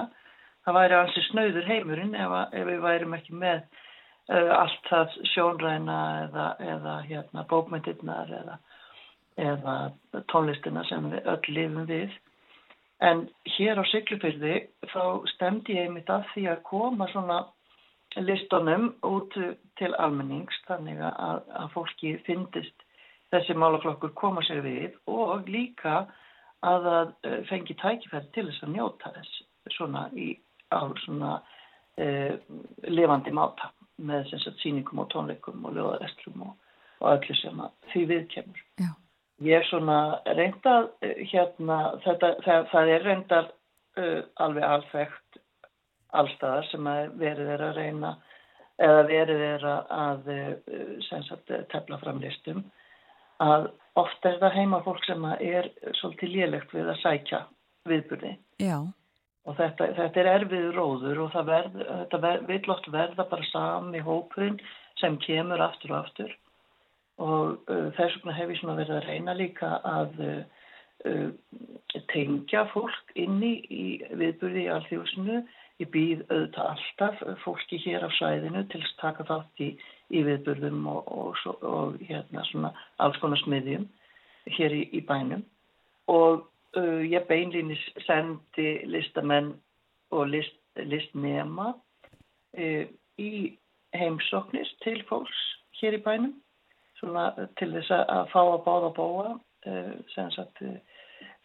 Það 0.65 0.77
væri 0.79 0.97
ansi 0.99 1.23
snauður 1.29 1.67
heimurinn 1.69 2.15
ef, 2.19 2.35
ef 2.51 2.69
við 2.69 2.79
værim 2.83 3.15
ekki 3.17 3.35
með 3.35 3.59
uh, 3.61 4.51
allt 4.59 4.89
það 4.89 5.17
sjónræna 5.33 5.99
eða, 6.23 6.47
eða 6.73 6.95
hérna, 7.09 7.45
bókmyndirnar 7.51 8.31
eða 8.41 8.57
eða 9.41 9.75
tónlistina 10.31 10.85
sem 10.89 11.09
við 11.11 11.27
öll 11.33 11.55
lifum 11.57 11.89
við 11.89 12.13
En 13.03 13.25
hér 13.57 13.81
á 13.81 13.83
Siglufyrði 13.91 14.55
þá 14.87 15.27
stemdi 15.33 15.75
ég 15.75 15.91
mitt 15.91 16.09
að 16.11 16.27
því 16.31 16.45
að 16.53 16.63
koma 16.69 17.07
svona 17.11 17.41
listunum 18.15 18.93
út 19.03 19.35
til 19.75 19.91
almennings 19.99 20.61
þannig 20.67 21.01
að, 21.03 21.41
að 21.59 21.73
fólki 21.73 22.13
fyndist 22.27 22.85
þessi 23.33 23.57
málaflokkur 23.59 24.13
koma 24.15 24.43
sér 24.47 24.63
við 24.63 24.95
og 25.11 25.49
líka 25.51 26.05
að 26.63 26.87
það 26.87 27.13
eh, 27.27 27.39
fengi 27.49 27.75
tækifæri 27.81 28.31
til 28.31 28.47
þess 28.47 28.63
að 28.63 28.75
njóta 28.77 29.11
þess 29.17 29.75
svona 29.75 30.05
í, 30.15 30.31
á 30.71 30.87
svona 31.03 31.33
eh, 31.99 32.39
levandi 32.87 33.35
máta 33.35 33.73
með 33.99 34.31
síningum 34.61 35.03
og 35.03 35.11
tónleikum 35.11 35.67
og 35.67 35.75
löðarestrum 35.75 36.47
og, 36.47 36.55
og 37.01 37.17
öllu 37.17 37.35
sem 37.41 37.59
því 37.91 38.05
við 38.13 38.29
kemur. 38.31 38.63
Já. 38.79 38.93
Ég 39.43 39.59
er 39.59 39.67
svona 39.67 40.21
reyndað 40.37 40.93
eh, 41.03 41.25
hérna, 41.27 41.79
þetta, 42.05 42.31
það, 42.45 42.67
það 42.71 42.91
er 42.93 43.03
reyndað 43.03 43.49
uh, 43.99 44.21
alveg 44.45 44.67
alþægt 44.69 45.39
allstaðar 46.15 46.69
sem 46.69 46.87
verið 47.19 47.49
er 47.57 47.63
að 47.65 47.79
reyna 47.81 48.13
eða 48.79 49.01
verið 49.09 49.43
er 49.49 49.65
að 49.67 50.29
uh, 50.31 51.09
sagt, 51.09 51.51
tefla 51.73 51.99
fram 51.99 52.21
listum 52.23 52.63
að 53.43 53.67
ofta 53.99 54.31
er 54.31 54.39
það 54.39 54.55
heima 54.61 54.79
fólk 54.85 55.03
sem 55.03 55.27
er 55.33 55.67
svolítið 55.99 56.35
lélegt 56.37 56.71
við 56.71 56.93
að 56.93 57.01
sækja 57.01 57.41
viðburði. 57.91 58.31
Já. 58.63 58.77
Og 59.45 59.59
þetta, 59.59 59.91
þetta 59.99 60.21
er 60.21 60.31
erfið 60.31 60.69
róður 60.73 61.21
og 61.25 61.35
verð, 61.45 61.75
þetta 61.83 62.21
verð, 62.23 62.47
vil 62.49 62.73
oft 62.73 62.87
verða 62.93 63.27
bara 63.29 63.51
sami 63.51 63.99
hópurinn 64.03 64.57
sem 65.01 65.19
kemur 65.27 65.61
aftur 65.67 65.91
og 65.91 66.05
aftur 66.05 66.31
og 67.21 67.61
uh, 67.71 67.89
þess 67.95 68.17
vegna 68.19 68.35
hef 68.35 68.51
ég 68.51 68.59
svona 68.59 68.77
verið 68.79 68.97
að 68.97 69.07
reyna 69.09 69.35
líka 69.37 69.69
að 69.87 70.17
uh, 70.25 70.39
uh, 71.07 71.29
tengja 72.11 72.65
fólk 72.73 73.13
inni 73.19 73.53
í 73.71 73.85
viðburði 74.11 74.65
í 74.65 74.71
alþjóðsunu. 74.75 75.43
Ég 75.83 75.91
býð 75.91 76.23
auðvitað 76.29 76.69
alltaf 76.71 77.23
fólki 77.43 77.79
hér 77.83 78.05
á 78.07 78.09
sæðinu 78.15 78.63
til 78.71 78.79
að 78.79 78.91
taka 79.01 79.25
þátt 79.27 79.63
í, 79.63 79.69
í 80.15 80.23
viðburðum 80.23 80.85
og, 80.87 81.09
og, 81.11 81.63
og, 81.63 81.97
hérna 81.99 82.45
svona 82.47 82.71
alls 83.03 83.19
konar 83.19 83.41
smiðjum 83.43 83.87
hér 84.55 84.75
í, 84.75 84.85
í 84.95 85.01
bænum 85.03 85.43
og 86.11 86.45
uh, 86.77 87.01
ég 87.03 87.27
beinlýnis 87.27 87.81
sendi 88.05 88.77
listamenn 88.87 89.51
og 90.15 90.29
list, 90.31 90.55
listnema 90.79 91.73
uh, 91.73 92.85
í 93.19 93.33
heimsóknir 93.95 94.71
til 94.83 95.01
fólks 95.09 95.43
hér 95.81 95.99
í 95.99 96.03
bænum 96.07 96.35
svona 96.99 97.29
til 97.59 97.71
þess 97.73 97.91
að 97.95 98.29
fá 98.31 98.41
að 98.41 98.63
báða 98.65 98.91
bóa 98.95 99.27
uh, 99.35 99.93
sem 100.13 100.31
sagt 100.35 100.61
uh, 100.63 100.77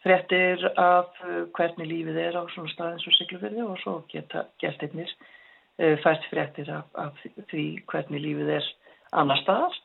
frettir 0.03 0.63
af 0.79 1.11
uh, 1.25 1.43
hvernig 1.57 1.89
lífið 1.89 2.19
er 2.27 2.39
á 2.39 2.43
svona 2.53 2.71
staðins 2.73 3.07
og 3.07 3.17
syklufyrði 3.17 3.65
og 3.65 3.79
svo 3.83 3.95
geta 4.11 4.45
gæltinnir 4.63 5.11
uh, 5.11 5.95
fært 6.03 6.27
frettir 6.31 6.71
af, 6.73 6.87
af 6.95 7.17
því 7.51 7.65
hvernig 7.91 8.23
lífið 8.25 8.53
er 8.59 8.69
annar 9.11 9.41
staðar. 9.43 9.79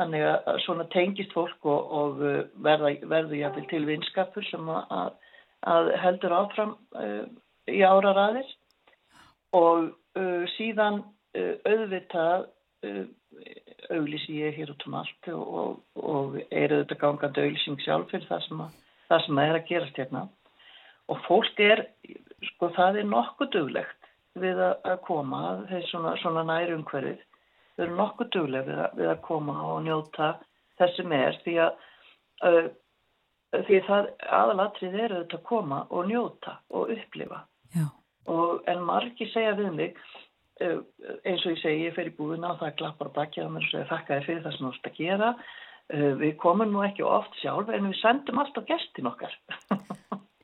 Þannig 0.00 0.24
að 0.24 0.62
svona 0.64 0.88
tengist 0.90 1.34
fólk 1.36 1.66
og, 1.68 1.90
og 1.92 2.22
verða, 2.64 2.94
verður 3.04 3.36
jáfnvel 3.36 3.66
til 3.70 3.82
vinskapur 3.86 4.46
sem 4.48 4.70
að, 4.72 5.10
að 5.68 5.90
heldur 6.00 6.32
áfram 6.32 6.72
í 7.68 7.82
ára 7.84 8.14
raðir 8.16 8.48
og 9.52 9.90
síðan 10.54 11.02
auðvitað 11.36 12.48
auglísi 13.90 14.38
ég 14.38 14.54
hér 14.58 14.70
út 14.74 14.86
um 14.86 14.94
allt 15.00 15.28
og, 15.32 15.42
og, 15.62 15.72
og 15.96 16.38
er 16.50 16.76
auðvitað 16.76 17.02
gangandi 17.02 17.46
auglísing 17.46 17.82
sjálf 17.82 18.12
fyrir 18.12 18.28
það 18.28 18.46
sem, 18.46 18.62
að, 18.66 18.78
það 19.10 19.26
sem 19.26 19.42
að 19.42 19.50
er 19.50 19.58
að 19.58 19.68
gerast 19.72 20.00
hérna. 20.02 20.22
Og 21.10 21.20
fólk 21.26 21.60
er, 21.60 21.84
sko 22.52 22.70
það 22.76 23.02
er 23.02 23.10
nokkuð 23.10 23.52
duglegt 23.56 24.10
við 24.38 24.62
að, 24.62 24.78
að 24.92 25.02
koma 25.08 25.42
þeir 25.68 25.86
svona, 25.90 26.16
svona 26.22 26.46
næri 26.48 26.76
umhverfið 26.78 27.20
þau 27.76 27.84
eru 27.84 27.96
nokkuð 27.96 28.30
dugleg 28.36 28.68
við, 28.68 28.80
við 28.98 29.10
að 29.12 29.20
koma 29.26 29.56
og 29.72 29.82
njóta 29.86 30.32
þessum 30.80 31.14
er 31.16 31.38
því 31.44 31.56
að 31.64 31.72
uh, 32.48 32.68
því 33.52 33.80
það 33.88 34.10
aðalatrið 34.40 34.98
er 34.98 35.14
auðvitað 35.16 35.38
að 35.38 35.48
koma 35.48 35.80
og 35.90 36.06
njóta 36.08 36.56
og 36.72 36.92
upplifa. 36.94 37.42
Og, 38.32 38.62
en 38.70 38.84
margi 38.86 39.26
segja 39.32 39.56
við 39.58 39.72
mig 39.74 39.96
eins 41.26 41.44
og 41.44 41.52
ég 41.54 41.60
segi, 41.62 41.84
ég 41.86 41.96
fer 41.96 42.10
í 42.10 42.14
búina 42.16 42.52
og 42.52 42.62
það 42.62 42.78
klappar 42.80 43.12
bakkið 43.16 43.48
á 43.48 43.52
mér 43.52 43.66
og 43.66 43.70
segir 43.72 43.90
þakka 43.90 44.16
þér 44.16 44.26
fyrir 44.28 44.42
það 44.46 44.56
sem 44.56 44.66
þú 44.66 44.72
ert 44.72 44.88
að 44.90 44.98
gera. 44.98 45.30
Eh, 45.92 46.10
við 46.22 46.34
komum 46.42 46.72
nú 46.72 46.82
ekki 46.86 47.06
oft 47.06 47.38
sjálf 47.40 47.70
en 47.72 47.88
við 47.90 47.98
sendum 48.00 48.42
alltaf 48.42 48.68
gestin 48.68 49.10
okkar. 49.10 49.38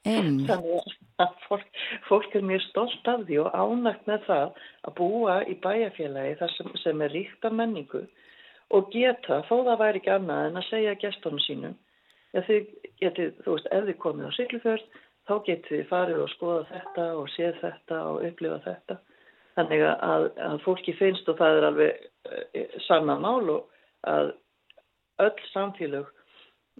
Þannig 0.09 0.95
að 1.20 1.35
fólk, 1.45 1.66
fólk 2.09 2.36
er 2.39 2.47
mjög 2.47 2.62
stolt 2.69 3.11
af 3.11 3.27
því 3.28 3.43
og 3.43 3.57
ánægt 3.59 4.07
með 4.09 4.23
það 4.28 4.62
að 4.89 4.95
búa 4.97 5.35
í 5.45 5.57
bæjarfélagi 5.61 6.39
þar 6.39 6.55
sem, 6.55 6.70
sem 6.81 7.03
er 7.05 7.12
ríkt 7.12 7.45
af 7.45 7.57
menningu 7.59 8.07
og 8.73 8.89
geta, 8.95 9.43
þó 9.49 9.66
það 9.66 9.82
væri 9.82 10.01
ekki 10.01 10.15
annað 10.15 10.47
en 10.47 10.61
að 10.61 10.69
segja 10.70 10.97
gestunum 11.03 11.43
sínum 11.45 11.77
þið 12.32 12.65
geti, 13.01 13.28
þú 13.45 13.57
veist, 13.57 13.69
ef 13.73 13.85
þið 13.89 13.99
komið 14.03 14.28
á 14.28 14.32
syklufjörð 14.36 14.99
þá 15.28 15.35
getið 15.47 15.74
þið 15.74 15.86
farið 15.89 16.23
og 16.24 16.32
skoða 16.32 16.65
þetta 16.73 17.07
og 17.19 17.31
séð 17.35 17.61
þetta 17.62 18.01
og 18.09 18.27
upplifa 18.28 18.59
þetta 18.65 18.99
Þannig 19.59 19.82
að, 19.90 20.28
að 20.39 20.60
fólki 20.62 20.94
finnst 20.94 21.28
og 21.30 21.39
það 21.40 21.56
er 21.59 21.68
alveg 21.72 22.05
uh, 22.30 22.78
sannan 22.86 23.24
mál 23.24 23.51
og 23.56 23.64
að 24.06 24.32
öll 25.24 25.44
samfélög, 25.51 26.10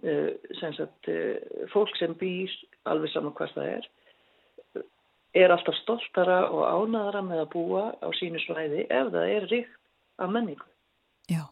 uh, 0.07 0.29
sem 0.61 0.75
sagt, 0.77 1.09
uh, 1.11 1.65
fólk 1.73 1.91
sem 1.99 2.15
býr 2.19 2.53
alveg 2.87 3.11
saman 3.11 3.35
hvað 3.35 3.57
það 3.57 3.71
er, 3.73 3.89
er 5.43 5.53
alltaf 5.53 5.75
stoltara 5.81 6.39
og 6.47 6.63
ánæðara 6.63 7.25
með 7.25 7.43
að 7.43 7.51
búa 7.57 7.83
á 7.99 8.07
sínu 8.17 8.39
svæði 8.45 8.87
ef 8.87 9.11
það 9.13 9.35
er 9.35 9.49
ríkt 9.51 9.75
af 10.19 10.31
menningu. 10.31 10.65
Já. 11.29 11.43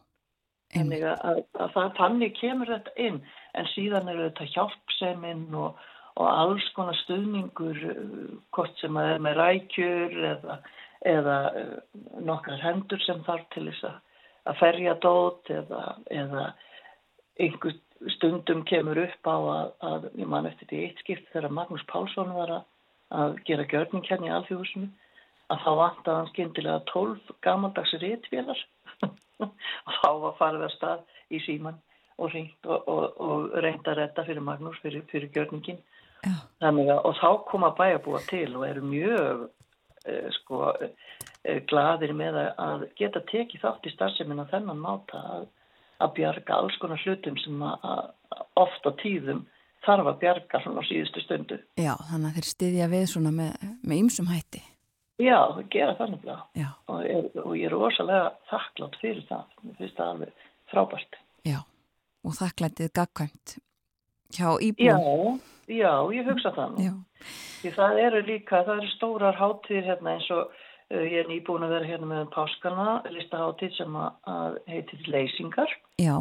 Þannig 0.74 1.04
að, 1.08 1.44
að 1.56 1.70
það 1.76 1.94
þannig 1.96 2.34
kemur 2.36 2.72
þetta 2.72 2.96
inn 3.00 3.22
en 3.56 3.70
síðan 3.72 4.10
eru 4.12 4.26
þetta 4.26 4.48
hjálpseminn 4.54 5.46
og, 5.56 5.78
og 6.20 6.26
alls 6.28 6.66
konar 6.76 6.98
stuðningur, 7.04 7.78
hvort 8.52 8.82
sem 8.82 8.98
að 9.00 9.14
er 9.14 9.24
með 9.24 9.40
rækjur 9.40 10.18
eða 10.34 10.58
eða 11.06 11.36
uh, 11.54 11.74
nokkar 12.24 12.60
hendur 12.62 13.02
sem 13.04 13.20
þarf 13.26 13.46
til 13.54 13.66
þess 13.68 13.90
að 14.48 14.58
ferja 14.58 14.94
dót 15.02 15.50
eða, 15.52 15.82
eða 16.10 16.46
einhver 17.38 17.76
stundum 18.14 18.64
kemur 18.66 19.00
upp 19.02 19.28
á 19.28 19.36
að, 19.36 19.68
að 19.90 20.08
ég 20.22 20.30
man 20.30 20.46
eftir 20.48 20.70
því 20.70 20.80
eitt 20.86 21.02
skipt 21.02 21.28
þegar 21.32 21.54
Magnús 21.54 21.84
Pálsson 21.90 22.32
var 22.36 22.54
að, 22.54 22.64
að 23.14 23.36
gera 23.48 23.66
gjörning 23.70 24.06
hérna 24.06 24.30
í 24.30 24.32
alþjóðsunu 24.36 24.88
að 25.48 25.62
þá 25.64 25.70
vant 25.80 26.08
að 26.08 26.18
hann 26.18 26.30
skindilega 26.32 26.80
12 26.92 27.34
gamaldags 27.44 27.94
réttvélar 28.02 28.64
og 29.44 29.94
þá 30.00 30.10
var 30.24 30.38
farið 30.40 30.66
að 30.66 30.74
stað 30.76 31.04
í 31.34 31.42
síman 31.44 31.78
og 32.18 32.32
ringt 32.34 32.66
og, 32.66 32.88
og, 32.90 33.04
og 33.22 33.60
reynd 33.62 33.86
að 33.86 34.00
redda 34.02 34.26
fyrir 34.26 34.44
Magnús 34.44 34.80
fyrir, 34.82 35.06
fyrir 35.12 35.30
gjörningin 35.34 35.80
Þannig 36.58 36.88
að 36.90 37.04
og 37.06 37.14
þá 37.20 37.28
koma 37.46 37.68
bæjarbúa 37.78 38.18
til 38.26 38.48
og 38.58 38.64
eru 38.66 38.82
mjög 38.82 39.44
Eh, 39.44 39.67
sko 40.38 40.72
eh, 40.80 41.60
gladir 41.68 42.14
með 42.16 42.40
að 42.54 42.88
geta 42.98 43.22
tekið 43.30 43.64
þátt 43.64 43.86
í 43.88 43.94
starfseminn 43.94 44.42
á 44.42 44.50
þennan 44.52 44.82
máta 44.82 45.20
að, 45.36 45.46
að 46.04 46.16
bjarga 46.18 46.58
alls 46.58 46.78
konar 46.82 47.04
hlutum 47.04 47.38
sem 47.42 47.62
að, 47.64 48.10
ofta 48.58 48.94
tíðum 49.02 49.44
þarf 49.86 50.10
að 50.10 50.18
bjarga 50.24 50.62
svona 50.64 50.82
á 50.82 50.88
síðustu 50.88 51.22
stundu. 51.24 51.60
Já, 51.78 51.94
þannig 52.10 52.30
að 52.30 52.38
þeir 52.38 52.50
styðja 52.52 52.90
við 52.92 53.06
svona 53.12 53.32
með, 53.34 53.70
með 53.82 54.02
ymsum 54.02 54.32
hætti. 54.32 54.64
Já, 55.18 55.38
það 55.50 55.64
gera 55.74 55.94
þannig 55.98 56.20
blá 56.22 56.36
og, 56.86 56.98
og 57.42 57.54
ég 57.58 57.66
er 57.66 57.74
rosalega 57.74 58.28
þakklátt 58.52 58.98
fyrir 59.00 59.24
það, 59.26 59.56
mér 59.64 59.78
finnst 59.80 59.96
það 59.98 60.12
alveg 60.12 60.44
frábært. 60.70 61.18
Já, 61.48 61.58
og 62.22 62.36
þakklættið 62.38 62.92
gagkvæmt 62.94 63.54
hjá 64.36 64.48
íbúin. 64.62 64.86
Já, 64.86 65.57
já, 65.68 65.92
ég 66.14 66.28
hugsa 66.28 66.54
það 66.56 66.74
nú. 66.74 66.88
Það 67.74 68.00
eru 68.06 68.24
líka, 68.26 68.62
það 68.66 68.74
eru 68.80 68.90
stórar 68.94 69.38
háttíðir 69.38 69.88
hérna 69.92 70.14
eins 70.16 70.28
og 70.34 70.44
uh, 70.52 71.04
ég 71.04 71.18
er 71.22 71.30
nýbúin 71.30 71.66
að 71.66 71.74
vera 71.76 71.90
hérna 71.90 72.10
með 72.10 72.24
um 72.26 72.30
páskana, 72.34 72.88
listaháttíð 73.14 73.74
sem 73.76 73.98
að 74.02 74.60
heitir 74.70 75.08
leysingar. 75.10 75.74
Já. 76.00 76.16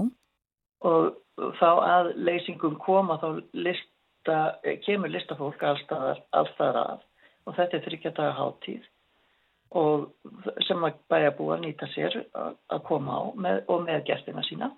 Og 0.88 1.54
þá 1.60 1.70
að 1.70 2.12
leysingum 2.28 2.78
koma 2.82 3.20
þá 3.22 3.30
lista, 3.54 4.40
eh, 4.64 4.80
kemur 4.86 5.14
listafólk 5.14 5.62
allstaðar, 5.64 6.24
allstaðar 6.36 6.82
að 6.84 7.06
og 7.48 7.56
þetta 7.56 7.78
er 7.78 7.86
þryggjadaga 7.86 8.36
háttíð 8.38 8.88
og 9.78 10.08
sem 10.68 10.84
að 10.88 11.00
bæja 11.12 11.34
búa 11.36 11.58
að 11.58 11.64
nýta 11.66 11.90
sér 11.92 12.16
að 12.36 12.84
koma 12.88 13.20
á 13.20 13.24
með, 13.36 13.62
og 13.68 13.84
með 13.84 14.06
gestina 14.08 14.44
sína. 14.48 14.70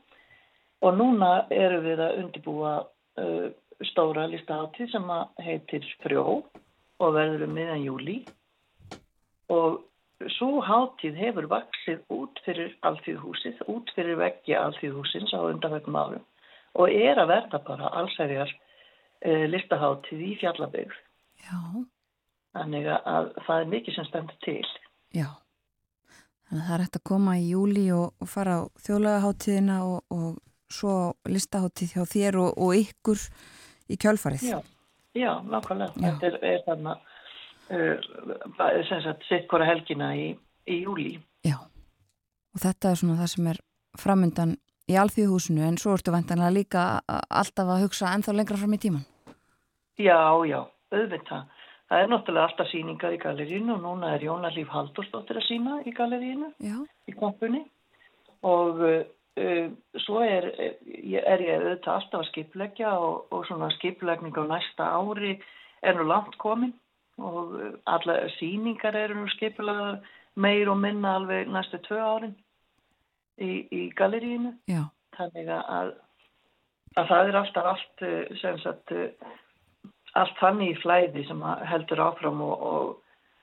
Og 0.82 0.96
núna 0.98 1.46
eru 1.54 1.82
við 1.86 2.02
að 2.02 2.22
undibúa 2.24 2.72
uh, 3.22 3.50
stóra 3.88 4.28
listaháttið 4.28 4.92
sem 4.94 5.12
heitir 5.46 5.86
Frjó 6.04 6.26
og 7.00 7.14
verður 7.16 7.46
um 7.48 7.54
miðan 7.56 7.86
júli 7.86 8.18
og 9.50 9.80
svo 10.36 10.60
háttið 10.66 11.20
hefur 11.20 11.48
vaksið 11.52 12.02
út 12.12 12.42
fyrir 12.44 12.74
alþjóðhúsið, 12.84 13.62
út 13.72 13.92
fyrir 13.96 14.20
veggja 14.20 14.66
alþjóðhúsins 14.68 15.32
á 15.32 15.40
undanveitum 15.48 15.96
árum 15.96 16.26
og 16.76 16.92
er 16.92 17.22
að 17.22 17.32
verða 17.32 17.62
bara 17.66 17.94
allsæriar 18.02 18.52
e, 19.24 19.48
listaháttið 19.48 20.26
í 20.28 20.34
fjallabegð 20.42 20.98
Já. 21.46 21.86
Þannig 22.58 22.90
að 22.90 23.32
það 23.46 23.62
er 23.62 23.72
mikið 23.74 23.96
sem 23.96 24.08
stendur 24.10 24.42
til. 24.46 24.68
Já. 25.16 25.30
Þannig 26.50 26.64
að 26.64 26.68
það 26.68 26.76
er 26.76 26.84
hægt 26.84 27.00
að 27.00 27.08
koma 27.12 27.38
í 27.38 27.48
júli 27.52 27.86
og, 27.94 28.08
og 28.18 28.30
fara 28.30 28.58
á 28.58 28.62
þjóðlegaháttíðina 28.86 29.80
og, 29.86 30.00
og 30.14 30.74
svo 30.74 30.96
listaháttíð 31.30 31.96
hjá 31.96 32.04
þér 32.10 32.40
og, 32.44 32.52
og 32.58 32.80
ykkur 32.80 33.22
í 33.90 33.98
kjölfarið. 34.00 34.46
Já, 34.50 34.60
já, 35.18 35.32
nákvæmlega. 35.50 35.94
Já. 35.96 36.06
Þetta 36.06 36.30
er, 36.30 36.38
er 36.54 36.64
þarna 36.68 36.96
uh, 37.74 38.84
sem 38.90 39.04
sagt 39.06 39.28
sitt 39.30 39.50
hvora 39.52 39.68
helgina 39.70 40.14
í, 40.16 40.32
í 40.70 40.82
júli. 40.84 41.12
Já. 41.46 41.58
Og 42.54 42.64
þetta 42.64 42.92
er 42.92 43.00
svona 43.02 43.20
það 43.20 43.32
sem 43.36 43.52
er 43.54 43.62
framöndan 44.00 44.58
í 44.90 44.98
alþjóðhúsinu 44.98 45.64
en 45.68 45.78
svo 45.82 45.94
ertu 45.98 46.14
vendanlega 46.14 46.56
líka 46.56 46.84
alltaf 47.08 47.70
að 47.70 47.86
hugsa 47.86 48.14
ennþá 48.16 48.36
lengra 48.36 48.58
fram 48.58 48.76
í 48.76 48.82
tíman. 48.82 49.06
Já, 50.00 50.20
já, 50.48 50.62
auðvitað. 50.94 51.50
Það 51.90 52.04
er 52.04 52.10
náttúrulega 52.12 52.48
alltaf 52.48 52.70
síningar 52.70 53.14
í 53.16 53.20
galerínu 53.22 53.74
og 53.76 53.82
núna 53.82 54.14
er 54.14 54.24
Jóna 54.24 54.52
Líf 54.54 54.70
Haldursdóttir 54.70 55.40
að 55.42 55.48
sína 55.48 55.80
í 55.90 55.94
galerínu, 55.98 56.52
Já. 56.62 56.76
í 57.10 57.16
kompunni 57.18 57.64
og 58.46 58.84
uh, 58.86 59.00
svo 60.04 60.22
er, 60.26 60.50
er, 60.60 60.76
er 61.20 61.44
ég 61.46 61.56
auðvitað 61.56 61.96
alltaf 61.96 62.20
að 62.20 62.28
skipleggja 62.32 62.92
og, 62.98 63.26
og 63.34 63.48
svona 63.48 63.72
skiplegning 63.78 64.36
á 64.36 64.44
næsta 64.50 64.92
ári 65.00 65.38
er 65.82 65.98
nú 65.98 66.08
langt 66.10 66.38
komin 66.42 66.74
og 67.20 67.56
uh, 67.56 67.74
alla 67.88 68.22
síningar 68.38 68.96
eru 68.96 69.20
nú 69.22 69.32
skipulega 69.36 69.98
meir 70.40 70.70
og 70.72 70.80
minna 70.80 71.18
alveg 71.20 71.50
næstu 71.52 71.82
tvö 71.88 72.00
árin 72.00 72.36
í, 73.40 73.66
í 73.72 73.82
galerínu. 73.96 74.54
Já. 74.72 74.86
Þannig 75.18 75.52
að, 75.52 75.94
að 76.96 77.12
það 77.12 77.30
er 77.30 77.40
alltaf 77.42 77.70
allt 77.74 78.04
sem 78.40 78.60
sagt 78.64 78.94
allt 80.18 80.40
þannig 80.40 80.74
í 80.74 80.80
flæði 80.82 81.26
sem 81.28 81.42
heldur 81.70 82.02
áfram 82.08 82.42
og, 82.46 82.64
og, 82.72 82.92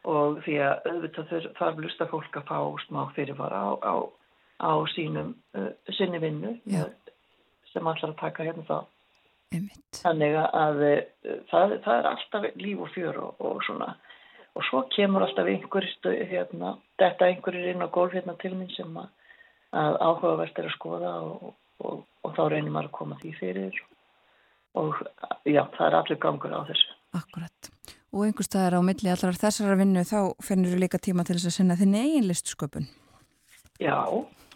og 0.08 0.38
því 0.44 0.56
að 0.66 0.88
auðvitað 0.90 1.50
þarf 1.58 1.82
lusta 1.82 2.08
fólk 2.10 2.38
að 2.40 2.48
fá 2.50 2.58
smá 2.86 3.02
fyrirvara 3.16 3.60
á, 3.60 3.70
á, 3.82 3.94
á 4.60 4.72
sínum 4.94 5.34
uh, 5.56 5.70
sinni 5.96 6.20
vinnu 6.22 6.56
Já. 6.66 6.86
sem 7.72 7.86
allar 7.86 8.12
að 8.12 8.20
taka 8.20 8.46
hérna 8.46 8.64
þá. 8.68 8.78
Einmitt. 9.54 10.00
Þannig 10.02 10.36
að 10.42 10.82
uh, 10.86 11.00
það, 11.52 11.76
það 11.84 11.98
er 12.00 12.10
alltaf 12.12 12.46
líf 12.60 12.82
og 12.86 12.92
fjör 12.94 13.20
og, 13.22 13.40
og 13.40 13.62
svona 13.66 13.92
og 14.56 14.64
svo 14.70 14.80
kemur 14.94 15.26
alltaf 15.26 15.48
einhver 15.52 15.84
stu- 15.92 16.16
hérna, 16.30 16.76
þetta 17.00 17.28
einhverjir 17.28 17.74
inn 17.74 17.84
á 17.84 17.92
gólf 17.92 18.14
hérna 18.16 18.36
til 18.40 18.54
minn 18.56 18.72
sem 18.72 18.94
að, 18.96 19.10
að 19.76 19.98
áhugavert 20.00 20.58
er 20.62 20.70
að 20.70 20.76
skoða 20.78 21.12
og, 21.26 21.50
og, 21.84 21.98
og 22.24 22.32
þá 22.38 22.42
reynir 22.54 22.72
maður 22.72 22.88
að 22.88 22.96
koma 22.96 23.18
því 23.20 23.34
fyrir 23.36 23.82
og 24.76 24.96
já, 25.44 25.62
það 25.76 25.86
er 25.86 25.98
allir 26.00 26.20
gangur 26.20 26.52
á 26.56 26.60
þessu. 26.68 26.94
Akkurat. 27.16 27.70
Og 28.16 28.24
einhver 28.26 28.46
staðar 28.48 28.78
á 28.80 28.88
milli 28.88 29.12
allar 29.12 29.36
þessara 29.36 29.76
vinnu 29.80 30.02
þá 30.08 30.18
finnur 30.44 30.72
þú 30.72 30.80
líka 30.80 31.00
tíma 31.04 31.24
til 31.24 31.36
þess 31.36 31.50
að 31.50 31.56
sinna 31.58 31.76
þinni 31.76 32.02
eigin 32.04 32.28
listsköpun. 32.30 32.88
Já, 33.80 33.96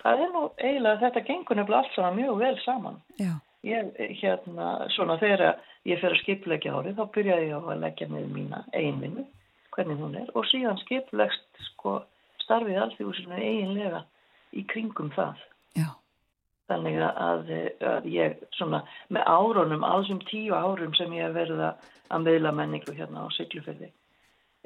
það 0.03 0.25
er 0.25 0.33
nú 0.35 0.45
eiginlega, 0.57 1.01
þetta 1.05 1.25
gengur 1.27 1.59
nefnilega 1.59 1.85
allt 1.85 1.97
svona 1.97 2.13
mjög 2.17 2.39
vel 2.41 2.57
saman. 2.65 3.01
Já. 3.21 3.33
Ég, 3.67 3.91
hérna, 4.23 4.71
svona 4.95 5.19
þegar 5.21 5.59
ég 5.89 6.01
fer 6.01 6.15
að 6.15 6.23
skipleggja 6.23 6.73
árið, 6.79 6.97
þá 6.97 7.13
byrjaði 7.17 7.51
ég 7.51 7.69
að 7.75 7.83
leggja 7.83 8.09
með 8.09 8.31
mína 8.33 8.63
eiginvinnu, 8.73 9.27
hvernig 9.75 10.01
hún 10.01 10.17
er, 10.23 10.31
og 10.33 10.49
síðan 10.49 10.81
skipleggst 10.81 11.65
sko 11.67 11.99
starfið 12.41 12.81
alþjóðsinu 12.87 13.37
eiginlega 13.37 14.05
í 14.57 14.65
kringum 14.71 15.13
það. 15.15 15.43
Já. 15.77 15.91
Þannig 16.71 16.99
að, 17.05 17.53
að 17.91 18.09
ég 18.09 18.41
svona 18.57 18.83
með 19.13 19.29
árunum, 19.29 19.85
alls 19.87 20.11
um 20.13 20.21
tíu 20.31 20.57
árum 20.57 20.95
sem 20.97 21.13
ég 21.19 21.29
hef 21.29 21.37
verið 21.37 21.65
að, 21.69 21.89
meðla 22.25 22.55
menningu 22.57 22.95
hérna 22.97 23.27
á 23.27 23.35
Siglufjörði, 23.37 23.91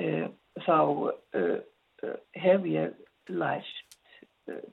uh, 0.01 0.27
þá 0.65 0.79
uh, 0.79 1.59
uh, 2.07 2.17
hef 2.39 2.71
ég 2.71 2.95
lært 3.33 3.84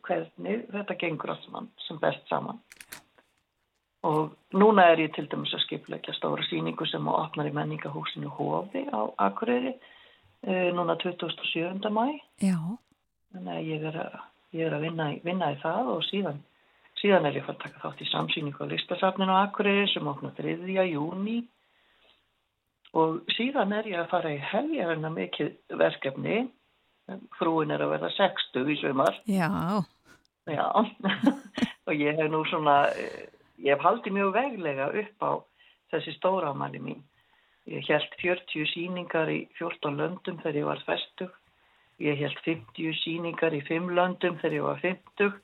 hvernig 0.06 0.66
þetta 0.72 0.98
gengur 1.00 1.34
allt 1.34 1.46
saman 1.46 1.70
sem 1.88 2.00
best 2.02 2.28
saman. 2.30 2.60
Og 4.08 4.32
núna 4.58 4.88
er 4.90 5.04
ég 5.04 5.14
til 5.14 5.28
dæmis 5.30 5.54
að 5.54 5.66
skipleggja 5.68 6.16
stóra 6.18 6.44
síningu 6.48 6.88
sem 6.90 7.06
á 7.06 7.14
opnar 7.14 7.50
í 7.50 7.54
menningahúsinu 7.54 8.32
Hófi 8.34 8.88
á 8.90 9.02
Akureyri, 9.28 9.76
uh, 10.48 10.70
núna 10.74 10.98
27. 10.98 11.90
mæ. 11.94 12.08
Já. 12.42 12.58
Þannig 13.32 13.54
að 13.54 13.70
ég 13.70 13.86
er 13.92 14.00
að, 14.02 14.16
ég 14.58 14.66
er 14.68 14.76
að 14.76 14.88
vinna, 14.88 15.08
vinna 15.24 15.52
í 15.54 15.60
það 15.62 15.92
og 15.94 16.02
síðan, 16.10 16.42
síðan 16.98 17.30
er 17.30 17.38
ég 17.38 17.50
að 17.50 17.62
taka 17.62 17.84
þátt 17.84 18.02
í 18.02 18.10
samsýningu 18.10 18.66
á 18.66 18.72
listasafninu 18.74 19.38
á 19.38 19.46
Akureyri 19.46 19.86
sem 19.94 20.10
opna 20.10 20.34
3. 20.36 20.58
júni 20.90 21.44
og 22.98 23.22
síðan 23.38 23.78
er 23.78 23.88
ég 23.88 24.02
að 24.02 24.10
fara 24.12 24.34
í 24.34 24.42
heljarina 24.50 25.14
mikið 25.14 25.54
verkefni. 25.80 26.42
Frúin 27.38 27.74
er 27.74 27.84
að 27.84 27.96
verða 27.96 28.12
60 28.18 28.72
í 28.72 28.78
sumar. 28.82 29.18
Já. 29.30 29.50
Já, 30.50 30.66
og 31.88 31.94
ég 31.94 32.18
hef 32.18 32.32
nú 32.32 32.42
svona, 32.50 32.90
eh, 32.98 33.30
ég 33.62 33.76
hef 33.76 33.86
haldið 33.86 34.18
mjög 34.18 34.34
veglega 34.36 34.90
upp 35.04 35.26
á 35.26 35.32
þessi 35.94 36.16
stóramæli 36.18 36.82
mín. 36.82 37.04
Ég 37.70 37.86
held 37.88 38.18
40 38.22 38.66
síningar 38.74 39.30
í 39.30 39.46
14 39.60 40.00
löndum 40.00 40.40
þegar 40.42 40.60
ég 40.60 40.68
var 40.72 40.84
festug. 40.88 41.36
Ég 42.02 42.18
held 42.18 42.40
50 42.46 42.98
síningar 43.04 43.54
í 43.54 43.62
5 43.68 43.94
löndum 43.94 44.40
þegar 44.42 44.58
ég 44.58 44.66
var 44.66 44.82
50 44.82 45.36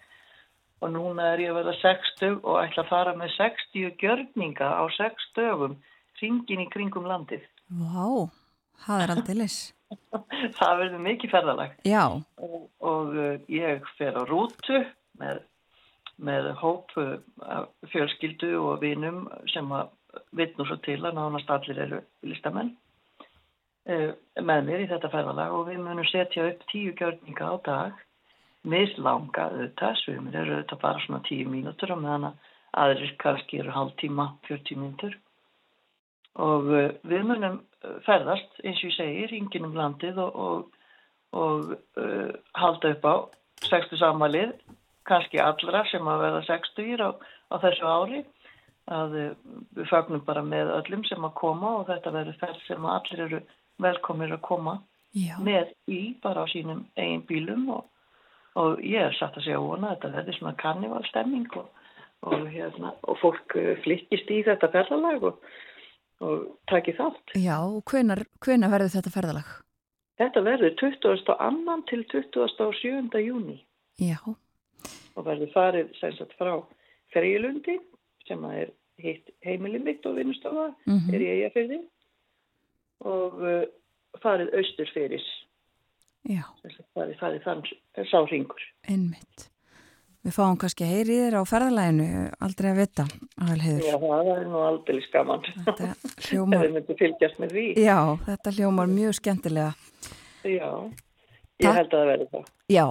og 0.81 0.91
núna 0.93 1.31
er 1.33 1.43
ég 1.45 1.53
að 1.53 1.59
verða 1.61 1.75
60 1.81 2.41
og 2.41 2.57
ætla 2.61 2.83
að 2.83 2.89
fara 2.89 3.13
með 3.17 3.33
60 3.37 3.95
gjörninga 4.01 4.69
á 4.81 4.83
6 4.97 5.29
dögum 5.37 5.77
ringin 6.21 6.65
í 6.65 6.69
kringum 6.73 7.05
landið. 7.09 7.45
Vá. 7.69 8.29
Það 8.85 9.03
er 9.03 9.13
aldrei 9.13 9.35
lis. 9.37 9.57
Það 10.59 10.79
verður 10.81 11.03
mikið 11.05 11.33
ferðalag. 11.33 11.77
Já. 11.87 12.03
og, 12.43 12.57
og 12.83 13.13
uh, 13.15 13.35
ég 13.51 13.85
fer 13.99 14.17
á 14.17 14.23
rútu 14.27 14.81
með, 15.19 15.43
með 16.17 16.49
hóp 16.61 16.91
af 16.97 17.69
fjölskyldu 17.93 18.51
og 18.59 18.81
vinum 18.83 19.25
sem 19.53 19.71
að 19.71 19.93
vitnu 20.35 20.65
svo 20.65 20.79
til 20.85 20.99
að 21.05 21.15
nánast 21.17 21.49
allir 21.53 21.79
eru 21.85 22.01
listamenn 22.25 22.73
uh, 23.89 24.11
með 24.41 24.67
mér 24.67 24.83
í 24.85 24.89
þetta 24.91 25.11
ferðalag 25.13 25.55
og 25.55 25.69
við 25.69 25.81
munum 25.83 26.07
setja 26.09 26.49
upp 26.49 26.65
tíu 26.71 26.93
gjörninga 26.97 27.53
á 27.53 27.55
dag 27.67 28.03
mislanga 28.67 29.47
auðvitað, 29.51 29.99
svimur 30.01 30.35
eru 30.35 30.57
auðvitað 30.57 30.83
bara 30.83 31.03
svona 31.05 31.23
tíu 31.27 31.47
mínútur 31.49 31.93
og 31.95 32.01
meðan 32.03 32.31
að 32.31 32.53
aðrir 32.77 33.13
kannski 33.21 33.61
eru 33.61 33.73
hálftíma, 33.73 34.31
40 34.49 34.81
mínútur 34.81 35.15
og 36.37 36.69
uh, 36.69 36.89
við 37.07 37.25
munum 37.27 37.59
uh, 37.59 37.97
ferðast, 38.05 38.59
eins 38.63 38.81
og 38.81 38.91
ég 38.91 38.95
segi, 38.97 39.27
ringin 39.31 39.67
um 39.67 39.77
landið 39.77 40.19
og, 40.21 40.41
og, 40.47 40.81
og 41.37 41.73
uh, 41.99 42.33
halda 42.57 42.93
upp 42.95 43.07
á 43.09 43.15
60 43.67 44.01
samalið, 44.01 44.53
kannski 45.07 45.41
allra 45.41 45.83
sem 45.89 46.05
að 46.05 46.23
verða 46.25 46.43
60 46.45 47.01
á, 47.01 47.09
á 47.17 47.55
þessu 47.63 47.87
ári, 47.89 48.23
að 48.87 49.15
við 49.75 49.87
fagnum 49.89 50.21
bara 50.23 50.43
með 50.45 50.69
öllum 50.77 51.01
sem 51.07 51.25
að 51.27 51.33
koma 51.41 51.73
og 51.81 51.89
þetta 51.89 52.13
verður 52.15 52.37
ferð 52.39 52.61
sem 52.67 52.85
að 52.85 52.93
allir 52.93 53.23
eru 53.25 53.39
velkomir 53.83 54.31
að 54.31 54.45
koma 54.45 54.77
Já. 55.17 55.33
með 55.43 55.73
í 55.91 56.01
bara 56.23 56.45
á 56.45 56.51
sínum 56.51 56.85
eigin 56.95 57.25
bílum 57.27 57.65
og, 57.75 57.83
og 58.59 58.79
ég 58.85 59.09
er 59.09 59.17
satt 59.17 59.35
að 59.35 59.47
segja 59.47 59.59
að 59.59 59.83
þetta 59.89 60.13
verður 60.13 60.37
svona 60.37 60.55
karnivalstemming 60.61 61.57
og, 61.59 61.67
og, 62.29 62.47
hérna, 62.53 62.93
og 63.03 63.19
fólk 63.19 63.57
flykkist 63.83 64.31
í 64.31 64.39
þetta 64.47 64.71
ferðalag 64.71 65.27
og, 65.33 65.43
og 66.21 66.57
taki 66.71 66.93
þátt. 66.97 67.33
Já. 67.37 67.57
Og 67.61 67.83
hvenar, 67.91 68.23
hvenar 68.41 68.71
verður 68.73 68.93
þetta 68.95 69.11
ferðalag? 69.13 69.49
Þetta 70.17 70.41
verður 70.47 70.75
22. 70.79 71.35
til 71.89 72.03
27. 72.09 73.21
júni 73.21 73.59
Já. 74.01 74.17
og 75.15 75.25
verður 75.25 75.51
farið 75.53 75.91
sem 75.99 76.15
sagt 76.17 76.33
frá 76.39 76.55
Freylundi 77.13 77.77
sem 78.27 78.41
að 78.43 78.55
er 78.63 78.71
hitt 78.97 79.29
heimili 79.45 79.79
mitt 79.79 80.05
og 80.09 80.15
vinnustofa 80.17 80.71
Mhm. 80.87 81.13
er 81.13 81.21
í 81.21 81.29
Eyjafyrði 81.35 81.79
og 83.05 83.37
uh, 83.41 83.65
farið 84.23 84.49
austur 84.57 84.89
fyrir 84.93 85.21
Já. 86.27 86.41
sagt 86.63 86.81
farið, 86.97 87.17
farið 87.21 87.43
þann 87.45 87.61
sá 88.09 88.19
ringur. 88.31 88.63
Einmitt. 88.89 89.49
Við 90.25 90.33
fáum 90.35 90.57
kannski 90.59 90.83
að 90.83 90.91
heyri 90.91 91.17
þér 91.21 91.35
á 91.39 91.41
ferðalæginu, 91.47 92.05
aldrei 92.43 92.67
að 92.73 92.79
vita, 92.81 93.03
aðalheiður. 93.39 93.83
Já, 93.85 93.95
það 94.01 94.29
er 94.33 94.45
nú 94.49 94.61
aldrei 94.65 95.01
skaman. 95.05 95.45
Þetta 95.67 95.89
hljómar, 96.27 96.63
þið 96.65 96.73
myndu 96.77 96.95
fylgjast 96.99 97.37
með 97.43 97.53
því. 97.55 97.65
já, 97.85 97.97
þetta 98.25 98.53
hljómar 98.57 98.89
mjög 98.91 99.15
skemmtilega. 99.21 99.69
Já, 100.47 100.71
ég 101.61 101.67
Takk. 101.67 101.77
held 101.77 101.93
að 101.93 102.01
það 102.01 102.09
verði 102.11 102.27
það. 102.33 102.49
Já, 102.75 102.85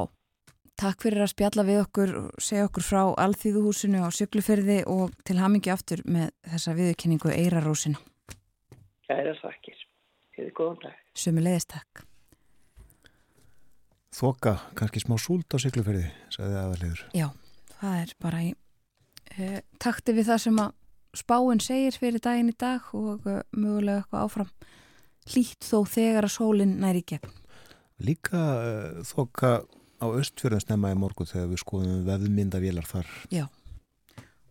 takk 0.81 1.05
fyrir 1.07 1.25
að 1.27 1.33
spjalla 1.35 1.67
við 1.69 1.83
okkur 1.83 2.15
og 2.23 2.43
segja 2.49 2.67
okkur 2.71 2.87
frá 2.89 3.03
Alþýðuhúsinu 3.27 4.01
á 4.05 4.09
Sjöglufyrði 4.17 4.79
og 4.93 5.13
til 5.27 5.39
hamingi 5.43 5.73
aftur 5.75 6.03
með 6.09 6.33
þessa 6.55 6.75
viðurkenningu 6.79 7.33
Eirarósina. 7.37 8.01
Kæra 9.07 9.37
þakkir. 9.43 9.83
Þið 10.37 10.49
er 10.49 10.55
góðan 10.57 10.81
dag. 10.89 10.97
Sumi 11.17 11.45
leiðist 11.45 11.71
takk. 11.75 12.07
Þoka, 14.17 14.55
kannski 14.79 15.03
smá 15.03 15.19
súld 15.21 15.53
á 15.53 15.61
sigluferði, 15.61 16.07
sagði 16.33 16.57
aðaliður. 16.57 17.01
Já, 17.13 17.27
það 17.77 17.97
er 18.01 18.15
bara 18.25 18.39
í 18.47 18.49
uh, 18.55 19.59
takti 19.83 20.15
við 20.17 20.31
það 20.31 20.41
sem 20.47 20.61
að 20.63 20.71
spáin 21.21 21.61
segir 21.61 21.99
fyrir 22.01 22.25
daginn 22.25 22.49
í 22.49 22.57
dag 22.57 22.87
og 22.97 23.29
uh, 23.29 23.43
mögulega 23.53 24.07
eitthvað 24.07 24.25
áfram 24.25 24.55
hlýtt 25.35 25.69
þó 25.69 25.77
þegar 25.93 26.31
að 26.31 26.35
sólinn 26.39 26.75
næri 26.81 27.05
gegn. 27.13 27.37
Líka 28.09 28.41
uh, 28.41 29.05
þokka 29.05 29.53
á 30.01 30.07
östfjörðan 30.09 30.65
snemma 30.65 30.97
í 30.97 30.99
morgun 31.05 31.29
þegar 31.29 31.53
við 31.53 31.65
skoðum 31.67 32.03
veðmyndavélar 32.09 32.89
þar. 32.89 33.15
Já, 33.29 33.47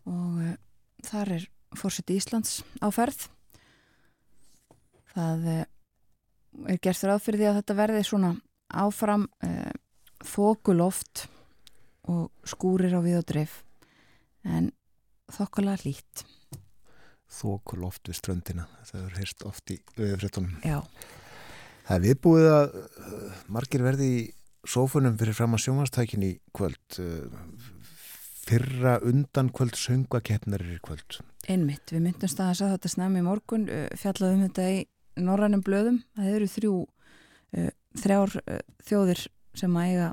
og 0.06 1.06
þar 1.10 1.38
er 1.40 1.52
fórseti 1.74 2.22
Íslands 2.22 2.60
á 2.86 2.94
ferð. 2.94 3.32
Það 5.16 5.54
er 5.56 6.84
gert 6.84 7.24
fyrir 7.24 7.40
því 7.40 7.48
að 7.50 7.64
þetta 7.64 7.82
verði 7.82 8.06
svona 8.06 8.38
áfram 8.76 9.28
þokuloft 10.26 11.26
og 12.12 12.30
skúrir 12.48 12.96
á 12.96 13.02
við 13.02 13.20
og 13.20 13.28
dreif 13.30 13.60
en 14.46 14.72
þokkulega 15.34 15.86
lít 15.86 16.26
Þokuloft 17.36 18.08
við 18.08 18.20
ströndina 18.20 18.68
það 18.86 19.02
er 19.02 19.20
heyrst 19.20 19.46
oft 19.48 19.72
í 19.74 19.80
auðvifrættunum 19.98 20.60
Já. 20.64 20.80
Það 21.86 21.96
er 21.96 22.04
viðbúið 22.06 22.48
að 22.50 22.76
uh, 22.82 23.40
margir 23.54 23.84
verði 23.86 24.10
í 24.10 24.22
sófunum 24.66 25.18
fyrir 25.20 25.38
fram 25.38 25.54
að 25.54 25.66
sjónvastækin 25.68 26.26
í 26.26 26.32
kvöld 26.56 26.98
uh, 27.02 27.28
fyrra 28.46 28.98
undan 29.06 29.52
kvöld 29.54 29.78
söngakeppnar 29.78 30.64
er 30.66 30.76
í 30.78 30.82
kvöld. 30.86 31.20
Einmitt, 31.50 31.94
við 31.94 32.08
myndumst 32.08 32.42
að 32.42 32.52
þess 32.52 32.66
að 32.66 32.74
þetta 32.76 32.92
snemmi 32.96 33.22
morgun 33.26 33.68
uh, 33.70 33.86
fjallaðum 34.02 34.48
þetta 34.48 34.68
í 34.74 34.82
norrænum 35.22 35.62
blöðum. 35.66 36.02
Það 36.18 36.32
eru 36.40 36.50
þrjú 36.56 36.74
uh, 36.82 36.90
þrjár 38.02 38.38
uh, 38.44 38.61
þjóðir 38.86 39.26
sem 39.56 39.80
að 39.80 39.90
eiga 39.90 40.11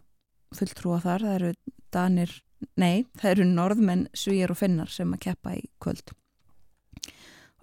fulltrúa 0.57 1.03
þar, 1.03 1.29
það 1.29 1.37
eru 1.41 1.53
Danir, 1.93 2.33
nei, 2.81 3.05
það 3.21 3.31
eru 3.35 3.47
norðmenn, 3.51 4.09
svíjar 4.17 4.53
og 4.55 4.61
finnar 4.61 4.93
sem 4.93 5.11
að 5.13 5.25
keppa 5.27 5.57
í 5.59 5.65
kvöld 5.83 6.15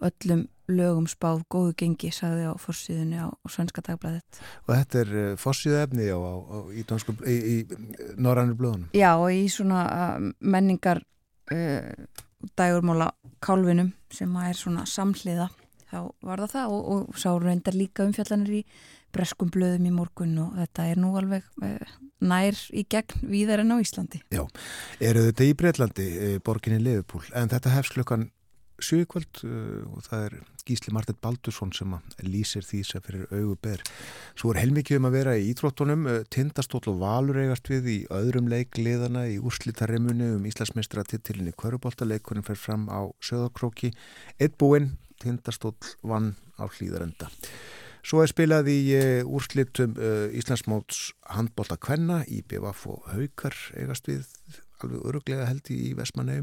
öllum 0.05 0.47
lögum 0.69 1.07
spáð 1.09 1.41
góðu 1.49 1.73
gengi, 1.81 2.11
sagði 2.13 2.45
á 2.45 2.53
fórsíðunni 2.61 3.17
á, 3.17 3.27
á 3.33 3.47
Svenska 3.49 3.81
dagblæðet. 3.85 4.39
Og 4.67 4.75
þetta 4.75 4.99
er 5.01 5.13
uh, 5.17 5.29
fórsíðu 5.39 5.79
efni 5.81 6.09
á, 6.13 6.19
á, 6.21 6.57
í, 6.69 6.83
í, 6.85 7.37
í 7.57 7.57
norrænir 8.21 8.57
blöðunum? 8.59 8.91
Já, 8.93 9.15
og 9.17 9.33
í 9.33 9.47
svona 9.51 9.85
uh, 9.89 10.29
menningar 10.39 11.01
uh, 11.53 11.89
dægurmála 12.59 13.09
kálvinum 13.43 13.91
sem 14.13 14.37
er 14.43 14.55
svona 14.57 14.85
samhliða 14.89 15.49
þá 15.89 15.99
var 16.21 16.45
það 16.45 16.53
það 16.53 16.75
og, 16.77 16.87
og 16.93 17.19
sá 17.19 17.29
reyndar 17.41 17.77
líka 17.77 18.05
umfjallanir 18.05 18.61
í 18.61 18.63
breskum 19.15 19.51
blöðum 19.53 19.87
í 19.89 19.93
morgun 19.93 20.37
og 20.43 20.57
þetta 20.59 20.87
er 20.91 21.01
nú 21.01 21.13
alveg 21.19 21.45
uh, 21.63 21.93
nær 22.21 22.57
í 22.75 22.85
gegn 22.89 23.29
víðar 23.31 23.63
en 23.63 23.75
á 23.75 23.77
Íslandi. 23.81 24.23
Já, 24.33 24.43
eru 24.99 25.29
þetta 25.29 25.47
í 25.47 25.55
Breitlandi, 25.57 26.09
uh, 26.17 26.35
borginni 26.45 26.81
Leifupúl, 26.83 27.25
en 27.37 27.51
þetta 27.51 27.73
hefst 27.77 27.95
klukkan 27.97 28.29
sjökvöld 28.79 29.43
uh, 29.43 29.83
og 29.91 30.05
það 30.07 30.25
er 30.29 30.39
Gísli 30.69 30.93
Martett 30.93 31.19
Baldursson 31.23 31.71
sem 31.73 31.95
lýsir 32.21 32.65
því 32.65 32.83
sem 32.85 33.03
fyrir 33.03 33.25
auguber. 33.33 33.81
Svo 34.37 34.53
er 34.53 34.61
helmikið 34.61 34.99
um 34.99 35.09
að 35.09 35.17
vera 35.17 35.33
í 35.39 35.47
ítróttunum, 35.49 36.05
tindastóll 36.29 36.83
og 36.91 36.99
valur 37.01 37.41
eigast 37.41 37.69
við 37.71 37.89
í 37.89 37.97
öðrum 38.13 38.49
leikliðana 38.51 39.25
í 39.33 39.39
úrslítarremunni 39.41 40.29
um 40.35 40.45
Íslandsmeistra 40.49 41.05
tittilinni 41.09 41.55
Kvöruboltaleikunum 41.57 42.45
fer 42.45 42.59
fram 42.59 42.85
á 42.93 43.09
söðakróki. 43.17 43.91
Eitt 44.37 44.59
búinn, 44.61 44.93
tindastóll 45.19 45.77
vann 46.05 46.35
á 46.61 46.69
hlýðarenda. 46.69 47.31
Svo 48.09 48.23
er 48.23 48.31
spilað 48.31 48.71
í 48.73 48.79
uh, 48.97 49.27
úrslitum 49.29 49.93
uh, 50.01 50.31
Íslandsmóts 50.33 51.11
handbólta 51.29 51.75
kvenna. 51.77 52.23
Í 52.25 52.41
BVF 52.41 52.87
og 52.89 53.03
Haukar 53.13 53.53
eigast 53.77 54.09
við 54.09 54.23
alveg 54.81 55.03
öruglega 55.11 55.45
held 55.45 55.69
í 55.75 55.91
Vesmanau 55.93 56.41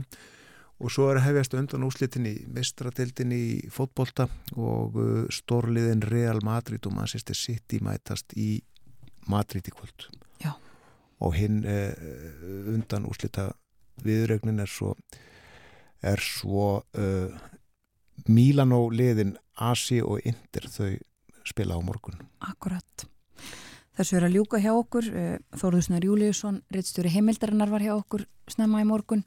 og 0.76 0.92
svo 0.92 1.06
er 1.08 1.22
hefjast 1.24 1.54
undan 1.56 1.86
úrslitin 1.86 2.28
í 2.28 2.34
mestradildin 2.52 3.32
í 3.32 3.46
fótbólta 3.72 4.28
og 4.54 4.98
uh, 5.00 5.24
stórliðin 5.32 6.04
Real 6.06 6.38
Madrid 6.46 6.86
og 6.86 6.94
Manchester 6.94 7.34
City 7.34 7.80
mætast 7.82 8.36
í 8.38 8.60
Madrid 9.26 9.66
í 9.66 9.74
kvöld. 9.74 10.06
Já. 10.44 10.52
og 11.18 11.32
hinn 11.34 11.64
undan 12.68 13.08
úrslita 13.08 13.48
viðrögnin 14.04 14.60
er 14.62 14.70
svo 14.70 14.92
er 16.04 16.20
svo 16.22 16.84
Milano 18.28 18.84
liðin 18.92 19.34
Asi 19.56 20.02
og 20.04 20.20
Inter. 20.28 20.68
Þau 20.70 20.92
spila 21.46 21.78
á 21.78 21.80
morgun. 21.82 22.18
Akkurat. 22.40 23.06
Þessu 23.96 24.18
er 24.18 24.26
að 24.26 24.36
ljúka 24.36 24.60
hjá 24.60 24.72
okkur. 24.76 25.08
Eh, 25.08 25.38
Þóruðsnar 25.56 26.04
Júliusson, 26.04 26.60
reittstjóri 26.72 27.12
heimildarinnar 27.14 27.70
var 27.72 27.84
hjá 27.84 27.94
okkur 27.96 28.26
snemma 28.50 28.82
í 28.82 28.88
morgun. 28.88 29.24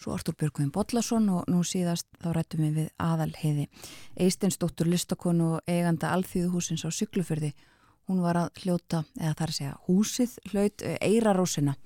Svo 0.00 0.14
Artur 0.16 0.34
Björgvin 0.34 0.72
Bodlason 0.72 1.28
og 1.30 1.44
nú 1.52 1.60
síðast 1.62 2.08
þá 2.22 2.32
rættum 2.34 2.64
við 2.64 2.78
við 2.80 2.88
aðalheiði. 2.98 3.68
Eisteinsdóttur 4.16 4.88
listakonu 4.88 5.58
og 5.58 5.68
eiganda 5.68 6.14
alþýðuhúsins 6.16 6.86
á 6.88 6.90
Syklufyrði. 6.90 7.52
Hún 8.08 8.22
var 8.24 8.40
að 8.40 8.62
hljóta, 8.64 9.04
eða 9.20 9.34
þar 9.38 9.52
segja 9.58 9.76
húsið, 9.86 10.38
hlaut 10.50 10.82
eh, 10.82 10.96
Eirarósina, 11.04 11.76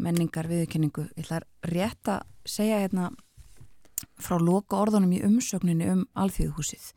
menningar 0.00 0.48
viðkenningu. 0.48 1.10
Ég 1.14 1.28
ætlar 1.28 1.46
rétt 1.68 2.08
að 2.08 2.24
segja 2.48 2.80
hérna 2.80 3.10
frá 4.20 4.40
loka 4.40 4.80
orðunum 4.80 5.12
í 5.12 5.22
umsögninni 5.28 5.92
um 5.92 6.06
alþýðuhúsið. 6.16 6.88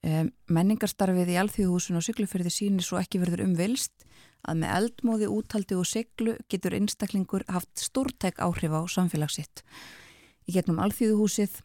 Menningarstarfið 0.00 1.34
í 1.34 1.38
Alþjóðhúsun 1.42 1.98
og 2.00 2.04
Siglufyrði 2.06 2.52
sínir 2.52 2.84
svo 2.86 3.00
ekki 3.00 3.20
verður 3.20 3.44
umvilst 3.44 4.06
að 4.48 4.62
með 4.62 4.70
eldmóði, 4.78 5.26
úthaldi 5.28 5.76
og 5.76 5.88
siglu 5.88 6.36
getur 6.48 6.76
einstaklingur 6.78 7.44
haft 7.52 7.82
stórtæk 7.82 8.40
áhrif 8.40 8.72
á 8.72 8.80
samfélagsitt. 8.88 9.60
Í 10.48 10.54
getnum 10.56 10.80
Alþjóðhúsið 10.80 11.58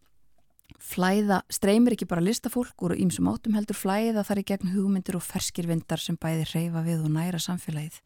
flæða, 0.84 1.42
streymir 1.48 1.96
ekki 1.96 2.08
bara 2.10 2.24
listafólk 2.26 2.84
úr 2.84 2.98
ímsum 3.00 3.30
áttum 3.32 3.56
heldur 3.56 3.78
flæða 3.80 4.26
þar 4.28 4.42
í 4.42 4.48
gegn 4.52 4.74
hugmyndir 4.74 5.16
og 5.16 5.24
ferskir 5.24 5.70
vindar 5.70 6.04
sem 6.04 6.18
bæði 6.20 6.50
reyfa 6.52 6.84
við 6.84 7.06
og 7.06 7.14
næra 7.16 7.40
samfélagið. 7.40 8.02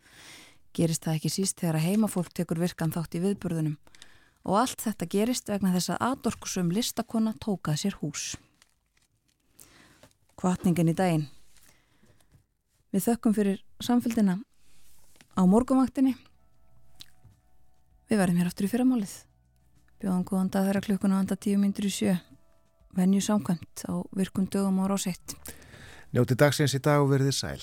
Gerist 0.78 1.08
það 1.08 1.18
ekki 1.18 1.32
síst 1.34 1.58
þegar 1.64 1.80
að 1.80 1.88
heimafólk 1.88 2.30
tekur 2.38 2.62
virkan 2.62 2.94
þátt 2.94 3.18
í 3.18 3.24
viðburðunum 3.24 3.80
og 4.46 4.60
allt 4.62 4.86
þetta 4.86 5.10
gerist 5.10 5.50
vegna 5.50 5.74
þess 5.74 5.96
að 5.96 6.04
aðdorkusum 6.06 6.70
listakonna 6.72 7.34
tókað 7.42 7.82
sér 7.82 7.98
hús 8.00 8.36
kvartningin 10.40 10.92
í 10.92 10.96
daginn. 10.96 11.28
Við 12.96 13.06
þökkum 13.06 13.36
fyrir 13.36 13.60
samfélgina 13.84 14.40
á 15.36 15.42
morgumvaktinni. 15.46 16.16
Við 18.10 18.22
verðum 18.22 18.40
hér 18.42 18.50
aftur 18.50 18.66
í 18.66 18.72
fyrramálið. 18.72 19.12
Bjóðan 20.00 20.26
góðan 20.26 20.50
dag 20.54 20.66
þeirra 20.70 20.86
klukkuna 20.86 21.20
anda 21.20 21.36
tíu 21.36 21.60
myndir 21.60 21.90
í 21.90 21.94
sjö. 21.94 22.16
Venju 22.98 23.22
samkvæmt 23.22 23.84
á 23.86 24.02
virkum 24.16 24.48
dögum 24.50 24.80
ára 24.82 24.96
á 24.96 25.00
sett. 25.00 25.36
Njóti 26.16 26.40
dagsins 26.40 26.74
í 26.74 26.82
dag 26.82 27.04
og 27.04 27.12
verðið 27.12 27.36
sæl. 27.38 27.62